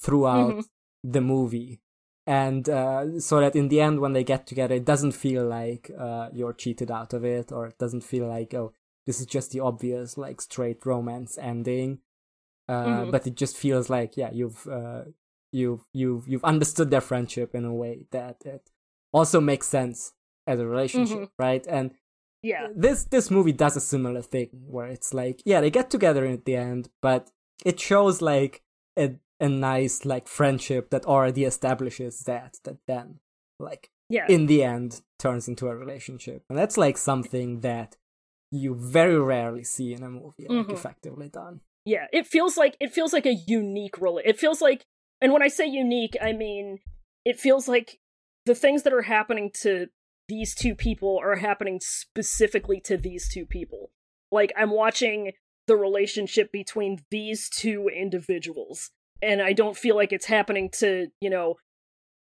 throughout 0.00 0.54
Mhm. 0.54 0.64
the 1.02 1.20
movie. 1.20 1.80
And 2.26 2.68
uh, 2.68 3.18
so 3.20 3.40
that 3.40 3.56
in 3.56 3.68
the 3.68 3.80
end, 3.80 4.00
when 4.00 4.12
they 4.12 4.22
get 4.24 4.46
together, 4.46 4.76
it 4.76 4.84
doesn't 4.84 5.12
feel 5.12 5.44
like 5.46 5.90
uh, 5.98 6.28
you're 6.32 6.52
cheated 6.52 6.90
out 6.90 7.12
of 7.12 7.24
it, 7.24 7.50
or 7.50 7.66
it 7.66 7.78
doesn't 7.78 8.04
feel 8.04 8.28
like, 8.28 8.54
oh, 8.54 8.72
this 9.06 9.18
is 9.20 9.26
just 9.26 9.50
the 9.50 9.60
obvious, 9.60 10.16
like, 10.16 10.40
straight 10.40 10.84
romance 10.86 11.36
ending. 11.38 11.98
Uh, 12.68 12.84
Mhm. 13.06 13.10
But 13.10 13.26
it 13.26 13.34
just 13.34 13.56
feels 13.56 13.90
like, 13.90 14.16
yeah, 14.16 14.30
you've, 14.32 14.66
uh, 14.68 15.04
you've, 15.50 15.84
you've, 15.92 16.28
you've 16.28 16.44
understood 16.44 16.90
their 16.90 17.00
friendship 17.00 17.54
in 17.54 17.64
a 17.64 17.74
way 17.74 18.06
that 18.12 18.36
it 18.44 18.69
also 19.12 19.40
makes 19.40 19.66
sense 19.68 20.12
as 20.46 20.58
a 20.60 20.66
relationship, 20.66 21.18
Mhm. 21.18 21.28
right? 21.38 21.66
And 21.68 21.90
Yeah. 22.42 22.68
this 22.74 23.04
this 23.04 23.30
movie 23.30 23.52
does 23.52 23.76
a 23.76 23.80
similar 23.80 24.22
thing 24.22 24.48
where 24.66 24.86
it's 24.86 25.12
like 25.12 25.42
yeah 25.44 25.60
they 25.60 25.70
get 25.70 25.90
together 25.90 26.24
at 26.24 26.44
the 26.46 26.56
end 26.56 26.88
but 27.02 27.30
it 27.66 27.78
shows 27.78 28.22
like 28.22 28.62
a 28.98 29.16
a 29.40 29.48
nice 29.48 30.06
like 30.06 30.26
friendship 30.26 30.88
that 30.90 31.04
already 31.04 31.44
establishes 31.44 32.20
that 32.24 32.58
that 32.64 32.78
then 32.86 33.20
like 33.58 33.90
Yeah. 34.08 34.26
in 34.28 34.46
the 34.46 34.62
end 34.64 35.02
turns 35.18 35.48
into 35.48 35.68
a 35.68 35.76
relationship 35.76 36.44
and 36.48 36.58
that's 36.58 36.78
like 36.78 36.96
something 36.96 37.60
that 37.60 37.98
you 38.50 38.74
very 38.74 39.18
rarely 39.20 39.62
see 39.64 39.92
in 39.92 40.02
a 40.02 40.08
movie 40.10 40.46
like 40.48 40.66
Mhm. 40.66 40.72
effectively 40.72 41.28
done 41.28 41.60
yeah 41.84 42.06
it 42.10 42.26
feels 42.26 42.56
like 42.56 42.74
it 42.80 42.90
feels 42.90 43.12
like 43.12 43.26
a 43.26 43.34
unique 43.34 43.96
rela- 43.96 44.22
it 44.24 44.38
feels 44.38 44.62
like 44.62 44.86
and 45.20 45.30
when 45.34 45.42
i 45.42 45.48
say 45.48 45.66
unique 45.66 46.16
i 46.22 46.32
mean 46.32 46.78
it 47.26 47.38
feels 47.38 47.68
like 47.68 48.00
the 48.46 48.54
things 48.54 48.82
that 48.82 48.92
are 48.92 49.02
happening 49.02 49.50
to 49.62 49.88
these 50.28 50.54
two 50.54 50.74
people 50.74 51.18
are 51.20 51.36
happening 51.36 51.80
specifically 51.82 52.80
to 52.80 52.96
these 52.96 53.28
two 53.28 53.44
people. 53.44 53.90
Like 54.32 54.52
i'm 54.56 54.70
watching 54.70 55.32
the 55.66 55.76
relationship 55.76 56.52
between 56.52 57.00
these 57.10 57.48
two 57.48 57.88
individuals 57.88 58.90
and 59.22 59.42
i 59.42 59.52
don't 59.52 59.76
feel 59.76 59.94
like 59.96 60.12
it's 60.12 60.26
happening 60.26 60.70
to 60.70 61.08
you 61.20 61.30
know 61.30 61.56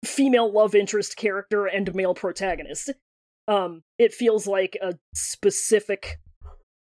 female 0.04 0.50
love 0.50 0.74
interest 0.74 1.16
character 1.16 1.66
and 1.66 1.94
male 1.94 2.14
protagonist. 2.14 2.90
Um 3.48 3.82
it 3.98 4.14
feels 4.14 4.46
like 4.46 4.78
a 4.82 4.94
specific 5.14 6.20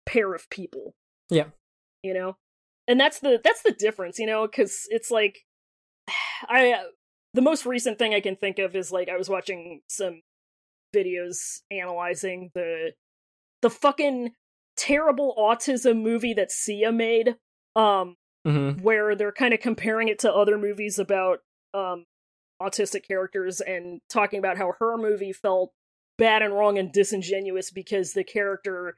pair 0.07 0.35
of 0.35 0.49
people. 0.51 0.95
Yeah. 1.31 1.47
you 2.03 2.15
know? 2.15 2.37
And 2.87 2.99
that's 2.99 3.21
the 3.21 3.41
that's 3.43 3.63
the 3.63 3.73
difference 3.73 4.19
you 4.19 4.27
know 4.27 4.47
because 4.47 4.87
it's 4.91 5.11
like 5.11 5.45
i 6.49 6.85
the 7.35 7.43
most 7.43 7.67
recent 7.67 7.99
thing 7.99 8.15
i 8.15 8.21
can 8.21 8.37
think 8.37 8.59
of 8.59 8.75
is 8.75 8.91
like 8.93 9.09
i 9.09 9.17
was 9.17 9.29
watching 9.29 9.81
some 9.89 10.21
videos 10.95 11.61
analyzing 11.71 12.51
the 12.55 12.93
the 13.63 13.71
fucking 13.71 14.31
terrible 14.77 15.35
autism 15.39 16.03
movie 16.03 16.35
that 16.35 16.53
sia 16.53 16.93
made 16.93 17.37
um 17.77 18.17
mm-hmm. 18.47 18.81
where 18.83 19.15
they're 19.15 19.33
kind 19.33 19.53
of 19.53 19.61
comparing 19.61 20.09
it 20.09 20.19
to 20.19 20.33
other 20.33 20.57
movies 20.57 20.99
about 20.99 21.41
um 21.75 22.05
autistic 22.63 23.07
characters 23.07 23.61
and 23.61 24.01
talking 24.09 24.39
about 24.39 24.57
how 24.57 24.73
her 24.79 24.97
movie 24.97 25.33
felt 25.33 25.73
bad 26.17 26.43
and 26.43 26.55
wrong 26.55 26.79
and 26.79 26.93
disingenuous 26.93 27.71
because 27.71 28.13
the 28.13 28.25
character 28.25 28.97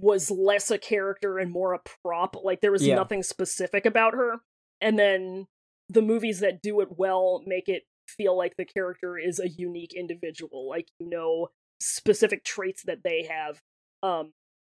was 0.00 0.30
less 0.30 0.70
a 0.70 0.78
character 0.78 1.38
and 1.38 1.52
more 1.52 1.72
a 1.72 1.80
prop 2.02 2.36
like 2.42 2.60
there 2.60 2.72
was 2.72 2.86
Yeah. 2.86 2.96
nothing 2.96 3.22
specific 3.22 3.86
about 3.86 4.14
her 4.14 4.40
and 4.80 4.98
then 4.98 5.46
the 5.88 6.02
movies 6.02 6.40
that 6.40 6.62
do 6.62 6.80
it 6.80 6.88
well 6.96 7.42
make 7.46 7.68
it 7.68 7.82
feel 8.08 8.36
like 8.36 8.54
the 8.56 8.64
character 8.64 9.18
is 9.18 9.38
a 9.40 9.48
unique 9.48 9.92
individual 9.94 10.68
like 10.68 10.88
you 10.98 11.08
know 11.08 11.48
specific 11.80 12.44
traits 12.44 12.82
that 12.84 13.02
they 13.04 13.28
have 13.28 13.60
um 14.02 14.32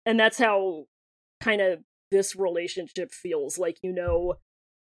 and 0.07 0.19
that's 0.19 0.39
how 0.39 0.85
kind 1.41 1.61
of 1.61 1.81
this 2.11 2.35
relationship 2.35 3.13
feels 3.13 3.59
like 3.59 3.79
you 3.83 3.93
know 3.93 4.35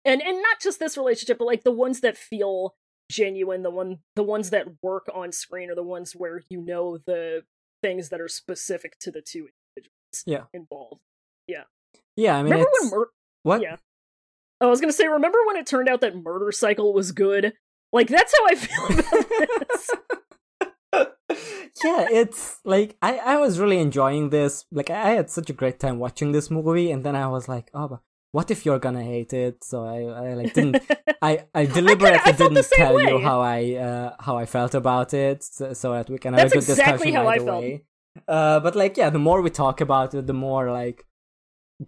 and 0.04 0.20
and 0.20 0.42
not 0.42 0.60
just 0.60 0.78
this 0.80 0.96
relationship 0.96 1.38
but 1.38 1.46
like 1.46 1.62
the 1.64 1.70
ones 1.70 2.00
that 2.00 2.16
feel 2.16 2.74
genuine 3.10 3.62
the 3.62 3.70
one 3.70 3.98
the 4.16 4.22
ones 4.22 4.50
that 4.50 4.66
work 4.82 5.06
on 5.14 5.30
screen 5.30 5.70
are 5.70 5.74
the 5.74 5.82
ones 5.82 6.12
where 6.16 6.42
you 6.48 6.60
know 6.60 6.98
the 7.06 7.42
things 7.82 8.08
that 8.08 8.20
are 8.20 8.28
specific 8.28 8.98
to 8.98 9.10
the 9.10 9.20
two 9.22 9.48
individuals 9.76 10.24
Yeah. 10.26 10.44
involved 10.52 11.00
yeah 11.46 11.64
yeah 12.16 12.36
i 12.38 12.42
mean 12.42 12.52
remember 12.52 12.70
when 12.80 12.90
Mur- 12.90 13.10
what 13.42 13.60
yeah. 13.62 13.76
I 14.66 14.70
was 14.70 14.80
gonna 14.80 14.92
say, 14.92 15.06
remember 15.06 15.38
when 15.46 15.56
it 15.56 15.66
turned 15.66 15.88
out 15.88 16.00
that 16.00 16.16
Murder 16.16 16.52
Cycle 16.52 16.92
was 16.92 17.12
good? 17.12 17.54
Like 17.92 18.08
that's 18.08 18.34
how 18.36 18.46
I 18.46 18.54
feel 18.64 18.98
about 18.98 19.28
this. 19.38 19.90
yeah, 21.84 22.06
it's 22.10 22.60
like 22.64 22.96
I, 23.02 23.18
I 23.18 23.36
was 23.36 23.58
really 23.58 23.78
enjoying 23.78 24.30
this. 24.30 24.64
Like 24.70 24.90
I 24.90 25.10
had 25.10 25.30
such 25.30 25.50
a 25.50 25.52
great 25.52 25.78
time 25.80 25.98
watching 25.98 26.32
this 26.32 26.50
movie, 26.50 26.90
and 26.90 27.04
then 27.04 27.16
I 27.16 27.26
was 27.28 27.48
like, 27.48 27.70
oh, 27.74 27.88
but 27.88 28.00
what 28.32 28.50
if 28.50 28.66
you're 28.66 28.80
gonna 28.80 29.02
hate 29.02 29.32
it? 29.32 29.62
So 29.62 29.84
I, 29.84 30.00
I 30.02 30.34
like 30.34 30.54
didn't. 30.54 30.82
I, 31.22 31.44
I 31.54 31.66
deliberately 31.66 32.18
I 32.18 32.32
felt 32.32 32.52
the 32.52 32.62
didn't 32.62 32.70
tell 32.72 33.00
you 33.00 33.18
how 33.20 33.40
I 33.40 33.74
uh, 33.74 34.16
how 34.18 34.36
I 34.36 34.46
felt 34.46 34.74
about 34.74 35.14
it, 35.14 35.44
so, 35.44 35.72
so 35.72 35.92
that 35.92 36.10
we 36.10 36.18
can 36.18 36.34
have 36.34 36.50
That's 36.50 36.52
a 36.52 36.66
good 36.66 36.78
exactly 36.78 37.12
discussion 37.12 37.14
how 37.14 37.28
I 37.28 37.38
felt. 37.38 37.62
way. 37.62 37.84
Uh, 38.26 38.60
but 38.60 38.74
like, 38.76 38.96
yeah, 38.96 39.10
the 39.10 39.18
more 39.18 39.40
we 39.40 39.50
talk 39.50 39.80
about 39.80 40.14
it, 40.14 40.26
the 40.26 40.32
more 40.32 40.70
like 40.70 41.04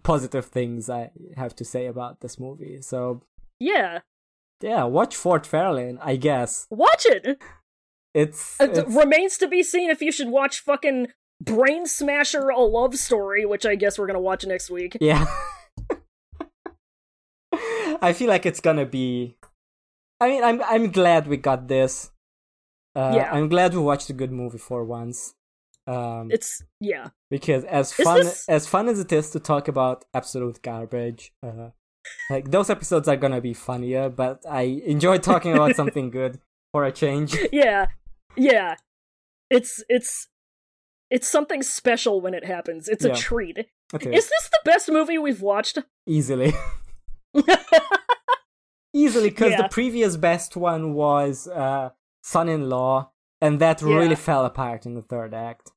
positive 0.03 0.45
things 0.45 0.89
I 0.89 1.11
have 1.35 1.55
to 1.57 1.65
say 1.65 1.85
about 1.87 2.19
this 2.21 2.39
movie. 2.39 2.81
So 2.81 3.21
yeah, 3.59 3.99
yeah, 4.61 4.83
watch 4.83 5.15
Ford 5.15 5.43
Fairlane. 5.43 5.97
I 6.01 6.15
guess 6.15 6.67
watch 6.69 7.05
it. 7.05 7.41
it's, 8.13 8.55
it's 8.59 8.79
remains 8.93 9.37
to 9.39 9.47
be 9.47 9.63
seen 9.63 9.89
if 9.89 10.01
you 10.01 10.11
should 10.11 10.29
watch 10.29 10.59
fucking 10.59 11.07
Brain 11.41 11.85
Smasher: 11.85 12.49
A 12.49 12.59
Love 12.59 12.95
Story, 12.95 13.45
which 13.45 13.65
I 13.65 13.75
guess 13.75 13.97
we're 13.97 14.07
gonna 14.07 14.19
watch 14.19 14.45
next 14.45 14.69
week. 14.69 14.97
Yeah. 15.01 15.25
I 18.01 18.13
feel 18.13 18.27
like 18.27 18.45
it's 18.45 18.59
gonna 18.59 18.85
be. 18.85 19.37
I 20.19 20.29
mean, 20.29 20.43
I'm 20.43 20.61
I'm 20.63 20.91
glad 20.91 21.27
we 21.27 21.37
got 21.37 21.67
this. 21.67 22.11
Uh, 22.95 23.13
Yeah. 23.15 23.31
I'm 23.31 23.47
glad 23.49 23.73
we 23.73 23.79
watched 23.79 24.09
a 24.09 24.13
good 24.13 24.31
movie 24.31 24.57
for 24.57 24.83
once. 24.83 25.33
Um, 25.87 26.29
It's 26.31 26.61
yeah, 26.79 27.09
because 27.29 27.63
as 27.63 27.91
Is 27.97 28.05
fun 28.05 28.17
this- 28.19 28.49
as 28.49 28.67
fun 28.67 28.87
as 28.89 28.99
it 28.99 29.11
is 29.11 29.29
to 29.31 29.39
talk 29.39 29.67
about 29.67 30.05
absolute 30.13 30.61
garbage, 30.61 31.31
uh, 31.41 31.69
like 32.29 32.51
those 32.51 32.69
episodes 32.69 33.07
are 33.07 33.15
gonna 33.17 33.41
be 33.41 33.53
funnier. 33.53 34.09
But 34.09 34.43
I 34.49 34.61
enjoy 34.85 35.17
talking 35.19 35.53
about 35.53 35.75
something 35.81 36.09
good 36.09 36.39
for 36.73 36.83
a 36.85 36.91
change. 36.91 37.35
yeah, 37.51 37.87
yeah. 38.35 38.75
It's 39.49 39.83
it's 39.87 40.27
it's 41.09 41.27
something 41.27 41.63
special 41.63 42.19
when 42.19 42.33
it 42.33 42.43
happens. 42.45 42.89
It's 42.89 43.05
Yeah. 43.05 43.13
a 43.13 43.15
treat. 43.15 43.57
Okay, 43.93 44.13
Is 44.13 44.27
this 44.27 44.49
the 44.51 44.59
best 44.65 44.89
movie 44.91 45.17
we've 45.17 45.41
watched? 45.41 45.77
easily, 46.05 46.51
easily, 48.93 49.29
because 49.29 49.51
Yeah. 49.51 49.61
the 49.63 49.69
previous 49.69 50.17
best 50.17 50.55
one 50.57 50.93
was 50.93 51.47
uh, 51.47 51.89
Son-in-Law, 52.23 53.11
and 53.41 53.59
that 53.59 53.81
really 53.81 54.15
fell 54.15 54.45
apart 54.45 54.85
in 54.85 54.95
the 54.95 55.01
third 55.01 55.33
act. 55.33 55.71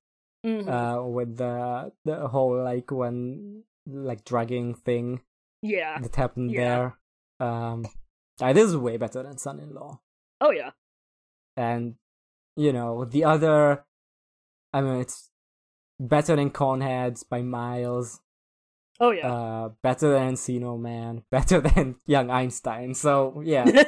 Mhm. 0.44 0.68
uh, 0.68 1.02
with 1.06 1.36
the 1.36 1.92
the 2.04 2.28
whole 2.28 2.62
like 2.62 2.90
one 2.90 3.62
like 3.86 4.24
dragging 4.24 4.74
thing 4.74 5.20
yeah. 5.62 5.98
that 6.00 6.16
happened 6.16 6.50
Yeah. 6.50 6.92
there. 7.38 7.48
Um, 7.48 7.84
this 8.38 8.68
is 8.70 8.76
way 8.76 8.96
better 8.96 9.22
than 9.22 9.36
Son-in-Law, 9.38 10.00
Oh 10.40 10.50
yeah. 10.50 10.70
and 11.56 11.96
you 12.56 12.72
know 12.72 13.04
the 13.04 13.24
other. 13.24 13.84
I 14.72 14.80
mean, 14.80 15.00
it's 15.00 15.30
better 15.98 16.36
than 16.36 16.50
Coneheads 16.50 17.28
by 17.28 17.42
miles. 17.42 18.20
Oh 19.00 19.10
yeah. 19.10 19.32
Uh, 19.32 19.68
better 19.82 20.12
than 20.12 20.34
Encino 20.34 20.78
Man. 20.78 21.22
Better 21.30 21.60
than 21.60 21.96
Young 22.06 22.30
Einstein. 22.30 22.94
So 22.94 23.40
yeah, 23.44 23.64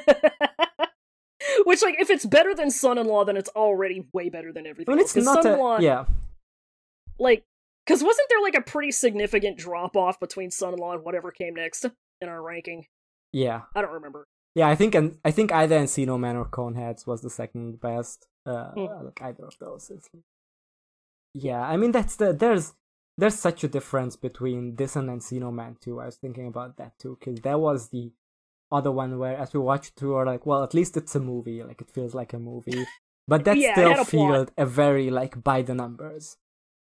Which, 1.64 1.82
like, 1.82 1.96
if 2.00 2.08
it's 2.10 2.24
better 2.24 2.54
than 2.54 2.70
Son-in-Law, 2.70 3.24
then 3.24 3.36
it's 3.36 3.50
already 3.50 4.06
way 4.12 4.28
better 4.30 4.52
than 4.52 4.66
I 4.66 4.70
everything. 4.70 4.94
mean 4.96 5.00
else. 5.04 5.16
not 5.16 5.44
a 5.44 5.82
yeah. 5.82 6.04
Like, 7.18 7.44
because 7.86 8.02
wasn't 8.02 8.28
there 8.28 8.40
like 8.43 8.55
a 8.55 8.60
pretty 8.62 8.93
significant 8.93 9.59
drop 9.59 9.97
off 9.97 10.20
between 10.20 10.51
Son-in-Law 10.51 10.94
and 10.94 11.05
whatever 11.05 11.30
came 11.30 11.55
next 11.55 11.84
in 12.20 12.28
our 12.28 12.43
ranking? 12.43 12.86
Yeah, 13.32 13.62
I 13.74 13.80
don't 13.82 13.93
remember. 13.93 14.26
yeah. 14.55 14.68
I 14.68 14.74
think 14.74 14.94
and 14.94 15.18
I 15.24 15.30
think 15.30 15.52
either 15.52 15.78
Encino 15.78 16.18
Man 16.20 16.36
or 16.36 16.44
Coneheads 16.44 17.06
was 17.06 17.22
the 17.22 17.30
second 17.30 17.80
best. 17.80 18.26
Uh, 18.44 18.70
Hmm. 18.72 19.05
like 19.06 19.22
either 19.22 19.47
of 19.47 19.56
those 19.60 19.89
is. 19.90 20.09
Yeah, 21.34 21.60
I 21.62 21.76
mean 21.76 21.93
that's 21.93 22.16
the 22.16 22.32
there's 22.32 22.74
there's 23.18 23.34
such 23.39 23.62
a 23.64 23.68
difference 23.68 24.16
between 24.16 24.76
this 24.76 24.97
and 24.97 25.09
Encino 25.09 25.52
Man 25.52 25.76
2. 25.80 26.01
I 26.01 26.06
was 26.06 26.16
thinking 26.16 26.47
about 26.47 26.76
that 26.76 26.98
too, 26.98 27.16
because 27.18 27.40
that 27.43 27.60
was 27.60 27.89
the 27.89 28.12
other 28.70 28.90
one 28.90 29.18
where 29.18 29.36
as 29.36 29.52
we 29.52 29.60
watched 29.60 29.94
through 29.97 30.14
are 30.16 30.26
like, 30.26 30.47
well, 30.47 30.62
at 30.62 30.74
least 30.74 30.97
it's 30.97 31.14
a 31.14 31.20
movie, 31.20 31.62
like 31.62 31.80
it 31.80 31.90
feels 31.90 32.14
like 32.14 32.32
a 32.32 32.39
movie. 32.39 32.86
But 33.28 33.44
that 33.44 33.56
Yeah, 33.59 33.72
still 33.74 34.05
felt 34.05 34.51
a 34.59 34.66
very 34.66 35.10
like 35.10 35.43
by 35.43 35.62
the 35.62 35.74
numbers 35.74 36.36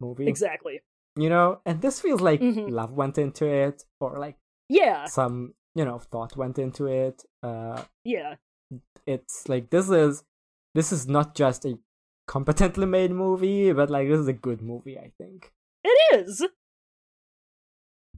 movie. 0.05 0.27
Exactly. 0.27 0.75
You 1.23 1.29
know? 1.33 1.47
And 1.65 1.81
this 1.81 1.99
feels 2.03 2.21
like 2.29 2.41
Mhm. 2.41 2.69
love 2.79 2.91
went 3.01 3.17
into 3.17 3.45
it, 3.45 3.77
or 4.03 4.09
like 4.25 4.37
Yeah. 4.69 5.05
some, 5.05 5.35
you 5.75 5.85
know, 5.87 5.99
thought 6.11 6.35
went 6.43 6.57
into 6.65 6.83
it. 6.87 7.17
Uh 7.49 7.79
Yeah. 8.15 8.31
it's 9.15 9.35
like 9.51 9.65
this 9.75 9.87
is 10.03 10.23
this 10.77 10.91
is 10.95 11.07
not 11.17 11.27
just 11.35 11.65
a 11.65 11.73
competently 12.33 12.85
made 12.97 13.11
movie, 13.11 13.71
but 13.79 13.89
like 13.95 14.07
this 14.09 14.19
is 14.25 14.27
a 14.35 14.39
good 14.47 14.61
movie, 14.61 14.97
I 14.97 15.09
think. 15.19 15.39
It 15.83 15.97
is. 16.19 16.41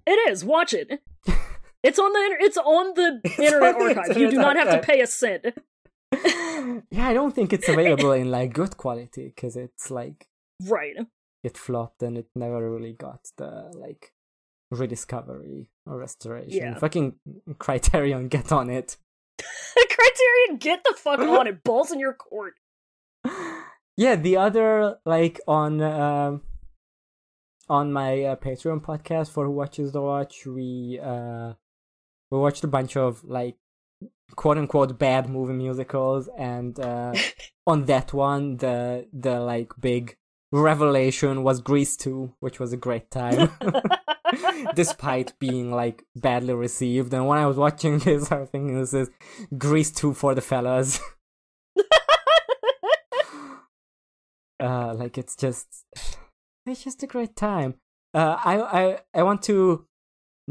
It 0.07 0.19
is. 0.31 0.45
Watch 0.45 0.73
it. 0.73 0.89
It's 1.87 1.99
on 1.99 2.11
the 2.13 2.21
inter- 2.27 2.45
it's 2.47 2.57
on 2.57 2.85
the 2.99 3.07
It's 3.25 3.39
Internet 3.39 3.75
on 3.75 3.87
the 3.87 3.95
Archive. 3.99 4.17
You 4.17 4.31
do 4.31 4.37
not 4.37 4.55
have 4.57 4.71
to 4.71 4.79
pay 4.87 5.01
a 5.01 5.07
cent. 5.07 5.45
yeah, 6.97 7.07
I 7.11 7.13
don't 7.13 7.33
think 7.35 7.53
it's 7.53 7.69
available 7.69 8.11
in 8.13 8.31
like 8.31 8.53
good 8.53 8.75
quality 8.75 9.25
because 9.35 9.55
it's 9.55 9.91
like 9.91 10.27
Right. 10.75 10.95
It 11.45 11.57
flopped 11.57 12.01
and 12.01 12.17
it 12.17 12.27
never 12.35 12.71
really 12.71 12.93
got 12.93 13.19
the 13.37 13.71
like 13.75 14.11
rediscovery 14.71 15.69
or 15.85 15.97
restoration. 15.97 16.57
Yeah. 16.57 16.75
Fucking 16.79 17.15
Criterion, 17.59 18.27
get 18.35 18.51
on 18.51 18.69
it. 18.71 18.97
Criterion, 19.75 20.57
get 20.57 20.83
the 20.83 20.95
fuck 20.97 21.19
on 21.37 21.45
it. 21.47 21.63
Balls 21.63 21.91
in 21.91 21.99
your 21.99 22.13
court. 22.13 22.55
yeah, 23.95 24.15
the 24.15 24.37
other 24.37 24.97
like 25.05 25.39
on 25.47 25.81
um 25.81 26.41
on 27.69 27.93
my 27.93 28.23
uh, 28.23 28.35
Patreon 28.35 28.81
podcast 28.81 29.29
for 29.29 29.45
Who 29.45 29.51
Watches 29.51 29.91
the 29.91 30.01
Watch, 30.01 30.47
we 30.47 30.99
uh 31.01 31.53
we 32.31 32.39
watched 32.39 32.63
a 32.63 32.67
bunch 32.67 32.97
of 32.97 33.23
like 33.23 33.57
quote 34.35 34.57
unquote 34.57 34.97
bad 34.97 35.29
movie 35.29 35.53
musicals 35.53 36.27
and 36.37 36.79
uh 36.79 37.13
on 37.67 37.85
that 37.85 38.11
one 38.13 38.57
the 38.57 39.07
the 39.13 39.39
like 39.39 39.71
big 39.79 40.17
revelation 40.61 41.43
was 41.43 41.61
Grease 41.61 41.95
2, 41.97 42.33
which 42.39 42.59
was 42.59 42.73
a 42.73 42.77
great 42.77 43.11
time. 43.11 43.51
Despite 44.75 45.37
being 45.39 45.71
like 45.71 46.03
badly 46.15 46.53
received. 46.53 47.13
And 47.13 47.27
when 47.27 47.37
I 47.37 47.45
was 47.45 47.57
watching 47.57 47.99
this, 47.99 48.31
I 48.31 48.39
was 48.39 48.49
thinking 48.49 48.79
this 48.79 48.93
is 48.93 49.09
Grease 49.57 49.91
2 49.91 50.13
for 50.13 50.33
the 50.35 50.41
fellas. 50.41 50.99
uh 54.59 54.93
like 54.93 55.17
it's 55.17 55.35
just 55.35 55.85
it's 56.65 56.83
just 56.83 57.03
a 57.03 57.07
great 57.07 57.35
time. 57.35 57.75
Uh 58.13 58.37
I 58.43 58.61
I 58.61 58.99
I 59.13 59.23
want 59.23 59.41
to 59.43 59.85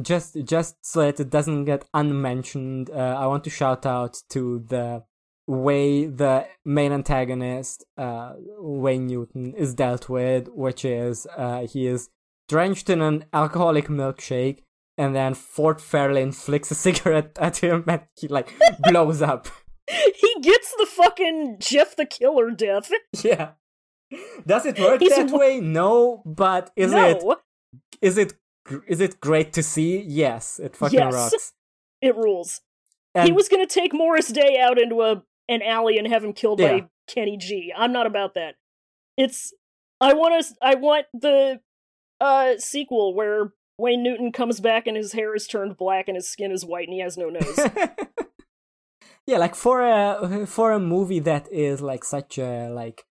just 0.01 0.37
just 0.45 0.85
so 0.85 1.01
that 1.01 1.21
it 1.21 1.31
doesn't 1.31 1.65
get 1.65 1.87
unmentioned, 1.95 2.91
uh, 2.91 3.17
I 3.19 3.27
want 3.27 3.45
to 3.45 3.51
shout 3.51 3.87
out 3.87 4.21
to 4.31 4.65
the 4.69 5.05
way 5.47 6.07
the 6.07 6.47
main 6.65 6.93
antagonist, 6.93 7.85
uh, 7.99 8.33
Wayne 8.59 9.07
Newton, 9.07 9.55
is 9.55 9.75
dealt 9.75 10.09
with, 10.09 10.49
which 10.49 10.85
is 10.85 11.27
uh, 11.37 11.67
he 11.67 11.87
is 11.87 12.09
drenched 12.49 12.89
in 12.91 13.01
an 13.03 13.25
alcoholic 13.33 13.89
milkshake, 13.89 14.61
and 14.97 15.15
then 15.15 15.35
Ford 15.35 15.79
Fairlane 15.79 16.35
flicks 16.35 16.71
a 16.71 16.75
cigarette 16.87 17.37
at 17.41 17.59
him, 17.59 17.85
and 17.89 18.03
he 18.17 18.29
like 18.29 18.53
blows 18.81 19.21
up. 19.23 19.49
he 19.91 20.35
gets 20.41 20.75
the 20.79 20.87
fucking 20.87 21.57
Jeff 21.61 21.95
the 21.97 22.07
Killer 22.07 22.51
death. 22.51 22.91
Yeah. 23.23 23.51
Does 24.47 24.65
it 24.67 24.79
work 24.79 25.01
He's 25.01 25.11
that 25.11 25.27
w- 25.29 25.39
way? 25.41 25.61
No, 25.61 26.23
but 26.25 26.71
is 26.77 26.93
no, 26.93 27.09
it 27.09 27.39
is 28.01 28.17
it 28.19 28.35
it 28.89 29.21
great 29.21 29.53
to 29.55 29.63
see? 29.63 30.01
Yes, 30.03 30.61
it 30.61 30.77
fucking 30.77 30.99
Yes. 30.99 31.13
rocks. 31.15 31.53
it 32.01 32.15
rules. 32.17 32.61
And 33.15 33.27
he 33.27 33.33
was 33.33 33.49
gonna 33.49 33.67
take 33.67 33.93
Morris 33.93 34.29
Day 34.29 34.59
out 34.61 34.79
into 34.79 35.03
a 35.03 35.23
an 35.49 35.63
alley 35.63 35.99
and 35.99 36.07
have 36.09 36.25
him 36.25 36.33
killed 36.33 36.61
Yeah. 36.61 36.79
by 36.81 36.89
Kenny 37.07 37.37
G. 37.37 37.73
I'm 37.77 37.93
not 37.93 38.07
about 38.07 38.35
that. 38.35 38.55
It's 39.17 39.53
I 40.01 40.15
want 40.15 40.45
to 40.45 40.55
I 40.63 40.75
want 40.75 41.07
the 41.13 41.61
uh 42.21 42.55
sequel 42.59 43.15
where 43.15 43.53
Wayne 43.79 44.03
Newton 44.03 44.33
comes 44.33 44.61
back 44.61 44.87
and 44.87 44.97
his 44.97 45.13
hair 45.13 45.35
is 45.35 45.47
turned 45.47 45.77
black 45.77 46.09
and 46.09 46.17
his 46.17 46.29
skin 46.29 46.53
is 46.53 46.65
white 46.65 46.87
and 46.89 46.95
he 46.95 47.01
has 47.01 47.17
no 47.17 47.29
nose. 47.29 47.59
yeah, 49.27 49.39
like 49.39 49.55
for 49.55 49.83
a 49.83 50.47
for 50.47 50.73
a 50.73 50.81
movie 50.81 51.21
that 51.21 51.49
is 51.53 51.81
like 51.81 52.05
such 52.05 52.39
a 52.39 52.69
like 52.69 53.05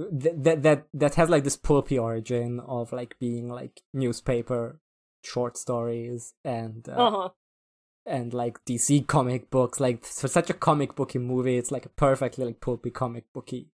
th- 0.00 0.34
that 0.36 0.62
that 0.62 0.86
that 0.94 1.14
has 1.16 1.28
like 1.28 1.44
this 1.44 1.56
pulpy 1.56 1.98
origin 1.98 2.60
of 2.60 2.92
like 2.92 3.18
being 3.18 3.48
like 3.48 3.80
newspaper 3.92 4.80
short 5.24 5.56
stories 5.56 6.34
and 6.44 6.88
uh, 6.88 6.92
uh 6.92 7.10
huh. 7.10 7.28
And 8.06 8.34
like 8.34 8.64
DC 8.64 9.06
comic 9.06 9.50
books. 9.50 9.80
Like 9.80 10.04
for 10.04 10.28
such 10.28 10.50
a 10.50 10.54
comic 10.54 10.94
booky 10.94 11.18
movie, 11.18 11.56
it's 11.56 11.70
like 11.70 11.86
a 11.86 11.90
perfectly 11.90 12.44
like 12.44 12.60
pulpy 12.60 12.90
comic 12.90 13.24
booky 13.32 13.68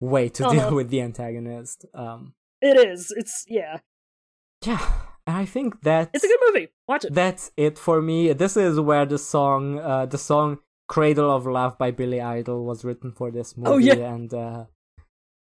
way 0.00 0.28
to 0.30 0.46
Uh-huh. 0.46 0.54
deal 0.54 0.74
with 0.74 0.90
the 0.90 1.00
antagonist. 1.02 1.84
Um, 1.94 2.34
It 2.60 2.76
is. 2.88 3.12
It's 3.16 3.44
yeah. 3.48 3.78
yeah, 4.64 4.92
and 5.26 5.36
I 5.36 5.44
think 5.44 5.82
that 5.82 6.10
It's 6.14 6.24
a 6.24 6.28
good 6.28 6.40
movie. 6.46 6.68
Watch 6.88 7.04
it. 7.04 7.14
that's 7.14 7.50
it 7.56 7.78
for 7.78 8.00
me. 8.02 8.32
This 8.32 8.56
is 8.56 8.80
where 8.80 9.06
the 9.06 9.18
song, 9.18 9.78
uh, 9.78 10.06
the 10.06 10.18
song 10.18 10.58
"Cradle 10.88 11.30
of 11.30 11.46
Love" 11.46 11.76
by 11.78 11.90
Billy 11.90 12.20
Idol 12.20 12.64
was 12.64 12.84
written 12.84 13.12
for 13.12 13.30
this 13.30 13.56
movie, 13.56 13.70
Oh, 13.70 13.78
yeah. 13.78 14.14
and 14.14 14.32
uh, 14.34 14.64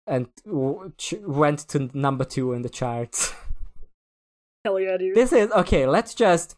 and 0.08 0.28
w- 0.46 0.92
ch- 0.98 1.16
went 1.22 1.60
to 1.70 1.90
number 1.94 2.26
two 2.26 2.54
in 2.54 2.62
the 2.62 2.70
charts. 2.70 3.34
Hell 4.66 4.80
yeah, 4.80 4.98
dude. 4.98 5.16
this 5.16 5.34
is 5.34 5.52
okay. 5.52 5.86
Let's 5.86 6.14
just 6.16 6.56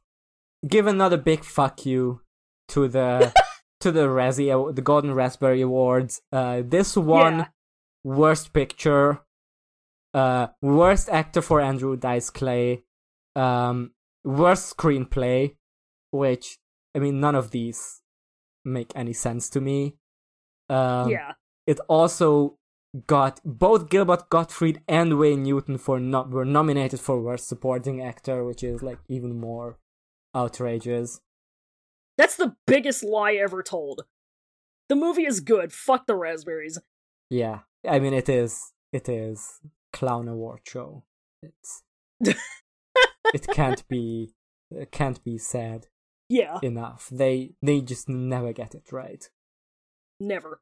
give 0.67 0.87
another 0.87 1.17
big 1.17 1.43
fuck 1.43 1.85
you 1.85 2.21
to 2.69 2.87
the 2.87 3.33
to 3.81 3.91
the 3.91 4.07
Razzie, 4.07 4.75
the 4.75 4.81
Golden 4.81 5.13
Raspberry 5.13 5.61
Awards. 5.61 6.21
Uh, 6.31 6.63
this 6.65 6.95
one 6.97 7.39
Yeah. 7.39 7.47
worst 8.03 8.53
picture, 8.53 9.19
uh, 10.13 10.47
worst 10.61 11.09
actor 11.09 11.41
for 11.41 11.61
Andrew 11.61 11.95
Dice 11.95 12.29
Clay, 12.29 12.83
um, 13.35 13.91
worst 14.23 14.75
screenplay, 14.77 15.55
which 16.11 16.57
I 16.95 16.99
mean 16.99 17.19
none 17.19 17.35
of 17.35 17.51
these 17.51 18.01
make 18.63 18.91
any 18.95 19.13
sense 19.13 19.49
to 19.51 19.61
me. 19.61 19.95
Um, 20.69 21.09
yeah. 21.11 21.33
it 21.67 21.79
also 21.87 22.57
got 23.05 23.39
both 23.45 23.89
Gilbert 23.89 24.29
Gottfried 24.29 24.81
and 24.87 25.19
Wayne 25.19 25.43
Newton 25.43 25.77
for 25.77 25.99
no- 25.99 26.23
were 26.23 26.45
nominated 26.45 26.99
for 26.99 27.21
worst 27.21 27.47
supporting 27.47 28.01
actor, 28.01 28.43
which 28.43 28.63
is 28.63 28.81
like 28.81 28.97
even 29.07 29.37
more 29.39 29.77
outrageous. 30.35 31.21
That's 32.17 32.35
the 32.35 32.55
biggest 32.67 33.03
lie 33.03 33.33
ever 33.33 33.61
told. 33.63 34.05
The 34.89 34.95
movie 34.95 35.25
is 35.25 35.39
good. 35.39 35.73
Fuck 35.73 36.05
the 36.07 36.15
raspberries. 36.15 36.77
Yeah, 37.29 37.59
I 37.87 37.99
mean 37.99 38.13
it 38.13 38.29
is 38.29 38.73
it 38.93 39.09
is 39.09 39.59
clown 39.93 40.27
award 40.27 40.61
show. 40.67 41.03
It's 41.41 41.83
it 43.33 43.47
can't 43.51 43.87
be 43.87 44.33
it 44.71 44.91
can't 44.91 45.23
be 45.23 45.37
said 45.37 45.87
Yeah, 46.29 46.59
enough. 46.61 47.09
They 47.11 47.53
they 47.61 47.81
just 47.81 48.07
never 48.09 48.53
get 48.53 48.75
it 48.75 48.91
right. 48.91 49.27
never. 50.19 50.61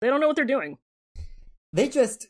They 0.00 0.08
don't 0.08 0.20
know 0.20 0.26
what 0.26 0.36
they're 0.36 0.44
doing. 0.44 0.78
They 1.72 1.88
just 1.88 2.26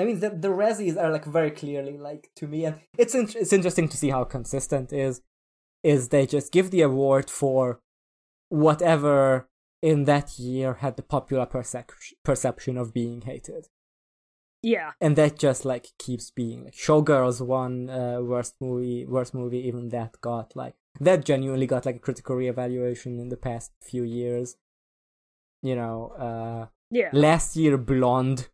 I 0.00 0.04
mean 0.04 0.20
the 0.20 0.30
the 0.30 0.48
Razzies 0.48 0.96
are 0.96 1.10
like 1.10 1.24
very 1.24 1.50
clearly 1.50 1.98
like 1.98 2.30
to 2.36 2.46
me 2.46 2.64
and 2.64 2.80
it's 2.98 3.14
in, 3.14 3.28
it's 3.34 3.52
interesting 3.52 3.88
to 3.88 3.96
see 3.96 4.10
how 4.10 4.24
consistent 4.24 4.92
is 4.92 5.22
is 5.82 6.08
they 6.08 6.26
just 6.26 6.52
give 6.52 6.70
the 6.70 6.82
award 6.82 7.30
for 7.30 7.80
whatever 8.48 9.48
in 9.82 10.04
that 10.04 10.38
year 10.38 10.74
had 10.74 10.96
the 10.96 11.02
popular 11.02 11.46
percep- 11.46 12.12
perception 12.24 12.76
of 12.76 12.92
being 12.92 13.22
hated. 13.22 13.68
Yeah, 14.62 14.92
and 15.00 15.16
that 15.16 15.38
just 15.38 15.64
like 15.64 15.88
keeps 15.98 16.30
being 16.30 16.64
like 16.64 16.74
showgirls 16.74 17.40
won 17.40 17.88
uh, 17.88 18.20
worst 18.20 18.56
movie 18.60 19.06
worst 19.06 19.32
movie 19.32 19.66
even 19.66 19.88
that 19.88 20.20
got 20.20 20.54
like 20.54 20.74
that 21.00 21.24
genuinely 21.24 21.66
got 21.66 21.86
like 21.86 21.96
a 21.96 22.00
critical 22.00 22.36
reevaluation 22.36 23.18
in 23.18 23.30
the 23.30 23.38
past 23.38 23.70
few 23.82 24.02
years 24.02 24.56
you 25.62 25.74
know 25.74 26.12
uh 26.18 26.66
yeah. 26.90 27.08
last 27.12 27.56
year 27.56 27.78
blonde 27.78 28.48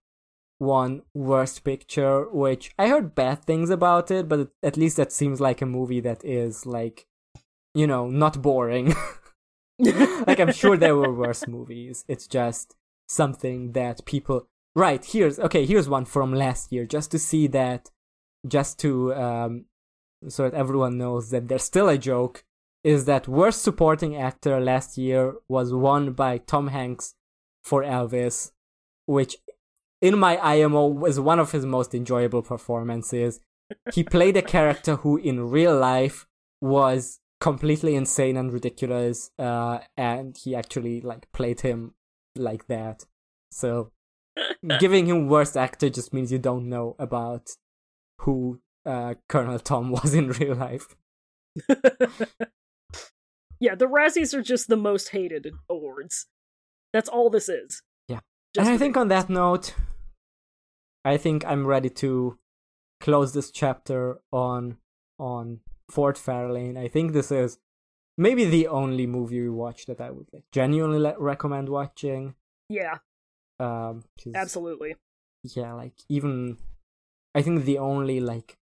won 0.59 1.03
worst 1.13 1.65
picture 1.65 2.27
which 2.31 2.71
i 2.79 2.89
heard 2.89 3.15
bad 3.15 3.45
things 3.45 3.69
about 3.69 4.11
it 4.11 4.29
but 4.29 4.49
at 4.63 4.77
least 4.77 4.97
that 4.97 5.13
seems 5.13 5.41
like 5.41 5.61
a 5.61 5.67
movie 5.67 6.01
that 6.01 6.25
is 6.25 6.65
like 6.65 7.07
you 7.77 7.87
know 7.87 8.09
not 8.09 8.43
boring. 8.43 8.95
Like 9.79 10.41
i'm 10.41 10.53
sure 10.53 10.79
there 10.79 10.97
were 10.97 11.13
worse 11.13 11.47
movies. 11.57 12.03
It's 12.09 12.27
just 12.27 12.75
something 13.07 13.73
that 13.73 14.07
people 14.07 14.49
right 14.75 15.05
here's 15.05 15.39
okay 15.39 15.67
here's 15.67 15.89
one 15.89 16.07
from 16.07 16.33
last 16.35 16.73
year 16.73 16.87
just 16.87 17.11
to 17.11 17.19
see 17.19 17.47
that 17.47 17.91
just 18.49 18.79
to 18.81 19.15
um 19.15 19.67
so 20.29 20.45
that 20.45 20.55
everyone 20.55 20.97
knows 20.99 21.31
that 21.31 21.47
there's 21.49 21.63
still 21.63 21.89
a 21.89 21.99
joke 21.99 22.45
is 22.83 23.05
that 23.05 23.29
worst 23.29 23.63
supporting 23.63 24.17
actor 24.17 24.59
last 24.59 24.99
year 24.99 25.35
was 25.47 25.73
won 25.73 26.13
by 26.13 26.39
tom 26.39 26.69
hanks 26.69 27.15
for 27.63 27.83
elvis 27.83 28.51
which 29.05 29.37
in 30.01 30.19
my 30.19 30.39
IMO 30.39 30.87
was 30.87 31.19
one 31.19 31.39
of 31.39 31.53
his 31.53 31.65
most 31.65 31.95
enjoyable 31.95 32.43
performances. 32.43 33.41
He 33.93 34.05
played 34.05 34.37
a 34.37 34.43
character 34.43 34.97
who 34.97 35.17
in 35.17 35.51
real 35.51 35.77
life 35.77 36.27
was 36.61 37.19
completely 37.41 37.95
insane 37.95 38.37
and 38.37 38.53
ridiculous, 38.53 39.31
uh, 39.39 39.79
and 39.97 40.37
he 40.37 40.55
actually 40.55 41.01
like 41.01 41.31
played 41.33 41.61
him 41.61 41.95
like 42.37 42.67
that. 42.69 43.05
So 43.51 43.93
giving 44.79 45.07
him 45.07 45.29
worst 45.29 45.57
actor 45.57 45.89
just 45.91 46.13
means 46.13 46.31
you 46.31 46.39
don't 46.39 46.69
know 46.69 46.95
about 46.99 47.49
who 48.21 48.61
uh, 48.85 49.15
Colonel 49.29 49.59
Tom 49.59 49.91
was 49.99 50.15
in 50.15 50.29
real 50.31 50.55
life. 50.55 50.95
yeah, 53.59 53.75
the 53.75 53.87
Razzies 53.87 54.35
are 54.35 54.43
just 54.43 54.69
the 54.69 54.77
most 54.77 55.09
hated 55.11 55.49
awards. 55.69 56.27
That's 56.93 57.09
all 57.09 57.31
this 57.31 57.49
is. 57.49 57.83
Just 58.57 58.67
and 58.67 58.75
I 58.75 58.79
think 58.79 58.97
on 58.97 59.09
that 59.09 59.29
note, 59.29 59.75
I 61.05 61.17
think 61.19 61.45
I'm 61.45 61.67
ready 61.67 61.91
to 61.91 62.39
close 63.01 63.33
this 63.35 63.51
chapter 63.51 64.21
on 64.33 64.79
on 65.19 65.61
Ford 65.91 66.17
Fairlane. 66.17 66.79
I 66.79 66.89
think 66.89 67.13
this 67.13 67.31
is 67.31 67.59
maybe 68.17 68.45
the 68.47 68.67
only 68.69 69.07
movie 69.07 69.43
we 69.43 69.51
watched 69.51 69.87
that 69.89 70.01
I 70.01 70.11
would 70.11 70.29
like, 70.33 70.45
genuinely 70.53 70.99
le- 70.99 71.19
recommend 71.19 71.69
watching. 71.69 72.35
yeah, 72.71 72.99
Um, 73.61 74.05
absolutely. 74.35 74.97
Yeah, 75.45 75.75
like 75.75 75.93
even 76.09 76.57
I 77.35 77.43
think 77.43 77.65
the 77.65 77.79
only 77.79 78.21
like 78.21 78.57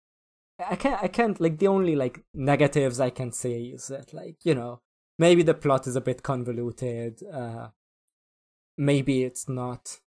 I 0.58 0.76
can't 0.76 1.02
I 1.02 1.08
can't 1.08 1.38
like 1.40 1.58
the 1.58 1.68
only 1.68 1.94
like 1.96 2.24
negatives 2.34 2.98
I 2.98 3.10
can 3.10 3.30
say 3.30 3.56
is 3.76 3.88
that 3.88 4.12
like 4.14 4.36
you 4.44 4.54
know 4.54 4.80
maybe 5.18 5.42
the 5.42 5.54
plot 5.54 5.86
is 5.86 5.96
a 5.96 6.00
bit 6.00 6.22
convoluted. 6.22 7.22
Uh, 7.30 7.68
maybe 8.90 9.22
it's 9.24 9.48
not 9.48 10.00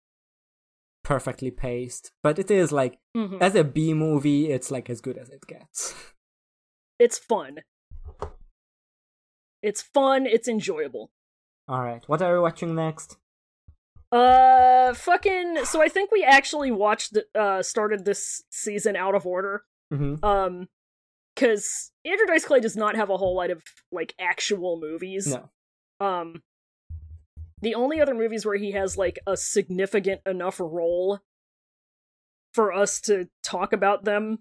perfectly 1.04 1.50
paced, 1.50 2.12
but 2.22 2.38
it 2.38 2.50
is 2.50 2.72
like 2.72 2.98
Mhm. 3.16 3.40
as 3.40 3.54
a 3.54 3.64
B 3.64 3.94
movie, 3.94 4.50
it's 4.50 4.70
like 4.70 4.88
as 4.90 5.00
good 5.00 5.18
as 5.18 5.28
it 5.30 5.46
gets. 5.46 5.94
It's 6.98 7.18
fun. 7.18 7.62
It's 9.62 9.82
fun. 9.82 10.26
It's 10.26 10.48
enjoyable. 10.48 11.10
All 11.68 11.82
right, 11.82 12.02
what 12.08 12.20
are 12.22 12.34
we 12.34 12.40
watching 12.40 12.74
next? 12.74 13.16
Uh, 14.12 14.94
fucking. 14.94 15.64
So 15.64 15.82
I 15.82 15.88
think 15.88 16.10
we 16.12 16.22
actually 16.22 16.70
watched. 16.70 17.16
Uh, 17.34 17.62
started 17.62 18.04
this 18.04 18.42
season 18.50 18.94
out 18.96 19.14
of 19.14 19.26
order. 19.26 19.64
Mm-hmm. 19.92 20.24
Um, 20.24 20.68
because 21.34 21.90
Andrew 22.04 22.26
Dice 22.26 22.44
Clay 22.44 22.60
does 22.60 22.76
not 22.76 22.94
have 22.94 23.10
a 23.10 23.16
whole 23.16 23.34
lot 23.34 23.50
of 23.50 23.62
like 23.90 24.14
actual 24.20 24.78
movies. 24.80 25.26
No, 25.26 25.50
Um, 26.06 26.42
the 27.60 27.74
only 27.74 28.00
other 28.00 28.14
movies 28.14 28.44
where 28.44 28.56
he 28.56 28.72
has 28.72 28.96
like 28.96 29.18
a 29.26 29.36
significant 29.36 30.20
enough 30.26 30.60
role 30.60 31.20
for 32.52 32.72
us 32.72 33.00
to 33.02 33.28
talk 33.42 33.72
about 33.72 34.04
them, 34.04 34.38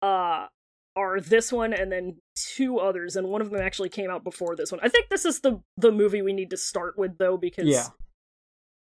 uh, 0.00 0.46
are 0.94 1.20
this 1.20 1.52
one 1.52 1.72
and 1.72 1.90
then 1.90 2.16
two 2.34 2.78
others, 2.78 3.16
and 3.16 3.28
one 3.28 3.40
of 3.40 3.50
them 3.50 3.60
actually 3.60 3.88
came 3.88 4.10
out 4.10 4.24
before 4.24 4.56
this 4.56 4.70
one. 4.70 4.80
I 4.82 4.88
think 4.88 5.08
this 5.08 5.24
is 5.24 5.40
the 5.40 5.60
the 5.76 5.92
movie 5.92 6.22
we 6.22 6.32
need 6.32 6.50
to 6.50 6.56
start 6.56 6.98
with 6.98 7.18
though, 7.18 7.36
because 7.36 7.66
yeah. 7.66 7.86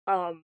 um, 0.07 0.43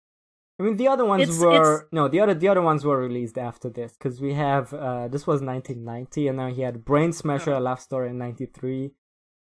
I 0.59 0.63
mean 0.63 0.77
the 0.77 0.87
other 0.87 1.05
ones 1.05 1.23
It's- 1.23 1.39
were 1.39 1.75
it's- 1.75 1.87
no 1.91 2.07
the 2.07 2.19
other 2.19 2.33
the 2.33 2.47
other 2.47 2.61
ones 2.61 2.85
were 2.85 2.97
released 2.97 3.37
after 3.37 3.69
this 3.69 3.93
because 3.93 4.21
we 4.21 4.33
have 4.33 4.73
uh 4.73 5.07
this 5.07 5.27
was 5.27 5.41
1990 5.41 6.27
and 6.27 6.39
then 6.39 6.53
he 6.53 6.61
had 6.61 6.85
Brain 6.85 7.11
Smasher: 7.11 7.53
Oh. 7.53 7.59
A 7.59 7.61
Love 7.61 7.81
Story 7.81 8.09
in 8.09 8.17
93 8.17 8.91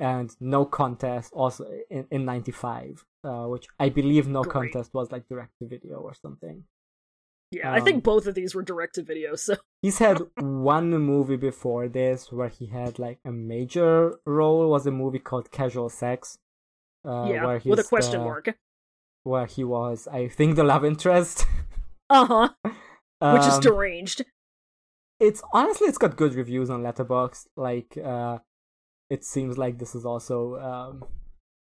and 0.00 0.30
No 0.40 0.64
Contest 0.64 1.32
also 1.32 1.64
in, 1.90 2.06
in 2.10 2.24
95 2.24 3.04
uh 3.24 3.46
which 3.46 3.66
I 3.80 3.88
believe 3.88 4.28
No 4.28 4.42
Great. 4.42 4.52
Contest 4.72 4.94
was 4.94 5.10
like 5.12 5.28
direct 5.28 5.52
to 5.60 5.66
video 5.66 5.96
or 5.98 6.14
something. 6.14 6.64
yeah, 7.50 7.72
I 7.72 7.80
think 7.80 7.96
Um, 7.96 8.00
both 8.12 8.26
of 8.26 8.34
these 8.34 8.54
were 8.54 8.62
direct 8.62 8.94
to 8.96 9.02
video. 9.02 9.34
So 9.36 9.56
He's 9.82 9.98
had 9.98 10.18
one 10.38 10.90
movie 11.12 11.36
before 11.36 11.88
this 11.88 12.30
where 12.30 12.48
he 12.48 12.66
had 12.66 12.98
like 12.98 13.18
a 13.24 13.32
major 13.32 14.18
role 14.26 14.68
was 14.70 14.86
a 14.86 14.90
movie 14.90 15.18
called 15.18 15.50
Casual 15.50 15.88
Sex. 15.88 16.38
Uh, 17.04 17.26
yeah, 17.30 17.58
with 17.64 17.78
a 17.80 17.84
question 17.84 18.20
the- 18.20 18.24
mark. 18.26 18.54
Where 19.24 19.46
he 19.46 19.62
was, 19.64 20.06
I 20.08 20.28
think, 20.28 20.56
the 20.56 20.64
love 20.64 20.84
interest. 20.84 21.46
Uh 22.10 22.24
huh. 22.24 22.48
Which 23.34 23.46
is 23.50 23.54
Um, 23.56 23.60
deranged. 23.60 24.24
it's 25.20 25.42
honestly 25.52 25.88
it's 25.88 25.98
got 25.98 26.16
good 26.16 26.34
reviews 26.34 26.70
on 26.70 26.82
Letterboxd 26.82 27.46
like 27.56 27.98
uh 28.12 28.38
it 29.10 29.24
seems 29.24 29.56
like 29.58 29.78
this 29.78 29.94
is 29.94 30.04
also 30.04 30.56
um 30.58 31.04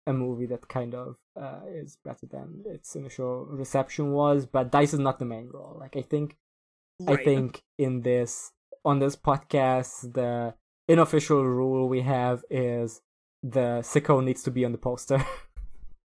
a 0.07 0.13
movie 0.13 0.47
that 0.47 0.67
kind 0.69 0.95
of 0.95 1.17
uh 1.41 1.61
is 1.69 1.97
better 2.05 2.27
than 2.27 2.63
its 2.67 2.97
initial 2.97 3.47
reception 3.51 4.13
was 4.13 4.47
but 4.47 4.71
dice 4.73 4.93
is 4.95 4.99
not 5.01 5.19
the 5.19 5.25
main 5.25 5.49
role 5.53 5.77
like 5.79 5.97
i 5.97 6.03
think 6.03 6.37
Right. 7.01 7.21
i 7.21 7.25
think 7.25 7.63
in 7.79 8.03
this 8.03 8.53
on 8.85 8.99
this 8.99 9.15
podcast 9.17 10.15
the 10.15 10.55
unofficial 10.91 11.45
rule 11.45 11.89
we 11.89 12.01
have 12.01 12.43
is 12.51 13.03
the 13.43 13.83
sicko 13.83 14.25
needs 14.25 14.43
to 14.45 14.51
be 14.51 14.65
on 14.65 14.73
the 14.73 14.79
poster 14.79 15.25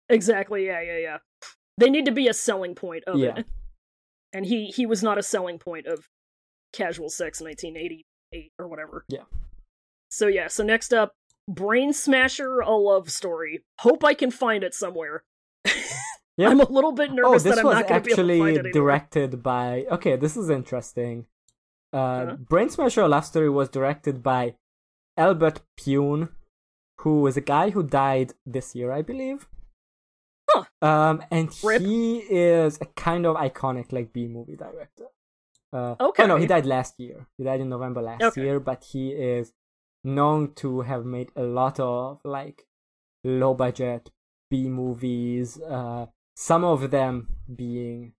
Exactly. 0.10 0.65
Yeah, 0.65 0.81
yeah, 0.81 0.98
yeah. 0.98 1.18
They 1.77 1.89
need 1.89 2.03
to 2.03 2.11
be 2.11 2.27
a 2.27 2.34
selling 2.34 2.76
point 2.76 3.06
of 3.06 3.18
Yeah. 3.18 3.38
it. 3.39 3.45
And 4.34 4.45
he 4.45 4.65
he 4.68 4.85
was 4.85 5.02
not 5.02 5.18
a 5.18 5.23
selling 5.23 5.57
point 5.57 5.88
of 5.88 6.07
Casual 6.73 7.10
Sex 7.10 7.39
1988 7.41 8.52
or 8.60 8.68
whatever. 8.68 9.06
Yeah. 9.07 9.23
So 10.11 10.27
yeah, 10.27 10.47
so 10.49 10.63
next 10.63 10.93
up 10.93 11.15
Brain 11.47 11.93
Smasher 11.93 12.59
a 12.59 12.71
love 12.75 13.09
story. 13.09 13.63
Hope 13.79 14.03
I 14.03 14.13
can 14.13 14.29
find 14.29 14.63
it 14.63 14.73
somewhere. 14.75 15.23
Yeah. 16.38 16.47
I'm 16.49 16.61
a 16.61 16.69
little 16.71 16.93
bit 16.93 17.11
oh 17.11 17.15
nervous 17.15 17.43
this 17.43 17.55
that 17.55 17.59
I'm 17.59 17.65
was 17.67 17.75
not 17.75 17.88
going 17.88 18.01
to 18.01 18.05
be 18.05 18.11
able 18.13 18.15
to 18.15 18.21
actually 18.21 18.39
find 18.39 18.55
it 18.55 18.59
anymore. 18.61 18.71
directed 18.73 19.43
by 19.43 19.85
okay 19.91 20.15
this 20.15 20.38
is 20.38 20.49
interesting 20.49 21.25
uh 21.93 21.97
Uh-huh. 21.97 22.35
brain 22.38 22.69
smasher 22.69 23.01
A 23.01 23.07
love 23.09 23.25
story 23.25 23.49
was 23.49 23.67
directed 23.69 24.23
by 24.23 24.55
albert 25.17 25.59
pyun 25.77 26.29
who 27.01 27.27
is 27.27 27.35
a 27.38 27.41
guy 27.41 27.69
who 27.71 27.83
died 27.83 28.33
this 28.45 28.73
year 28.75 28.91
i 28.93 29.01
believe 29.03 29.45
Huh. 30.49 30.63
um 30.81 31.21
and 31.29 31.49
Rip. 31.63 31.81
he 31.81 32.19
is 32.19 32.79
a 32.81 32.85
kind 32.95 33.25
of 33.25 33.35
iconic 33.35 33.91
like 33.91 34.11
b 34.13 34.25
movie 34.27 34.55
director 34.55 35.07
uh 35.73 35.95
oh 35.99 36.13
no 36.25 36.38
he 36.38 36.47
died 36.47 36.65
last 36.65 36.97
year 36.97 37.27
he 37.38 37.43
died 37.43 37.59
in 37.59 37.69
november 37.69 38.01
last 38.01 38.23
Okay. 38.23 38.41
year 38.41 38.59
but 38.59 38.83
he 38.85 39.11
is 39.11 39.51
known 40.03 40.53
to 40.55 40.81
have 40.81 41.05
made 41.05 41.29
a 41.35 41.43
lot 41.43 41.79
of 41.79 42.19
like 42.23 42.65
low 43.23 43.53
budget 43.53 44.09
b 44.49 44.67
movies 44.67 45.59
uh 45.61 46.05
some 46.35 46.63
of 46.63 46.89
them 46.91 47.27
being 47.55 48.13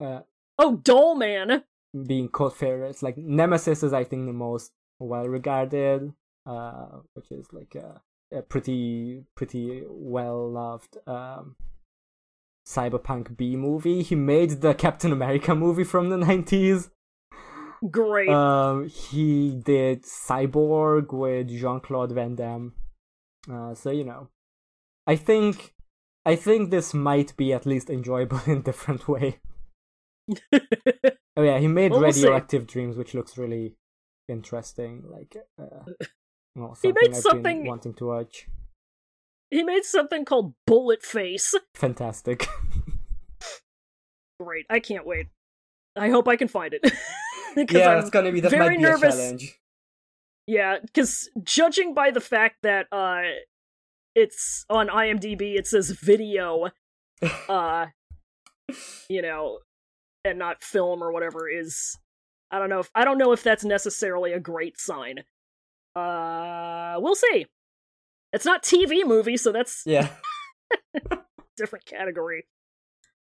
uh 0.00 0.20
Oh, 0.62 0.76
Dollman. 0.76 1.62
being 2.06 2.28
cult 2.28 2.54
favorites. 2.54 3.02
Like 3.02 3.16
Nemesis 3.16 3.82
is, 3.82 3.94
I 3.94 4.04
think, 4.04 4.26
the 4.26 4.32
most 4.34 4.72
well 4.98 5.26
regarded, 5.26 6.12
uh, 6.44 6.98
which 7.14 7.32
is 7.32 7.46
like 7.50 7.74
a, 7.74 8.02
a 8.30 8.42
pretty 8.42 9.24
pretty 9.34 9.82
well 9.88 10.50
loved 10.50 10.98
um, 11.06 11.56
cyberpunk 12.66 13.36
B 13.38 13.56
movie. 13.56 14.02
He 14.02 14.14
made 14.14 14.60
the 14.60 14.74
Captain 14.74 15.12
America 15.12 15.54
movie 15.64 15.84
from 15.84 16.10
the 16.10 16.18
nineties. 16.18 16.90
Great. 17.88 18.28
Um, 18.28 18.88
he 18.88 19.50
did 19.64 20.02
Cyborg 20.02 21.12
with 21.12 21.48
Jean 21.48 21.80
Claude 21.80 22.12
Van 22.12 22.34
Damme. 22.34 22.74
Uh, 23.50 23.74
so 23.74 23.90
you 23.90 24.04
know, 24.04 24.28
I 25.06 25.16
think 25.16 25.72
I 26.26 26.36
think 26.36 26.70
this 26.70 26.92
might 26.92 27.36
be 27.36 27.52
at 27.52 27.64
least 27.66 27.88
enjoyable 27.88 28.40
in 28.46 28.58
a 28.58 28.62
different 28.62 29.08
way. 29.08 29.38
Oh 31.36 31.42
yeah, 31.42 31.58
he 31.58 31.68
made 31.68 31.92
Well, 31.92 32.00
see. 32.12 32.22
Radioactive 32.24 32.66
Dreams, 32.66 32.96
which 32.96 33.14
looks 33.14 33.38
really 33.38 33.76
interesting. 34.28 35.04
Like, 35.08 35.36
uh, 35.58 35.84
well, 36.56 36.76
He 36.82 36.88
made 36.92 37.10
I've 37.14 37.16
something- 37.16 37.64
wanting 37.64 37.94
to 37.94 38.06
watch. 38.06 38.46
he 39.50 39.62
made 39.62 39.84
something 39.84 40.24
called 40.24 40.54
Bullet 40.66 41.02
Face. 41.02 41.54
Fantastic. 41.76 42.46
Great. 44.38 44.66
I 44.68 44.80
can't 44.80 45.06
wait. 45.06 45.28
I 45.96 46.10
hope 46.10 46.28
I 46.28 46.36
can 46.36 46.48
find 46.48 46.74
it. 46.74 46.82
yeah, 47.70 47.90
I'm 47.90 47.98
it's 48.00 48.10
gonna 48.10 48.32
be 48.32 48.40
that 48.40 48.50
very 48.50 48.76
be 48.76 48.82
nervous. 48.82 49.14
a 49.14 49.18
challenge. 49.18 49.58
Yeah, 50.46 50.78
because 50.82 51.30
judging 51.42 51.94
by 51.94 52.10
the 52.10 52.20
fact 52.20 52.56
that 52.62 52.86
uh, 52.92 53.22
it's 54.14 54.64
on 54.68 54.88
IMDb, 54.88 55.56
it 55.56 55.66
says 55.66 55.90
video, 55.90 56.70
uh, 57.48 57.86
you 59.08 59.22
know, 59.22 59.58
and 60.24 60.38
not 60.38 60.62
film 60.62 61.02
or 61.02 61.12
whatever 61.12 61.48
is. 61.48 61.96
I 62.50 62.58
don't 62.58 62.68
know 62.68 62.80
if 62.80 62.90
I 62.94 63.04
don't 63.04 63.18
know 63.18 63.32
if 63.32 63.42
that's 63.44 63.64
necessarily 63.64 64.32
a 64.32 64.40
great 64.40 64.78
sign. 64.78 65.20
Uh, 65.94 66.96
we'll 66.98 67.14
see. 67.14 67.46
It's 68.32 68.44
not 68.44 68.62
TV 68.62 69.04
movie, 69.04 69.36
so 69.36 69.52
that's 69.52 69.82
Yeah. 69.86 70.08
different 71.56 71.84
category. 71.84 72.44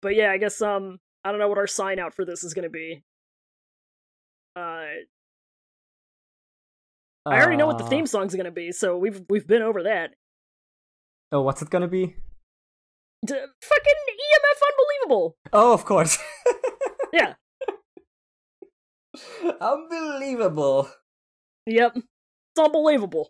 But 0.01 0.15
yeah, 0.15 0.31
I 0.31 0.37
guess 0.37 0.61
um, 0.61 0.99
I 1.23 1.31
don't 1.31 1.39
know 1.39 1.47
what 1.47 1.57
our 1.57 1.67
sign 1.67 1.99
out 1.99 2.13
for 2.13 2.25
this 2.25 2.43
is 2.43 2.53
gonna 2.53 2.69
be. 2.69 3.03
Uh, 4.55 4.85
I 7.25 7.39
already 7.39 7.55
know 7.57 7.67
what 7.67 7.77
the 7.77 7.83
Uh, 7.85 7.89
theme 7.89 8.05
song's 8.05 8.35
gonna 8.35 8.51
be, 8.51 8.71
so 8.71 8.97
we've 8.97 9.21
we've 9.29 9.47
been 9.47 9.61
over 9.61 9.83
that. 9.83 10.13
Oh, 11.31 11.41
what's 11.41 11.61
it 11.61 11.69
gonna 11.69 11.87
be? 11.87 12.15
D- 13.25 13.33
fucking 13.33 13.99
EMF 14.09 14.61
unbelievable. 14.69 15.37
Oh, 15.53 15.73
of 15.73 15.85
course. 15.85 16.17
Yeah. 17.13 17.35
Unbelievable. 19.61 20.89
Yep. 21.67 21.97
It's 21.97 22.59
unbelievable. 22.59 23.29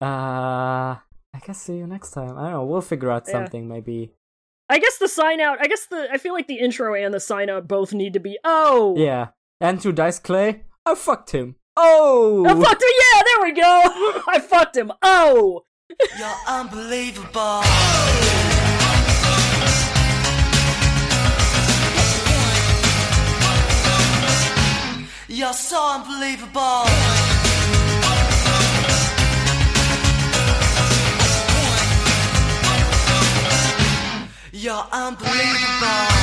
Uh, 0.00 0.96
I 0.96 1.38
guess 1.46 1.60
see 1.60 1.76
you 1.76 1.86
next 1.86 2.12
time. 2.12 2.38
I 2.38 2.44
don't 2.44 2.52
know. 2.52 2.64
We'll 2.64 2.80
figure 2.80 3.10
out 3.10 3.24
Yeah. 3.26 3.32
something 3.32 3.68
maybe. 3.68 4.14
I 4.70 4.78
guess 4.78 4.96
the 4.96 5.06
sign 5.08 5.40
out. 5.40 5.58
I 5.60 5.66
guess 5.66 5.84
the. 5.86 6.08
I 6.10 6.16
feel 6.16 6.32
like 6.32 6.46
the 6.46 6.58
intro 6.60 6.94
and 6.94 7.12
the 7.12 7.20
sign 7.20 7.50
out 7.50 7.68
both 7.68 7.92
need 7.92 8.14
to 8.14 8.20
be. 8.20 8.38
Oh. 8.42 8.94
Yeah. 8.96 9.28
Andrew 9.62 9.92
Dice 9.92 10.18
Clay. 10.18 10.62
I 10.86 10.94
fucked 10.94 11.32
him. 11.32 11.56
Oh. 11.76 12.46
I 12.46 12.54
fucked 12.54 12.82
him. 12.82 12.88
Yeah, 12.98 13.22
there 13.22 13.42
we 13.42 13.52
go. 13.52 14.22
I 14.28 14.40
fucked 14.40 14.76
him. 14.76 14.90
Oh. 15.02 15.64
You're 16.18 16.28
unbelievable. 16.48 17.62
You're 25.28 25.52
so 25.52 25.94
unbelievable. 25.94 26.86
You're 34.52 34.86
unbelievable. 34.92 36.19